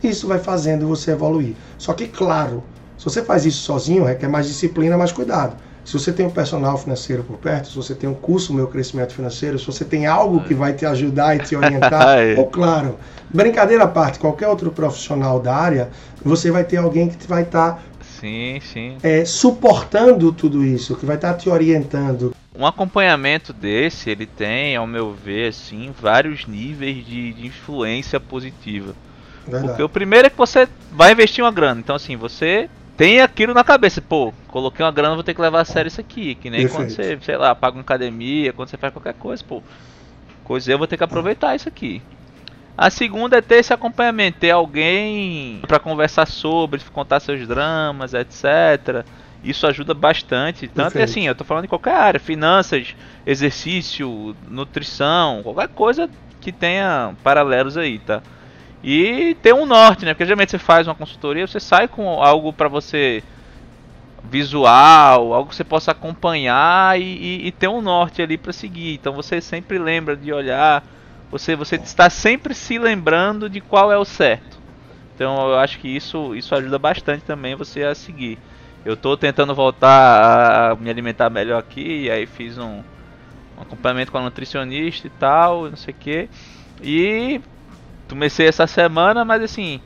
Isso 0.02 0.26
vai 0.26 0.38
fazendo 0.38 0.86
você 0.86 1.10
evoluir. 1.12 1.56
Só 1.78 1.94
que, 1.94 2.06
claro, 2.06 2.62
se 2.98 3.04
você 3.04 3.22
faz 3.24 3.46
isso 3.46 3.62
sozinho, 3.62 4.04
requer 4.04 4.28
mais 4.28 4.46
disciplina, 4.46 4.96
mais 4.96 5.10
cuidado. 5.10 5.56
Se 5.90 5.98
você 5.98 6.12
tem 6.12 6.24
um 6.24 6.30
personal 6.30 6.78
financeiro 6.78 7.24
por 7.24 7.36
perto, 7.36 7.66
se 7.66 7.74
você 7.74 7.96
tem 7.96 8.08
um 8.08 8.14
curso 8.14 8.54
Meu 8.54 8.68
Crescimento 8.68 9.12
Financeiro, 9.12 9.58
se 9.58 9.66
você 9.66 9.84
tem 9.84 10.06
algo 10.06 10.40
que 10.44 10.54
vai 10.54 10.72
te 10.72 10.86
ajudar 10.86 11.34
e 11.34 11.40
te 11.40 11.56
orientar, 11.56 12.16
ou 12.38 12.46
claro, 12.46 12.96
brincadeira 13.28 13.82
à 13.82 13.88
parte, 13.88 14.20
qualquer 14.20 14.46
outro 14.46 14.70
profissional 14.70 15.40
da 15.40 15.52
área, 15.52 15.90
você 16.24 16.48
vai 16.48 16.62
ter 16.62 16.76
alguém 16.76 17.08
que 17.08 17.26
vai 17.26 17.42
estar 17.42 17.72
tá, 17.72 17.82
sim, 18.20 18.60
sim. 18.60 18.98
É, 19.02 19.24
suportando 19.24 20.30
tudo 20.30 20.64
isso, 20.64 20.94
que 20.94 21.04
vai 21.04 21.16
estar 21.16 21.32
tá 21.32 21.38
te 21.40 21.50
orientando. 21.50 22.32
Um 22.56 22.64
acompanhamento 22.64 23.52
desse, 23.52 24.10
ele 24.10 24.26
tem, 24.26 24.76
ao 24.76 24.86
meu 24.86 25.12
ver, 25.12 25.48
assim, 25.48 25.92
vários 26.00 26.46
níveis 26.46 27.04
de, 27.04 27.32
de 27.32 27.48
influência 27.48 28.20
positiva. 28.20 28.94
Verdade. 29.42 29.66
Porque 29.66 29.82
o 29.82 29.88
primeiro 29.88 30.28
é 30.28 30.30
que 30.30 30.38
você 30.38 30.68
vai 30.92 31.10
investir 31.10 31.42
uma 31.42 31.50
grana. 31.50 31.80
Então, 31.80 31.96
assim, 31.96 32.14
você 32.16 32.70
tem 33.00 33.22
aquilo 33.22 33.54
na 33.54 33.64
cabeça. 33.64 34.02
Pô, 34.02 34.30
coloquei 34.48 34.84
uma 34.84 34.92
grana, 34.92 35.14
vou 35.14 35.24
ter 35.24 35.32
que 35.32 35.40
levar 35.40 35.62
a 35.62 35.64
sério 35.64 35.88
isso 35.88 36.02
aqui. 36.02 36.34
Que 36.34 36.50
nem 36.50 36.68
Perfeito. 36.68 36.76
quando 36.76 36.90
você, 36.90 37.18
sei 37.22 37.36
lá, 37.38 37.54
paga 37.54 37.74
uma 37.74 37.80
academia, 37.80 38.52
quando 38.52 38.68
você 38.68 38.76
faz 38.76 38.92
qualquer 38.92 39.14
coisa, 39.14 39.42
pô. 39.42 39.62
Coisa 40.44 40.70
eu 40.70 40.76
vou 40.76 40.86
ter 40.86 40.98
que 40.98 41.04
aproveitar 41.04 41.56
isso 41.56 41.66
aqui. 41.66 42.02
A 42.76 42.90
segunda 42.90 43.38
é 43.38 43.40
ter 43.40 43.54
esse 43.54 43.72
acompanhamento, 43.72 44.40
ter 44.40 44.50
alguém 44.50 45.62
para 45.66 45.78
conversar 45.78 46.26
sobre, 46.26 46.78
contar 46.92 47.20
seus 47.20 47.48
dramas, 47.48 48.12
etc. 48.12 49.06
Isso 49.42 49.66
ajuda 49.66 49.94
bastante. 49.94 50.68
Tanto 50.68 50.98
é 50.98 51.02
assim, 51.02 51.26
eu 51.26 51.34
tô 51.34 51.42
falando 51.42 51.62
de 51.62 51.68
qualquer 51.68 51.94
área, 51.94 52.20
finanças, 52.20 52.94
exercício, 53.24 54.36
nutrição, 54.46 55.40
qualquer 55.42 55.68
coisa 55.68 56.10
que 56.38 56.52
tenha 56.52 57.14
paralelos 57.24 57.78
aí, 57.78 57.98
tá? 57.98 58.22
E 58.82 59.36
ter 59.42 59.54
um 59.54 59.66
norte, 59.66 60.04
né? 60.04 60.14
Porque 60.14 60.24
geralmente 60.24 60.50
você 60.50 60.58
faz 60.58 60.86
uma 60.86 60.94
consultoria, 60.94 61.46
você 61.46 61.60
sai 61.60 61.86
com 61.86 62.08
algo 62.22 62.52
para 62.52 62.68
você 62.68 63.22
visual, 64.24 65.32
algo 65.32 65.50
que 65.50 65.56
você 65.56 65.64
possa 65.64 65.90
acompanhar 65.90 66.98
e, 66.98 67.02
e, 67.02 67.46
e 67.48 67.52
ter 67.52 67.68
um 67.68 67.82
norte 67.82 68.22
ali 68.22 68.38
para 68.38 68.52
seguir. 68.52 68.94
Então 68.94 69.12
você 69.12 69.40
sempre 69.40 69.78
lembra 69.78 70.16
de 70.16 70.32
olhar, 70.32 70.84
você 71.30 71.54
você 71.54 71.76
está 71.76 72.08
sempre 72.08 72.54
se 72.54 72.78
lembrando 72.78 73.48
de 73.50 73.60
qual 73.60 73.92
é 73.92 73.98
o 73.98 74.04
certo. 74.04 74.58
Então 75.14 75.50
eu 75.50 75.58
acho 75.58 75.78
que 75.78 75.88
isso 75.88 76.34
isso 76.34 76.54
ajuda 76.54 76.78
bastante 76.78 77.22
também 77.24 77.54
você 77.54 77.82
a 77.82 77.94
seguir. 77.94 78.38
Eu 78.84 78.94
estou 78.94 79.14
tentando 79.16 79.54
voltar 79.54 80.70
a 80.72 80.76
me 80.76 80.88
alimentar 80.88 81.28
melhor 81.28 81.58
aqui, 81.58 82.04
e 82.04 82.10
aí 82.10 82.26
fiz 82.26 82.56
um, 82.56 82.82
um 83.58 83.62
acompanhamento 83.62 84.10
com 84.10 84.16
a 84.16 84.22
nutricionista 84.22 85.06
e 85.06 85.10
tal, 85.10 85.68
não 85.68 85.76
sei 85.76 85.92
o 85.92 85.96
que. 85.98 86.28
E 86.82 87.40
comecei 88.10 88.46
essa 88.46 88.66
semana, 88.66 89.24
mas 89.24 89.42
assim, 89.42 89.80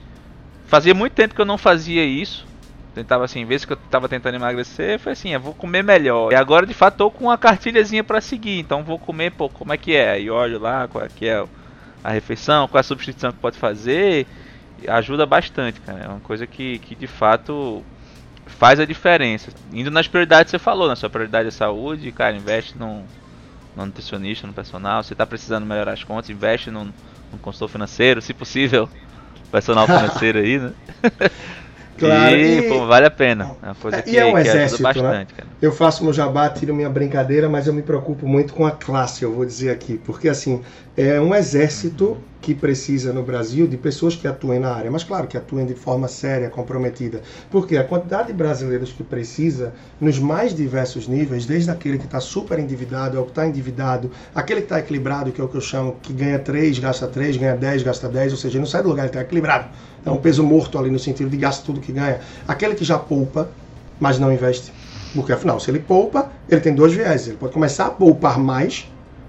fazia 0.66 0.95
muito 0.95 1.12
tempo 1.12 1.35
que 1.35 1.41
eu 1.41 1.47
não 1.47 1.59
fazia 1.59 2.05
isso. 2.05 2.47
Tentava 2.95 3.25
assim, 3.25 3.45
vezes 3.45 3.64
que 3.64 3.72
eu 3.72 3.77
tava 3.77 4.09
tentando 4.09 4.37
emagrecer, 4.37 4.99
foi 5.01 5.12
assim, 5.12 5.31
eu 5.31 5.41
vou 5.41 5.53
comer 5.53 5.83
melhor. 5.83 6.33
E 6.33 6.37
agora 6.37 6.64
de 6.64 6.75
fato 6.75 6.97
tô 6.97 7.11
com 7.11 7.25
uma 7.25 7.37
cartilhazinha 7.37 8.05
para 8.05 8.20
seguir, 8.20 8.61
então 8.61 8.85
vou 8.85 8.99
comer, 8.99 9.33
pô, 9.33 9.49
como 9.49 9.72
é 9.72 9.77
que 9.77 9.95
é? 9.95 10.12
Aí 10.12 10.31
olho 10.31 10.61
lá 10.61 10.87
qual 10.87 11.05
é 11.05 11.09
que 11.09 11.27
é 11.27 11.45
a 12.03 12.11
refeição, 12.11 12.68
qual 12.68 12.79
é 12.79 12.83
a 12.83 12.85
substituição 12.85 13.33
que 13.33 13.39
pode 13.39 13.59
fazer. 13.59 14.27
Ajuda 14.87 15.27
bastante, 15.27 15.81
cara. 15.81 16.05
É 16.05 16.09
uma 16.09 16.20
coisa 16.20 16.47
que, 16.47 16.79
que 16.81 16.95
de 16.95 17.07
fato 17.07 17.83
faz 18.47 18.79
a 18.79 18.85
diferença. 18.85 19.51
Indo 19.72 19.91
nas 19.91 20.07
prioridades 20.07 20.51
que 20.53 20.59
você 20.59 20.62
falou, 20.62 20.87
na 20.87 20.95
sua 20.95 21.11
prioridade 21.11 21.49
é 21.49 21.51
saúde, 21.51 22.12
cara, 22.12 22.37
investe 22.37 22.79
no, 22.79 23.03
no 23.75 23.87
nutricionista, 23.87 24.47
no 24.47 24.53
personal. 24.53 25.03
Você 25.03 25.14
tá 25.14 25.27
precisando 25.27 25.66
melhorar 25.66 25.93
as 25.93 26.05
contas, 26.05 26.31
investe 26.31 26.70
no 26.70 26.93
um 27.35 27.39
consultor 27.39 27.68
financeiro, 27.68 28.22
se 28.22 28.32
possível, 28.32 28.89
personal 29.51 29.87
financeiro 29.87 30.39
aí, 30.39 30.59
né? 30.59 30.72
Claro, 31.97 32.37
e, 32.37 32.59
e, 32.59 32.68
pô, 32.68 32.87
vale 32.87 33.07
a 33.07 33.11
pena. 33.11 33.57
É 33.62 33.66
uma 33.66 33.74
coisa 33.76 34.03
que, 34.03 34.18
é 34.18 34.24
um 34.24 34.37
exército, 34.37 34.82
né? 34.82 34.93
bastante, 34.93 35.35
né? 35.39 35.45
Eu 35.62 35.70
faço 35.70 36.03
meu 36.03 36.12
jabá, 36.12 36.49
tiro 36.51 36.74
minha 36.74 36.91
brincadeira, 36.91 37.49
mas 37.49 37.66
eu 37.66 37.72
me 37.72 37.82
preocupo 37.82 38.26
muito 38.26 38.53
com 38.53 38.66
a 38.66 38.72
classe, 38.72 39.22
eu 39.22 39.32
vou 39.32 39.45
dizer 39.45 39.70
aqui. 39.70 39.97
Porque, 39.97 40.28
assim, 40.28 40.62
é 40.97 41.20
um 41.20 41.34
exército 41.34 42.16
que 42.40 42.55
precisa 42.55 43.12
no 43.12 43.22
Brasil 43.22 43.66
de 43.66 43.76
pessoas 43.76 44.14
que 44.14 44.28
atuem 44.28 44.61
na 44.61 44.72
área, 44.72 44.90
mas 44.90 45.03
claro 45.03 45.26
que 45.26 45.36
atuem 45.36 45.64
de 45.66 45.74
forma 45.74 46.07
séria, 46.07 46.51
comprometida. 46.51 47.22
Porque 47.51 47.76
a 47.76 47.82
quantidade 47.82 48.28
de 48.28 48.34
brasileiros 48.34 48.92
que 48.92 49.03
precisa, 49.03 49.72
nos 50.01 50.18
mais 50.18 50.55
diversos 50.55 51.09
níveis, 51.09 51.47
desde 51.47 51.70
aquele 51.70 51.99
que 51.99 52.05
está 52.05 52.20
super 52.20 52.59
endividado 52.59 53.18
ao 53.18 53.24
que 53.24 53.30
está 53.30 53.47
endividado, 53.47 54.11
aquele 54.34 54.61
que 54.61 54.66
está 54.66 54.78
equilibrado, 54.78 55.32
que 55.32 55.40
é 55.40 55.45
o 55.45 55.49
que 55.49 55.57
eu 55.57 55.61
chamo, 55.61 55.97
que 56.03 56.12
ganha 56.12 56.38
3, 56.38 56.78
gasta 56.78 57.09
3, 57.09 57.38
ganha 57.38 57.57
10, 57.57 57.82
gasta 57.82 58.09
10, 58.09 58.32
ou 58.32 58.38
seja, 58.38 58.59
não 58.59 58.66
sai 58.66 58.82
do 58.82 58.90
lugar, 58.90 59.05
ele 59.05 59.09
está 59.09 59.22
equilibrado. 59.22 59.70
É 60.05 60.11
um 60.11 60.18
peso 60.18 60.45
morto 60.45 60.78
ali 60.78 60.90
no 60.90 60.99
sentido 60.99 61.30
de 61.30 61.38
gasta 61.38 61.64
tudo 61.64 61.80
que 61.80 61.92
ganha. 61.92 62.20
Aquele 62.47 62.74
que 62.74 62.84
já 62.84 62.99
poupa, 62.99 63.49
mas 63.99 64.18
não 64.18 64.30
investe. 64.30 64.70
Porque 65.14 65.32
afinal, 65.32 65.59
se 65.59 65.70
ele 65.70 65.80
poupa, 65.80 66.30
ele 66.49 66.61
tem 66.61 66.74
dois 66.74 66.92
viés. 66.92 67.26
Ele 67.26 67.38
pode 67.38 67.53
começar 67.53 67.86
a 67.86 67.90
poupar 67.90 68.38
mais 68.38 68.86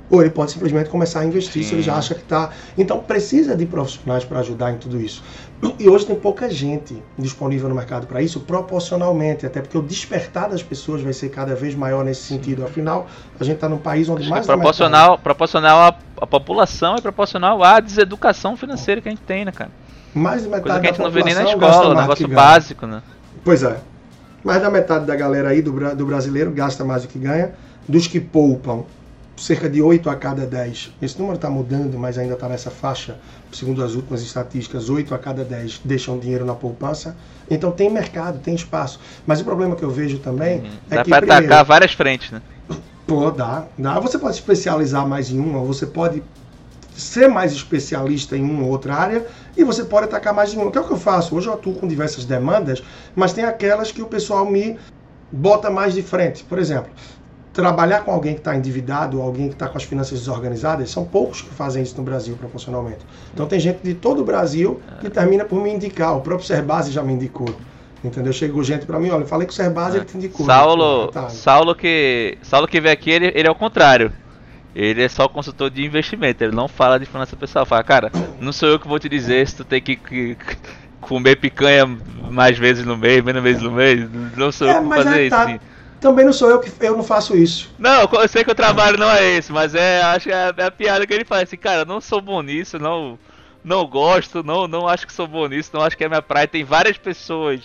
ou 0.10 0.22
ele 0.22 0.30
pode 0.30 0.51
simplesmente 0.51 0.89
começar 0.89 1.22
a 1.22 1.26
investir 1.26 1.64
Sim. 1.64 1.70
se 1.70 1.76
ele 1.76 1.82
já 1.82 1.95
acha 1.95 2.14
que 2.14 2.22
está. 2.22 2.51
Então 2.78 2.99
precisa 2.99 3.56
de 3.56 3.66
profissionais 3.66 4.24
para 4.24 4.39
ajudar 4.39 4.72
em 4.72 4.78
tudo 4.78 4.99
isso. 4.99 5.24
E 5.80 5.89
hoje 5.89 6.06
tem 6.06 6.16
pouca 6.16 6.49
gente 6.49 7.01
disponível 7.18 7.68
no 7.68 7.76
mercado 7.76 8.06
para 8.06 8.22
isso, 8.22 8.41
proporcionalmente, 8.41 9.45
até 9.45 9.62
porque 9.62 9.78
o 9.78 9.82
despertar 9.82 10.49
das 10.49 10.62
pessoas 10.62 11.01
vai 11.01 11.14
ser 11.14 11.30
cada 11.30 11.56
vez 11.56 11.74
maior 11.74 12.03
nesse 12.03 12.22
sentido. 12.24 12.64
Afinal, 12.64 13.08
a 13.39 13.43
gente 13.43 13.56
está 13.56 13.68
num 13.68 13.78
país 13.78 14.08
onde 14.08 14.30
mais. 14.30 14.47
É 14.47 14.47
proporcional, 14.47 15.12
mercado... 15.12 15.24
proporcional 15.24 15.97
à, 16.22 16.28
população 16.28 16.95
e 16.97 17.01
proporcional 17.01 17.64
à 17.64 17.80
deseducação 17.80 18.56
financeira 18.56 19.01
que 19.01 19.08
a 19.08 19.12
gente 19.12 19.24
tem, 19.24 19.45
né, 19.45 19.51
cara? 19.51 19.72
Mais 20.14 20.43
de 20.43 20.49
metade 20.49 20.64
Coisa 20.64 20.80
que 20.80 20.88
a 20.88 20.91
gente 20.91 21.01
não 21.01 21.12
vê 21.12 21.24
nem 21.24 21.34
na 21.34 21.43
escola, 21.43 22.01
negócio 22.01 22.28
básico, 22.28 22.86
né? 22.86 23.01
Pois 23.43 23.64
é. 23.64 23.78
Mais 24.43 24.62
da 24.62 24.70
metade 24.70 25.06
da 25.06 25.16
galera 25.16 25.49
aí 25.49 25.62
do, 25.62 25.95
do 25.95 26.06
brasileiro 26.06 26.51
gasta 26.51 26.86
mais 26.86 27.01
do 27.01 27.08
que 27.08 27.18
ganha. 27.18 27.53
Dos 27.88 28.08
que 28.08 28.20
poupam, 28.20 28.84
cerca 29.38 29.69
de 29.69 29.81
8 29.81 30.09
a 30.09 30.15
cada 30.15 30.45
10. 30.45 30.93
Esse 31.01 31.17
número 31.17 31.36
está 31.36 31.49
mudando, 31.49 31.97
mas 31.97 32.17
ainda 32.17 32.33
está 32.33 32.47
nessa 32.47 32.71
faixa, 32.71 33.17
segundo 33.51 33.83
as 33.83 33.93
últimas 33.93 34.21
estatísticas, 34.21 34.89
8 34.89 35.13
a 35.13 35.17
cada 35.17 35.43
10 35.43 35.81
deixam 35.83 36.17
dinheiro 36.17 36.45
na 36.45 36.55
poupança. 36.55 37.15
Então 37.49 37.71
tem 37.71 37.89
mercado, 37.89 38.39
tem 38.39 38.55
espaço. 38.55 38.99
Mas 39.25 39.41
o 39.41 39.43
problema 39.43 39.75
que 39.75 39.83
eu 39.83 39.91
vejo 39.91 40.19
também 40.19 40.59
uhum. 40.59 40.69
é 40.89 40.95
dá 40.95 41.03
que. 41.03 41.09
Dá 41.09 41.21
para 41.21 41.38
atacar 41.38 41.65
várias 41.65 41.93
frentes, 41.93 42.31
né? 42.31 42.41
Pô, 43.05 43.29
dá, 43.29 43.65
dá. 43.77 43.99
Você 43.99 44.17
pode 44.17 44.36
especializar 44.36 45.07
mais 45.07 45.29
em 45.29 45.39
uma, 45.39 45.59
você 45.59 45.86
pode 45.86 46.23
ser 46.95 47.27
mais 47.27 47.51
especialista 47.51 48.38
em 48.38 48.41
uma 48.41 48.63
ou 48.63 48.69
outra 48.69 48.95
área 48.95 49.25
e 49.55 49.63
você 49.63 49.83
pode 49.83 50.05
atacar 50.05 50.33
mais 50.33 50.53
em 50.53 50.57
uma. 50.57 50.71
Que 50.71 50.77
é 50.77 50.81
o 50.81 50.86
que 50.86 50.91
eu 50.91 50.97
faço. 50.97 51.36
Hoje 51.36 51.47
eu 51.47 51.53
atuo 51.53 51.75
com 51.75 51.88
diversas 51.88 52.25
demandas, 52.25 52.81
mas 53.15 53.33
tem 53.33 53.43
aquelas 53.43 53.91
que 53.91 54.01
o 54.01 54.07
pessoal 54.07 54.45
me 54.49 54.77
bota 55.31 55.69
mais 55.69 55.93
de 55.93 56.01
frente. 56.01 56.43
Por 56.43 56.57
exemplo, 56.57 56.89
trabalhar 57.56 58.01
com 58.03 58.12
alguém 58.12 58.34
que 58.34 58.39
está 58.41 58.56
endividado, 58.56 59.22
alguém 59.22 59.47
que 59.47 59.53
está 59.56 59.68
com 59.68 59.78
as 59.78 59.84
finanças 59.84 60.20
desorganizadas, 60.20 60.89
são 60.91 61.06
poucos 61.06 61.41
que 61.41 61.49
fazem 61.53 61.82
isso 61.82 61.95
no 61.97 62.03
Brasil 62.03 62.36
proporcionalmente. 62.36 62.99
Então 63.34 63.47
tem 63.47 63.60
gente 63.60 63.80
de 63.82 63.93
todo 63.93 64.22
o 64.22 64.26
Brasil 64.26 64.80
que 64.99 65.10
termina 65.10 65.45
por 65.45 65.62
me 65.64 65.72
indicar. 65.72 66.16
O 66.18 66.22
próprio 66.22 66.45
Serbase 66.45 66.91
já 66.91 67.01
me 67.01 67.14
indicou. 67.14 67.47
Entendeu? 68.03 68.32
Chegou 68.34 68.64
gente 68.64 68.86
para 68.86 68.99
mim, 68.99 69.10
olha, 69.10 69.24
eu 69.24 69.28
falei 69.28 69.47
com 69.47 69.51
o 69.53 69.56
Serbase, 69.56 69.97
ele 69.97 70.06
te 70.06 70.16
indicou. 70.18 70.45
Saulo, 70.45 71.08
Tá. 71.08 71.30
Saulo 71.30 71.74
que 71.74 72.38
Saulo 72.43 72.68
que 72.68 72.80
veio 72.80 72.93
aqui, 72.93 73.10
ele, 73.10 73.32
ele 73.34 73.47
é 73.47 73.51
o 73.51 73.56
contrário. 73.56 74.12
Ele 74.76 75.01
é 75.01 75.08
só 75.08 75.28
consultor 75.28 75.70
de 75.72 75.84
investimento, 75.86 76.43
ele 76.43 76.53
não 76.53 76.68
fala 76.68 76.99
de 76.99 77.06
finança 77.06 77.36
pessoal. 77.38 77.66
Fala, 77.66 77.82
cara, 77.84 78.12
não 78.41 78.51
sou 78.51 78.68
eu 78.68 78.78
que 78.78 78.88
vou 78.88 78.99
te 78.99 79.08
dizer 79.08 79.47
se 79.47 79.56
tu 79.56 79.64
tem 79.64 79.82
que, 79.82 79.95
que- 79.95 80.38
comer 80.99 81.38
picanha 81.38 81.86
mais 82.30 82.58
vezes 82.58 82.86
no 82.86 82.97
mês, 82.97 83.24
menos 83.24 83.41
vezes 83.41 83.62
no 83.64 83.72
mês. 83.72 84.06
Não 84.36 84.51
sou 84.51 84.68
eu 84.68 84.74
É, 84.74 84.78
que 84.80 84.84
vou 84.84 84.93
fazer 84.93 85.18
é, 85.20 85.22
isso. 85.24 85.30
tá. 85.36 85.45
sim. 85.47 85.60
Também 86.06 86.24
não 86.24 86.34
sou 86.34 86.51
eu 86.51 86.60
que 86.60 86.72
eu 86.86 86.95
não 86.95 87.03
faço 87.03 87.36
isso. 87.36 87.74
Não, 87.80 88.08
eu 88.14 88.28
sei 88.28 88.43
que 88.43 88.51
o 88.51 88.53
trabalho 88.53 88.95
não 88.95 89.10
é 89.10 89.26
esse, 89.38 89.51
mas 89.51 89.74
é, 89.74 90.03
acho 90.03 90.28
que 90.28 90.32
é, 90.32 90.53
é 90.56 90.64
a 90.66 90.70
piada 90.70 91.08
que 91.08 91.12
ele 91.12 91.26
faz 91.26 91.41
assim, 91.41 91.58
cara, 91.58 91.84
não 91.84 91.99
sou 91.99 92.22
bom 92.22 92.43
nisso, 92.43 92.78
não, 92.78 93.18
não 93.64 93.88
gosto, 93.88 94.43
não, 94.43 94.68
não 94.68 94.88
acho 94.88 95.08
que 95.08 95.12
sou 95.12 95.26
bom 95.26 95.47
nisso, 95.47 95.72
não 95.74 95.82
acho 95.82 95.97
que 95.97 96.03
é 96.03 96.08
minha 96.08 96.22
praia. 96.22 96.47
Tem 96.47 96.64
várias 96.64 96.95
pessoas 96.95 97.64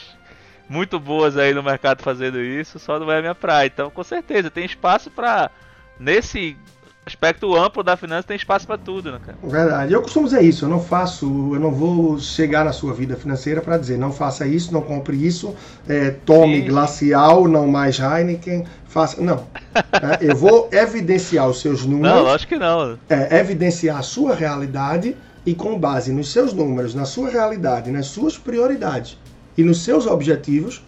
muito 0.66 0.98
boas 0.98 1.36
aí 1.36 1.52
no 1.52 1.62
mercado 1.62 2.02
fazendo 2.02 2.40
isso, 2.40 2.78
só 2.78 2.98
não 2.98 3.12
é 3.12 3.20
minha 3.20 3.34
praia. 3.34 3.66
Então, 3.66 3.90
com 3.90 4.02
certeza, 4.02 4.50
tem 4.50 4.64
espaço 4.64 5.10
pra. 5.10 5.50
Nesse 5.98 6.56
aspecto 7.04 7.56
amplo 7.56 7.82
da 7.82 7.96
finança, 7.96 8.28
tem 8.28 8.36
espaço 8.36 8.66
pra 8.66 8.76
tudo, 8.76 9.10
né, 9.10 9.18
cara? 9.24 9.38
Verdade. 9.42 9.92
Eu 9.92 10.02
costumo 10.02 10.26
dizer 10.26 10.42
isso. 10.42 10.64
Eu 10.64 10.68
não 10.68 10.80
faço, 10.80 11.26
eu 11.54 11.60
não 11.60 11.70
vou 11.72 12.18
chegar 12.18 12.64
na 12.64 12.72
sua 12.72 12.92
vida 12.92 13.16
financeira 13.16 13.60
para 13.60 13.78
dizer 13.78 13.98
não 13.98 14.12
faça 14.12 14.46
isso, 14.46 14.72
não 14.72 14.82
compre 14.82 15.16
isso, 15.16 15.54
é, 15.88 16.10
tome 16.10 16.56
Sim, 16.56 16.62
sim. 16.62 16.68
glacial, 16.68 17.48
não 17.48 17.66
mais 17.66 17.98
Heineken, 17.98 18.64
faça. 18.86 19.20
Não. 19.20 19.46
É, 19.74 20.30
eu 20.30 20.36
vou 20.36 20.68
evidenciar 20.72 21.48
os 21.48 21.60
seus 21.60 21.84
números. 21.84 22.16
Não, 22.16 22.22
lógico 22.22 22.54
que 22.54 22.58
não. 22.58 22.98
é, 23.08 23.38
evidenciar 23.38 23.98
a 23.98 24.02
sua 24.02 24.34
realidade 24.34 25.16
e 25.44 25.54
com 25.54 25.78
base 25.78 26.12
nos 26.12 26.30
seus 26.30 26.52
números, 26.52 26.94
na 26.94 27.04
sua 27.04 27.30
realidade, 27.30 27.90
nas 27.90 28.06
suas 28.06 28.36
prioridades 28.36 29.16
e 29.56 29.62
nos 29.62 29.82
seus 29.82 30.06
objetivos, 30.06 30.82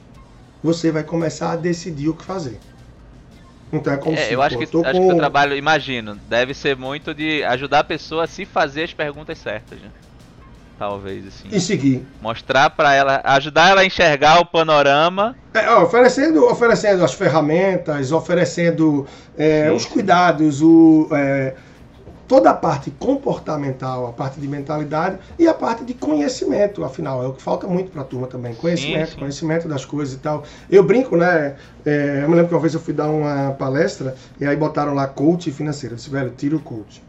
você 0.62 0.90
vai 0.92 1.02
começar 1.02 1.52
a 1.52 1.56
decidir 1.56 2.08
o 2.08 2.14
que 2.14 2.24
fazer. 2.24 2.58
Então 3.72 3.92
é 3.94 3.96
como 3.96 4.16
É, 4.16 4.24
se 4.26 4.32
eu 4.34 4.42
acho 4.42 4.58
pô, 4.58 4.66
que, 4.66 4.86
acho 4.86 5.00
que 5.00 5.06
com- 5.06 5.12
o 5.14 5.16
trabalho, 5.16 5.56
imagino, 5.56 6.14
deve 6.28 6.52
ser 6.52 6.76
muito 6.76 7.14
de 7.14 7.42
ajudar 7.44 7.78
a 7.80 7.84
pessoa 7.84 8.24
a 8.24 8.26
se 8.26 8.44
fazer 8.44 8.84
as 8.84 8.92
perguntas 8.92 9.38
certas, 9.38 9.80
né? 9.80 9.88
Talvez, 10.78 11.26
assim. 11.26 11.48
e 11.50 11.60
seguir. 11.60 12.04
Mostrar 12.20 12.68
pra 12.70 12.92
ela, 12.92 13.20
ajudar 13.24 13.70
ela 13.70 13.82
a 13.82 13.84
enxergar 13.86 14.40
o 14.40 14.46
panorama. 14.46 15.34
É, 15.54 15.70
oferecendo, 15.76 16.44
oferecendo 16.46 17.04
as 17.04 17.14
ferramentas, 17.14 18.10
oferecendo 18.10 19.06
é, 19.38 19.70
os 19.70 19.84
cuidados, 19.86 20.60
o, 20.60 21.08
é, 21.12 21.54
toda 22.32 22.48
a 22.48 22.54
parte 22.54 22.90
comportamental, 22.92 24.06
a 24.06 24.12
parte 24.14 24.40
de 24.40 24.48
mentalidade 24.48 25.18
e 25.38 25.46
a 25.46 25.52
parte 25.52 25.84
de 25.84 25.92
conhecimento, 25.92 26.82
afinal, 26.82 27.22
é 27.22 27.26
o 27.26 27.34
que 27.34 27.42
falta 27.42 27.66
muito 27.66 27.90
para 27.90 28.00
a 28.00 28.04
turma 28.06 28.26
também. 28.26 28.54
Conhecimento, 28.54 29.10
sim. 29.10 29.18
conhecimento 29.18 29.68
das 29.68 29.84
coisas 29.84 30.14
e 30.14 30.18
tal. 30.18 30.42
Eu 30.70 30.82
brinco, 30.82 31.14
né? 31.14 31.56
é, 31.84 32.20
eu 32.22 32.30
me 32.30 32.34
lembro 32.34 32.48
que 32.48 32.54
uma 32.54 32.60
vez 32.62 32.72
eu 32.72 32.80
fui 32.80 32.94
dar 32.94 33.10
uma 33.10 33.50
palestra 33.50 34.14
e 34.40 34.46
aí 34.46 34.56
botaram 34.56 34.94
lá 34.94 35.06
coach 35.06 35.50
financeiro. 35.50 35.92
Eu 35.92 35.96
disse, 35.98 36.08
velho, 36.08 36.30
tira 36.30 36.56
o 36.56 36.60
coach. 36.60 37.02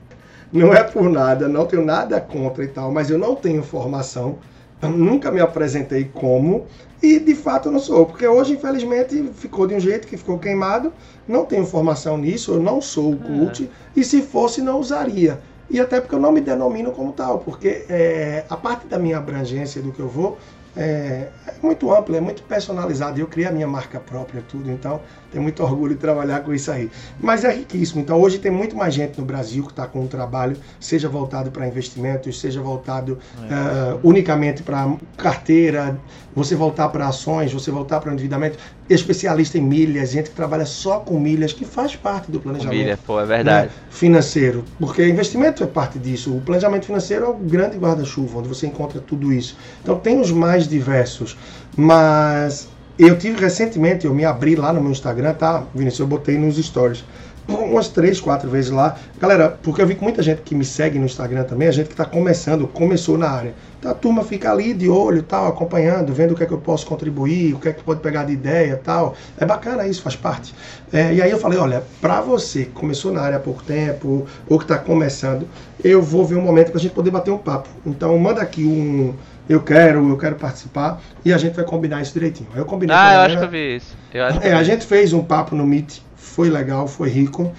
Não 0.51 0.73
é 0.73 0.83
por 0.83 1.09
nada, 1.09 1.47
não 1.47 1.65
tenho 1.65 1.85
nada 1.85 2.19
contra 2.19 2.61
e 2.61 2.67
tal, 2.67 2.91
mas 2.91 3.09
eu 3.09 3.17
não 3.17 3.33
tenho 3.33 3.63
formação, 3.63 4.39
nunca 4.81 5.31
me 5.31 5.39
apresentei 5.39 6.03
como, 6.03 6.67
e 7.03 7.19
de 7.19 7.35
fato 7.35 7.67
eu 7.67 7.73
não 7.73 7.81
sou, 7.81 8.05
porque 8.05 8.25
hoje, 8.25 8.53
infelizmente, 8.53 9.29
ficou 9.35 9.67
de 9.67 9.75
um 9.75 9.79
jeito 9.79 10.07
que 10.07 10.15
ficou 10.15 10.39
queimado, 10.39 10.93
não 11.27 11.43
tenho 11.43 11.65
formação 11.65 12.17
nisso, 12.17 12.53
eu 12.53 12.61
não 12.61 12.81
sou 12.81 13.11
o 13.11 13.17
coach, 13.17 13.69
e 13.93 14.05
se 14.05 14.21
fosse, 14.21 14.61
não 14.61 14.79
usaria. 14.79 15.37
E 15.69 15.81
até 15.81 15.99
porque 15.99 16.15
eu 16.15 16.19
não 16.19 16.31
me 16.31 16.39
denomino 16.39 16.91
como 16.93 17.11
tal, 17.11 17.39
porque 17.39 17.85
é, 17.89 18.45
a 18.49 18.55
parte 18.55 18.87
da 18.87 18.97
minha 18.97 19.17
abrangência 19.17 19.81
do 19.81 19.91
que 19.91 19.99
eu 19.99 20.07
vou 20.07 20.37
é, 20.77 21.27
é 21.45 21.53
muito 21.61 21.93
ampla, 21.93 22.15
é 22.15 22.21
muito 22.21 22.41
personalizada. 22.43 23.19
Eu 23.19 23.27
criei 23.27 23.49
a 23.49 23.51
minha 23.51 23.67
marca 23.67 23.99
própria, 23.99 24.41
tudo, 24.47 24.71
então 24.71 25.01
tenho 25.33 25.43
muito 25.43 25.61
orgulho 25.63 25.95
de 25.95 25.99
trabalhar 25.99 26.41
com 26.41 26.53
isso 26.53 26.71
aí. 26.71 26.89
Mas 27.19 27.43
é 27.43 27.51
riquíssimo. 27.51 28.01
Então 28.01 28.21
hoje 28.21 28.37
tem 28.37 28.51
muito 28.51 28.75
mais 28.75 28.93
gente 28.93 29.19
no 29.19 29.25
Brasil 29.25 29.63
que 29.63 29.71
está 29.71 29.87
com 29.87 30.01
um 30.01 30.07
trabalho, 30.07 30.55
seja 30.79 31.09
voltado 31.09 31.51
para 31.51 31.67
investimentos, 31.67 32.39
seja 32.39 32.61
voltado 32.61 33.17
eh, 33.41 33.97
unicamente 34.03 34.61
para 34.61 34.95
carteira, 35.17 35.99
você 36.35 36.55
voltar 36.55 36.89
para 36.89 37.07
ações, 37.07 37.51
você 37.51 37.71
voltar 37.71 37.99
para 37.99 38.13
endividamento, 38.13 38.57
especialista 38.89 39.57
em 39.57 39.61
milhas, 39.61 40.11
gente 40.11 40.29
que 40.29 40.35
trabalha 40.35 40.65
só 40.65 40.99
com 40.99 41.19
milhas, 41.19 41.51
que 41.51 41.65
faz 41.65 41.95
parte 41.95 42.31
do 42.31 42.39
planejamento 42.39 42.73
Família, 42.73 42.99
pô, 43.05 43.19
é 43.19 43.25
verdade. 43.25 43.67
né, 43.67 43.73
financeiro, 43.89 44.63
porque 44.79 45.07
investimento 45.07 45.63
é 45.63 45.67
parte 45.67 45.97
disso. 45.97 46.35
O 46.35 46.41
planejamento 46.41 46.85
financeiro 46.85 47.25
é 47.25 47.29
o 47.29 47.33
grande 47.33 47.77
guarda-chuva, 47.77 48.39
onde 48.39 48.47
você 48.47 48.67
encontra 48.67 48.99
tudo 48.99 49.33
isso. 49.33 49.57
Então 49.81 49.97
tem 49.97 50.19
os 50.19 50.31
mais 50.31 50.67
diversos, 50.67 51.37
mas 51.75 52.67
eu 52.97 53.17
tive 53.17 53.39
recentemente, 53.39 54.05
eu 54.05 54.13
me 54.13 54.23
abri 54.23 54.55
lá 54.55 54.71
no 54.71 54.81
meu 54.81 54.91
Instagram, 54.91 55.33
tá, 55.33 55.63
Vinícius? 55.73 55.99
Eu 55.99 56.07
botei 56.07 56.37
nos 56.37 56.57
stories. 56.57 57.03
Umas 57.45 57.89
três, 57.89 58.21
quatro 58.21 58.49
vezes 58.49 58.71
lá. 58.71 58.95
Galera, 59.19 59.49
porque 59.61 59.81
eu 59.81 59.87
vi 59.87 59.95
que 59.95 60.03
muita 60.03 60.23
gente 60.23 60.43
que 60.43 60.55
me 60.55 60.63
segue 60.63 60.97
no 60.97 61.05
Instagram 61.05 61.43
também, 61.43 61.67
a 61.67 61.71
gente 61.71 61.87
que 61.87 61.93
está 61.93 62.05
começando, 62.05 62.65
começou 62.67 63.17
na 63.17 63.29
área. 63.29 63.53
Então 63.79 63.91
a 63.91 63.93
turma 63.93 64.23
fica 64.23 64.49
ali 64.49 64.73
de 64.73 64.87
olho, 64.87 65.21
tal, 65.23 65.47
acompanhando, 65.47 66.13
vendo 66.13 66.31
o 66.31 66.35
que 66.35 66.43
é 66.43 66.45
que 66.45 66.53
eu 66.53 66.59
posso 66.59 66.85
contribuir, 66.85 67.53
o 67.53 67.59
que 67.59 67.67
é 67.67 67.73
que 67.73 67.83
pode 67.83 67.99
pegar 67.99 68.23
de 68.23 68.31
ideia, 68.31 68.79
tal. 68.81 69.13
É 69.37 69.45
bacana 69.45 69.85
isso, 69.85 70.01
faz 70.01 70.15
parte. 70.15 70.55
É, 70.93 71.13
e 71.13 71.21
aí 71.21 71.31
eu 71.31 71.37
falei, 71.37 71.59
olha, 71.59 71.83
para 71.99 72.21
você 72.21 72.63
que 72.63 72.71
começou 72.71 73.11
na 73.11 73.19
área 73.19 73.35
há 73.35 73.41
pouco 73.41 73.61
tempo, 73.61 74.25
ou 74.47 74.57
que 74.57 74.63
está 74.63 74.77
começando, 74.77 75.45
eu 75.83 76.01
vou 76.01 76.25
ver 76.25 76.35
um 76.35 76.41
momento 76.41 76.69
para 76.69 76.77
a 76.77 76.81
gente 76.81 76.93
poder 76.93 77.11
bater 77.11 77.31
um 77.31 77.37
papo. 77.37 77.67
Então 77.85 78.17
manda 78.17 78.41
aqui 78.41 78.63
um, 78.63 79.13
eu 79.47 79.61
quero, 79.61 80.07
eu 80.07 80.17
quero 80.17 80.35
participar, 80.35 81.01
e 81.23 81.33
a 81.33 81.37
gente 81.37 81.55
vai 81.55 81.65
combinar 81.65 82.01
isso 82.01 82.13
direitinho. 82.13 82.49
Aí 82.53 82.59
Eu 82.59 82.65
combinei 82.65 82.95
com 82.95 83.01
a 83.01 83.09
Ah, 83.09 83.13
eu 83.15 83.21
acho 83.21 83.37
que 83.37 83.43
eu 83.43 83.49
vi 83.49 83.75
isso. 83.75 83.97
Eu 84.13 84.25
acho 84.25 84.39
É, 84.41 84.53
a 84.53 84.63
gente 84.63 84.85
fez 84.85 85.13
um 85.13 85.23
papo 85.23 85.55
no 85.55 85.65
Meet, 85.65 85.99
foi 86.15 86.49
legal, 86.49 86.87
foi 86.87 87.09
rico. 87.09 87.51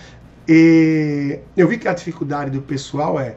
E 0.49 1.39
eu 1.57 1.69
vi 1.69 1.79
que 1.79 1.89
a 1.89 1.95
dificuldade 1.95 2.51
do 2.51 2.63
pessoal 2.63 3.19
é. 3.19 3.37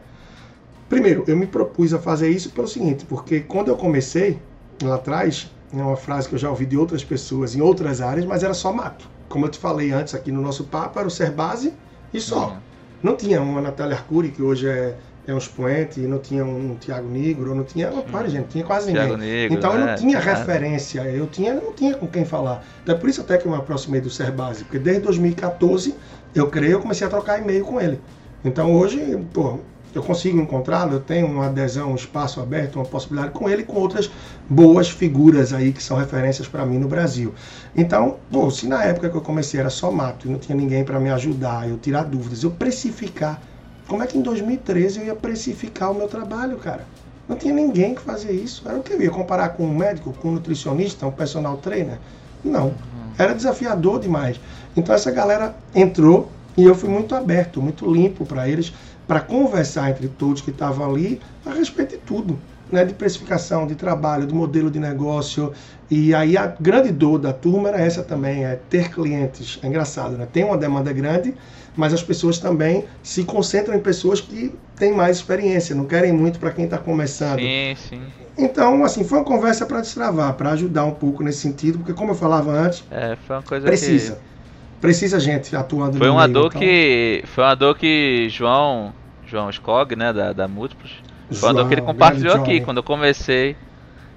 Primeiro, 0.90 1.24
eu 1.28 1.36
me 1.36 1.46
propus 1.46 1.94
a 1.94 2.00
fazer 2.00 2.30
isso 2.30 2.52
pelo 2.52 2.68
seguinte, 2.68 3.06
porque 3.06 3.42
quando 3.42 3.68
eu 3.68 3.76
comecei 3.76 4.40
lá 4.82 4.96
atrás, 4.96 5.52
é 5.74 5.82
uma 5.82 5.98
frase 5.98 6.30
que 6.30 6.36
eu 6.36 6.40
já 6.40 6.50
ouvi 6.50 6.66
de 6.66 6.78
outras 6.78 7.04
pessoas 7.04 7.56
em 7.56 7.62
outras 7.62 8.00
áreas, 8.02 8.26
mas 8.26 8.44
era 8.44 8.54
só 8.54 8.72
mato. 8.72 9.10
Como 9.28 9.46
eu 9.46 9.50
te 9.50 9.60
falei 9.60 9.92
antes 9.92 10.16
aqui 10.16 10.32
no 10.32 10.42
nosso 10.42 10.64
papo, 10.64 10.98
era 11.00 11.08
o 11.08 11.12
ser 11.12 11.32
base 11.32 11.74
e 12.14 12.22
só. 12.22 12.48
Uhum. 12.48 12.58
Não 13.04 13.16
tinha 13.16 13.42
uma 13.42 13.62
Natália 13.62 13.96
Arcuri, 13.96 14.30
que 14.30 14.42
hoje 14.42 14.68
é, 14.68 14.96
é 15.28 15.34
um 15.34 15.38
expoente, 15.38 16.00
não 16.00 16.20
tinha 16.20 16.46
um 16.46 16.76
Tiago 16.80 17.10
Negro, 17.10 17.54
não 17.54 17.66
tinha. 17.66 17.90
Para, 17.90 18.30
gente, 18.30 18.42
não 18.42 18.48
tinha 18.48 18.64
quase 18.64 18.88
ninguém. 18.88 19.04
Thiago 19.04 19.18
Negro, 19.22 19.58
então 19.58 19.74
eu 19.74 19.80
não 19.80 19.86
né? 19.88 19.96
tinha 19.96 20.22
Claro. 20.22 20.40
referência, 20.40 21.02
eu 21.02 21.28
tinha, 21.28 21.54
não 21.54 21.74
tinha 21.74 21.96
com 21.96 22.08
quem 22.08 22.24
falar. 22.24 22.64
Então 22.82 22.96
é 22.96 22.98
por 22.98 23.10
isso 23.10 23.20
até 23.20 23.38
que 23.38 23.46
eu 23.46 23.52
me 23.52 23.58
aproximei 23.58 24.00
do 24.00 24.10
Ser 24.10 24.32
Base, 24.32 24.64
porque 24.64 24.80
desde 24.80 25.04
2014 25.04 25.94
eu 26.34 26.48
creio, 26.48 26.74
eu 26.74 26.80
comecei 26.80 27.06
a 27.06 27.10
trocar 27.10 27.40
e-mail 27.42 27.66
com 27.66 27.80
ele. 27.80 28.00
Então 28.46 28.74
hoje, 28.74 29.20
pô, 29.34 29.60
eu 29.94 30.02
consigo 30.02 30.40
encontrá-lo, 30.40 30.94
eu 30.94 31.00
tenho 31.02 31.28
uma 31.28 31.48
adesão, 31.48 31.92
um 31.92 31.96
espaço 31.96 32.40
aberto, 32.40 32.78
uma 32.78 32.86
possibilidade 32.86 33.34
com 33.34 33.50
ele 33.50 33.64
e 33.64 33.66
com 33.66 33.76
outras 33.76 34.10
boas 34.50 34.90
figuras 34.90 35.52
aí 35.52 35.74
que 35.74 35.84
são 35.84 35.98
referências 35.98 36.48
para 36.48 36.66
mim 36.66 36.78
no 36.78 36.88
Brasil. 36.88 37.34
Então, 37.76 38.18
pô, 38.32 38.50
se 38.50 38.66
na 38.66 38.84
época 38.86 39.10
que 39.10 39.18
eu 39.18 39.22
comecei 39.22 39.60
era 39.60 39.70
só 39.70 39.92
mato 39.92 40.28
e 40.28 40.32
não 40.32 40.40
tinha 40.40 40.56
ninguém 40.56 40.86
para 40.86 41.00
me 41.00 41.10
ajudar, 41.10 41.68
eu 41.68 41.78
tirar 41.78 42.04
dúvidas, 42.04 42.44
eu 42.44 42.52
precificar. 42.52 43.42
Como 43.88 44.04
é 44.04 44.08
que 44.08 44.18
em 44.18 44.22
2013 44.22 45.00
eu 45.00 45.06
ia 45.06 45.16
precificar 45.16 45.92
o 45.92 45.96
meu 45.96 46.08
trabalho, 46.08 46.58
cara? 46.58 46.86
Não 47.28 47.38
tinha 47.38 47.54
ninguém 47.54 47.96
que 47.96 48.02
fazia 48.02 48.32
isso. 48.32 48.64
Era 48.68 48.78
o 48.78 48.84
que 48.84 48.94
eu 48.94 49.02
ia 49.02 49.10
comparar 49.10 49.50
com 49.50 49.64
um 49.64 49.76
médico, 49.76 50.14
com 50.14 50.30
um 50.30 50.34
nutricionista, 50.34 51.06
um 51.06 51.12
personal 51.12 51.58
trainer? 51.58 51.98
Não. 52.44 52.74
Era 53.18 53.34
desafiador 53.34 54.00
demais. 54.00 54.40
Então 54.76 54.94
essa 54.94 55.10
galera 55.10 55.56
entrou 55.74 56.30
e 56.58 56.64
eu 56.64 56.76
fui 56.76 56.90
muito 56.90 57.16
aberto, 57.16 57.62
muito 57.62 57.92
limpo 57.92 58.26
para 58.26 58.48
eles, 58.48 58.74
para 59.08 59.22
conversar 59.22 59.90
entre 59.90 60.08
todos 60.08 60.42
que 60.42 60.52
estavam 60.52 60.90
ali 60.90 61.22
a 61.46 61.52
respeito 61.52 61.92
de 61.92 61.98
tudo. 61.98 62.38
Né, 62.70 62.84
de 62.84 62.94
precificação, 62.94 63.66
de 63.66 63.76
trabalho, 63.76 64.28
de 64.28 64.34
modelo 64.34 64.70
de 64.70 64.78
negócio. 64.78 65.54
E 65.90 66.14
aí 66.14 66.36
a 66.36 66.48
grande 66.48 66.92
dor 66.92 67.18
da 67.18 67.32
turma 67.32 67.70
era 67.70 67.80
essa 67.80 68.04
também, 68.04 68.44
é 68.44 68.60
ter 68.70 68.92
clientes. 68.92 69.58
É 69.64 69.68
engraçado, 69.68 70.18
né? 70.18 70.28
Tem 70.34 70.44
uma 70.44 70.58
demanda 70.58 70.92
grande, 70.92 71.34
mas 71.78 71.94
as 71.94 72.04
pessoas 72.04 72.40
também 72.40 72.86
se 73.04 73.24
concentram 73.24 73.76
em 73.76 73.80
pessoas 73.80 74.20
que 74.20 74.54
têm 74.76 74.94
mais 74.94 75.18
experiência, 75.18 75.76
não 75.76 75.86
querem 75.86 76.12
muito 76.12 76.40
para 76.40 76.52
quem 76.52 76.66
está 76.66 76.78
começando. 76.78 77.40
Sim, 77.40 77.76
sim. 77.76 78.02
Então, 78.38 78.84
assim, 78.84 79.04
foi 79.04 79.20
uma 79.20 79.24
conversa 79.26 79.66
para 79.66 79.82
destravar, 79.82 80.34
para 80.34 80.52
ajudar 80.52 80.86
um 80.86 80.92
pouco 80.94 81.24
nesse 81.24 81.40
sentido, 81.40 81.80
porque 81.80 81.94
como 81.94 82.12
eu 82.12 82.16
falava 82.16 82.52
antes, 82.52 82.84
É, 82.92 83.16
foi 83.26 83.36
uma 83.38 83.44
coisa 83.44 83.66
precisa. 83.68 84.16
que. 84.16 84.82
Precisa 84.82 85.20
gente 85.20 85.56
atuando 85.56 85.98
Foi 85.98 86.10
uma 86.10 86.28
meio, 86.28 86.34
dor 86.34 86.48
então, 86.48 86.62
que. 86.62 87.24
Foi 87.28 87.44
uma 87.44 87.56
dor 87.56 87.78
que 87.78 88.28
João. 88.30 88.94
João 89.26 89.50
Skog, 89.50 89.96
né, 89.96 90.14
da, 90.14 90.34
da 90.34 90.48
Múltiplos. 90.48 90.92
Foi 91.32 91.50
uma 91.50 91.56
dor 91.56 91.68
que 91.68 91.74
ele 91.74 91.82
João, 91.82 91.94
compartilhou 91.94 92.36
aqui 92.36 92.46
Johnny. 92.54 92.62
quando 92.62 92.78
eu 92.78 92.84
comecei. 92.84 93.56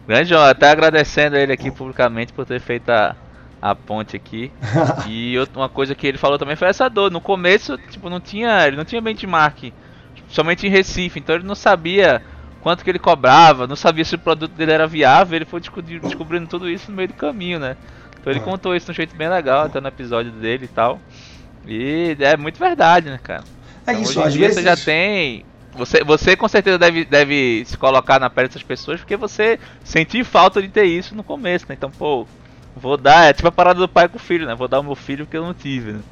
Grande 0.06 0.28
João, 0.30 0.42
até 0.42 0.70
agradecendo 0.70 1.36
ele 1.36 1.52
aqui 1.52 1.70
publicamente 1.70 2.32
por 2.32 2.44
ter 2.44 2.60
feito 2.60 2.90
a, 2.90 3.16
a 3.60 3.74
ponte 3.74 4.16
aqui. 4.16 4.50
e 5.08 5.38
outra- 5.38 5.60
uma 5.60 5.68
coisa 5.68 5.94
que 5.94 6.06
ele 6.06 6.18
falou 6.18 6.38
também 6.38 6.56
foi 6.56 6.68
essa 6.68 6.88
dor. 6.88 7.10
No 7.10 7.20
começo, 7.20 7.76
tipo, 7.90 8.08
não 8.10 8.20
tinha, 8.20 8.66
ele 8.66 8.76
não 8.76 8.84
tinha 8.84 9.00
benchmark, 9.00 9.72
somente 10.28 10.66
em 10.66 10.70
Recife, 10.70 11.18
então 11.18 11.34
ele 11.34 11.44
não 11.46 11.54
sabia 11.54 12.22
quanto 12.60 12.84
que 12.84 12.90
ele 12.90 12.98
cobrava, 12.98 13.66
não 13.66 13.76
sabia 13.76 14.04
se 14.04 14.14
o 14.14 14.18
produto 14.18 14.52
dele 14.52 14.72
era 14.72 14.86
viável, 14.86 15.36
ele 15.36 15.44
foi 15.44 15.60
descobri- 15.60 15.98
descobrindo 15.98 16.46
tudo 16.46 16.68
isso 16.68 16.90
no 16.90 16.96
meio 16.96 17.08
do 17.08 17.14
caminho, 17.14 17.58
né? 17.58 17.76
Então 18.20 18.30
ele 18.32 18.40
Ah. 18.40 18.44
contou 18.44 18.74
isso 18.76 18.86
de 18.86 18.92
um 18.92 18.94
jeito 18.94 19.16
bem 19.16 19.28
legal, 19.28 19.64
até 19.64 19.80
no 19.80 19.88
episódio 19.88 20.30
dele 20.30 20.66
e 20.66 20.68
tal. 20.68 21.00
E 21.66 22.16
é 22.20 22.36
muito 22.36 22.58
verdade, 22.58 23.08
né, 23.10 23.18
cara? 23.22 23.44
É 23.86 23.92
Então, 23.92 24.02
isso, 24.02 24.18
hoje 24.20 24.28
às 24.28 24.34
vezes. 24.34 24.54
você 24.56 24.62
já 24.62 24.76
tem. 24.76 25.44
Você, 25.74 26.02
você 26.04 26.36
com 26.36 26.48
certeza 26.48 26.76
deve, 26.78 27.04
deve 27.04 27.62
se 27.64 27.76
colocar 27.78 28.18
na 28.18 28.28
pele 28.28 28.48
dessas 28.48 28.62
pessoas 28.62 29.00
porque 29.00 29.16
você 29.16 29.58
sentiu 29.84 30.24
falta 30.24 30.60
de 30.60 30.68
ter 30.68 30.84
isso 30.84 31.14
no 31.14 31.22
começo, 31.22 31.64
né? 31.68 31.74
Então, 31.78 31.90
pô, 31.90 32.26
vou 32.74 32.96
dar. 32.96 33.28
É 33.30 33.32
tipo 33.32 33.48
a 33.48 33.52
parada 33.52 33.78
do 33.80 33.88
pai 33.88 34.08
com 34.08 34.16
o 34.16 34.20
filho, 34.20 34.46
né? 34.46 34.54
Vou 34.54 34.68
dar 34.68 34.80
o 34.80 34.84
meu 34.84 34.94
filho 34.96 35.26
porque 35.26 35.36
eu 35.36 35.44
não 35.44 35.54
tive, 35.54 35.92
né? 35.92 36.04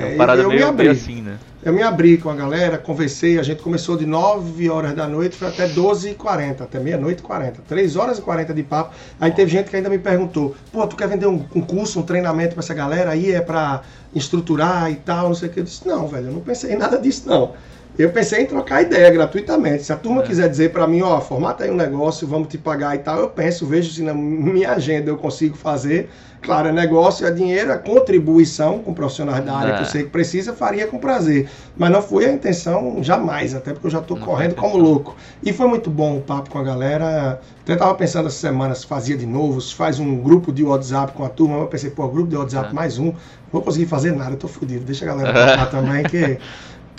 É 0.00 0.12
É, 0.14 0.14
parada 0.16 0.42
eu, 0.42 0.50
me 0.52 0.56
meio, 0.56 0.66
abri. 0.66 0.88
meio 0.88 0.90
assim, 0.90 1.22
né? 1.22 1.40
Eu 1.62 1.74
me 1.74 1.82
abri 1.82 2.16
com 2.18 2.30
a 2.30 2.34
galera, 2.34 2.78
conversei, 2.78 3.38
a 3.38 3.42
gente 3.42 3.62
começou 3.62 3.96
de 3.96 4.06
9 4.06 4.70
horas 4.70 4.94
da 4.94 5.06
noite, 5.06 5.36
foi 5.36 5.48
até 5.48 5.68
12h40, 5.68 6.62
até 6.62 6.80
meia-noite 6.80 7.20
e 7.20 7.22
40. 7.22 7.62
3 7.62 7.96
horas 7.96 8.18
e 8.18 8.22
40 8.22 8.54
de 8.54 8.62
papo. 8.62 8.94
Aí 9.20 9.30
teve 9.32 9.50
gente 9.50 9.68
que 9.68 9.76
ainda 9.76 9.90
me 9.90 9.98
perguntou, 9.98 10.56
pô, 10.72 10.86
tu 10.86 10.96
quer 10.96 11.08
vender 11.08 11.26
um, 11.26 11.44
um 11.54 11.60
curso, 11.60 12.00
um 12.00 12.02
treinamento 12.02 12.54
pra 12.54 12.60
essa 12.64 12.72
galera 12.74 13.10
aí, 13.10 13.30
é 13.32 13.42
pra 13.42 13.82
estruturar 14.14 14.90
e 14.90 14.96
tal, 14.96 15.28
não 15.28 15.34
sei 15.34 15.50
o 15.50 15.52
que. 15.52 15.60
Eu 15.60 15.64
disse, 15.64 15.86
não, 15.86 16.08
velho, 16.08 16.28
eu 16.28 16.32
não 16.32 16.40
pensei 16.40 16.72
em 16.72 16.78
nada 16.78 16.98
disso, 16.98 17.28
não. 17.28 17.52
Eu 17.98 18.10
pensei 18.10 18.42
em 18.42 18.46
trocar 18.46 18.82
ideia 18.82 19.10
gratuitamente. 19.10 19.82
Se 19.82 19.92
a 19.92 19.96
turma 19.96 20.22
quiser 20.22 20.48
dizer 20.48 20.72
pra 20.72 20.86
mim, 20.86 21.02
ó, 21.02 21.20
formata 21.20 21.64
aí 21.64 21.70
um 21.70 21.76
negócio, 21.76 22.26
vamos 22.26 22.48
te 22.48 22.56
pagar 22.56 22.94
e 22.94 22.98
tal, 23.00 23.18
eu 23.18 23.28
penso, 23.28 23.66
vejo 23.66 23.92
se 23.92 24.02
na 24.02 24.14
minha 24.14 24.70
agenda 24.72 25.10
eu 25.10 25.18
consigo 25.18 25.54
fazer. 25.56 26.08
Claro, 26.40 26.68
é 26.68 26.72
negócio, 26.72 27.26
é 27.26 27.30
dinheiro, 27.30 27.70
é 27.70 27.76
contribuição 27.76 28.78
com 28.78 28.94
profissionais 28.94 29.44
da 29.44 29.54
área 29.54 29.72
É. 29.72 29.76
que 29.76 29.82
eu 29.82 29.86
sei 29.86 30.02
que 30.04 30.08
precisa, 30.08 30.54
faria 30.54 30.86
com 30.86 30.98
prazer. 30.98 31.50
Mas 31.76 31.90
não 31.90 32.00
foi 32.00 32.24
a 32.24 32.32
intenção 32.32 32.96
jamais, 33.02 33.54
até 33.54 33.72
porque 33.74 33.88
eu 33.88 33.90
já 33.90 33.98
estou 33.98 34.16
correndo 34.16 34.54
como 34.54 34.70
intenção. 34.70 34.88
louco. 34.90 35.16
E 35.42 35.52
foi 35.52 35.66
muito 35.68 35.90
bom 35.90 36.16
o 36.16 36.20
papo 36.22 36.48
com 36.48 36.58
a 36.58 36.62
galera. 36.62 37.38
Até 37.62 37.74
estava 37.74 37.94
pensando 37.94 38.28
essa 38.28 38.38
semana 38.38 38.74
se 38.74 38.86
fazia 38.86 39.18
de 39.18 39.26
novo, 39.26 39.60
se 39.60 39.74
faz 39.74 39.98
um 40.00 40.16
grupo 40.16 40.50
de 40.50 40.64
WhatsApp 40.64 41.12
com 41.12 41.24
a 41.24 41.28
turma. 41.28 41.58
Eu 41.58 41.66
pensei, 41.66 41.90
pô, 41.90 42.08
grupo 42.08 42.30
de 42.30 42.36
WhatsApp 42.36 42.70
É. 42.70 42.72
mais 42.72 42.98
um, 42.98 43.06
não 43.06 43.14
vou 43.52 43.60
conseguir 43.60 43.84
fazer 43.86 44.12
nada, 44.12 44.30
eu 44.30 44.36
tô 44.38 44.48
fodido. 44.48 44.82
Deixa 44.86 45.04
a 45.04 45.08
galera 45.08 45.32
tocar 45.52 45.66
também 45.70 46.04
que, 46.04 46.38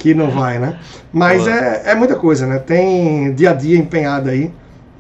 que 0.02 0.16
não 0.16 0.32
vai, 0.32 0.58
né? 0.58 0.80
Mas 1.14 1.44
Boa. 1.44 1.56
é, 1.56 1.92
é 1.92 1.96
muita 1.96 2.16
coisa, 2.16 2.48
né? 2.48 2.58
Tem 2.58 3.34
dia 3.36 3.52
a 3.52 3.54
dia 3.54 3.78
empenhado 3.78 4.30
aí. 4.30 4.52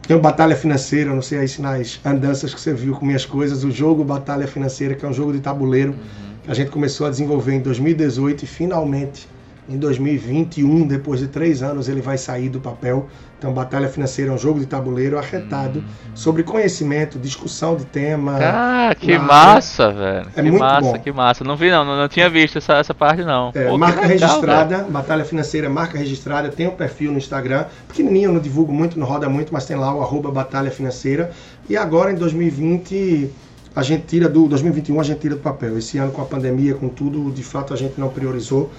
Tem 0.07 0.15
o 0.15 0.19
Batalha 0.19 0.55
Financeira, 0.55 1.13
não 1.13 1.21
sei 1.23 1.39
aí 1.39 1.47
se 1.47 1.59
nas 1.59 1.99
andanças 2.05 2.53
que 2.53 2.61
você 2.61 2.71
viu 2.71 2.93
com 2.93 3.05
minhas 3.05 3.25
coisas, 3.25 3.63
o 3.63 3.71
jogo 3.71 4.03
Batalha 4.03 4.45
Financeira, 4.45 4.93
que 4.93 5.03
é 5.03 5.09
um 5.09 5.13
jogo 5.13 5.33
de 5.33 5.39
tabuleiro 5.39 5.95
que 6.43 6.51
a 6.51 6.53
gente 6.53 6.69
começou 6.69 7.07
a 7.07 7.09
desenvolver 7.09 7.53
em 7.53 7.61
2018 7.61 8.43
e 8.43 8.47
finalmente 8.47 9.27
em 9.67 9.77
2021, 9.77 10.85
depois 10.87 11.19
de 11.19 11.27
três 11.27 11.63
anos, 11.63 11.87
ele 11.87 12.01
vai 12.01 12.17
sair 12.17 12.49
do 12.49 12.59
papel. 12.59 13.07
Então, 13.41 13.51
Batalha 13.51 13.89
Financeira 13.89 14.29
é 14.29 14.33
um 14.35 14.37
jogo 14.37 14.59
de 14.59 14.67
tabuleiro 14.67 15.17
arretado 15.17 15.83
sobre 16.13 16.43
conhecimento, 16.43 17.17
discussão 17.17 17.75
de 17.75 17.85
tema. 17.85 18.37
Ah, 18.39 18.93
que 18.93 19.17
na- 19.17 19.23
massa, 19.23 19.91
velho. 19.91 20.27
É 20.35 20.43
que 20.43 20.49
muito 20.51 20.59
massa, 20.59 20.91
bom. 20.91 20.99
que 20.99 21.11
massa. 21.11 21.43
Não 21.43 21.55
vi 21.55 21.71
não, 21.71 21.83
não, 21.83 21.97
não 21.97 22.07
tinha 22.07 22.29
visto 22.29 22.59
essa, 22.59 22.73
essa 22.73 22.93
parte 22.93 23.23
não. 23.23 23.49
É, 23.55 23.67
Pô, 23.67 23.79
marca 23.79 24.01
legal, 24.01 24.29
registrada, 24.29 24.77
velho. 24.77 24.91
Batalha 24.91 25.25
Financeira, 25.25 25.67
marca 25.71 25.97
registrada, 25.97 26.49
tem 26.49 26.67
um 26.67 26.75
perfil 26.75 27.11
no 27.11 27.17
Instagram, 27.17 27.65
pequenininho, 27.87 28.29
eu 28.29 28.33
não 28.33 28.39
divulgo 28.39 28.71
muito, 28.71 28.99
não 28.99 29.07
roda 29.07 29.27
muito, 29.27 29.51
mas 29.51 29.65
tem 29.65 29.75
lá 29.75 29.91
o 29.91 30.03
arroba 30.03 30.29
Batalha 30.29 30.69
Financeira. 30.69 31.31
E 31.67 31.75
agora 31.75 32.11
em 32.11 32.15
2020 32.15 33.27
a 33.75 33.81
gente 33.81 34.03
tira 34.05 34.29
do 34.29 34.47
2021 34.47 34.99
a 34.99 35.03
gente 35.03 35.19
tira 35.19 35.33
do 35.33 35.41
papel. 35.41 35.79
Esse 35.79 35.97
ano 35.97 36.11
com 36.11 36.21
a 36.21 36.25
pandemia, 36.25 36.75
com 36.75 36.89
tudo, 36.89 37.31
de 37.31 37.41
fato 37.41 37.73
a 37.73 37.77
gente 37.77 37.99
não 37.99 38.09
priorizou 38.09 38.69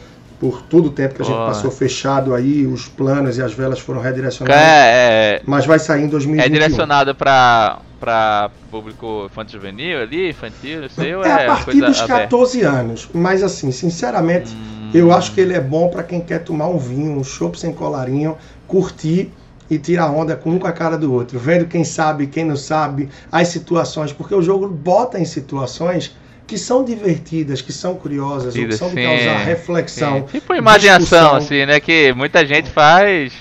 por 0.43 0.61
todo 0.63 0.87
o 0.87 0.91
tempo 0.91 1.15
que 1.15 1.23
a 1.23 1.25
gente 1.25 1.37
passou 1.37 1.71
fechado 1.71 2.35
aí, 2.35 2.67
os 2.67 2.89
planos 2.89 3.39
e 3.39 3.43
as 3.43 3.53
velas 3.55 3.79
foram 3.79 4.01
redirecionados. 4.01 4.61
É, 4.61 5.37
é, 5.37 5.43
Mas 5.47 5.65
vai 5.67 5.79
sair 5.79 6.03
em 6.03 6.09
2021. 6.09 6.45
é 6.45 6.59
direcionado 6.59 7.15
pra, 7.15 7.81
pra 8.01 8.51
público 8.69 9.27
infantil 9.27 9.61
juvenil 9.61 10.01
ali, 10.03 10.31
infantil, 10.31 10.81
não 10.81 10.89
sei, 10.89 11.15
ou 11.15 11.25
É 11.25 11.29
é, 11.29 11.45
a 11.45 11.47
partir 11.47 11.65
coisa 11.67 11.87
dos 11.87 12.01
aberta? 12.01 12.23
14 12.25 12.61
anos. 12.63 13.09
Mas 13.15 13.41
assim, 13.45 13.71
sinceramente, 13.71 14.53
Hum. 14.57 14.91
eu 14.93 15.13
acho 15.13 15.33
que 15.33 15.41
ele 15.41 15.55
é 15.55 15.61
bom 15.61 15.89
para 15.89 16.03
quem 16.03 16.21
quer 16.21 16.41
tomar 16.41 16.67
um 16.67 16.77
vinho, 16.77 17.17
um 17.21 17.23
chopp 17.23 17.57
sem 17.57 17.73
colarinho, 17.73 18.37
curtir 18.67 19.31
e 19.71 19.79
tirar 19.79 20.11
onda 20.11 20.35
com 20.35 20.51
um 20.51 20.59
com 20.59 20.67
a 20.67 20.73
cara 20.73 20.99
do 20.99 21.13
outro, 21.13 21.39
vendo 21.39 21.67
quem 21.67 21.85
sabe, 21.85 22.27
quem 22.27 22.45
não 22.45 22.57
sabe, 22.57 23.09
as 23.31 23.47
situações, 23.47 24.13
porque 24.13 24.35
o 24.35 24.43
jogo 24.43 24.67
bota 24.69 25.21
em 25.21 25.25
situações 25.25 26.17
que 26.47 26.59
são 26.59 26.85
divertidas, 26.85 27.63
que 27.63 27.73
são 27.73 27.97
curiosas, 27.97 28.59
que 28.59 28.71
são 28.73 28.91
de 28.91 28.97
Sim, 28.97 29.03
causar 29.03 29.39
reflexão. 29.39 30.23
sim. 30.23 30.25
Tipo 30.31 30.55
imaginação, 30.55 31.35
assim, 31.35 31.67
né? 31.67 31.81
Que 31.81 32.13
muita 32.13 32.45
gente 32.47 32.71
faz. 32.71 33.33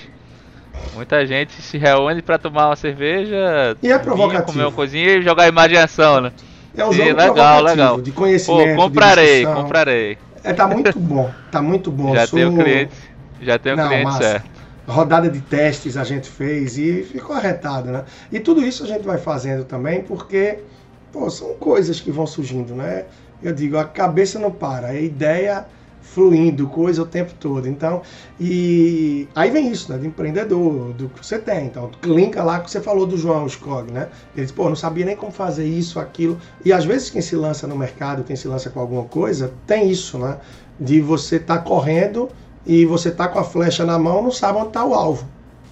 Muita 0.92 1.26
gente 1.26 1.62
se 1.62 1.78
reúne 1.78 2.22
pra 2.22 2.38
tomar 2.38 2.68
uma 2.68 2.76
cerveja, 2.76 3.76
E 3.82 3.88
é 3.90 3.98
provocativo. 3.98 4.46
comer 4.52 4.64
uma 4.64 4.72
coisinha 4.72 5.16
e 5.16 5.22
jogar 5.22 5.48
imaginação, 5.48 6.20
né? 6.20 6.32
É 6.74 6.84
um 6.84 6.92
Sim, 6.92 6.96
jogo 6.96 7.14
legal, 7.14 7.62
legal. 7.62 8.02
de 8.02 8.12
Pô, 8.44 8.68
conhecimento, 8.68 8.70
comprarei, 8.70 9.46
de 9.46 9.52
discussão. 9.52 9.56
comprarei. 9.62 10.18
É, 10.42 10.52
tá 10.52 10.66
muito 10.66 10.98
bom, 10.98 11.34
tá 11.50 11.62
muito 11.62 11.90
bom. 11.92 12.14
Já 12.14 12.26
Sou- 12.26 12.38
tenho 12.38 12.52
cliente, 12.52 12.94
já 13.40 13.58
tenho 13.58 13.76
Não, 13.76 13.88
cliente 13.88 14.04
massa. 14.04 14.14
certo. 14.14 14.50
rodada 14.86 15.30
de 15.30 15.40
testes 15.40 15.96
a 15.96 16.04
gente 16.04 16.28
fez 16.28 16.76
e 16.76 17.04
ficou 17.04 17.36
arretado, 17.36 17.90
né? 17.90 18.04
E 18.30 18.40
tudo 18.40 18.64
isso 18.64 18.82
a 18.84 18.86
gente 18.86 19.04
vai 19.04 19.18
fazendo 19.18 19.64
também 19.64 20.02
porque, 20.02 20.64
pô, 21.12 21.28
são 21.30 21.54
coisas 21.54 22.00
que 22.00 22.10
vão 22.10 22.26
surgindo, 22.26 22.74
né? 22.74 23.04
Eu 23.42 23.52
digo, 23.52 23.76
a 23.76 23.84
cabeça 23.84 24.38
não 24.38 24.50
para, 24.50 24.88
a 24.88 24.94
ideia 24.94 25.66
fluindo, 26.00 26.66
coisa 26.66 27.02
o 27.02 27.06
tempo 27.06 27.32
todo. 27.38 27.68
Então, 27.68 28.02
e 28.38 29.28
aí 29.34 29.50
vem 29.50 29.70
isso, 29.70 29.90
né? 29.92 29.98
De 29.98 30.06
empreendedor, 30.06 30.92
do 30.92 31.08
que 31.08 31.24
você 31.24 31.38
tem. 31.38 31.66
Então, 31.66 31.90
linka 32.04 32.42
lá 32.42 32.60
que 32.60 32.70
você 32.70 32.80
falou 32.80 33.06
do 33.06 33.16
João 33.16 33.46
Skog, 33.46 33.90
né? 33.90 34.08
Ele 34.34 34.44
disse, 34.44 34.52
pô, 34.52 34.68
não 34.68 34.76
sabia 34.76 35.06
nem 35.06 35.16
como 35.16 35.32
fazer 35.32 35.64
isso, 35.64 35.98
aquilo. 35.98 36.38
E 36.64 36.72
às 36.72 36.84
vezes 36.84 37.08
quem 37.08 37.22
se 37.22 37.36
lança 37.36 37.66
no 37.66 37.76
mercado, 37.76 38.24
quem 38.24 38.36
se 38.36 38.48
lança 38.48 38.68
com 38.70 38.80
alguma 38.80 39.04
coisa, 39.04 39.52
tem 39.66 39.90
isso, 39.90 40.18
né? 40.18 40.38
De 40.78 41.00
você 41.00 41.36
estar 41.36 41.58
correndo 41.58 42.28
e 42.66 42.84
você 42.84 43.10
tá 43.10 43.28
com 43.28 43.38
a 43.38 43.44
flecha 43.44 43.84
na 43.84 43.98
mão, 43.98 44.22
não 44.22 44.30
sabe 44.30 44.58
onde 44.58 44.68
está 44.68 44.84
o 44.84 44.94
alvo. 44.94 45.26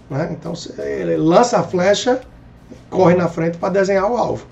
Né? 0.08 0.28
Então 0.32 0.54
você 0.54 1.16
lança 1.16 1.58
a 1.58 1.62
flecha, 1.62 2.20
corre 2.88 3.14
na 3.14 3.28
frente 3.28 3.58
para 3.58 3.68
desenhar 3.68 4.10
o 4.10 4.16
alvo. 4.16 4.46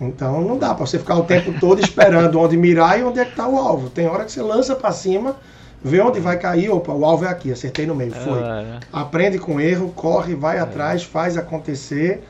Então 0.00 0.40
não 0.40 0.58
dá 0.58 0.74
para 0.74 0.86
você 0.86 0.98
ficar 0.98 1.16
o 1.16 1.24
tempo 1.24 1.54
todo 1.60 1.80
esperando 1.80 2.38
onde 2.38 2.56
mirar 2.56 2.98
e 2.98 3.04
onde 3.04 3.20
é 3.20 3.24
que 3.24 3.30
está 3.30 3.46
o 3.48 3.56
alvo. 3.56 3.90
Tem 3.90 4.06
hora 4.06 4.24
que 4.24 4.32
você 4.32 4.42
lança 4.42 4.74
para 4.74 4.92
cima, 4.92 5.36
vê 5.82 6.00
onde 6.00 6.18
vai 6.20 6.38
cair, 6.38 6.70
opa, 6.70 6.92
o 6.92 7.04
alvo 7.04 7.24
é 7.24 7.28
aqui, 7.28 7.52
acertei 7.52 7.86
no 7.86 7.94
meio, 7.94 8.12
foi. 8.12 8.42
Ah, 8.42 8.80
Aprende 8.92 9.38
com 9.38 9.60
erro, 9.60 9.92
corre, 9.94 10.34
vai 10.34 10.58
atrás, 10.58 11.04
faz 11.04 11.36
acontecer 11.36 12.24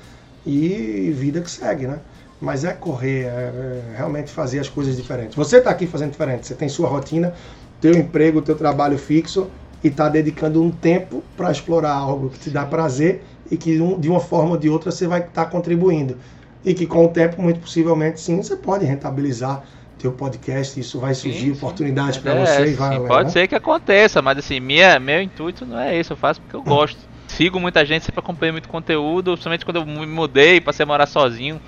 e 0.47 1.15
vida 1.17 1.41
que 1.41 1.51
segue, 1.51 1.87
né? 1.87 1.99
Mas 2.41 2.65
é 2.65 2.73
correr, 2.73 3.25
é, 3.25 3.29
é 3.29 3.83
realmente 3.97 4.31
fazer 4.31 4.59
as 4.59 4.69
coisas 4.69 4.97
diferentes. 4.97 5.35
Você 5.35 5.59
está 5.59 5.71
aqui 5.71 5.87
fazendo 5.87 6.11
diferente, 6.11 6.47
você 6.47 6.55
tem 6.55 6.69
sua 6.69 6.89
rotina, 6.89 7.33
teu 7.81 7.95
emprego, 7.95 8.43
teu 8.43 8.57
trabalho 8.57 8.99
fixo 8.99 9.49
e 9.83 9.89
está 9.89 10.09
dedicando 10.09 10.63
um 10.63 10.71
tempo 10.71 11.23
para 11.37 11.51
explorar 11.51 11.93
algo 11.93 12.29
que 12.29 12.39
te 12.39 12.51
dá 12.51 12.67
prazer 12.67 13.23
e 13.51 13.57
que 13.57 13.79
de 13.99 14.09
uma 14.09 14.21
forma 14.21 14.53
ou 14.53 14.57
de 14.57 14.69
outra 14.69 14.91
você 14.91 15.07
vai 15.07 15.21
estar 15.21 15.47
contribuindo. 15.47 16.17
E 16.65 16.75
que 16.75 16.87
com 16.87 17.05
o 17.07 17.13
tempo, 17.13 17.41
muito 17.43 17.61
possivelmente, 17.61 18.21
sim, 18.21 18.37
você 18.43 18.57
pode 18.57 18.85
rentabilizar 18.85 19.65
teu 19.99 20.13
podcast, 20.17 20.79
isso 20.81 20.99
vai 20.99 21.15
surgir 21.15 21.53
Sim, 21.53 21.55
sim. 21.55 21.93
oportunidades 21.93 22.19
para 22.19 22.35
É, 22.35 22.67
você 22.67 22.71
e 22.71 22.75
sim, 22.75 22.75
vai 22.75 22.91
além, 22.97 23.21
pode 23.21 23.31
né? 23.31 23.33
ser 23.33 23.47
que 23.49 23.55
aconteça, 23.55 24.21
mas 24.21 24.39
assim, 24.39 24.59
minha, 24.61 24.99
meu 24.99 25.23
intuito 25.23 25.65
não 25.67 25.79
é 25.79 25.97
esse, 25.97 26.13
eu 26.13 26.17
faço 26.17 26.41
porque 26.41 26.57
eu 26.57 26.63
gosto. 26.63 27.09
Sigo 27.27 27.59
muita 27.61 27.85
gente, 27.85 28.05
sempre 28.05 28.21
acompanhei 28.21 28.53
muito 28.53 28.69
conteúdo, 28.69 29.33
principalmente 29.33 29.65
quando 29.65 29.77
eu 29.77 29.87
me 29.87 30.07
mudei, 30.07 30.61
passei 30.61 30.85
a 30.85 30.87
morar 30.87 31.07
sozinho. 31.07 31.61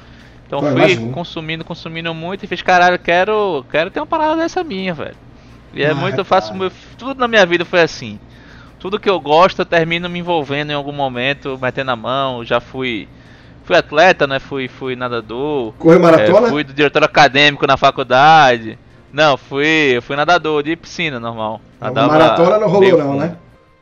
Então 0.46 0.62
Pô, 0.62 0.64
fui 0.64 0.98
consumindo, 1.10 1.64
consumindo 1.64 2.14
muito 2.14 2.44
e 2.44 2.48
fiz, 2.48 2.62
caralho, 2.62 2.98
quero, 2.98 3.64
quero 3.70 3.90
ter 3.90 4.00
uma 4.00 4.06
parada 4.06 4.36
dessa 4.36 4.64
minha, 4.64 4.94
velho. 4.94 5.16
E 5.72 5.82
é 5.84 5.92
Ah, 5.92 5.94
muito, 5.94 6.18
eu 6.20 6.24
faço, 6.24 6.54
meu- 6.54 6.72
tudo 6.98 7.18
na 7.20 7.28
minha 7.28 7.46
vida 7.46 7.64
foi 7.64 7.80
assim. 7.82 8.20
Tudo 8.78 9.00
que 9.00 9.08
eu 9.10 9.20
gosto, 9.20 9.60
eu 9.60 9.66
termino 9.66 10.08
me 10.08 10.18
envolvendo 10.18 10.70
em 10.70 10.74
algum 10.74 10.92
momento, 10.92 11.58
metendo 11.60 11.90
a 11.92 11.96
mão, 11.96 12.44
já 12.44 12.60
fui 12.60 13.10
fui 13.66 13.76
atleta, 13.76 14.26
né? 14.26 14.38
Fui 14.38 14.68
fui 14.68 14.96
nadador. 14.96 15.74
Correu 15.78 15.98
É, 15.98 16.02
maratona? 16.02 16.48
fui 16.48 16.64
do 16.64 16.72
diretor 16.72 17.04
acadêmico 17.04 17.66
na 17.66 17.76
faculdade. 17.76 18.78
Não, 19.12 19.36
fui, 19.36 19.98
fui 20.02 20.16
nadador 20.16 20.62
de 20.62 20.76
piscina 20.76 21.18
normal. 21.20 21.60
Nadava 21.80 22.08
maratona 22.08 22.58
não 22.58 22.68
rolou 22.68 22.98
não, 22.98 23.16
né? 23.16 23.36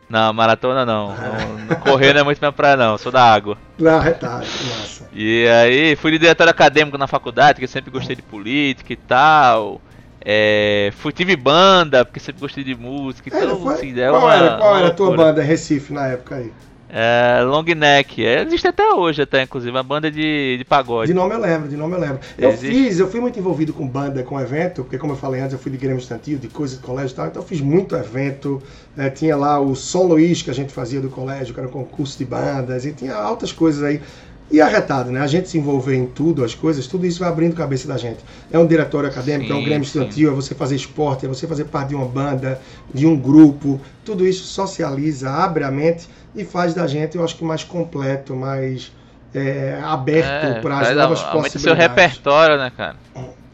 Não, 0.08 0.32
maratona 0.32 0.84
não. 0.86 1.08
não, 1.68 1.76
correr 1.76 2.12
não 2.12 2.20
é 2.20 2.24
muito 2.24 2.38
minha 2.38 2.52
praia 2.52 2.76
não, 2.76 2.96
sou 2.98 3.10
da 3.10 3.22
água. 3.22 3.56
Não, 3.78 3.98
retalho, 3.98 4.44
que 4.46 4.64
massa. 4.64 5.08
E 5.12 5.46
aí 5.48 5.96
fui 5.96 6.12
de 6.12 6.18
diretor 6.18 6.48
acadêmico 6.48 6.98
na 6.98 7.06
faculdade, 7.06 7.54
porque 7.54 7.66
sempre 7.66 7.90
gostei 7.90 8.14
de 8.16 8.22
política 8.22 8.92
e 8.92 8.96
tal. 8.96 9.80
É, 10.26 10.90
fui, 10.96 11.12
tive 11.12 11.36
banda, 11.36 12.04
porque 12.04 12.18
sempre 12.20 12.40
gostei 12.40 12.64
de 12.64 12.74
música. 12.74 13.28
É, 13.34 13.44
Então, 13.44 13.60
foi- 13.60 13.74
assim, 13.74 13.98
é 14.00 14.08
qual 14.08 14.22
uma- 14.22 14.34
era, 14.34 14.56
qual 14.56 14.76
era 14.76 14.88
a 14.88 14.90
tua 14.90 15.14
banda 15.16 15.42
Recife 15.42 15.92
na 15.92 16.06
época 16.06 16.36
aí? 16.36 16.52
É, 16.96 17.42
long 17.42 17.64
Neck. 17.64 18.24
É, 18.24 18.42
existe 18.42 18.68
até 18.68 18.92
hoje, 18.92 19.20
até, 19.20 19.42
inclusive, 19.42 19.72
uma 19.72 19.82
banda 19.82 20.08
de, 20.08 20.56
de 20.56 20.64
pagode. 20.64 21.08
De 21.08 21.14
nome 21.14 21.34
eu 21.34 21.40
lembro, 21.40 21.68
de 21.68 21.76
nome 21.76 21.96
eu 21.96 21.98
lembro. 21.98 22.20
Eu 22.38 22.50
Existe. 22.50 22.72
fiz, 22.72 23.00
eu 23.00 23.10
fui 23.10 23.18
muito 23.18 23.36
envolvido 23.36 23.72
com 23.72 23.84
banda, 23.84 24.22
com 24.22 24.40
evento, 24.40 24.84
porque 24.84 24.96
como 24.96 25.14
eu 25.14 25.16
falei 25.16 25.40
antes, 25.40 25.54
eu 25.54 25.58
fui 25.58 25.72
de 25.72 25.76
Grêmio 25.76 25.98
Estantil, 25.98 26.38
de 26.38 26.46
coisa 26.46 26.76
de 26.76 26.82
colégio 26.82 27.12
e 27.12 27.16
tal, 27.16 27.26
então 27.26 27.42
eu 27.42 27.48
fiz 27.48 27.60
muito 27.60 27.96
evento. 27.96 28.62
É, 28.96 29.10
tinha 29.10 29.36
lá 29.36 29.58
o 29.58 29.74
Som 29.74 30.04
Luiz 30.04 30.40
que 30.40 30.50
a 30.50 30.54
gente 30.54 30.72
fazia 30.72 31.00
do 31.00 31.10
colégio, 31.10 31.52
que 31.52 31.58
era 31.58 31.68
um 31.68 31.72
concurso 31.72 32.16
de 32.16 32.24
bandas, 32.24 32.86
e 32.86 32.92
tinha 32.92 33.16
altas 33.16 33.50
coisas 33.50 33.82
aí. 33.82 34.00
E 34.50 34.60
arretado, 34.60 35.10
né? 35.10 35.20
A 35.20 35.26
gente 35.26 35.48
se 35.48 35.58
envolver 35.58 35.96
em 35.96 36.06
tudo, 36.06 36.44
as 36.44 36.54
coisas, 36.54 36.86
tudo 36.86 37.06
isso 37.06 37.18
vai 37.20 37.28
abrindo 37.28 37.54
a 37.54 37.56
cabeça 37.56 37.88
da 37.88 37.96
gente. 37.96 38.18
É 38.52 38.58
um 38.58 38.66
diretório 38.66 39.08
acadêmico, 39.08 39.50
é 39.52 39.54
um 39.54 39.58
Sim, 39.58 39.64
Grêmio 39.64 39.84
sim. 39.84 39.98
Estudantil, 39.98 40.30
é 40.30 40.34
você 40.34 40.54
fazer 40.54 40.76
esporte, 40.76 41.24
é 41.24 41.28
você 41.28 41.46
fazer 41.46 41.64
parte 41.64 41.88
de 41.88 41.94
uma 41.94 42.06
banda, 42.06 42.60
de 42.92 43.06
um 43.06 43.16
grupo. 43.18 43.80
Tudo 44.04 44.26
isso 44.26 44.44
socializa, 44.44 45.30
abre 45.30 45.64
a 45.64 45.70
mente 45.70 46.08
e 46.34 46.44
faz 46.44 46.74
da 46.74 46.86
gente, 46.86 47.16
eu 47.16 47.24
acho 47.24 47.36
que 47.36 47.44
mais 47.44 47.64
completo, 47.64 48.36
mais 48.36 48.92
é, 49.34 49.80
aberto 49.82 50.60
para 50.60 50.78
as 50.78 50.90
novas 50.90 51.24
aumenta 51.24 51.58
possibilidades. 51.58 51.62
seu 51.62 51.74
repertório, 51.74 52.58
né, 52.58 52.70
cara? 52.76 52.96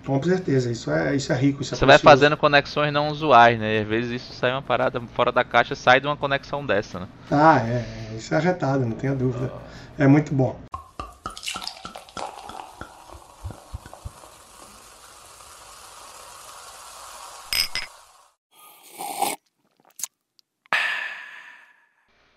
Com 0.05 0.21
certeza, 0.23 0.71
isso 0.73 0.91
é, 0.91 1.15
isso 1.15 1.33
é 1.33 1.37
rico. 1.37 1.63
Isso 1.63 1.75
é 1.75 1.77
Você 1.77 1.87
vai 1.87 1.99
precioso. 1.99 2.03
fazendo 2.03 2.37
conexões 2.37 2.93
não 2.93 3.09
usuais, 3.09 3.59
né? 3.59 3.77
E 3.77 3.81
às 3.83 3.87
vezes 3.89 4.23
isso 4.23 4.33
sai 4.33 4.51
uma 4.53 4.63
parada 4.63 5.01
fora 5.15 5.31
da 5.31 5.45
caixa, 5.45 5.75
sai 5.75 6.01
de 6.01 6.07
uma 6.07 6.17
conexão 6.17 6.65
dessa, 6.67 7.01
né? 7.01 7.09
Ah, 7.31 7.61
é, 7.67 7.87
é, 8.13 8.17
isso 8.17 8.35
é 8.35 8.37
arretado, 8.37 8.85
não 8.85 8.93
tenha 8.97 9.15
dúvida. 9.15 9.53
É 10.01 10.07
muito 10.07 10.33
bom. 10.33 10.59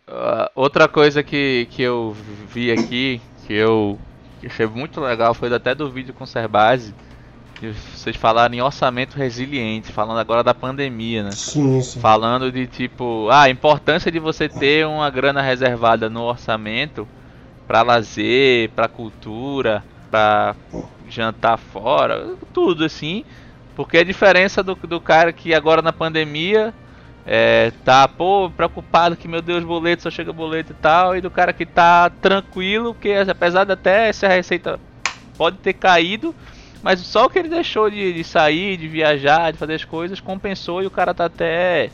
Ah, 0.06 0.52
outra 0.54 0.90
coisa 0.90 1.24
que, 1.24 1.66
que 1.72 1.82
eu 1.82 2.14
vi 2.50 2.70
aqui, 2.70 3.22
que 3.48 3.54
eu 3.54 3.98
achei 4.46 4.68
muito 4.68 5.00
legal, 5.00 5.34
foi 5.34 5.48
até 5.54 5.74
do 5.74 5.90
vídeo 5.90 6.14
com 6.14 6.26
o 6.26 6.28
Serbase, 6.28 6.94
que 7.56 7.72
vocês 7.72 8.18
falaram 8.18 8.54
em 8.56 8.62
orçamento 8.62 9.16
resiliente, 9.16 9.90
falando 9.94 10.20
agora 10.20 10.44
da 10.44 10.54
pandemia, 10.54 11.24
né? 11.24 11.32
Sim, 11.32 11.82
sim. 11.82 12.02
Falando 12.02 12.52
de 12.52 12.68
tipo, 12.68 13.30
ah, 13.32 13.44
a 13.44 13.50
importância 13.50 14.12
de 14.12 14.20
você 14.20 14.50
ter 14.50 14.86
uma 14.86 15.10
grana 15.10 15.42
reservada 15.42 16.10
no 16.10 16.24
orçamento 16.24 17.08
para 17.68 17.82
lazer, 17.82 18.70
para 18.70 18.88
cultura, 18.88 19.84
para 20.10 20.56
jantar 21.10 21.58
fora, 21.58 22.36
tudo 22.54 22.86
assim. 22.86 23.24
Porque 23.76 23.98
a 23.98 24.04
diferença 24.04 24.62
do, 24.62 24.76
do 24.76 25.00
cara 25.00 25.34
que 25.34 25.54
agora 25.54 25.82
na 25.82 25.92
pandemia 25.92 26.74
é, 27.26 27.72
tá, 27.84 28.08
pô, 28.08 28.50
preocupado 28.50 29.16
que 29.16 29.28
meu 29.28 29.42
Deus, 29.42 29.64
boleto, 29.64 30.04
só 30.04 30.12
chega 30.12 30.34
boleto 30.34 30.74
e 30.74 30.76
tal, 30.76 31.16
e 31.16 31.22
do 31.22 31.32
cara 31.32 31.54
que 31.54 31.66
tá 31.66 32.10
tranquilo, 32.10 32.94
que 32.94 33.14
apesar 33.14 33.64
de 33.64 33.72
até 33.72 34.10
essa 34.10 34.28
receita 34.28 34.80
pode 35.38 35.58
ter 35.58 35.74
caído, 35.74 36.36
mas 36.84 37.00
só 37.00 37.30
que 37.30 37.40
ele 37.40 37.48
deixou 37.48 37.90
de, 37.90 38.12
de 38.12 38.24
sair, 38.24 38.76
de 38.76 38.88
viajar, 38.90 39.52
de 39.52 39.58
fazer 39.58 39.76
as 39.76 39.86
coisas, 39.86 40.20
compensou 40.20 40.84
e 40.84 40.86
o 40.86 40.92
cara 40.92 41.14
tá 41.14 41.26
até. 41.26 41.90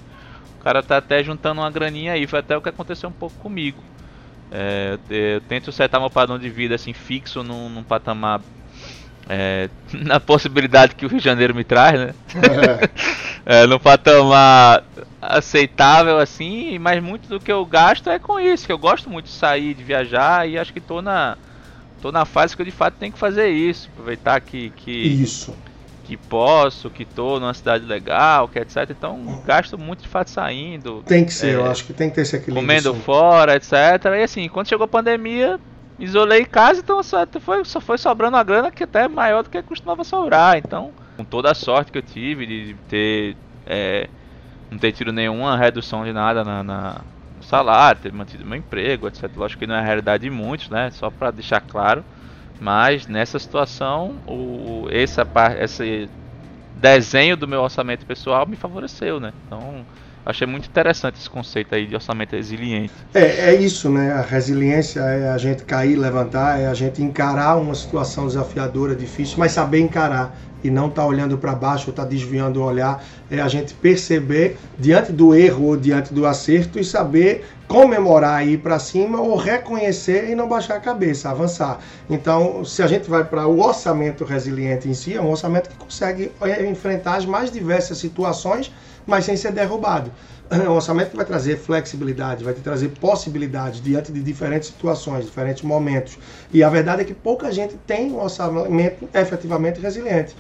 O 0.60 0.64
cara 0.64 0.82
tá 0.82 0.98
até 0.98 1.24
juntando 1.24 1.62
uma 1.62 1.70
graninha 1.70 2.14
aí. 2.14 2.28
Foi 2.28 2.40
até 2.40 2.58
o 2.58 2.62
que 2.62 2.68
aconteceu 2.68 3.08
um 3.08 3.14
pouco 3.14 3.38
comigo. 3.38 3.82
É, 4.52 4.98
eu, 5.10 5.42
tento 5.42 5.72
setar 5.72 6.02
meu 6.02 6.10
padrão 6.10 6.40
de 6.40 6.50
vida 6.50 6.76
assim 6.76 6.94
fixo 6.94 7.44
num, 7.44 7.70
num 7.70 7.84
patamar. 7.84 8.42
é, 9.30 9.70
na 9.94 10.20
possibilidade 10.20 10.96
que 10.96 11.06
o 11.06 11.10
Rio 11.10 11.20
de 11.20 11.24
Janeiro 11.26 11.54
me 11.56 11.64
traz, 11.64 12.00
né? 12.00 12.16
é, 13.46 13.66
num 13.68 13.80
patamar 13.80 14.84
aceitável 15.22 16.18
assim, 16.18 16.80
mas 16.80 17.02
muito 17.04 17.30
do 17.30 17.40
que 17.40 17.52
eu 17.52 17.66
gasto 17.66 18.10
é 18.10 18.18
com 18.18 18.40
isso, 18.40 18.66
que 18.66 18.72
eu 18.72 18.78
gosto 18.78 19.10
muito 19.10 19.26
de 19.26 19.32
sair, 19.32 19.74
de 19.74 19.84
viajar 19.84 20.48
e 20.48 20.58
acho 20.58 20.74
que 20.74 20.82
tô 20.82 21.02
na 21.02 21.38
tô 22.02 22.12
na 22.12 22.24
fase 22.26 22.56
que 22.56 22.62
eu 22.62 22.66
de 22.66 22.72
fato 22.72 22.96
tenho 22.98 23.12
que 23.12 23.20
fazer 23.20 23.50
isso, 23.50 23.90
aproveitar 23.92 24.40
que 24.42 24.72
que, 24.72 24.92
Isso. 24.92 25.56
Que 26.10 26.18
posso, 26.18 26.90
que 26.90 27.06
tô 27.06 27.40
numa 27.40 27.54
cidade 27.54 27.86
legal, 27.86 28.48
que 28.48 28.58
etc. 28.58 28.90
Então 28.90 29.40
gasto 29.46 29.78
muito 29.78 30.02
de 30.02 30.08
fato 30.08 30.30
saindo, 30.32 31.04
Tem 31.08 31.24
que 31.24 31.32
ser, 31.34 31.54
É, 31.54 31.56
eu 31.56 31.66
acho 31.68 31.86
que 31.86 31.94
tem 31.94 32.10
que 32.10 32.16
ter 32.16 32.22
esse 32.22 32.36
equilíbrio. 32.36 32.62
comendo 32.64 32.94
fora, 32.96 33.56
etc. 33.56 34.18
E 34.20 34.24
assim, 34.24 34.50
quando 34.50 34.68
chegou 34.68 34.86
a 34.86 34.88
pandemia, 34.88 35.60
isolei 36.00 36.42
em 36.42 36.46
casa, 36.46 36.80
então 36.80 37.02
só 37.04 37.28
foi, 37.40 37.64
só 37.64 37.80
foi 37.80 37.98
sobrando 38.00 38.36
uma 38.38 38.44
grana 38.44 38.72
que 38.72 38.84
até 38.84 39.04
é 39.04 39.08
maior 39.08 39.44
do 39.44 39.50
que 39.52 39.62
costumava 39.62 40.04
sobrar. 40.04 40.58
Então, 40.58 40.94
com 41.18 41.24
toda 41.26 41.52
a 41.52 41.54
sorte 41.56 41.92
que 41.92 41.98
eu 42.00 42.04
tive 42.04 42.46
de 42.48 42.76
ter 42.88 43.38
é, 43.68 44.10
não 44.70 44.80
ter 44.80 44.92
tido 44.92 45.12
nenhuma 45.12 45.58
redução 45.58 46.04
de 46.04 46.14
nada 46.14 46.44
na, 46.44 46.64
na- 46.64 47.02
no 47.36 47.44
salário, 47.44 48.02
ter 48.02 48.12
mantido 48.12 48.46
meu 48.46 48.58
emprego, 48.58 49.08
etc. 49.08 49.32
Lógico 49.38 49.60
que 49.60 49.68
não 49.68 49.76
é 49.76 49.80
a 49.80 49.84
realidade 49.84 50.24
de 50.24 50.30
muitos, 50.30 50.70
né? 50.70 50.90
Só 50.92 51.10
para 51.10 51.32
deixar 51.32 51.62
claro. 51.62 52.04
Mas 52.60 53.08
nessa 53.08 53.40
situação, 53.40 54.16
o, 54.28 54.88
essa 54.92 55.26
esse 55.60 56.10
desenho 56.76 57.36
do 57.38 57.48
meu 57.48 57.62
orçamento 57.62 58.06
pessoal 58.06 58.46
me 58.48 58.56
favoreceu, 58.56 59.20
né? 59.20 59.34
Então, 59.46 59.86
achei 60.26 60.46
muito 60.46 60.68
interessante 60.68 61.16
esse 61.16 61.30
conceito 61.30 61.74
aí 61.74 61.86
de 61.86 61.96
orçamento 61.96 62.36
resiliente. 62.36 62.94
É, 63.14 63.52
é 63.52 63.56
isso, 63.56 63.90
né? 63.90 64.12
A 64.12 64.22
resiliência 64.22 65.00
é 65.00 65.30
a 65.30 65.38
gente 65.38 65.64
cair, 65.64 65.96
levantar, 65.96 66.60
é 66.60 66.68
a 66.68 66.74
gente 66.74 67.02
encarar 67.02 67.58
uma 67.58 67.76
situação 67.76 68.28
desafiadora, 68.28 68.96
difícil, 68.96 69.38
mas 69.38 69.52
saber 69.52 69.80
encarar 69.80 70.38
e 70.64 70.70
não 70.70 70.88
estar 70.88 71.06
olhando 71.06 71.38
para 71.38 71.54
baixo 71.54 71.90
estar 71.90 72.06
desviando 72.06 72.62
o 72.62 72.64
olhar. 72.64 73.04
É 73.30 73.40
a 73.40 73.48
gente 73.48 73.74
perceber 73.74 74.58
diante 74.78 75.12
do 75.12 75.36
erro 75.36 75.68
ou 75.68 75.78
diante 75.78 76.14
do 76.14 76.26
acerto 76.26 76.80
e 76.80 76.84
saber 76.84 77.46
comemorar 77.68 78.46
e 78.46 78.54
ir 78.54 78.58
para 78.58 78.80
cima 78.80 79.22
ou 79.22 79.36
reconhecer 79.36 80.30
e 80.30 80.36
não 80.36 80.50
baixar 80.50 80.76
a 80.76 80.80
cabeça, 80.80 81.30
avançar. 81.30 81.80
Então, 82.10 82.66
se 82.66 82.82
a 82.82 82.88
gente 82.88 83.08
vai 83.08 83.24
para 83.24 83.48
o 83.48 83.60
orçamento 83.60 84.26
resiliente 84.26 84.90
em 84.90 84.94
si, 84.94 85.14
é 85.14 85.22
um 85.22 85.30
orçamento 85.30 85.70
que 85.70 85.76
consegue 85.76 86.32
é, 86.42 86.66
enfrentar 86.66 87.18
as 87.18 87.26
mais 87.26 87.52
diversas 87.52 88.00
situações, 88.00 88.74
mas 89.06 89.26
sem 89.26 89.38
ser 89.38 89.52
derrubado. 89.52 90.12
Um 90.68 90.72
orçamento 90.72 91.12
que 91.12 91.16
vai 91.16 91.26
trazer 91.26 91.58
flexibilidade, 91.58 92.44
vai 92.44 92.54
trazer 92.54 92.90
possibilidades 93.00 93.82
diante 93.82 94.12
de 94.12 94.20
diferentes 94.22 94.70
situações, 94.70 95.26
diferentes 95.26 95.62
momentos. 95.62 96.18
E 96.52 96.64
a 96.64 96.70
verdade 96.70 97.04
é 97.04 97.06
que 97.06 97.14
pouca 97.14 97.52
gente 97.52 97.76
tem 97.86 98.12
um 98.12 98.20
orçamento 98.20 99.08
efetivamente 99.14 99.80
resiliente. 99.80 100.36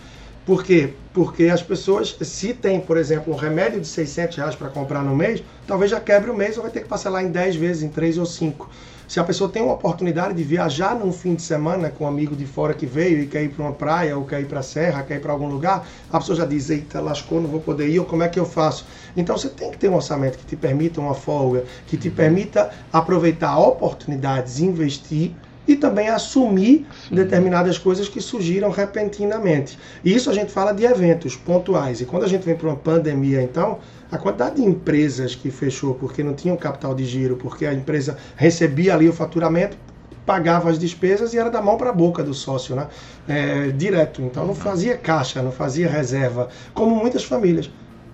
Por 0.45 0.64
quê? 0.64 0.94
Porque 1.14 1.44
as 1.45 1.61
pessoas, 1.61 2.18
se 2.22 2.56
tem, 2.56 2.80
por 2.80 2.98
exemplo, 2.98 3.31
um 3.31 3.36
remédio 3.36 3.80
de 3.80 3.88
600 3.88 4.36
reais 4.38 4.56
para 4.56 4.69
comprar 4.69 5.03
no 5.03 5.15
mês, 5.15 5.44
talvez 5.68 5.91
já 5.91 5.99
quebre 5.99 6.31
o 6.31 6.36
mês 6.36 6.57
ou 6.57 6.64
vai 6.64 6.72
ter 6.72 6.81
que 6.81 6.88
parcelar 6.88 7.23
em 7.23 7.30
10 7.30 7.56
vezes, 7.56 7.84
em 7.84 7.90
3 7.90 8.18
ou 8.18 8.26
5. 8.26 8.68
Se 9.10 9.19
a 9.19 9.23
pessoa 9.23 9.49
tem 9.49 9.64
uma 9.64 9.73
oportunidade 9.73 10.36
de 10.36 10.44
viajar 10.44 10.94
num 10.94 11.11
fim 11.11 11.34
de 11.34 11.41
semana 11.41 11.90
com 11.90 12.03
um 12.03 12.07
amigo 12.07 12.36
de 12.36 12.45
fora 12.45 12.76
que 12.76 12.86
veio 12.86 13.23
e 13.23 13.26
quer 13.26 13.41
ir 13.41 13.49
para 13.49 13.64
uma 13.64 13.73
praia, 13.73 14.15
ou 14.15 14.23
quer 14.23 14.40
ir 14.40 14.45
para 14.45 14.60
a 14.60 14.64
serra, 14.64 15.02
quer 15.02 15.15
ir 15.15 15.19
para 15.19 15.31
algum 15.31 15.48
lugar, 15.48 15.84
a 16.11 16.19
pessoa 16.19 16.36
já 16.36 16.45
diz: 16.45 16.69
Eita, 16.69 17.02
lascou, 17.02 17.41
não 17.41 17.49
vou 17.49 17.60
poder 17.60 17.90
ir, 17.90 17.98
ou 17.98 18.06
como 18.06 18.22
é 18.22 18.30
que 18.30 18.40
eu 18.40 18.45
faço? 18.45 18.86
Então 19.18 19.36
você 19.36 19.49
tem 19.49 19.72
que 19.72 19.80
ter 19.80 19.90
um 19.90 19.95
orçamento 19.95 20.38
que 20.38 20.45
te 20.45 20.56
permita 20.56 21.02
uma 21.02 21.15
folga, 21.15 21.64
que 21.88 21.98
te 21.98 22.07
permita 22.07 22.69
aproveitar 22.94 23.57
oportunidades, 23.57 24.60
investir 24.60 25.31
e 25.68 25.76
também 25.76 26.10
assumir 26.10 26.86
determinadas 27.11 27.80
coisas 27.80 28.07
que 28.07 28.22
surgiram 28.22 28.69
repentinamente. 28.69 29.80
E 30.03 30.14
isso 30.14 30.30
a 30.30 30.34
gente 30.36 30.52
fala 30.52 30.72
de 30.72 30.86
eventos 30.86 31.36
pontuais. 31.36 31.99
E 31.99 32.06
quando 32.06 32.26
a 32.26 32.27
gente 32.27 32.44
vem 32.44 32.56
para 32.56 32.68
uma 32.68 32.76
pandemia, 32.76 33.41
então, 33.41 33.80
a 34.11 34.18
quantidade 34.18 34.56
de 34.56 34.64
empresas 34.64 35.36
que 35.36 35.52
fechou 35.52 35.94
porque 35.94 36.23
não 36.23 36.34
tinham 36.34 36.57
capital 36.57 36.95
de 36.95 37.06
giro, 37.06 37.36
porque 37.38 37.65
a 37.65 37.73
empresa 37.73 38.18
recebia 38.36 38.94
ali 38.94 39.07
o 39.07 39.14
faturamento, 39.14 39.77
pagava 40.26 40.69
as 40.69 40.77
despesas 40.80 41.34
e 41.34 41.38
era 41.38 41.49
da 41.49 41.61
mão 41.61 41.77
para 41.77 41.90
a 41.90 41.94
boca 41.94 42.23
do 42.23 42.34
sócio, 42.34 42.76
né? 42.76 42.88
É, 43.27 43.69
direto. 43.69 44.22
Então 44.22 44.45
não 44.45 44.56
fazia 44.56 44.98
caixa, 44.98 45.41
não 45.41 45.52
fazia 45.52 45.90
reserva, 45.90 46.49
como 46.73 46.95
muitas 46.95 47.23
famílias 47.23 47.69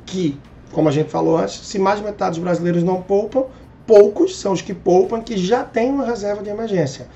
que, 0.06 0.38
como 0.72 0.90
a 0.90 0.92
gente 0.92 1.10
falou 1.10 1.38
antes, 1.38 1.60
se 1.66 1.80
mais 1.80 2.00
de 2.00 2.06
metade 2.06 2.32
dos 2.32 2.40
brasileiros 2.40 2.84
não 2.84 3.02
poupam, 3.02 3.46
poucos 3.88 4.38
são 4.38 4.54
os 4.54 4.62
que 4.62 4.74
poupam 4.74 5.22
que 5.22 5.38
já 5.38 5.64
têm 5.64 5.90
uma 5.92 6.06
reserva 6.06 6.44
de 6.44 6.50
emergência. 6.50 7.08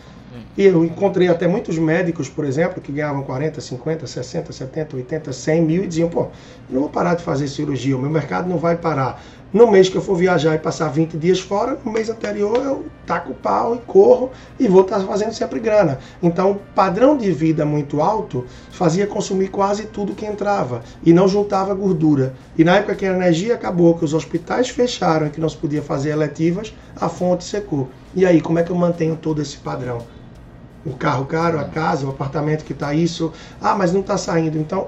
E 0.57 0.65
eu 0.65 0.83
encontrei 0.83 1.27
até 1.27 1.47
muitos 1.47 1.77
médicos, 1.77 2.29
por 2.29 2.45
exemplo, 2.45 2.81
que 2.81 2.91
ganhavam 2.91 3.23
40, 3.23 3.61
50, 3.61 4.07
60, 4.07 4.51
70, 4.51 4.95
80, 4.95 5.33
100 5.33 5.61
mil 5.61 5.83
e 5.83 5.87
diziam: 5.87 6.09
pô, 6.09 6.27
não 6.69 6.81
vou 6.81 6.89
parar 6.89 7.15
de 7.15 7.23
fazer 7.23 7.47
cirurgia, 7.47 7.95
o 7.97 8.01
meu 8.01 8.09
mercado 8.09 8.47
não 8.47 8.57
vai 8.57 8.75
parar. 8.75 9.21
No 9.51 9.71
mês 9.71 9.89
que 9.89 9.95
eu 9.95 10.01
for 10.01 10.15
viajar 10.15 10.53
e 10.53 10.59
passar 10.59 10.89
20 10.89 11.17
dias 11.17 11.39
fora, 11.39 11.75
no 11.83 11.91
mês 11.91 12.07
anterior 12.07 12.55
eu 12.57 12.85
taco 13.03 13.31
o 13.31 13.35
pau 13.35 13.75
e 13.75 13.79
corro 13.79 14.29
e 14.59 14.67
vou 14.67 14.81
estar 14.81 14.99
fazendo 14.99 15.33
sempre 15.33 15.59
grana. 15.59 15.97
Então, 16.21 16.51
o 16.51 16.55
padrão 16.75 17.17
de 17.17 17.31
vida 17.31 17.65
muito 17.65 17.99
alto 17.99 18.45
fazia 18.69 19.07
consumir 19.07 19.47
quase 19.47 19.87
tudo 19.87 20.13
que 20.13 20.23
entrava 20.23 20.83
e 21.03 21.11
não 21.11 21.27
juntava 21.27 21.73
gordura. 21.73 22.35
E 22.55 22.63
na 22.63 22.75
época 22.75 22.93
que 22.93 23.07
a 23.07 23.11
energia 23.11 23.55
acabou, 23.55 23.97
que 23.97 24.05
os 24.05 24.13
hospitais 24.13 24.69
fecharam 24.69 25.25
e 25.25 25.29
que 25.31 25.41
não 25.41 25.49
se 25.49 25.57
podia 25.57 25.81
fazer 25.81 26.11
eletivas, 26.11 26.71
a 26.95 27.09
fonte 27.09 27.43
secou. 27.43 27.89
E 28.13 28.27
aí, 28.27 28.39
como 28.39 28.59
é 28.59 28.63
que 28.63 28.69
eu 28.69 28.75
mantenho 28.75 29.15
todo 29.15 29.41
esse 29.41 29.57
padrão? 29.57 30.18
O 30.85 30.91
carro 30.93 31.25
caro, 31.25 31.59
a 31.59 31.65
casa, 31.65 32.05
o 32.05 32.09
apartamento 32.09 32.63
que 32.63 32.73
está 32.73 32.93
isso. 32.93 33.31
Ah, 33.61 33.75
mas 33.75 33.91
não 33.93 34.01
está 34.01 34.17
saindo. 34.17 34.57
Então, 34.57 34.87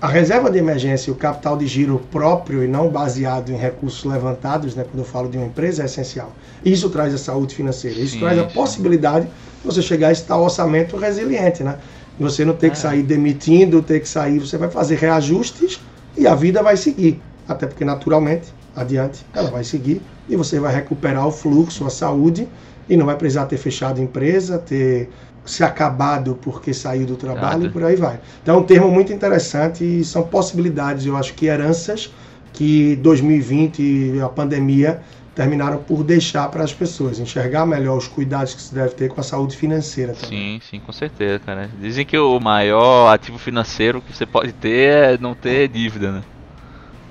A 0.00 0.06
reserva 0.08 0.50
de 0.50 0.58
emergência 0.58 1.10
e 1.10 1.12
o 1.12 1.16
capital 1.16 1.56
de 1.56 1.66
giro 1.66 1.98
próprio 2.12 2.62
e 2.62 2.68
não 2.68 2.88
baseado 2.88 3.50
em 3.50 3.56
recursos 3.56 4.04
levantados, 4.04 4.76
né, 4.76 4.84
quando 4.84 4.98
eu 4.98 5.04
falo 5.04 5.28
de 5.28 5.36
uma 5.38 5.46
empresa, 5.46 5.82
é 5.82 5.86
essencial. 5.86 6.32
Isso 6.64 6.88
traz 6.90 7.12
a 7.14 7.18
saúde 7.18 7.54
financeira. 7.54 7.98
Isso 7.98 8.12
Sim, 8.12 8.20
traz 8.20 8.38
a 8.38 8.46
sim. 8.46 8.54
possibilidade 8.54 9.26
de 9.26 9.32
você 9.64 9.80
chegar 9.82 10.08
a 10.08 10.12
esse 10.12 10.24
tal 10.24 10.42
orçamento 10.44 10.96
resiliente, 10.96 11.64
né? 11.64 11.78
Você 12.18 12.44
não 12.44 12.54
ter 12.54 12.70
que 12.70 12.76
É. 12.76 12.80
sair 12.80 13.02
demitindo, 13.02 13.82
ter 13.82 14.00
que 14.00 14.08
sair, 14.08 14.38
você 14.38 14.56
vai 14.58 14.70
fazer 14.70 14.96
reajustes 14.96 15.80
e 16.16 16.26
a 16.26 16.34
vida 16.34 16.62
vai 16.62 16.76
seguir. 16.76 17.20
Até 17.48 17.66
porque 17.66 17.84
naturalmente, 17.84 18.52
adiante, 18.74 19.26
ela 19.34 19.50
vai 19.50 19.64
seguir 19.64 20.00
e 20.28 20.36
você 20.36 20.60
vai 20.60 20.74
recuperar 20.74 21.26
o 21.26 21.32
fluxo, 21.32 21.84
a 21.86 21.90
saúde 21.90 22.46
e 22.88 22.96
não 22.96 23.06
vai 23.06 23.16
precisar 23.16 23.46
ter 23.46 23.56
fechado 23.56 24.00
a 24.00 24.04
empresa, 24.04 24.58
ter 24.58 25.10
se 25.44 25.62
acabado 25.62 26.38
porque 26.42 26.74
saiu 26.74 27.06
do 27.06 27.16
trabalho 27.16 27.66
e 27.66 27.70
por 27.70 27.84
aí 27.84 27.96
vai. 27.96 28.18
Então 28.42 28.56
é 28.56 28.58
um 28.58 28.64
termo 28.64 28.90
muito 28.90 29.12
interessante 29.12 29.84
e 29.84 30.04
são 30.04 30.24
possibilidades, 30.24 31.06
eu 31.06 31.16
acho 31.16 31.34
que 31.34 31.46
heranças 31.46 32.12
que 32.52 32.96
2020 32.96 33.82
e 33.82 34.20
a 34.20 34.28
pandemia 34.28 35.02
terminaram 35.34 35.76
por 35.76 36.02
deixar 36.02 36.48
para 36.48 36.64
as 36.64 36.72
pessoas 36.72 37.20
enxergar 37.20 37.66
melhor 37.66 37.98
os 37.98 38.08
cuidados 38.08 38.54
que 38.54 38.62
se 38.62 38.74
deve 38.74 38.94
ter 38.94 39.10
com 39.10 39.20
a 39.20 39.22
saúde 39.22 39.54
financeira 39.54 40.14
também. 40.14 40.58
Sim, 40.58 40.60
sim, 40.70 40.80
com 40.80 40.92
certeza, 40.92 41.38
cara. 41.44 41.68
Dizem 41.78 42.06
que 42.06 42.16
o 42.16 42.40
maior 42.40 43.12
ativo 43.12 43.38
financeiro 43.38 44.00
que 44.00 44.16
você 44.16 44.24
pode 44.24 44.52
ter 44.54 45.14
é 45.14 45.18
não 45.18 45.34
ter 45.34 45.68
dívida, 45.68 46.10
né? 46.10 46.22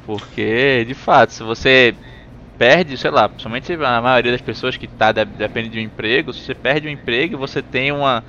Porque, 0.08 0.84
de 0.86 0.96
fato, 0.96 1.34
se 1.34 1.44
você 1.44 1.94
perde, 2.58 2.98
sei 2.98 3.12
lá, 3.12 3.28
principalmente 3.30 3.74
a 3.74 4.02
maioria 4.02 4.32
das 4.32 4.42
pessoas 4.42 4.78
que 4.78 4.88
tá, 4.88 5.12
de- 5.12 5.26
depende 5.26 5.70
de 5.70 5.80
um 5.80 5.82
emprego, 5.82 6.34
se 6.34 6.42
você 6.42 6.56
perde 6.56 6.88
um 6.88 6.92
emprego 6.92 7.34
e 7.36 7.38
você 7.38 7.62
tem 7.62 7.92
uma, 7.92 8.24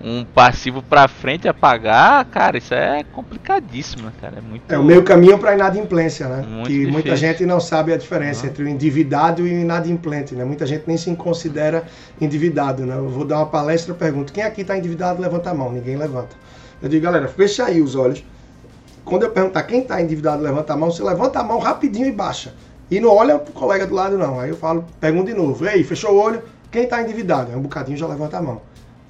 um 0.00 0.24
passivo 0.24 0.82
pra 0.82 1.06
frente 1.08 1.48
a 1.48 1.54
pagar, 1.54 2.24
cara, 2.26 2.58
isso 2.58 2.74
é 2.74 3.04
complicadíssimo, 3.04 4.10
cara? 4.20 4.38
É 4.38 4.40
muito. 4.40 4.64
É 4.68 4.78
o 4.78 4.82
meio 4.84 5.02
caminho 5.04 5.38
para 5.38 5.50
a 5.50 5.54
inadimplência, 5.54 6.28
né? 6.28 6.42
Muito 6.46 6.66
que 6.68 6.86
muita 6.86 7.14
difícil. 7.14 7.16
gente 7.16 7.46
não 7.46 7.60
sabe 7.60 7.92
a 7.92 7.96
diferença 7.96 8.44
Não. 8.44 8.50
entre 8.50 8.64
o 8.64 8.68
endividado 8.68 9.46
e 9.46 9.52
o 9.54 9.60
inadimplente, 9.60 10.34
né? 10.34 10.44
Muita 10.44 10.66
gente 10.66 10.84
nem 10.86 10.96
se 10.96 11.14
considera 11.16 11.84
endividado, 12.20 12.84
né? 12.86 12.96
Eu 12.96 13.08
vou 13.08 13.24
dar 13.24 13.36
uma 13.38 13.46
palestra, 13.46 13.92
eu 13.92 13.96
pergunto, 13.96 14.32
quem 14.32 14.42
aqui 14.42 14.62
está 14.62 14.76
endividado, 14.76 15.20
levanta 15.22 15.50
a 15.50 15.54
mão. 15.54 15.70
Ninguém 15.72 15.96
levanta. 15.96 16.34
Eu 16.80 16.88
digo, 16.88 17.04
galera, 17.04 17.28
fecha 17.28 17.64
aí 17.66 17.80
os 17.80 17.94
olhos. 17.94 18.24
Quando 19.04 19.24
eu 19.24 19.30
perguntar 19.30 19.62
quem 19.64 19.82
está 19.82 20.00
endividado, 20.00 20.42
levanta 20.42 20.72
a 20.72 20.76
mão, 20.76 20.90
você 20.90 21.02
levanta 21.02 21.40
a 21.40 21.44
mão 21.44 21.58
rapidinho 21.58 22.06
e 22.06 22.12
baixa. 22.12 22.54
E 22.92 23.00
não 23.00 23.08
olha 23.08 23.38
pro 23.38 23.54
colega 23.54 23.86
do 23.86 23.94
lado, 23.94 24.18
não. 24.18 24.38
Aí 24.38 24.50
eu 24.50 24.56
falo, 24.56 24.84
pergunto 25.00 25.28
de 25.28 25.32
novo. 25.32 25.66
Ei, 25.66 25.82
fechou 25.82 26.12
o 26.12 26.18
olho? 26.18 26.42
Quem 26.70 26.84
está 26.84 27.00
endividado? 27.00 27.50
Aí 27.50 27.56
um 27.56 27.62
bocadinho 27.62 27.96
já 27.96 28.06
levanta 28.06 28.36
a 28.36 28.42
mão. 28.42 28.60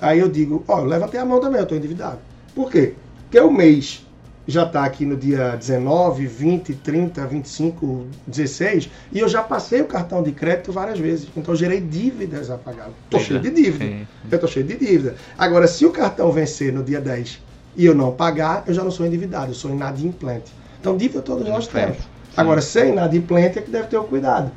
Aí 0.01 0.21
eu 0.21 0.29
digo, 0.29 0.63
ó, 0.69 0.79
eu 0.79 0.85
levantei 0.85 1.19
a 1.19 1.25
mão 1.25 1.41
também, 1.41 1.59
eu 1.59 1.65
estou 1.65 1.77
endividado. 1.77 2.19
Por 2.55 2.71
quê? 2.71 2.95
Porque 3.25 3.41
o 3.41 3.51
mês 3.51 4.07
já 4.47 4.63
está 4.63 4.85
aqui 4.85 5.05
no 5.05 5.17
dia 5.17 5.57
19, 5.57 6.27
20, 6.29 6.75
30, 6.75 7.27
25, 7.27 8.07
16 8.25 8.89
e 9.11 9.19
eu 9.19 9.29
já 9.29 9.43
passei 9.43 9.81
o 9.81 9.87
cartão 9.87 10.23
de 10.23 10.31
crédito 10.31 10.71
várias 10.71 11.01
vezes. 11.01 11.29
Então 11.37 11.53
eu 11.53 11.59
gerei 11.59 11.81
dívidas 11.81 12.53
a 12.53 12.59
pagar. 12.59 12.87
Tô 12.87 12.93
Pois 13.11 13.25
cheio 13.25 13.39
é, 13.39 13.43
de 13.43 13.51
dívida. 13.51 13.85
sim. 13.85 14.07
Eu 14.31 14.39
tô 14.39 14.47
cheio 14.47 14.65
de 14.65 14.77
dívida. 14.77 15.17
Agora, 15.37 15.67
se 15.67 15.85
o 15.85 15.91
cartão 15.91 16.31
vencer 16.31 16.73
no 16.73 16.85
dia 16.85 17.01
10 17.01 17.43
e 17.77 17.85
eu 17.85 17.97
não 17.97 18.13
pagar, 18.13 18.63
eu 18.69 18.75
já 18.75 18.85
não 18.85 18.93
sou 18.93 19.05
endividado, 19.05 19.51
eu 19.51 19.57
sou 19.57 19.73
inadimplente. 19.73 20.53
Então, 20.81 20.97
dívida 20.97 21.21
todos 21.21 21.49
nós 21.49 21.67
temos. 21.67 22.12
Agora, 22.37 22.61
ser 22.61 22.89
inadimplente 22.89 23.59
é 23.59 23.63
que 23.63 23.71
deve 23.71 23.89
ter 23.89 23.99
o 23.99 24.05
cuidado. 24.05 24.51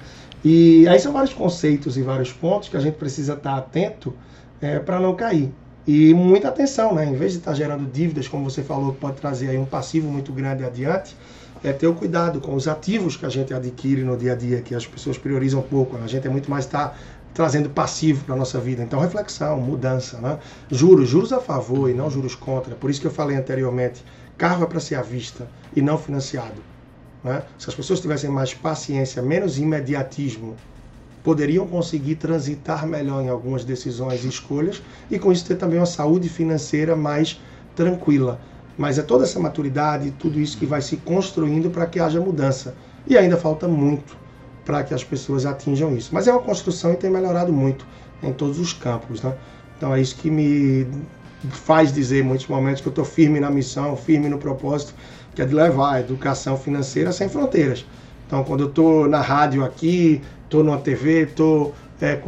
E 0.44 0.88
aí 0.88 1.00
são 1.00 1.12
vários 1.12 1.34
conceitos 1.34 1.98
e 1.98 2.02
vários 2.02 2.32
pontos 2.32 2.70
que 2.70 2.78
a 2.78 2.80
gente 2.80 2.96
precisa 2.96 3.34
estar 3.34 3.58
atento 3.58 4.14
para 4.86 5.00
não 5.00 5.16
cair. 5.16 5.52
E 5.88 6.14
muita 6.14 6.48
atenção, 6.48 6.96
né? 6.96 7.06
Em 7.06 7.16
vez 7.16 7.34
de 7.34 7.40
estar 7.40 7.54
gerando 7.54 7.86
dívidas, 7.92 8.28
como 8.28 8.50
você 8.50 8.64
falou, 8.64 8.94
que 8.94 9.00
pode 9.00 9.18
trazer 9.18 9.50
aí 9.50 9.58
um 9.58 9.66
passivo 9.66 10.08
muito 10.08 10.32
grande 10.32 10.64
adiante, 10.64 11.16
é 11.64 11.72
ter 11.72 11.88
o 11.88 11.94
cuidado 11.94 12.40
com 12.40 12.56
os 12.56 12.68
ativos 12.68 13.18
que 13.18 13.26
a 13.26 13.30
gente 13.30 13.54
adquire 13.54 14.04
no 14.04 14.16
dia 14.18 14.34
a 14.34 14.36
dia, 14.36 14.62
que 14.62 14.74
as 14.74 14.86
pessoas 14.86 15.18
priorizam 15.18 15.62
pouco. 15.62 15.98
né? 15.98 16.04
A 16.06 16.08
gente 16.08 16.26
é 16.26 16.30
muito 16.30 16.50
mais 16.50 16.66
estar 16.66 16.98
trazendo 17.34 17.70
passivo 17.70 18.24
para 18.24 18.34
a 18.34 18.38
nossa 18.38 18.60
vida. 18.60 18.82
Então, 18.82 19.00
reflexão, 19.00 19.60
mudança, 19.60 20.20
né? 20.20 20.40
Juros, 20.72 21.10
juros 21.10 21.34
a 21.34 21.40
favor 21.40 21.90
e 21.90 21.94
não 21.94 22.10
juros 22.10 22.34
contra. 22.34 22.74
Por 22.76 22.90
isso 22.90 23.02
que 23.02 23.08
eu 23.08 23.12
falei 23.12 23.36
anteriormente, 23.36 24.04
carro 24.38 24.64
é 24.64 24.68
para 24.68 24.80
ser 24.80 24.96
à 24.96 25.02
vista 25.02 25.48
e 25.76 25.82
não 25.82 25.98
financiado. 25.98 26.75
Né? 27.26 27.42
Se 27.58 27.68
as 27.68 27.76
pessoas 27.76 28.00
tivessem 28.00 28.30
mais 28.30 28.54
paciência, 28.54 29.20
menos 29.20 29.58
imediatismo, 29.58 30.56
poderiam 31.24 31.66
conseguir 31.66 32.18
transitar 32.18 32.86
melhor 32.86 33.24
em 33.24 33.30
algumas 33.30 33.66
decisões 33.66 34.24
e 34.24 34.28
escolhas 34.28 34.80
e 35.10 35.18
com 35.18 35.32
isso 35.32 35.44
ter 35.44 35.56
também 35.56 35.80
uma 35.80 35.88
saúde 35.88 36.30
financeira 36.30 36.96
mais 36.96 37.42
tranquila. 37.76 38.40
Mas 38.78 39.00
é 39.00 39.02
toda 39.02 39.24
essa 39.24 39.40
maturidade, 39.40 40.12
tudo 40.12 40.40
isso 40.40 40.56
que 40.56 40.68
vai 40.68 40.84
se 40.84 40.98
construindo 40.98 41.72
para 41.72 41.88
que 41.88 42.00
haja 42.00 42.22
mudança. 42.22 42.76
E 43.08 43.18
ainda 43.18 43.38
falta 43.38 43.68
muito 43.68 44.16
para 44.64 44.84
que 44.84 44.94
as 44.94 45.04
pessoas 45.04 45.48
atinjam 45.48 45.98
isso. 45.98 46.12
Mas 46.14 46.28
é 46.28 46.32
uma 46.32 46.42
construção 46.42 46.94
e 46.94 46.96
tem 46.96 47.10
melhorado 47.10 47.52
muito 47.52 47.88
em 48.22 48.32
todos 48.32 48.60
os 48.60 48.72
campos. 48.72 49.24
Né? 49.24 49.34
Então 49.78 49.96
é 49.96 50.00
isso 50.00 50.16
que 50.18 50.30
me 50.30 50.88
faz 51.50 51.92
dizer 51.92 52.20
em 52.20 52.24
muitos 52.24 52.48
momentos 52.48 52.82
que 52.82 52.88
eu 52.88 52.92
estou 52.92 53.06
firme 53.06 53.40
na 53.40 53.50
missão, 53.50 53.96
firme 53.98 54.30
no 54.30 54.38
propósito, 54.38 54.94
que 55.36 55.42
é 55.42 55.46
de 55.46 55.54
levar 55.54 55.96
a 55.96 56.00
educação 56.00 56.58
financeira 56.58 57.12
sem 57.12 57.28
fronteiras. 57.28 57.86
Então, 58.26 58.44
quando 58.44 58.62
eu 58.62 58.70
estou 58.70 59.08
na 59.08 59.22
rádio 59.22 59.64
aqui, 59.64 60.22
estou 60.46 60.64
numa 60.64 60.78
TV, 60.78 61.24
estou 61.24 61.76
é, 62.02 62.20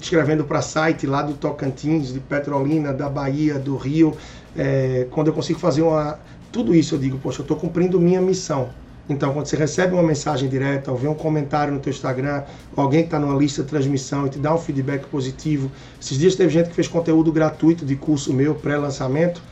escrevendo 0.00 0.44
para 0.44 0.62
site 0.62 1.06
lá 1.06 1.22
do 1.22 1.34
Tocantins, 1.34 2.12
de 2.12 2.20
Petrolina, 2.20 2.92
da 2.92 3.08
Bahia, 3.08 3.58
do 3.58 3.76
Rio, 3.76 4.16
é, 4.56 5.06
quando 5.10 5.28
eu 5.28 5.32
consigo 5.34 5.58
fazer 5.58 5.82
uma. 5.82 6.18
Tudo 6.50 6.74
isso 6.74 6.94
eu 6.94 6.98
digo, 6.98 7.18
poxa, 7.18 7.40
eu 7.40 7.42
estou 7.42 7.56
cumprindo 7.56 8.00
minha 8.00 8.20
missão. 8.20 8.70
Então, 9.08 9.34
quando 9.34 9.46
você 9.46 9.56
recebe 9.56 9.92
uma 9.92 10.02
mensagem 10.02 10.48
direta, 10.48 10.90
ou 10.90 10.96
vê 10.96 11.06
um 11.06 11.14
comentário 11.14 11.74
no 11.74 11.78
teu 11.78 11.90
Instagram, 11.90 12.42
alguém 12.74 13.00
que 13.00 13.08
está 13.08 13.18
numa 13.18 13.36
lista 13.36 13.62
de 13.62 13.68
transmissão 13.68 14.26
e 14.26 14.30
te 14.30 14.38
dá 14.38 14.54
um 14.54 14.58
feedback 14.58 15.04
positivo. 15.08 15.70
Esses 16.00 16.16
dias 16.16 16.34
teve 16.34 16.50
gente 16.50 16.70
que 16.70 16.74
fez 16.74 16.88
conteúdo 16.88 17.30
gratuito 17.30 17.84
de 17.84 17.96
curso 17.96 18.32
meu, 18.32 18.54
pré-lançamento, 18.54 19.42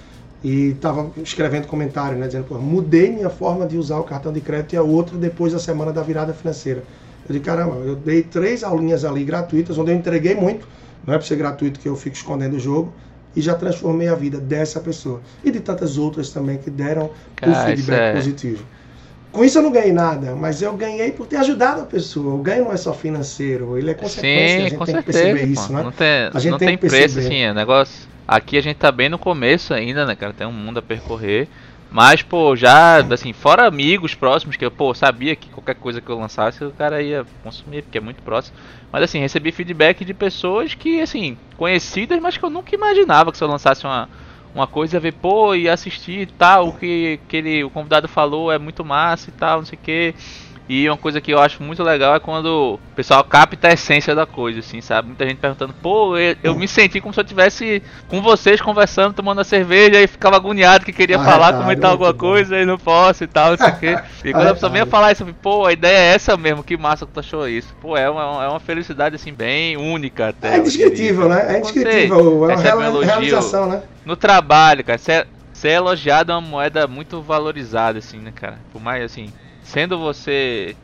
e 0.45 0.71
estava 0.71 1.11
escrevendo 1.23 1.67
comentário, 1.67 2.19
né, 2.19 2.27
dizendo, 2.27 2.45
pô, 2.45 2.57
mudei 2.59 3.11
minha 3.11 3.31
forma 3.31 3.67
de 3.67 3.77
usar 3.79 3.99
o 3.99 4.05
cartão 4.05 4.33
de 4.33 4.41
crédito 4.41 4.73
e 4.73 4.77
a 4.77 4.83
outra 4.83 5.17
depois 5.17 5.53
da 5.53 5.59
semana 5.59 5.93
da 5.93 6.03
virada 6.03 6.33
financeira. 6.35 6.83
Eu 7.29 7.33
disse, 7.35 7.41
caramba, 7.45 7.77
eu 7.77 7.95
dei 7.95 8.23
três 8.23 8.65
aulinhas 8.65 9.05
ali 9.05 9.23
gratuitas, 9.25 9.79
onde 9.79 9.93
eu 9.93 9.97
entreguei 9.97 10.35
muito, 10.35 10.67
não 11.07 11.15
é 11.15 11.19
para 11.19 11.27
ser 11.27 11.37
gratuito 11.37 11.79
que 11.79 11.89
eu 11.89 11.95
fico 11.95 12.17
escondendo 12.17 12.57
o 12.57 12.59
jogo, 12.61 12.93
e 13.35 13.41
já 13.41 13.55
transformei 13.55 14.09
a 14.09 14.15
vida 14.15 14.39
dessa 14.39 14.79
pessoa. 14.81 15.21
E 15.45 15.51
de 15.51 15.61
tantas 15.61 15.97
outras 15.97 16.31
também 16.31 16.59
que 16.59 16.69
deram 16.71 17.11
Cara, 17.37 17.51
um 17.51 17.55
isso 17.55 17.65
feedback 17.67 18.01
é- 18.01 18.13
positivo. 18.13 18.65
Com 19.31 19.43
isso 19.43 19.57
eu 19.57 19.63
não 19.63 19.73
ganhei 19.73 19.93
nada, 19.93 20.35
mas 20.37 20.61
eu 20.61 20.75
ganhei 20.77 21.11
por 21.13 21.27
ter 21.27 21.37
ajudado 21.37 21.81
a 21.81 21.85
pessoa. 21.87 22.35
O 22.35 22.39
ganho 22.43 22.65
não 22.65 22.73
é 22.73 22.77
só 22.77 22.93
financeiro, 22.93 23.79
ele 23.79 23.91
é 23.91 23.95
consequência. 23.95 24.45
a 24.45 24.49
Sim, 24.49 24.63
gente 24.69 24.77
com 24.77 24.85
tem 24.85 24.97
que 24.97 25.03
certeza. 25.05 25.25
perceber 25.25 25.51
isso, 25.51 25.67
pô. 25.69 25.73
né? 25.73 25.83
Não 25.85 25.93
tem, 25.93 26.09
A 26.35 26.39
gente 26.39 26.51
não 26.51 26.59
tem 26.59 26.69
tem 26.69 26.77
que 26.77 26.87
preço, 26.87 27.15
perceber. 27.15 27.27
assim, 27.27 27.43
é 27.43 27.55
negócio. 27.55 28.12
Aqui 28.27 28.57
a 28.57 28.63
gente 28.63 28.77
tá 28.77 28.93
bem 28.93 29.09
no 29.09 29.19
começo 29.19 29.75
ainda, 29.75 30.07
né, 30.07 30.15
cara? 30.15 30.33
Tem 30.33 30.47
um 30.47 30.53
mundo 30.53 30.79
a 30.79 30.83
percorrer. 30.83 31.49
Mas, 31.91 32.23
pô, 32.23 32.57
já, 32.57 33.01
assim, 33.13 33.35
fora 33.35 33.67
amigos 33.67 34.15
próximos, 34.15 34.57
que 34.57 34.65
eu, 34.65 34.71
pô, 34.71 34.95
sabia 34.95 35.37
que 35.37 35.51
qualquer 35.51 35.75
coisa 35.75 36.01
que 36.01 36.09
eu 36.09 36.19
lançasse, 36.19 36.65
o 36.65 36.71
cara 36.71 37.03
ia 37.03 37.27
consumir, 37.43 37.83
porque 37.83 37.99
é 37.99 38.01
muito 38.01 38.23
próximo. 38.23 38.57
Mas, 38.91 39.03
assim, 39.03 39.19
recebi 39.19 39.53
feedback 39.53 40.03
de 40.03 40.15
pessoas 40.15 40.73
que, 40.73 41.03
assim, 41.03 41.37
conhecidas, 41.55 42.19
mas 42.19 42.39
que 42.39 42.45
eu 42.45 42.49
nunca 42.49 42.75
imaginava 42.75 43.31
que 43.31 43.37
se 43.37 43.45
eu 43.45 43.49
lançasse 43.49 43.85
uma, 43.85 44.09
uma 44.55 44.67
coisa, 44.67 44.99
ver, 44.99 45.13
pô, 45.13 45.55
e 45.55 45.69
assistir 45.69 46.21
e 46.21 46.27
tal, 46.27 46.69
o 46.69 46.73
que, 46.73 47.21
que 47.29 47.37
ele, 47.37 47.63
o 47.63 47.69
convidado 47.69 48.09
falou 48.09 48.51
é 48.51 48.59
muito 48.59 48.83
massa 48.83 49.29
e 49.29 49.33
tal, 49.35 49.59
não 49.59 49.67
sei 49.67 49.79
o 49.79 49.83
que. 49.83 50.15
E 50.69 50.89
uma 50.89 50.97
coisa 50.97 51.21
que 51.21 51.33
eu 51.33 51.41
acho 51.41 51.63
muito 51.63 51.83
legal 51.83 52.15
é 52.15 52.21
quando 52.21 52.75
o 52.75 52.95
pessoal 52.95 53.23
capta 53.25 53.69
a 53.69 53.73
essência 53.73 54.15
da 54.15 54.25
coisa, 54.25 54.61
assim, 54.61 54.81
sabe? 54.81 55.09
Muita 55.09 55.27
gente 55.27 55.39
perguntando, 55.39 55.75
pô, 55.83 56.17
eu, 56.17 56.37
eu 56.43 56.55
me 56.55 56.69
senti 56.69 57.01
como 57.01 57.13
se 57.13 57.21
eu 57.21 57.25
tivesse 57.25 57.83
com 58.09 58.23
vocês 58.23 58.61
conversando, 58.61 59.13
tomando 59.13 59.41
a 59.41 59.45
cerveja 59.45 60.01
e 60.01 60.07
ficava 60.07 60.37
agoniado 60.37 60.85
que 60.85 60.93
queria 60.93 61.19
falar, 61.19 61.49
Arretado, 61.49 61.63
comentar 61.63 61.91
alguma 61.91 62.15
coisa 62.15 62.59
e 62.59 62.65
não 62.65 62.79
posso 62.79 63.25
e 63.25 63.27
tal, 63.27 63.51
não 63.51 63.59
sei 63.59 63.69
o 63.69 63.79
quê. 63.79 63.99
E 64.25 64.33
quando 64.33 64.49
a 64.49 64.55
pessoa 64.55 64.71
vinha 64.71 64.83
Arretado. 64.83 64.91
falar 64.91 65.13
isso, 65.13 65.27
pô, 65.43 65.67
a 65.67 65.73
ideia 65.73 65.97
é 65.97 66.15
essa 66.15 66.37
mesmo, 66.37 66.63
que 66.63 66.77
massa 66.77 67.05
que 67.05 67.13
tu 67.13 67.21
achou 67.21 67.49
isso. 67.49 67.75
Pô, 67.81 67.97
é 67.97 68.09
uma, 68.09 68.45
é 68.45 68.49
uma 68.49 68.61
felicidade, 68.61 69.17
assim, 69.17 69.33
bem 69.33 69.77
única 69.77 70.29
até. 70.29 70.55
É 70.55 70.59
indescritível, 70.59 71.29
né? 71.29 71.55
É 71.55 71.59
indescritível. 71.59 72.49
É 72.49 72.75
uma 72.75 72.77
um 72.77 72.83
elogio 72.83 73.11
realização, 73.11 73.67
né? 73.69 73.83
no 74.05 74.17
trabalho, 74.17 74.85
cara, 74.85 74.99
ser, 74.99 75.27
ser 75.53 75.71
elogiado 75.71 76.33
é 76.33 76.35
uma 76.35 76.41
moeda 76.41 76.87
muito 76.87 77.21
valorizada, 77.21 77.99
assim, 77.99 78.19
né, 78.19 78.33
cara? 78.35 78.59
Por 78.73 78.81
mais, 78.81 79.03
assim, 79.05 79.33
sendo 79.63 79.99
você 79.99 80.77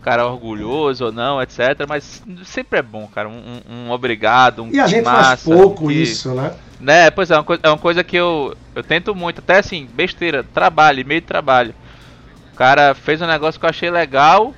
cara 0.00 0.26
orgulhoso 0.26 1.06
ou 1.06 1.12
não, 1.12 1.40
etc. 1.40 1.86
Mas 1.88 2.22
sempre 2.44 2.78
é 2.78 2.82
bom, 2.82 3.08
cara. 3.08 3.28
Um, 3.28 3.60
um- 3.66 3.90
obrigado, 3.90 4.62
um 4.62 4.70
E 4.72 4.80
a 4.80 4.86
gente 4.86 5.04
faz 5.04 5.28
massa, 5.28 5.54
pouco 5.54 5.88
que- 5.88 5.94
isso, 6.02 6.34
né? 6.34 6.56
Né, 6.78 7.10
pois 7.10 7.30
é, 7.30 7.36
uma 7.36 7.44
coisa, 7.44 7.60
é 7.64 7.68
uma 7.68 7.78
coisa 7.78 8.04
que 8.04 8.16
eu, 8.16 8.54
eu 8.74 8.82
tento 8.82 9.14
muito, 9.14 9.38
até 9.38 9.58
assim, 9.58 9.86
besteira, 9.86 10.44
trabalho, 10.44 11.06
meio 11.06 11.20
de 11.20 11.26
trabalho. 11.26 11.74
O 12.52 12.54
cara 12.56 12.94
fez 12.94 13.20
um 13.22 13.26
negócio 13.26 13.58
que 13.58 13.66
eu 13.66 13.70
achei 13.70 13.90
legal, 13.90 14.54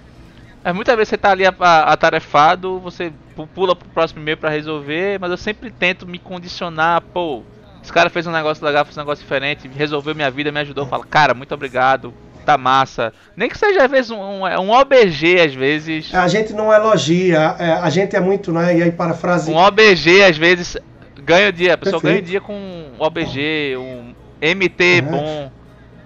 mas 0.64 0.74
muitas 0.74 0.96
vezes 0.96 1.10
você 1.10 1.18
tá 1.18 1.30
ali 1.30 1.44
atarefado, 1.46 2.80
você 2.80 3.12
pu- 3.34 3.46
pula 3.48 3.76
pro 3.76 3.88
próximo 3.90 4.22
e-mail 4.22 4.36
pra 4.36 4.50
resolver, 4.50 5.18
mas 5.20 5.30
eu 5.30 5.36
sempre 5.36 5.70
tento 5.70 6.06
me 6.06 6.18
condicionar, 6.18 7.02
pô, 7.12 7.46
Esse 7.82 7.92
cara 7.92 8.10
fez 8.10 8.26
um 8.26 8.32
negócio 8.32 8.66
legal, 8.66 8.84
fez 8.84 8.96
um 8.96 9.00
negócio 9.00 9.22
diferente, 9.22 9.68
resolveu 9.68 10.14
minha 10.14 10.30
vida, 10.30 10.50
me 10.50 10.58
ajudou. 10.60 10.86
Fala, 10.86 11.04
cara, 11.04 11.34
muito 11.34 11.54
obrigado, 11.54 12.16
tá 12.46 12.56
massa. 12.56 13.12
Nem 13.36 13.48
que 13.48 13.58
seja 13.58 13.84
às 13.84 13.90
vezes 13.90 14.10
um, 14.10 14.16
um, 14.18 14.44
um 14.44 14.70
OBG, 14.70 15.40
às 15.40 15.54
vezes. 15.54 16.14
A 16.14 16.28
gente 16.28 16.52
não 16.52 16.72
elogia, 16.72 17.56
é, 17.58 17.72
a 17.72 17.90
gente 17.90 18.14
é 18.16 18.20
muito, 18.20 18.52
né? 18.52 18.76
E 18.78 18.82
aí 18.82 18.92
parafrase. 18.92 19.50
Um 19.50 19.56
OBG, 19.56 20.22
às 20.22 20.38
vezes, 20.38 20.76
ganha 21.22 21.48
o 21.48 21.52
dia. 21.52 21.74
A 21.74 21.78
pessoa 21.78 22.00
Perfeito. 22.00 22.24
ganha 22.24 22.26
o 22.26 22.30
dia 22.30 22.40
com 22.40 22.54
um 22.54 22.92
OBG, 22.98 23.76
um 23.76 24.14
MT 24.40 24.84
É. 24.98 25.00
bom. 25.02 25.50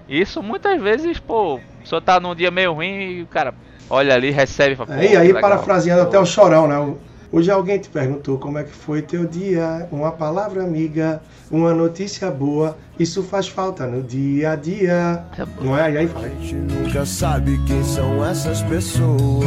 Isso 0.09 0.43
muitas 0.43 0.81
vezes, 0.81 1.19
pô, 1.21 1.61
a 1.79 1.81
pessoa 1.83 2.01
tá 2.03 2.19
num 2.19 2.35
dia 2.35 2.51
meio 2.51 2.73
ruim 2.73 3.19
e 3.19 3.23
o 3.23 3.27
cara 3.27 3.55
olha 3.89 4.15
ali, 4.15 4.31
recebe 4.31 4.73
e 4.73 4.77
fala, 4.77 5.01
É, 5.01 5.05
e 5.13 5.17
aí, 5.17 5.27
legal. 5.29 5.41
parafraseando 5.43 6.03
Pô. 6.03 6.09
até 6.09 6.19
o 6.19 6.27
chorão, 6.27 6.67
né? 6.67 6.77
O- 6.79 6.99
Hoje 7.33 7.49
alguém 7.49 7.79
te 7.79 7.89
perguntou 7.89 8.39
como 8.39 8.59
é 8.59 8.65
que 8.65 8.73
foi 8.73 9.03
teu 9.03 9.25
dia, 9.25 9.87
uma 9.93 10.11
palavra 10.11 10.65
amiga, 10.65 11.23
uma 11.49 11.73
notícia 11.73 12.29
boa, 12.29 12.77
isso 12.99 13.23
faz 13.23 13.47
falta 13.47 13.87
no 13.87 14.03
dia 14.03 14.51
a 14.51 14.57
dia. 14.57 15.25
É. 15.39 15.47
Não 15.65 15.79
é? 15.79 15.93
E 15.93 15.99
aí 15.99 16.09
fala, 16.09 16.27
A 16.27 16.29
gente 16.29 16.57
nunca 16.57 17.07
sabe 17.07 17.57
quem 17.69 17.85
são 17.85 18.25
essas 18.25 18.63
pessoas. 18.63 19.45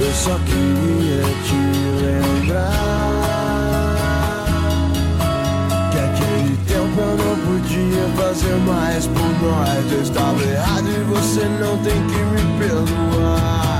Eu 0.00 0.12
só 0.12 0.36
queria 0.40 1.22
te 1.44 1.54
lembrar 2.42 2.72
que 5.92 5.98
aquele 5.98 6.56
tempo 6.66 7.00
eu 7.00 7.16
não 7.16 7.36
podia 7.46 8.08
fazer 8.16 8.56
mais 8.66 9.06
por 9.06 9.30
nós. 9.40 9.92
Eu 9.92 10.02
estava 10.02 10.42
errado 10.42 10.88
e 10.88 11.04
você 11.04 11.44
não 11.60 11.78
tem 11.78 11.94
que 12.08 12.18
me 12.24 12.58
perdoar. 12.58 13.79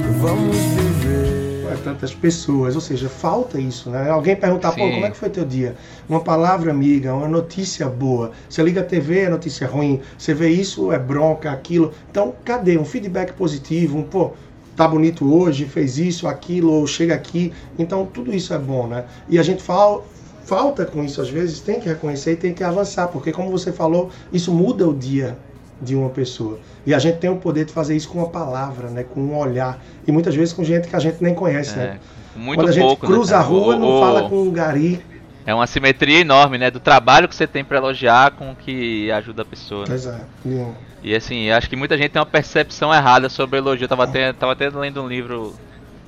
Vamos 0.21 0.55
viver. 0.55 1.65
é 1.73 1.75
tantas 1.83 2.13
pessoas, 2.13 2.75
ou 2.75 2.81
seja, 2.81 3.09
falta 3.09 3.59
isso, 3.59 3.89
né? 3.89 4.07
Alguém 4.07 4.35
perguntar, 4.35 4.71
pô, 4.71 4.81
Sim. 4.81 4.91
como 4.91 5.05
é 5.07 5.09
que 5.09 5.17
foi 5.17 5.31
teu 5.31 5.43
dia? 5.43 5.75
Uma 6.07 6.19
palavra 6.19 6.69
amiga, 6.69 7.11
uma 7.15 7.27
notícia 7.27 7.87
boa. 7.87 8.31
Você 8.47 8.61
liga 8.61 8.81
a 8.81 8.83
TV, 8.83 9.21
é 9.21 9.29
notícia 9.29 9.65
ruim. 9.65 9.99
Você 10.15 10.31
vê 10.31 10.49
isso, 10.49 10.91
é 10.91 10.99
bronca, 10.99 11.49
aquilo. 11.49 11.91
Então, 12.11 12.35
cadê? 12.45 12.77
Um 12.77 12.85
feedback 12.85 13.33
positivo, 13.33 13.97
um, 13.97 14.03
pô, 14.03 14.33
tá 14.75 14.87
bonito 14.87 15.33
hoje, 15.33 15.65
fez 15.65 15.97
isso, 15.97 16.27
aquilo, 16.27 16.71
ou 16.71 16.85
chega 16.85 17.15
aqui. 17.15 17.51
Então, 17.79 18.05
tudo 18.05 18.31
isso 18.31 18.53
é 18.53 18.59
bom, 18.59 18.85
né? 18.85 19.05
E 19.27 19.39
a 19.39 19.43
gente 19.43 19.63
fala, 19.63 20.03
falta 20.45 20.85
com 20.85 21.03
isso 21.03 21.19
às 21.19 21.29
vezes, 21.29 21.61
tem 21.61 21.79
que 21.79 21.89
reconhecer 21.89 22.33
e 22.33 22.35
tem 22.35 22.53
que 22.53 22.63
avançar, 22.63 23.07
porque 23.07 23.31
como 23.31 23.49
você 23.49 23.71
falou, 23.71 24.11
isso 24.31 24.53
muda 24.53 24.87
o 24.87 24.93
dia 24.93 25.35
de 25.81 25.95
uma 25.95 26.09
pessoa. 26.09 26.59
E 26.85 26.93
a 26.93 26.99
gente 26.99 27.17
tem 27.17 27.29
o 27.29 27.37
poder 27.37 27.65
de 27.65 27.73
fazer 27.73 27.95
isso 27.95 28.07
com 28.09 28.19
uma 28.19 28.29
palavra, 28.29 28.89
né, 28.89 29.03
com 29.03 29.19
um 29.19 29.37
olhar, 29.37 29.79
e 30.07 30.11
muitas 30.11 30.35
vezes 30.35 30.53
com 30.53 30.63
gente 30.63 30.87
que 30.87 30.95
a 30.95 30.99
gente 30.99 31.21
nem 31.23 31.33
conhece, 31.33 31.75
né? 31.75 31.97
É, 32.35 32.39
muito 32.39 32.59
Quando 32.59 32.69
a 32.69 32.71
gente 32.71 32.83
pouco, 32.83 33.07
né, 33.07 33.13
cruza 33.13 33.35
a 33.35 33.39
cara? 33.39 33.49
rua, 33.49 33.75
O- 33.75 33.79
não 33.79 33.97
o- 33.97 33.99
fala 33.99 34.29
com 34.29 34.43
um 34.43 34.51
gari. 34.51 35.03
É 35.45 35.53
uma 35.55 35.65
simetria 35.65 36.19
enorme, 36.19 36.59
né? 36.59 36.69
Do 36.69 36.79
trabalho 36.79 37.27
que 37.27 37.35
você 37.35 37.47
tem 37.47 37.63
pra 37.63 37.77
elogiar 37.79 38.31
com 38.31 38.51
o 38.51 38.55
que 38.55 39.11
ajuda 39.11 39.41
a 39.41 39.45
pessoa. 39.45 39.85
né? 39.87 39.95
Exato. 39.95 40.25
E- 40.45 40.67
E 41.03 41.15
assim, 41.15 41.49
acho 41.49 41.67
que 41.67 41.75
muita 41.75 41.97
gente 41.97 42.11
tem 42.11 42.19
uma 42.19 42.27
percepção 42.27 42.93
errada 42.93 43.27
sobre 43.27 43.57
elogio. 43.57 43.85
Eu 43.85 43.89
tava 43.89 44.03
até, 44.03 44.31
tava 44.33 44.51
até 44.51 44.69
lendo 44.69 45.01
um 45.01 45.07
livro 45.07 45.55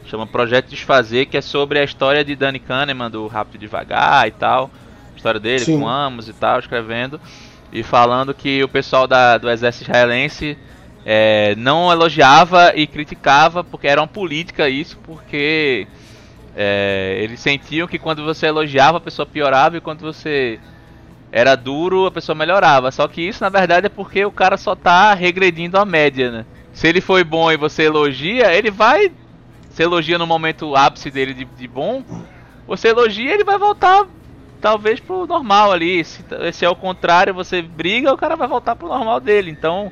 chama 0.05 0.27
Projeto 0.27 0.69
Desfazer, 0.69 1.25
que 1.25 1.35
é 1.35 1.41
sobre 1.41 1.79
a 1.79 1.83
história 1.83 2.23
de 2.23 2.35
Danny 2.35 2.59
Kahneman, 2.59 3.09
do 3.09 3.25
Rápido 3.25 3.55
e 3.55 3.57
Devagar 3.57 4.27
e 4.27 4.31
tal. 4.31 4.69
A 5.13 5.17
história 5.17 5.39
dele 5.39 5.65
Sim. 5.65 5.79
com 5.79 5.87
Amos 5.87 6.29
e 6.29 6.33
tal, 6.33 6.59
escrevendo. 6.59 7.19
E 7.73 7.81
falando 7.81 8.35
que 8.35 8.63
o 8.63 8.67
pessoal 8.67 9.07
da, 9.07 9.35
do 9.39 9.49
exército 9.49 9.89
israelense 9.89 10.55
é, 11.03 11.55
não 11.55 11.91
elogiava 11.91 12.71
e 12.75 12.85
criticava, 12.85 13.63
porque 13.63 13.87
era 13.87 13.99
uma 13.99 14.07
política 14.07 14.69
isso, 14.69 14.95
porque 15.03 15.87
é, 16.55 17.17
eles 17.19 17.39
sentiam 17.39 17.87
que 17.87 17.97
quando 17.97 18.23
você 18.23 18.45
elogiava 18.45 18.99
a 18.99 19.01
pessoa 19.01 19.25
piorava 19.25 19.75
e 19.75 19.81
quando 19.81 20.01
você 20.01 20.59
era 21.31 21.55
duro 21.55 22.05
a 22.05 22.11
pessoa 22.11 22.35
melhorava. 22.35 22.91
Só 22.91 23.07
que 23.07 23.27
isso 23.27 23.43
na 23.43 23.49
verdade 23.49 23.87
é 23.87 23.89
porque 23.89 24.23
o 24.23 24.31
cara 24.31 24.55
só 24.55 24.75
tá 24.75 25.15
regredindo 25.15 25.79
a 25.79 25.83
média, 25.83 26.29
né? 26.29 26.45
Se 26.73 26.87
ele 26.87 27.01
foi 27.01 27.23
bom 27.23 27.51
e 27.51 27.57
você 27.57 27.83
elogia, 27.83 28.53
ele 28.53 28.69
vai. 28.69 29.11
Você 29.67 29.81
elogia 29.81 30.19
no 30.19 30.27
momento 30.27 30.75
ápice 30.75 31.09
dele 31.09 31.33
de, 31.33 31.45
de 31.45 31.67
bom, 31.67 32.03
você 32.67 32.89
elogia 32.89 33.33
ele 33.33 33.43
vai 33.43 33.57
voltar 33.57 34.05
talvez 34.63 35.01
pro 35.01 35.27
normal 35.27 35.73
ali. 35.73 36.03
Se, 36.05 36.23
se 36.53 36.63
é 36.63 36.69
o 36.69 36.75
contrário, 36.75 37.33
você 37.33 37.61
briga, 37.61 38.13
o 38.13 38.17
cara 38.17 38.37
vai 38.37 38.47
voltar 38.47 38.77
pro 38.77 38.87
normal 38.87 39.19
dele. 39.19 39.51
Então 39.51 39.91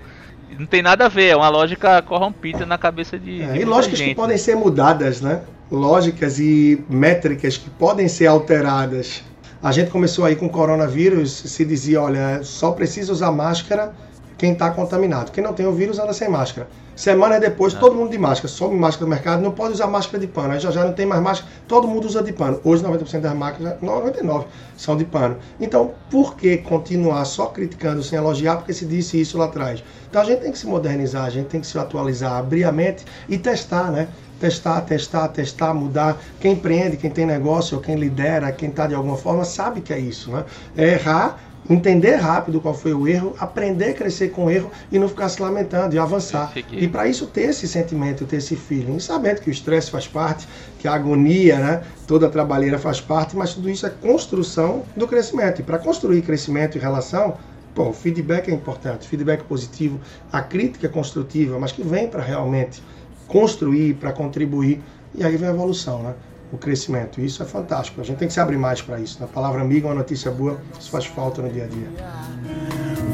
não 0.57 0.65
tem 0.65 0.81
nada 0.81 1.05
a 1.05 1.09
ver, 1.09 1.27
é 1.27 1.35
uma 1.35 1.49
lógica 1.49 2.01
corrompida 2.01 2.65
na 2.65 2.77
cabeça 2.77 3.19
de. 3.19 3.41
É, 3.41 3.51
de 3.51 3.59
e 3.59 3.65
lógicas 3.65 3.99
que 3.99 4.05
gente, 4.05 4.15
podem 4.15 4.35
né? 4.35 4.37
ser 4.37 4.55
mudadas, 4.55 5.19
né? 5.19 5.41
Lógicas 5.69 6.39
e 6.39 6.81
métricas 6.89 7.57
que 7.57 7.69
podem 7.69 8.07
ser 8.07 8.27
alteradas. 8.27 9.23
A 9.61 9.71
gente 9.71 9.91
começou 9.91 10.25
aí 10.25 10.35
com 10.35 10.47
o 10.47 10.49
coronavírus, 10.49 11.31
se 11.31 11.63
dizia, 11.63 12.01
olha, 12.01 12.41
só 12.41 12.71
precisa 12.71 13.11
usar 13.11 13.31
máscara 13.31 13.93
quem 14.41 14.53
está 14.53 14.71
contaminado. 14.71 15.31
Quem 15.31 15.43
não 15.43 15.53
tem 15.53 15.67
o 15.67 15.71
vírus 15.71 15.99
anda 15.99 16.13
sem 16.13 16.27
máscara. 16.27 16.67
Semanas 16.95 17.39
depois, 17.39 17.75
todo 17.75 17.95
mundo 17.95 18.09
de 18.09 18.17
máscara. 18.17 18.47
Sobe 18.47 18.75
máscara 18.75 19.05
no 19.05 19.11
mercado, 19.11 19.43
não 19.43 19.51
pode 19.51 19.73
usar 19.73 19.85
máscara 19.85 20.17
de 20.17 20.25
pano. 20.25 20.51
Aí 20.53 20.59
já 20.59 20.71
já 20.71 20.83
não 20.83 20.93
tem 20.93 21.05
mais 21.05 21.21
máscara, 21.21 21.51
todo 21.67 21.87
mundo 21.87 22.07
usa 22.07 22.23
de 22.23 22.33
pano. 22.33 22.59
Hoje 22.63 22.83
90% 22.83 23.19
das 23.19 23.35
máscaras, 23.35 23.79
99% 23.79 24.45
são 24.75 24.97
de 24.97 25.05
pano. 25.05 25.37
Então, 25.59 25.91
por 26.09 26.35
que 26.35 26.57
continuar 26.57 27.23
só 27.25 27.45
criticando 27.45 28.01
sem 28.01 28.17
elogiar? 28.17 28.55
Porque 28.55 28.73
se 28.73 28.83
disse 28.83 29.21
isso 29.21 29.37
lá 29.37 29.45
atrás. 29.45 29.83
Então 30.09 30.19
a 30.19 30.25
gente 30.25 30.39
tem 30.39 30.51
que 30.51 30.57
se 30.57 30.65
modernizar, 30.65 31.25
a 31.25 31.29
gente 31.29 31.45
tem 31.45 31.61
que 31.61 31.67
se 31.67 31.77
atualizar, 31.77 32.39
abrir 32.39 32.63
a 32.63 32.71
mente 32.71 33.05
e 33.29 33.37
testar, 33.37 33.91
né? 33.91 34.07
Testar, 34.39 34.81
testar, 34.81 35.27
testar, 35.27 35.71
mudar. 35.71 36.19
Quem 36.39 36.53
empreende, 36.53 36.97
quem 36.97 37.11
tem 37.11 37.27
negócio, 37.27 37.77
ou 37.77 37.83
quem 37.83 37.95
lidera, 37.95 38.51
quem 38.51 38.69
está 38.69 38.87
de 38.87 38.95
alguma 38.95 39.15
forma, 39.15 39.45
sabe 39.45 39.81
que 39.81 39.93
é 39.93 39.99
isso, 39.99 40.31
né? 40.31 40.45
É 40.75 40.93
errar, 40.93 41.39
entender 41.69 42.15
rápido 42.15 42.59
qual 42.59 42.73
foi 42.73 42.93
o 42.93 43.07
erro, 43.07 43.35
aprender 43.39 43.91
a 43.91 43.93
crescer 43.93 44.29
com 44.29 44.45
o 44.45 44.51
erro 44.51 44.71
e 44.91 44.97
não 44.97 45.07
ficar 45.07 45.29
se 45.29 45.41
lamentando 45.41 45.95
e 45.95 45.99
avançar. 45.99 46.51
E 46.71 46.87
para 46.87 47.07
isso 47.07 47.27
ter 47.27 47.49
esse 47.49 47.67
sentimento, 47.67 48.25
ter 48.25 48.37
esse 48.37 48.55
feeling, 48.55 48.99
sabendo 48.99 49.41
que 49.41 49.49
o 49.49 49.51
estresse 49.51 49.91
faz 49.91 50.07
parte, 50.07 50.47
que 50.79 50.87
a 50.87 50.93
agonia, 50.93 51.59
né, 51.59 51.83
toda 52.07 52.27
a 52.27 52.29
trabalheira 52.29 52.79
faz 52.79 52.99
parte, 52.99 53.35
mas 53.35 53.53
tudo 53.53 53.69
isso 53.69 53.85
é 53.85 53.89
construção 53.89 54.83
do 54.95 55.07
crescimento. 55.07 55.59
E 55.59 55.63
para 55.63 55.77
construir 55.77 56.21
crescimento 56.23 56.77
e 56.77 56.81
relação, 56.81 57.37
pô, 57.75 57.89
o 57.89 57.93
feedback 57.93 58.49
é 58.49 58.53
importante, 58.53 59.07
feedback 59.07 59.43
positivo, 59.43 59.99
a 60.31 60.41
crítica 60.41 60.87
é 60.87 60.89
construtiva, 60.89 61.59
mas 61.59 61.71
que 61.71 61.83
vem 61.83 62.07
para 62.07 62.21
realmente 62.21 62.81
construir, 63.27 63.93
para 63.95 64.11
contribuir, 64.11 64.81
e 65.15 65.23
aí 65.23 65.37
vem 65.37 65.47
a 65.47 65.51
evolução, 65.51 66.03
né? 66.03 66.15
O 66.51 66.57
crescimento. 66.57 67.21
E 67.21 67.25
isso 67.25 67.41
é 67.41 67.45
fantástico. 67.45 68.01
A 68.01 68.03
gente 68.03 68.17
tem 68.17 68.27
que 68.27 68.33
se 68.33 68.39
abrir 68.39 68.57
mais 68.57 68.81
para 68.81 68.99
isso. 68.99 69.17
Na 69.19 69.27
palavra 69.27 69.61
amiga, 69.61 69.87
uma 69.87 69.95
notícia 69.95 70.29
boa, 70.29 70.59
isso 70.79 70.89
faz 70.89 71.05
falta 71.05 71.41
no 71.41 71.49
dia 71.49 71.63
a 71.63 71.67
dia. 71.67 71.87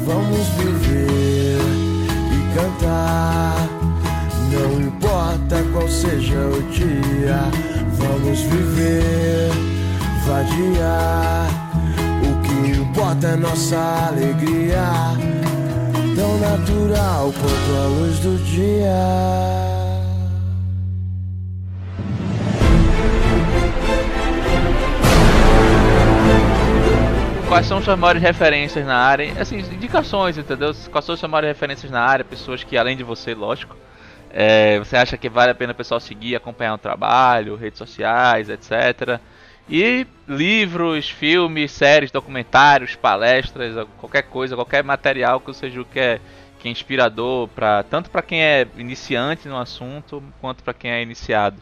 Vamos 0.04 0.46
viver 0.56 1.58
e 2.32 2.54
cantar. 2.54 3.68
Não 4.50 4.80
importa 4.80 5.62
qual 5.72 5.86
seja 5.88 6.38
o 6.38 6.62
dia, 6.70 7.38
vamos 7.92 8.40
viver, 8.40 9.50
vadiar. 10.26 11.48
O 12.22 12.42
que 12.42 12.70
importa 12.80 13.28
é 13.28 13.36
nossa 13.36 13.76
alegria, 14.08 14.84
tão 16.16 16.38
natural 16.38 17.32
quanto 17.32 17.76
a 17.76 17.86
luz 17.88 18.18
do 18.20 18.38
dia. 18.44 19.57
Quais 27.58 27.66
são 27.66 27.82
suas 27.82 27.98
maiores 27.98 28.22
referências 28.22 28.86
na 28.86 28.96
área? 28.96 29.32
Assim, 29.32 29.58
indicações, 29.58 30.38
entendeu? 30.38 30.72
Quais 30.92 31.04
são 31.04 31.16
suas 31.16 31.28
maiores 31.28 31.48
referências 31.48 31.90
na 31.90 32.00
área? 32.00 32.24
Pessoas 32.24 32.62
que, 32.62 32.78
além 32.78 32.96
de 32.96 33.02
você, 33.02 33.34
lógico, 33.34 33.76
é, 34.30 34.78
você 34.78 34.96
acha 34.96 35.16
que 35.16 35.28
vale 35.28 35.50
a 35.50 35.54
pena 35.56 35.72
o 35.72 35.74
pessoal 35.74 35.98
seguir, 35.98 36.36
acompanhar 36.36 36.74
o 36.74 36.78
trabalho, 36.78 37.56
redes 37.56 37.78
sociais, 37.78 38.48
etc. 38.48 39.18
E 39.68 40.06
livros, 40.28 41.10
filmes, 41.10 41.72
séries, 41.72 42.12
documentários, 42.12 42.94
palestras, 42.94 43.88
qualquer 43.98 44.22
coisa, 44.22 44.54
qualquer 44.54 44.84
material 44.84 45.40
que 45.40 45.48
você 45.48 45.68
julgue 45.68 45.90
que 45.94 45.98
é, 45.98 46.20
que 46.60 46.68
é 46.68 46.70
inspirador, 46.70 47.48
pra, 47.48 47.82
tanto 47.82 48.08
para 48.08 48.22
quem 48.22 48.40
é 48.40 48.68
iniciante 48.76 49.48
no 49.48 49.58
assunto, 49.58 50.22
quanto 50.40 50.62
para 50.62 50.74
quem 50.74 50.92
é 50.92 51.02
iniciado. 51.02 51.60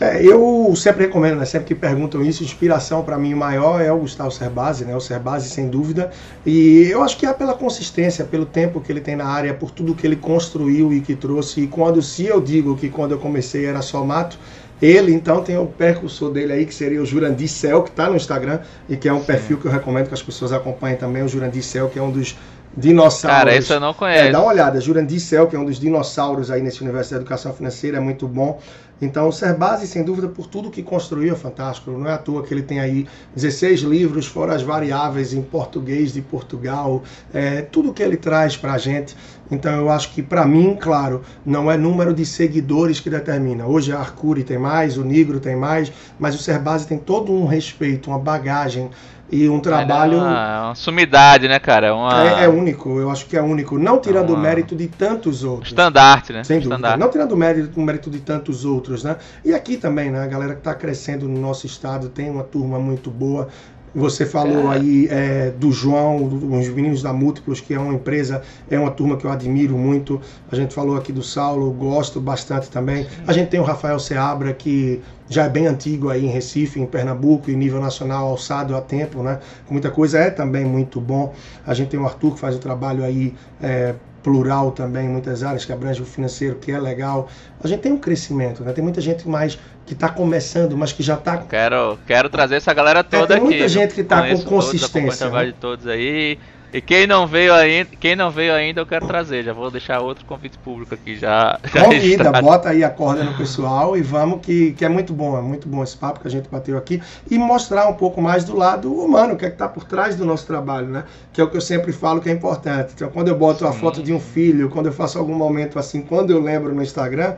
É, 0.00 0.20
eu 0.24 0.74
sempre 0.74 1.06
recomendo, 1.06 1.36
né? 1.36 1.44
Sempre 1.44 1.68
que 1.68 1.74
perguntam 1.74 2.20
isso, 2.24 2.42
inspiração 2.42 3.04
para 3.04 3.16
mim 3.16 3.32
maior 3.32 3.80
é 3.80 3.92
o 3.92 3.98
Gustavo 3.98 4.30
Cerbasi, 4.30 4.84
né? 4.84 4.94
O 4.96 5.00
Cerbasi 5.00 5.48
sem 5.48 5.68
dúvida. 5.68 6.10
E 6.44 6.88
eu 6.90 7.02
acho 7.02 7.16
que 7.16 7.24
é 7.24 7.32
pela 7.32 7.54
consistência, 7.54 8.24
pelo 8.24 8.44
tempo 8.44 8.80
que 8.80 8.90
ele 8.90 9.00
tem 9.00 9.14
na 9.14 9.26
área, 9.26 9.54
por 9.54 9.70
tudo 9.70 9.94
que 9.94 10.04
ele 10.04 10.16
construiu 10.16 10.92
e 10.92 11.00
que 11.00 11.14
trouxe. 11.14 11.62
E 11.62 11.66
quando 11.68 12.02
se 12.02 12.26
eu 12.26 12.40
digo 12.40 12.76
que 12.76 12.88
quando 12.88 13.12
eu 13.12 13.18
comecei 13.18 13.66
era 13.66 13.80
só 13.82 14.04
mato, 14.04 14.36
ele 14.82 15.14
então 15.14 15.42
tem 15.42 15.56
o 15.56 15.66
percursor 15.66 16.32
dele 16.32 16.52
aí, 16.52 16.66
que 16.66 16.74
seria 16.74 17.00
o 17.00 17.06
Jurandir 17.06 17.48
Cel, 17.48 17.82
que 17.82 17.90
está 17.90 18.10
no 18.10 18.16
Instagram, 18.16 18.58
e 18.88 18.96
que 18.96 19.08
é 19.08 19.12
um 19.12 19.22
perfil 19.22 19.58
que 19.58 19.66
eu 19.66 19.70
recomendo 19.70 20.08
que 20.08 20.14
as 20.14 20.22
pessoas 20.22 20.52
acompanhem 20.52 20.96
também, 20.96 21.22
o 21.22 21.28
Jurandir 21.28 21.62
Cel, 21.62 21.88
que 21.88 21.98
é 21.98 22.02
um 22.02 22.10
dos 22.10 22.36
dinossauros. 22.76 23.38
Cara, 23.38 23.56
esse 23.56 23.72
eu 23.72 23.80
não 23.80 23.94
conheço. 23.94 24.24
É, 24.24 24.30
dá 24.30 24.40
uma 24.40 24.50
olhada, 24.50 24.80
Jurandir 24.80 25.20
Cel, 25.20 25.46
que 25.46 25.56
é 25.56 25.58
um 25.58 25.64
dos 25.64 25.78
dinossauros 25.78 26.50
aí 26.50 26.62
nesse 26.62 26.82
universo 26.82 27.12
da 27.12 27.16
educação 27.16 27.52
financeira, 27.52 27.98
é 27.98 28.00
muito 28.00 28.26
bom. 28.26 28.60
Então, 29.02 29.28
o 29.28 29.32
Serbasi, 29.32 29.86
sem 29.86 30.04
dúvida, 30.04 30.28
por 30.28 30.46
tudo 30.46 30.70
que 30.70 30.82
construiu, 30.82 31.34
é 31.34 31.36
fantástico. 31.36 31.90
Não 31.90 32.08
é 32.08 32.12
à 32.12 32.18
toa 32.18 32.42
que 32.44 32.54
ele 32.54 32.62
tem 32.62 32.78
aí 32.78 33.06
16 33.34 33.80
livros, 33.80 34.26
fora 34.26 34.54
as 34.54 34.62
variáveis 34.62 35.34
em 35.34 35.42
português 35.42 36.12
de 36.12 36.22
Portugal, 36.22 37.02
é, 37.32 37.62
tudo 37.62 37.92
que 37.92 38.02
ele 38.02 38.16
traz 38.16 38.56
para 38.56 38.72
a 38.72 38.78
gente. 38.78 39.16
Então, 39.50 39.74
eu 39.74 39.90
acho 39.90 40.12
que, 40.12 40.22
para 40.22 40.46
mim, 40.46 40.76
claro, 40.80 41.22
não 41.44 41.70
é 41.70 41.76
número 41.76 42.14
de 42.14 42.24
seguidores 42.24 43.00
que 43.00 43.10
determina. 43.10 43.66
Hoje 43.66 43.92
a 43.92 43.98
Arcuri 43.98 44.42
tem 44.42 44.58
mais, 44.58 44.96
o 44.96 45.04
Negro 45.04 45.38
tem 45.38 45.56
mais, 45.56 45.92
mas 46.18 46.34
o 46.34 46.38
Serbasi 46.38 46.86
tem 46.86 46.96
todo 46.96 47.32
um 47.32 47.46
respeito, 47.46 48.10
uma 48.10 48.18
bagagem 48.18 48.90
e 49.34 49.48
um 49.48 49.58
trabalho. 49.58 50.18
É 50.18 50.22
uma, 50.22 50.66
uma 50.66 50.74
sumidade, 50.76 51.48
né, 51.48 51.58
cara? 51.58 51.88
É 51.88 51.92
uma... 51.92 52.40
É, 52.40 52.44
é, 52.44 52.48
único, 52.48 53.00
eu 53.00 53.10
acho 53.10 53.26
que 53.26 53.36
é 53.36 53.42
único. 53.42 53.78
Não 53.78 53.98
tirando 53.98 54.30
o 54.30 54.34
uma... 54.34 54.42
mérito 54.42 54.76
de 54.76 54.86
tantos 54.86 55.42
outros. 55.42 55.70
Estandarte, 55.70 56.32
né? 56.32 56.44
Sem 56.44 56.58
dúvida. 56.58 56.76
Estandarte. 56.76 57.00
Não 57.00 57.10
tirando 57.10 57.32
o 57.32 57.36
mérito, 57.36 57.80
o 57.80 57.82
mérito 57.82 58.10
de 58.10 58.20
tantos 58.20 58.64
outros, 58.64 59.02
né? 59.02 59.16
E 59.44 59.52
aqui 59.52 59.76
também, 59.76 60.10
né? 60.10 60.22
A 60.22 60.26
galera 60.26 60.52
que 60.52 60.60
está 60.60 60.74
crescendo 60.74 61.28
no 61.28 61.40
nosso 61.40 61.66
estado 61.66 62.08
tem 62.08 62.30
uma 62.30 62.44
turma 62.44 62.78
muito 62.78 63.10
boa. 63.10 63.48
Você 63.94 64.26
falou 64.26 64.72
é. 64.72 64.76
aí 64.76 65.08
é, 65.08 65.50
do 65.50 65.70
João, 65.70 66.24
os 66.24 66.68
meninos 66.68 67.00
da 67.00 67.12
Múltiplos, 67.12 67.60
que 67.60 67.72
é 67.74 67.78
uma 67.78 67.94
empresa, 67.94 68.42
é 68.68 68.76
uma 68.76 68.90
turma 68.90 69.16
que 69.16 69.24
eu 69.24 69.30
admiro 69.30 69.78
muito. 69.78 70.20
A 70.50 70.56
gente 70.56 70.74
falou 70.74 70.96
aqui 70.96 71.12
do 71.12 71.22
Saulo, 71.22 71.70
gosto 71.70 72.20
bastante 72.20 72.68
também. 72.68 73.06
A 73.24 73.32
gente 73.32 73.50
tem 73.50 73.60
o 73.60 73.62
Rafael 73.62 73.98
Seabra, 74.00 74.52
que 74.52 75.00
já 75.28 75.44
é 75.44 75.48
bem 75.48 75.66
antigo 75.66 76.10
aí 76.10 76.24
em 76.24 76.28
Recife, 76.28 76.80
em 76.80 76.86
Pernambuco, 76.86 77.50
em 77.50 77.56
nível 77.56 77.80
nacional 77.80 78.28
alçado 78.28 78.76
a 78.76 78.80
tempo, 78.80 79.22
né? 79.22 79.40
Com 79.66 79.74
muita 79.74 79.90
coisa, 79.90 80.18
é 80.18 80.30
também 80.30 80.64
muito 80.64 81.00
bom. 81.00 81.34
A 81.66 81.74
gente 81.74 81.88
tem 81.88 82.00
o 82.00 82.04
Arthur, 82.04 82.34
que 82.34 82.40
faz 82.40 82.54
o 82.56 82.58
trabalho 82.58 83.04
aí. 83.04 83.34
É, 83.62 83.94
plural 84.24 84.72
também, 84.72 85.06
muitas 85.06 85.42
áreas 85.42 85.66
que 85.66 85.72
abrange 85.72 86.00
o 86.00 86.04
financeiro, 86.06 86.56
que 86.56 86.72
é 86.72 86.80
legal. 86.80 87.28
A 87.62 87.68
gente 87.68 87.80
tem 87.80 87.92
um 87.92 87.98
crescimento, 87.98 88.64
né? 88.64 88.72
Tem 88.72 88.82
muita 88.82 88.98
gente 88.98 89.28
mais 89.28 89.58
que 89.84 89.92
está 89.92 90.08
começando, 90.08 90.74
mas 90.78 90.92
que 90.92 91.02
já 91.02 91.14
está. 91.14 91.36
Quero, 91.36 91.98
quero 92.06 92.30
trazer 92.30 92.56
essa 92.56 92.72
galera 92.72 93.04
toda 93.04 93.34
é, 93.34 93.36
tem 93.36 93.46
muita 93.46 93.68
gente 93.68 93.94
que 93.94 94.00
está 94.00 94.26
com 94.26 94.42
consistência. 94.44 95.26
Todos, 95.26 95.40
né? 95.40 95.44
de 95.44 95.52
todos 95.52 95.86
aí. 95.86 96.38
E 96.74 96.80
quem 96.80 97.06
não 97.06 97.24
veio 97.24 97.54
ainda, 97.54 97.90
quem 98.00 98.16
não 98.16 98.32
veio 98.32 98.52
ainda, 98.52 98.80
eu 98.80 98.86
quero 98.86 99.06
trazer. 99.06 99.44
Já 99.44 99.52
vou 99.52 99.70
deixar 99.70 100.00
outro 100.00 100.24
convite 100.24 100.58
público 100.58 100.92
aqui 100.92 101.14
já. 101.14 101.56
já 101.72 101.84
Convida, 101.84 102.02
registrado. 102.02 102.42
bota 102.42 102.70
aí 102.70 102.82
a 102.82 102.90
corda 102.90 103.22
no 103.22 103.32
pessoal 103.34 103.96
e 103.96 104.02
vamos 104.02 104.40
que, 104.40 104.72
que 104.72 104.84
é 104.84 104.88
muito 104.88 105.12
bom, 105.12 105.38
é 105.38 105.40
muito 105.40 105.68
bom 105.68 105.84
esse 105.84 105.96
papo 105.96 106.18
que 106.18 106.26
a 106.26 106.30
gente 106.32 106.48
bateu 106.48 106.76
aqui 106.76 107.00
e 107.30 107.38
mostrar 107.38 107.86
um 107.86 107.94
pouco 107.94 108.20
mais 108.20 108.42
do 108.42 108.56
lado 108.56 108.92
humano, 108.92 109.34
o 109.34 109.36
que 109.36 109.44
é 109.44 109.50
que 109.50 109.54
está 109.54 109.68
por 109.68 109.84
trás 109.84 110.16
do 110.16 110.24
nosso 110.24 110.48
trabalho, 110.48 110.88
né? 110.88 111.04
Que 111.32 111.40
é 111.40 111.44
o 111.44 111.48
que 111.48 111.56
eu 111.56 111.60
sempre 111.60 111.92
falo 111.92 112.20
que 112.20 112.28
é 112.28 112.32
importante. 112.32 112.90
Então, 112.92 113.08
quando 113.08 113.28
eu 113.28 113.38
boto 113.38 113.60
Sim. 113.60 113.66
a 113.66 113.72
foto 113.72 114.02
de 114.02 114.12
um 114.12 114.18
filho, 114.18 114.68
quando 114.68 114.86
eu 114.86 114.92
faço 114.92 115.16
algum 115.16 115.34
momento 115.34 115.78
assim, 115.78 116.02
quando 116.02 116.30
eu 116.30 116.42
lembro 116.42 116.74
no 116.74 116.82
Instagram, 116.82 117.36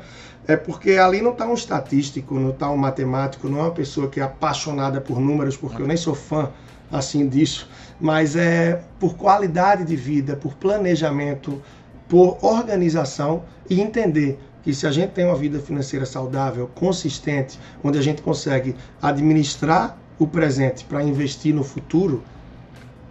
é 0.49 0.57
porque 0.57 0.93
ali 0.93 1.21
não 1.21 1.33
está 1.33 1.47
um 1.47 1.55
estatístico, 1.55 2.39
não 2.39 2.51
está 2.51 2.71
um 2.71 2.77
matemático, 2.77 3.49
não 3.49 3.59
é 3.59 3.63
uma 3.63 3.71
pessoa 3.73 4.09
que 4.09 4.21
é 4.21 4.23
apaixonada 4.23 5.01
por 5.01 5.21
números, 5.21 5.57
porque 5.57 5.83
eu 5.83 5.87
nem 5.87 5.97
sou 5.97 6.15
fã 6.15 6.51
assim 6.91 7.29
disso. 7.29 7.69
Mas 8.01 8.37
é 8.37 8.83
por 9.01 9.17
qualidade 9.17 9.85
de 9.85 9.97
vida, 9.97 10.37
por 10.37 10.55
planejamento, 10.55 11.61
por 12.09 12.39
organização 12.43 13.43
e 13.69 13.81
entender 13.81 14.39
que 14.63 14.73
se 14.75 14.87
a 14.87 14.91
gente 14.91 15.11
tem 15.11 15.25
uma 15.25 15.37
vida 15.37 15.59
financeira 15.59 16.07
saudável, 16.07 16.69
consistente, 16.75 17.59
onde 17.83 17.99
a 17.99 18.03
gente 18.03 18.23
consegue 18.23 18.75
administrar 19.01 19.97
o 20.19 20.27
presente 20.27 20.85
para 20.85 21.03
investir 21.03 21.55
no 21.55 21.63
futuro, 21.63 22.23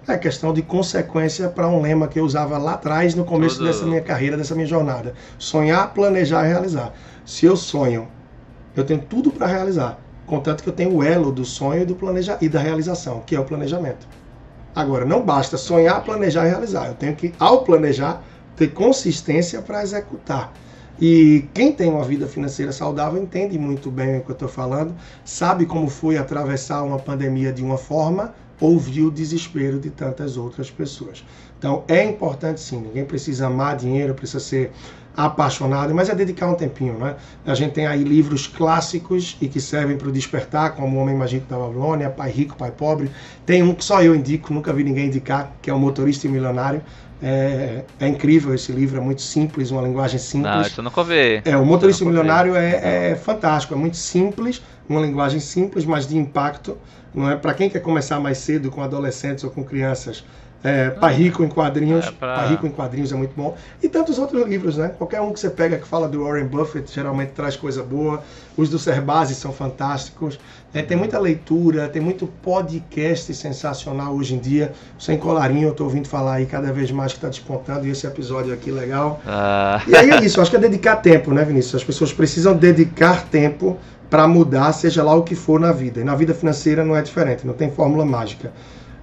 é 0.07 0.18
questão 0.18 0.53
de 0.53 0.61
consequência 0.61 1.49
para 1.49 1.68
um 1.68 1.82
lema 1.82 2.07
que 2.07 2.19
eu 2.19 2.23
usava 2.23 2.57
lá 2.57 2.73
atrás, 2.73 3.15
no 3.15 3.26
começo 3.26 3.64
dessa 3.64 3.86
minha 3.86 4.02
carreira, 4.02 4.38
dessa 4.38 4.53
minha 4.53 4.68
jornada. 4.68 5.14
Sonhar, 5.38 5.94
planejar 5.94 6.45
e 6.45 6.49
realizar. 6.49 6.94
Se 7.26 7.45
eu 7.45 7.56
sonho, 7.56 8.07
eu 8.76 8.84
tenho 8.84 9.02
tudo 9.02 9.32
para 9.32 9.48
realizar. 9.48 9.99
Contanto 10.26 10.64
que 10.64 10.69
eu 10.69 10.73
tenho 10.73 10.95
o 10.95 11.03
elo 11.03 11.32
do 11.32 11.45
sonho 11.45 11.82
e, 11.82 11.86
do 11.86 11.95
planeja... 11.95 12.38
e 12.41 12.49
da 12.49 12.60
realização, 12.60 13.22
que 13.26 13.36
é 13.36 13.40
o 13.40 13.45
planejamento. 13.45 14.07
Agora, 14.76 15.06
não 15.06 15.22
basta 15.22 15.57
sonhar, 15.57 16.03
planejar 16.03 16.45
e 16.45 16.49
realizar. 16.49 16.88
Eu 16.88 16.95
tenho 16.95 17.15
que, 17.15 17.34
ao 17.40 17.64
planejar, 17.64 18.22
ter 18.56 18.68
consistência 18.68 19.61
para 19.61 19.82
executar. 19.82 20.52
E 20.99 21.48
quem 21.53 21.72
tem 21.72 21.90
uma 21.90 22.03
vida 22.03 22.26
financeira 22.26 22.72
saudável 22.72 23.22
entende 23.22 23.60
muito 23.60 23.91
bem 23.91 24.18
o 24.18 24.22
que 24.22 24.32
eu 24.32 24.34
estou 24.34 24.48
falando, 24.48 24.95
sabe 25.26 25.65
como 25.65 25.90
foi 25.90 26.18
atravessar 26.18 26.84
uma 26.84 26.98
pandemia 26.98 27.52
de 27.52 27.61
uma 27.61 27.77
forma, 27.77 28.34
ouviu 28.60 29.07
o 29.07 29.11
desespero 29.11 29.80
de 29.80 29.90
tantas 29.90 30.38
outras 30.38 30.69
pessoas. 30.69 31.23
Então 31.57 31.84
é 31.88 32.03
importante 32.03 32.61
sim, 32.61 32.80
ninguém 32.80 33.06
precisa 33.06 33.48
amar 33.48 33.76
dinheiro, 33.76 34.14
precisa 34.14 34.40
ser 34.40 34.72
apaixonado, 35.15 35.95
mas 35.95 36.10
é 36.10 36.15
dedicar 36.15 36.48
um 36.48 36.56
tempinho, 36.56 36.98
né? 36.98 37.15
A 37.45 37.56
gente 37.56 37.73
tem 37.73 37.88
aí 37.88 38.03
livros 38.03 38.48
clássicos 38.48 39.38
e 39.40 39.48
que 39.48 39.61
servem 39.61 39.98
para 39.98 40.10
o 40.10 40.11
despertar, 40.11 40.76
como 40.76 40.98
O 40.98 41.02
Homem 41.02 41.15
Magíco 41.15 41.48
da 41.48 41.57
Babilônia, 41.57 42.10
Pai 42.10 42.30
Rico, 42.30 42.56
Pai 42.57 42.72
Pobre. 42.72 43.10
Tem 43.45 43.64
um 43.64 43.73
que 43.73 43.84
só 43.84 44.03
eu 44.03 44.14
indico, 44.14 44.53
nunca 44.53 44.73
vi 44.73 44.84
ninguém 44.84 45.07
indicar, 45.07 45.53
que 45.61 45.69
é 45.69 45.73
O 45.73 45.80
Motorista 45.80 46.27
e 46.27 46.30
Milionário. 46.30 46.82
É, 47.23 47.86
é, 47.98 48.07
incrível 48.07 48.53
esse 48.53 48.73
livro, 48.73 48.98
é 48.98 49.02
muito 49.02 49.22
simples, 49.22 49.72
uma 49.72 49.82
linguagem 49.82 50.19
simples. 50.19 50.53
Não, 50.53 50.61
isso 50.61 50.80
eu 50.82 50.84
nunca 50.84 51.02
vi. 51.02 51.41
É, 51.45 51.56
o 51.56 51.65
Motorista 51.65 52.03
e 52.03 52.07
Milionário 52.07 52.56
é, 52.56 53.11
é, 53.11 53.15
fantástico, 53.15 53.73
é 53.73 53.77
muito 53.77 53.95
simples, 53.95 54.61
uma 54.88 54.99
linguagem 54.99 55.40
simples, 55.40 55.86
mas 55.86 56.06
de 56.06 56.18
impacto. 56.18 56.77
Não 57.15 57.29
é 57.29 57.35
para 57.35 57.53
quem 57.53 57.69
quer 57.69 57.79
começar 57.79 58.19
mais 58.19 58.37
cedo 58.39 58.69
com 58.69 58.81
adolescentes 58.81 59.43
ou 59.43 59.49
com 59.49 59.63
crianças 59.63 60.23
é, 60.65 60.89
Pai 60.89 61.13
Rico 61.13 61.43
em 61.43 61.47
Quadrinhos. 61.47 62.07
É 62.07 62.11
pra... 62.11 62.37
Pai 62.37 62.49
Rico 62.49 62.65
em 62.65 62.71
Quadrinhos 62.71 63.11
é 63.11 63.15
muito 63.15 63.33
bom. 63.35 63.55
E 63.83 63.87
tantos 63.87 64.17
outros 64.17 64.47
livros, 64.47 64.77
né? 64.77 64.91
Qualquer 64.97 65.21
um 65.21 65.31
que 65.31 65.39
você 65.39 65.51
pega 65.51 65.77
que 65.77 65.87
fala 65.87 66.09
do 66.09 66.23
Warren 66.23 66.47
Buffett 66.47 66.91
geralmente 66.91 67.33
traz 67.33 67.55
coisa 67.55 67.83
boa. 67.83 68.23
Os 68.57 68.67
do 68.67 68.79
Serbasi 68.79 69.35
são 69.35 69.53
fantásticos. 69.53 70.39
É, 70.73 70.81
tem 70.81 70.97
muita 70.97 71.19
leitura, 71.19 71.87
tem 71.87 72.01
muito 72.01 72.25
podcast 72.41 73.31
sensacional 73.35 74.15
hoje 74.15 74.33
em 74.33 74.39
dia. 74.39 74.73
Sem 74.97 75.19
colarinho, 75.19 75.67
eu 75.67 75.71
estou 75.71 75.85
ouvindo 75.85 76.07
falar 76.07 76.35
aí 76.35 76.47
cada 76.47 76.73
vez 76.73 76.89
mais 76.89 77.11
que 77.11 77.19
está 77.19 77.29
despontando. 77.29 77.85
E 77.85 77.91
esse 77.91 78.07
episódio 78.07 78.51
aqui 78.51 78.71
legal. 78.71 79.21
Ah. 79.27 79.83
E 79.87 79.95
aí 79.95 80.09
é 80.09 80.25
isso, 80.25 80.41
acho 80.41 80.49
que 80.49 80.57
é 80.57 80.59
dedicar 80.59 80.95
tempo, 80.95 81.31
né, 81.31 81.45
Vinícius? 81.45 81.75
As 81.75 81.83
pessoas 81.83 82.11
precisam 82.11 82.55
dedicar 82.55 83.23
tempo 83.27 83.77
para 84.15 84.29
mudar, 84.29 84.71
seja 84.71 85.03
lá 85.03 85.13
o 85.13 85.23
que 85.23 85.35
for 85.35 85.59
na 85.59 85.73
vida. 85.73 85.99
E 85.99 86.03
na 86.05 86.15
vida 86.15 86.33
financeira 86.33 86.85
não 86.85 86.95
é 86.95 87.01
diferente, 87.01 87.45
não 87.45 87.53
tem 87.53 87.69
fórmula 87.69 88.05
mágica. 88.05 88.53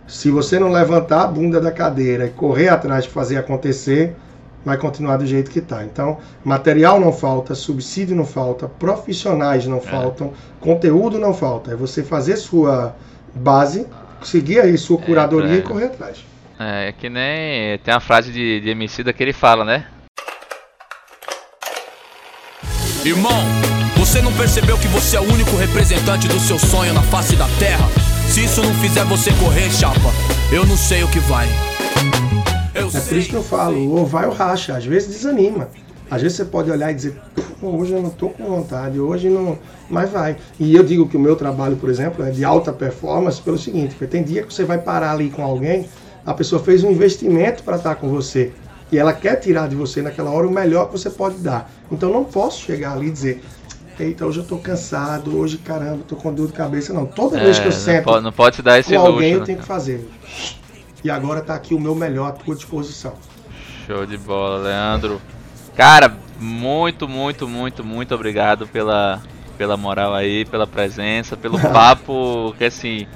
Se 0.09 0.30
você 0.30 0.59
não 0.59 0.72
levantar 0.72 1.24
a 1.24 1.26
bunda 1.26 1.60
da 1.60 1.70
cadeira 1.70 2.24
e 2.24 2.30
correr 2.30 2.70
atrás 2.70 3.05
de 3.05 3.10
fazer 3.10 3.36
acontecer, 3.36 4.16
vai 4.64 4.78
continuar 4.78 5.18
do 5.18 5.26
jeito 5.26 5.51
que 5.51 5.59
está. 5.59 5.84
Então, 5.84 6.16
material 6.43 6.98
não 6.98 7.12
falta, 7.12 7.55
subsídio 7.55 8.16
não 8.16 8.24
falta, 8.24 8.66
profissionais 8.66 9.66
não 9.66 9.76
é. 9.76 9.80
faltam, 9.80 10.32
conteúdo 10.59 11.18
não 11.18 11.34
falta. 11.34 11.72
É 11.72 11.76
você 11.76 12.02
fazer 12.02 12.39
sua 12.39 12.97
base, 13.34 13.86
seguir 14.22 14.60
aí 14.60 14.78
sua 14.78 14.98
é, 14.98 15.05
curadoria 15.05 15.56
é, 15.56 15.59
e 15.59 15.62
correr 15.62 15.84
atrás. 15.84 16.24
É, 16.59 16.89
é 16.89 16.93
que 16.93 17.10
nem 17.10 17.76
tem 17.80 17.93
uma 17.93 18.01
frase 18.01 18.32
de, 18.32 18.62
de 18.62 18.70
Emicida 18.70 19.12
que 19.12 19.22
ele 19.22 19.34
fala, 19.34 19.62
né? 19.62 19.84
Irmão, 23.05 23.36
você 23.97 24.20
não 24.20 24.32
percebeu 24.32 24.77
que 24.78 24.89
você 24.89 25.16
é 25.16 25.20
o 25.20 25.32
único 25.32 25.56
representante 25.56 26.28
do 26.28 26.39
seu 26.40 26.59
sonho 26.59 26.93
na 26.93 27.02
face 27.02 27.36
da 27.36 27.47
terra? 27.59 27.89
Se 28.28 28.44
isso 28.44 28.62
não 28.62 28.74
fizer 28.74 29.05
você 29.05 29.31
correr, 29.32 29.70
chapa, 29.70 30.10
eu 30.51 30.64
não 30.64 30.77
sei 30.77 31.02
o 31.05 31.09
que 31.09 31.19
vai. 31.20 31.48
Eu 32.74 32.89
é 32.89 33.01
por 33.01 33.16
isso 33.16 33.28
que 33.28 33.36
eu 33.36 33.43
falo, 33.43 33.78
ou 33.90 34.06
vai 34.06 34.27
ou 34.27 34.32
racha, 34.32 34.77
às 34.77 34.85
vezes 34.85 35.09
desanima. 35.09 35.69
Às 36.10 36.23
vezes 36.23 36.36
você 36.36 36.44
pode 36.44 36.70
olhar 36.70 36.90
e 36.90 36.94
dizer, 36.94 37.16
hoje 37.62 37.93
eu 37.93 38.02
não 38.02 38.09
estou 38.09 38.31
com 38.31 38.44
vontade, 38.44 38.98
hoje 38.98 39.28
não. 39.28 39.59
Mas 39.89 40.10
vai. 40.10 40.36
E 40.59 40.74
eu 40.74 40.82
digo 40.82 41.09
que 41.09 41.16
o 41.16 41.20
meu 41.20 41.36
trabalho, 41.36 41.77
por 41.77 41.89
exemplo, 41.89 42.24
é 42.24 42.31
de 42.31 42.44
alta 42.44 42.73
performance 42.73 43.40
pelo 43.40 43.59
seguinte, 43.59 43.94
porque 43.94 44.06
tem 44.06 44.23
dia 44.23 44.43
que 44.43 44.52
você 44.52 44.64
vai 44.64 44.78
parar 44.78 45.12
ali 45.12 45.31
com 45.31 45.43
alguém, 45.43 45.89
a 46.24 46.35
pessoa 46.35 46.62
fez 46.62 46.85
um 46.85 46.90
investimento 46.90 47.62
para 47.62 47.77
estar 47.77 47.94
com 47.94 48.09
você. 48.09 48.52
E 48.90 48.98
ela 48.98 49.14
quer 49.14 49.36
tirar 49.36 49.69
de 49.69 49.74
você 49.74 50.02
naquela 50.02 50.31
hora 50.31 50.47
o 50.47 50.51
melhor 50.51 50.86
que 50.86 50.93
você 50.93 51.09
pode 51.09 51.36
dar. 51.39 51.70
Então 51.90 52.12
não 52.12 52.24
posso 52.24 52.60
chegar 52.60 52.93
ali 52.93 53.06
e 53.09 53.10
dizer, 53.10 53.43
eita, 53.98 54.27
hoje 54.27 54.39
eu 54.39 54.44
tô 54.44 54.59
cansado, 54.59 55.36
hoje, 55.36 55.59
caramba, 55.59 56.05
tô 56.06 56.16
com 56.16 56.32
dor 56.32 56.48
de 56.48 56.52
cabeça. 56.52 56.93
Não, 56.93 57.06
toda 57.06 57.39
é, 57.39 57.44
vez 57.44 57.59
que 57.59 57.66
eu 57.66 57.73
sento 57.73 58.06
não 58.06 58.12
pode, 58.12 58.24
não 58.24 58.32
pode 58.32 58.62
dar 58.62 58.78
esse 58.78 58.90
com 58.90 58.98
luxo, 58.98 59.12
alguém, 59.12 59.35
né? 59.35 59.40
eu 59.40 59.44
tenho 59.44 59.59
que 59.59 59.64
fazer. 59.64 60.09
E 61.05 61.10
agora 61.10 61.40
tá 61.40 61.55
aqui 61.55 61.74
o 61.74 61.81
meu 61.81 61.94
melhor 61.94 62.28
à 62.28 62.32
tua 62.32 62.55
disposição. 62.55 63.14
Show 63.86 64.06
de 64.06 64.16
bola, 64.16 64.59
Leandro. 64.62 65.20
Cara, 65.74 66.16
muito, 66.39 67.09
muito, 67.09 67.48
muito, 67.48 67.85
muito 67.85 68.14
obrigado 68.14 68.66
pela, 68.66 69.20
pela 69.59 69.77
moral 69.77 70.14
aí, 70.14 70.44
pela 70.44 70.66
presença, 70.66 71.36
pelo 71.36 71.59
papo, 71.73 72.55
que 72.59 72.64
assim, 72.64 73.06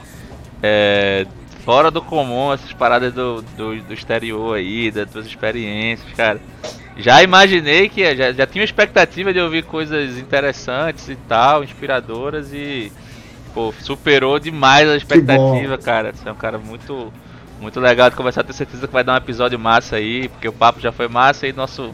é, 0.62 1.26
fora 1.66 1.90
do 1.90 2.00
comum, 2.00 2.52
essas 2.52 2.72
paradas 2.72 3.12
do, 3.12 3.42
do, 3.42 3.82
do 3.82 3.92
exterior 3.92 4.56
aí, 4.56 4.88
das 4.92 5.10
tuas 5.10 5.26
experiências, 5.26 6.08
cara. 6.12 6.40
Já 6.96 7.24
imaginei 7.24 7.88
que 7.88 8.14
já, 8.14 8.32
já 8.32 8.46
tinha 8.46 8.64
expectativa 8.64 9.32
de 9.32 9.40
ouvir 9.40 9.64
coisas 9.64 10.16
interessantes 10.16 11.08
e 11.08 11.16
tal, 11.16 11.64
inspiradoras 11.64 12.52
e 12.52 12.92
pô, 13.52 13.74
superou 13.80 14.38
demais 14.38 14.88
a 14.88 14.96
expectativa, 14.96 15.76
cara. 15.76 16.12
Você 16.12 16.28
é 16.28 16.32
um 16.32 16.36
cara 16.36 16.56
muito 16.56 17.12
muito 17.60 17.80
legal 17.80 18.10
de 18.10 18.16
conversar, 18.16 18.44
tenho 18.44 18.54
certeza 18.54 18.86
que 18.86 18.92
vai 18.92 19.02
dar 19.02 19.14
um 19.14 19.16
episódio 19.16 19.58
massa 19.58 19.96
aí, 19.96 20.28
porque 20.28 20.46
o 20.46 20.52
papo 20.52 20.78
já 20.78 20.92
foi 20.92 21.08
massa 21.08 21.48
e 21.48 21.52
nosso 21.52 21.92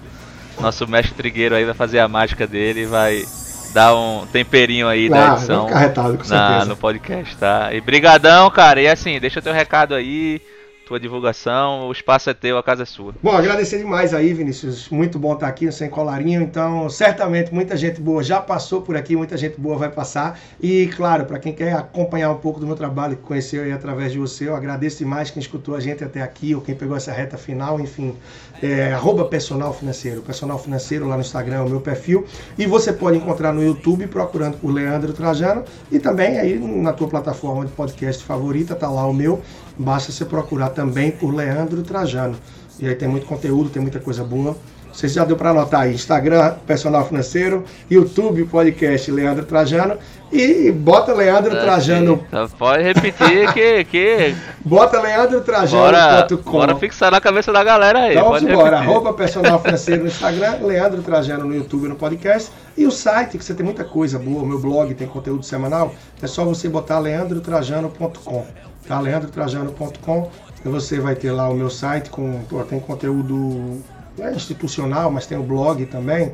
nosso 0.60 0.86
mestre 0.86 1.14
trigueiro 1.14 1.54
aí 1.54 1.64
vai 1.64 1.72
fazer 1.72 2.00
a 2.00 2.06
mágica 2.06 2.46
dele 2.46 2.82
e 2.82 2.86
vai 2.86 3.24
dar 3.72 3.94
um 3.94 4.26
temperinho 4.26 4.86
aí 4.88 5.08
Claro, 5.08 5.26
da 5.26 5.36
edição 5.36 5.56
vai 5.62 5.66
ficar 5.68 5.80
retado, 5.80 6.18
com 6.18 6.28
na, 6.28 6.48
certeza. 6.48 6.64
no 6.66 6.76
podcast, 6.76 7.36
tá? 7.36 7.72
E 7.72 7.80
brigadão, 7.80 8.50
cara. 8.50 8.80
E 8.80 8.86
assim, 8.88 9.18
deixa 9.18 9.40
teu 9.42 9.52
recado 9.52 9.94
aí, 9.94 10.40
tua 10.86 11.00
divulgação, 11.00 11.88
o 11.88 11.92
espaço 11.92 12.28
é 12.28 12.34
teu, 12.34 12.58
a 12.58 12.62
casa 12.62 12.82
é 12.82 12.86
sua. 12.86 13.14
Bom, 13.22 13.30
agradecer 13.34 13.78
demais 13.78 14.12
aí, 14.12 14.34
Vinícius. 14.34 14.88
Muito 14.90 15.18
bom 15.18 15.32
estar 15.34 15.46
aqui 15.48 15.64
no 15.66 15.72
Sem 15.72 15.88
Colarinho. 15.88 16.42
Então, 16.42 16.88
certamente 16.90 17.52
muita 17.54 17.76
gente 17.76 18.00
boa 18.00 18.22
já 18.22 18.40
passou 18.40 18.82
por 18.82 18.96
aqui, 18.96 19.16
muita 19.16 19.36
gente 19.36 19.58
boa 19.58 19.78
vai 19.78 19.88
passar. 19.88 20.38
E, 20.60 20.88
claro, 20.94 21.24
para 21.24 21.38
quem 21.38 21.52
quer 21.52 21.72
acompanhar 21.74 22.30
um 22.30 22.38
pouco 22.38 22.60
do 22.60 22.66
meu 22.66 22.76
trabalho, 22.76 23.16
que 23.16 23.22
conheceu 23.22 23.62
aí 23.62 23.72
através 23.72 24.12
de 24.12 24.18
você, 24.18 24.48
eu 24.48 24.56
agradeço 24.56 24.98
demais 24.98 25.30
quem 25.30 25.40
escutou 25.40 25.74
a 25.76 25.80
gente 25.80 26.04
até 26.04 26.20
aqui, 26.20 26.54
ou 26.54 26.60
quem 26.60 26.74
pegou 26.74 26.96
essa 26.96 27.12
reta 27.12 27.38
final, 27.38 27.80
enfim. 27.80 28.14
É, 28.62 28.92
arroba 28.92 29.24
personal 29.24 29.74
financeiro. 29.74 30.22
Personal 30.22 30.56
financeiro 30.56 31.08
lá 31.08 31.16
no 31.16 31.20
Instagram 31.20 31.56
é 31.56 31.60
o 31.62 31.68
meu 31.68 31.80
perfil. 31.80 32.24
E 32.56 32.64
você 32.64 32.92
pode 32.92 33.16
encontrar 33.16 33.52
no 33.52 33.62
YouTube 33.62 34.06
procurando 34.06 34.56
por 34.56 34.70
Leandro 34.70 35.12
Trajano. 35.12 35.64
E 35.90 35.98
também 35.98 36.38
aí 36.38 36.58
na 36.58 36.92
tua 36.92 37.08
plataforma 37.08 37.66
de 37.66 37.72
podcast 37.72 38.22
favorita, 38.22 38.76
tá 38.76 38.88
lá 38.88 39.04
o 39.04 39.12
meu. 39.12 39.42
Basta 39.76 40.12
você 40.12 40.24
procurar 40.24 40.70
também 40.70 41.10
por 41.10 41.34
Leandro 41.34 41.82
Trajano. 41.82 42.36
E 42.78 42.86
aí 42.86 42.94
tem 42.94 43.08
muito 43.08 43.26
conteúdo, 43.26 43.68
tem 43.68 43.82
muita 43.82 43.98
coisa 43.98 44.22
boa. 44.22 44.56
Você 44.92 45.08
já 45.08 45.24
deu 45.24 45.36
para 45.36 45.50
anotar 45.50 45.82
aí, 45.82 45.94
Instagram, 45.94 46.54
Personal 46.66 47.06
Financeiro, 47.06 47.64
YouTube, 47.90 48.44
podcast 48.44 49.10
Leandro 49.10 49.44
Trajano 49.44 49.96
e 50.30 50.70
bota 50.70 51.12
Leandro 51.12 51.50
Trajano, 51.50 52.24
Então, 52.26 52.48
pode 52.50 52.82
repetir 52.82 53.52
que, 53.52 53.84
que 53.84 54.34
bota 54.64 55.00
Leandro 55.00 55.40
bora, 55.40 55.44
Trajano.com. 55.44 56.50
bora 56.50 56.76
fixar 56.76 57.10
na 57.10 57.20
cabeça 57.20 57.52
da 57.52 57.62
galera 57.62 58.00
aí. 58.00 58.12
Então 58.12 58.24
vamos 58.24 58.40
pode 58.40 58.52
embora. 58.52 58.76
repetir. 58.76 58.90
Arroba 58.90 59.12
Personal 59.12 59.58
Financeiro 59.60 60.02
no 60.02 60.08
Instagram, 60.08 60.58
Leandro 60.62 61.02
Trajano 61.02 61.44
no 61.44 61.54
YouTube 61.54 61.88
no 61.88 61.96
podcast. 61.96 62.50
E 62.76 62.86
o 62.86 62.90
site, 62.90 63.36
que 63.36 63.44
você 63.44 63.52
tem 63.52 63.64
muita 63.64 63.84
coisa 63.84 64.18
boa, 64.18 64.42
o 64.42 64.46
meu 64.46 64.58
blog 64.58 64.94
tem 64.94 65.06
conteúdo 65.06 65.44
semanal, 65.44 65.94
é 66.22 66.26
só 66.26 66.44
você 66.44 66.68
botar 66.68 66.98
leandrotrajano.com. 66.98 68.46
Tá? 68.88 68.98
leandrotrajano.com 69.00 70.30
e 70.64 70.68
você 70.68 70.98
vai 70.98 71.14
ter 71.14 71.30
lá 71.30 71.48
o 71.48 71.54
meu 71.54 71.70
site 71.70 72.10
com 72.10 72.42
pô, 72.48 72.62
tem 72.64 72.80
conteúdo 72.80 73.80
não 74.18 74.26
é 74.26 74.34
institucional, 74.34 75.10
mas 75.10 75.26
tem 75.26 75.38
o 75.38 75.42
blog 75.42 75.84
também. 75.86 76.32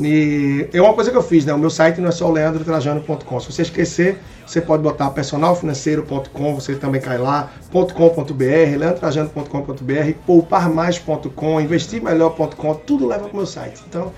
E 0.00 0.68
é 0.72 0.80
uma 0.80 0.94
coisa 0.94 1.10
que 1.10 1.16
eu 1.16 1.22
fiz, 1.22 1.44
né? 1.44 1.52
O 1.52 1.58
meu 1.58 1.70
site 1.70 2.00
não 2.00 2.08
é 2.08 2.12
só 2.12 2.30
leandrotrajano.com. 2.30 3.40
Se 3.40 3.52
você 3.52 3.62
esquecer, 3.62 4.18
você 4.46 4.60
pode 4.60 4.82
botar 4.82 5.10
personalfinanceiro.com, 5.10 6.54
você 6.54 6.76
também 6.76 7.00
cai 7.00 7.18
lá, 7.18 7.50
.com.br, 7.70 8.78
leandrotrajano.com.br, 8.78 10.12
pouparmais.com, 10.24 11.60
investirmelhor.com, 11.60 12.74
tudo 12.74 13.06
leva 13.06 13.24
para 13.24 13.32
o 13.32 13.36
meu 13.36 13.46
site. 13.46 13.82
Então, 13.88 14.12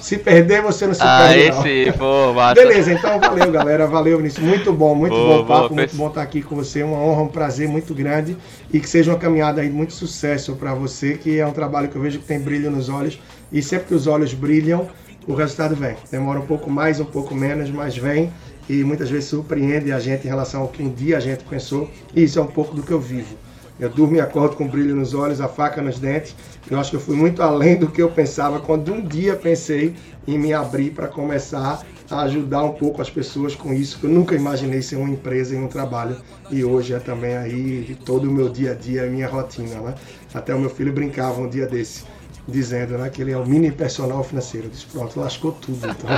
se 0.00 0.18
perder, 0.18 0.62
você 0.62 0.86
não 0.86 0.94
se 0.94 1.02
Aí 1.02 1.50
perde. 1.50 1.56
não. 1.56 1.62
sim, 1.62 1.98
pô, 1.98 2.32
massa. 2.34 2.54
Beleza, 2.54 2.92
então 2.92 3.18
valeu, 3.20 3.50
galera. 3.50 3.86
Valeu, 3.86 4.18
Vinícius. 4.18 4.44
Muito 4.44 4.72
bom, 4.72 4.94
muito 4.94 5.14
Boa, 5.14 5.38
bom 5.38 5.46
papo, 5.46 5.68
boa, 5.68 5.80
muito 5.80 5.96
bom 5.96 6.08
estar 6.08 6.22
aqui 6.22 6.42
com 6.42 6.54
você. 6.54 6.82
Uma 6.82 6.98
honra, 6.98 7.22
um 7.22 7.28
prazer 7.28 7.68
muito 7.68 7.94
grande 7.94 8.36
e 8.72 8.80
que 8.80 8.88
seja 8.88 9.10
uma 9.12 9.18
caminhada 9.18 9.60
aí 9.60 9.68
de 9.68 9.74
muito 9.74 9.92
sucesso 9.92 10.54
para 10.56 10.74
você, 10.74 11.14
que 11.14 11.38
é 11.38 11.46
um 11.46 11.52
trabalho 11.52 11.88
que 11.88 11.96
eu 11.96 12.02
vejo 12.02 12.18
que 12.18 12.24
tem 12.24 12.40
brilho 12.40 12.70
nos 12.70 12.88
olhos 12.88 13.20
e 13.52 13.62
sempre 13.62 13.88
que 13.88 13.94
os 13.94 14.06
olhos 14.06 14.32
brilham, 14.34 14.88
o 15.26 15.34
resultado 15.34 15.74
vem. 15.76 15.96
Demora 16.10 16.40
um 16.40 16.46
pouco 16.46 16.70
mais, 16.70 17.00
um 17.00 17.04
pouco 17.04 17.34
menos, 17.34 17.70
mas 17.70 17.96
vem 17.96 18.32
e 18.68 18.84
muitas 18.84 19.10
vezes 19.10 19.28
surpreende 19.28 19.92
a 19.92 19.98
gente 19.98 20.26
em 20.26 20.28
relação 20.28 20.62
ao 20.62 20.68
que 20.68 20.82
um 20.82 20.90
dia 20.90 21.16
a 21.16 21.20
gente 21.20 21.44
pensou 21.44 21.90
e 22.14 22.22
isso 22.24 22.38
é 22.38 22.42
um 22.42 22.46
pouco 22.46 22.74
do 22.74 22.82
que 22.82 22.92
eu 22.92 23.00
vivo. 23.00 23.36
Eu 23.80 23.88
durmo 23.88 24.16
e 24.16 24.20
acordo 24.20 24.56
com 24.56 24.66
brilho 24.66 24.94
nos 24.94 25.14
olhos, 25.14 25.40
a 25.40 25.48
faca 25.48 25.80
nos 25.80 25.98
dentes. 25.98 26.36
Eu 26.70 26.78
acho 26.78 26.90
que 26.90 26.96
eu 26.96 27.00
fui 27.00 27.16
muito 27.16 27.42
além 27.42 27.76
do 27.76 27.88
que 27.88 28.02
eu 28.02 28.10
pensava 28.10 28.60
quando 28.60 28.92
um 28.92 29.00
dia 29.00 29.34
pensei 29.34 29.94
em 30.26 30.38
me 30.38 30.52
abrir 30.52 30.90
para 30.90 31.08
começar 31.08 31.84
a 32.10 32.22
ajudar 32.22 32.62
um 32.62 32.72
pouco 32.72 33.00
as 33.00 33.08
pessoas 33.08 33.54
com 33.54 33.72
isso, 33.72 33.98
que 33.98 34.04
eu 34.04 34.10
nunca 34.10 34.34
imaginei 34.34 34.82
ser 34.82 34.96
uma 34.96 35.08
empresa 35.08 35.54
e 35.54 35.58
um 35.58 35.66
trabalho. 35.66 36.16
E 36.50 36.62
hoje 36.62 36.92
é 36.92 36.98
também 36.98 37.36
aí 37.36 37.96
todo 38.04 38.28
o 38.28 38.32
meu 38.32 38.48
dia 38.48 38.72
a 38.72 38.74
dia, 38.74 39.04
a 39.04 39.06
minha 39.06 39.26
rotina. 39.26 39.80
Né? 39.80 39.94
Até 40.34 40.54
o 40.54 40.58
meu 40.58 40.70
filho 40.70 40.92
brincava 40.92 41.40
um 41.40 41.48
dia 41.48 41.66
desse, 41.66 42.04
dizendo 42.46 42.98
né, 42.98 43.08
que 43.08 43.22
ele 43.22 43.32
é 43.32 43.36
o 43.36 43.46
mini 43.46 43.72
personal 43.72 44.22
financeiro. 44.22 44.66
Eu 44.66 44.70
disse, 44.70 44.86
pronto, 44.86 45.18
lascou 45.18 45.52
tudo. 45.52 45.88
Então. 45.88 46.10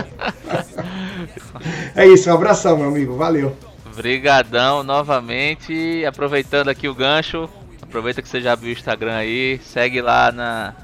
é 1.94 2.06
isso, 2.06 2.28
um 2.28 2.34
abração, 2.34 2.76
meu 2.76 2.88
amigo. 2.88 3.16
Valeu. 3.16 3.56
Brigadão 3.94 4.82
novamente. 4.82 6.04
Aproveitando 6.04 6.68
aqui 6.68 6.88
o 6.88 6.94
gancho, 6.94 7.48
aproveita 7.82 8.20
que 8.20 8.28
você 8.28 8.40
já 8.40 8.52
abriu 8.52 8.70
o 8.70 8.72
Instagram 8.72 9.14
aí, 9.14 9.60
segue 9.62 10.00
lá 10.00 10.32
na, 10.32 10.74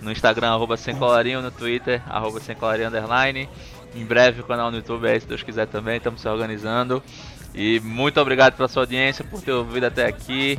no 0.00 0.10
Instagram, 0.10 0.48
arroba 0.48 0.76
sem 0.76 0.96
colarinho, 0.96 1.42
no 1.42 1.50
Twitter, 1.50 2.02
arroba 2.08 2.40
sem 2.40 2.56
colarinho 2.56 2.88
underline. 2.88 3.48
Em 3.94 4.04
breve 4.04 4.40
o 4.40 4.44
canal 4.44 4.70
no 4.70 4.78
YouTube 4.78 5.08
aí, 5.08 5.20
se 5.20 5.26
Deus 5.26 5.42
quiser 5.42 5.66
também, 5.66 5.96
estamos 5.96 6.20
se 6.20 6.28
organizando. 6.28 7.02
E 7.54 7.80
muito 7.80 8.20
obrigado 8.20 8.54
pela 8.54 8.68
sua 8.68 8.82
audiência, 8.82 9.24
por 9.24 9.40
ter 9.40 9.52
ouvido 9.52 9.84
até 9.84 10.06
aqui. 10.06 10.58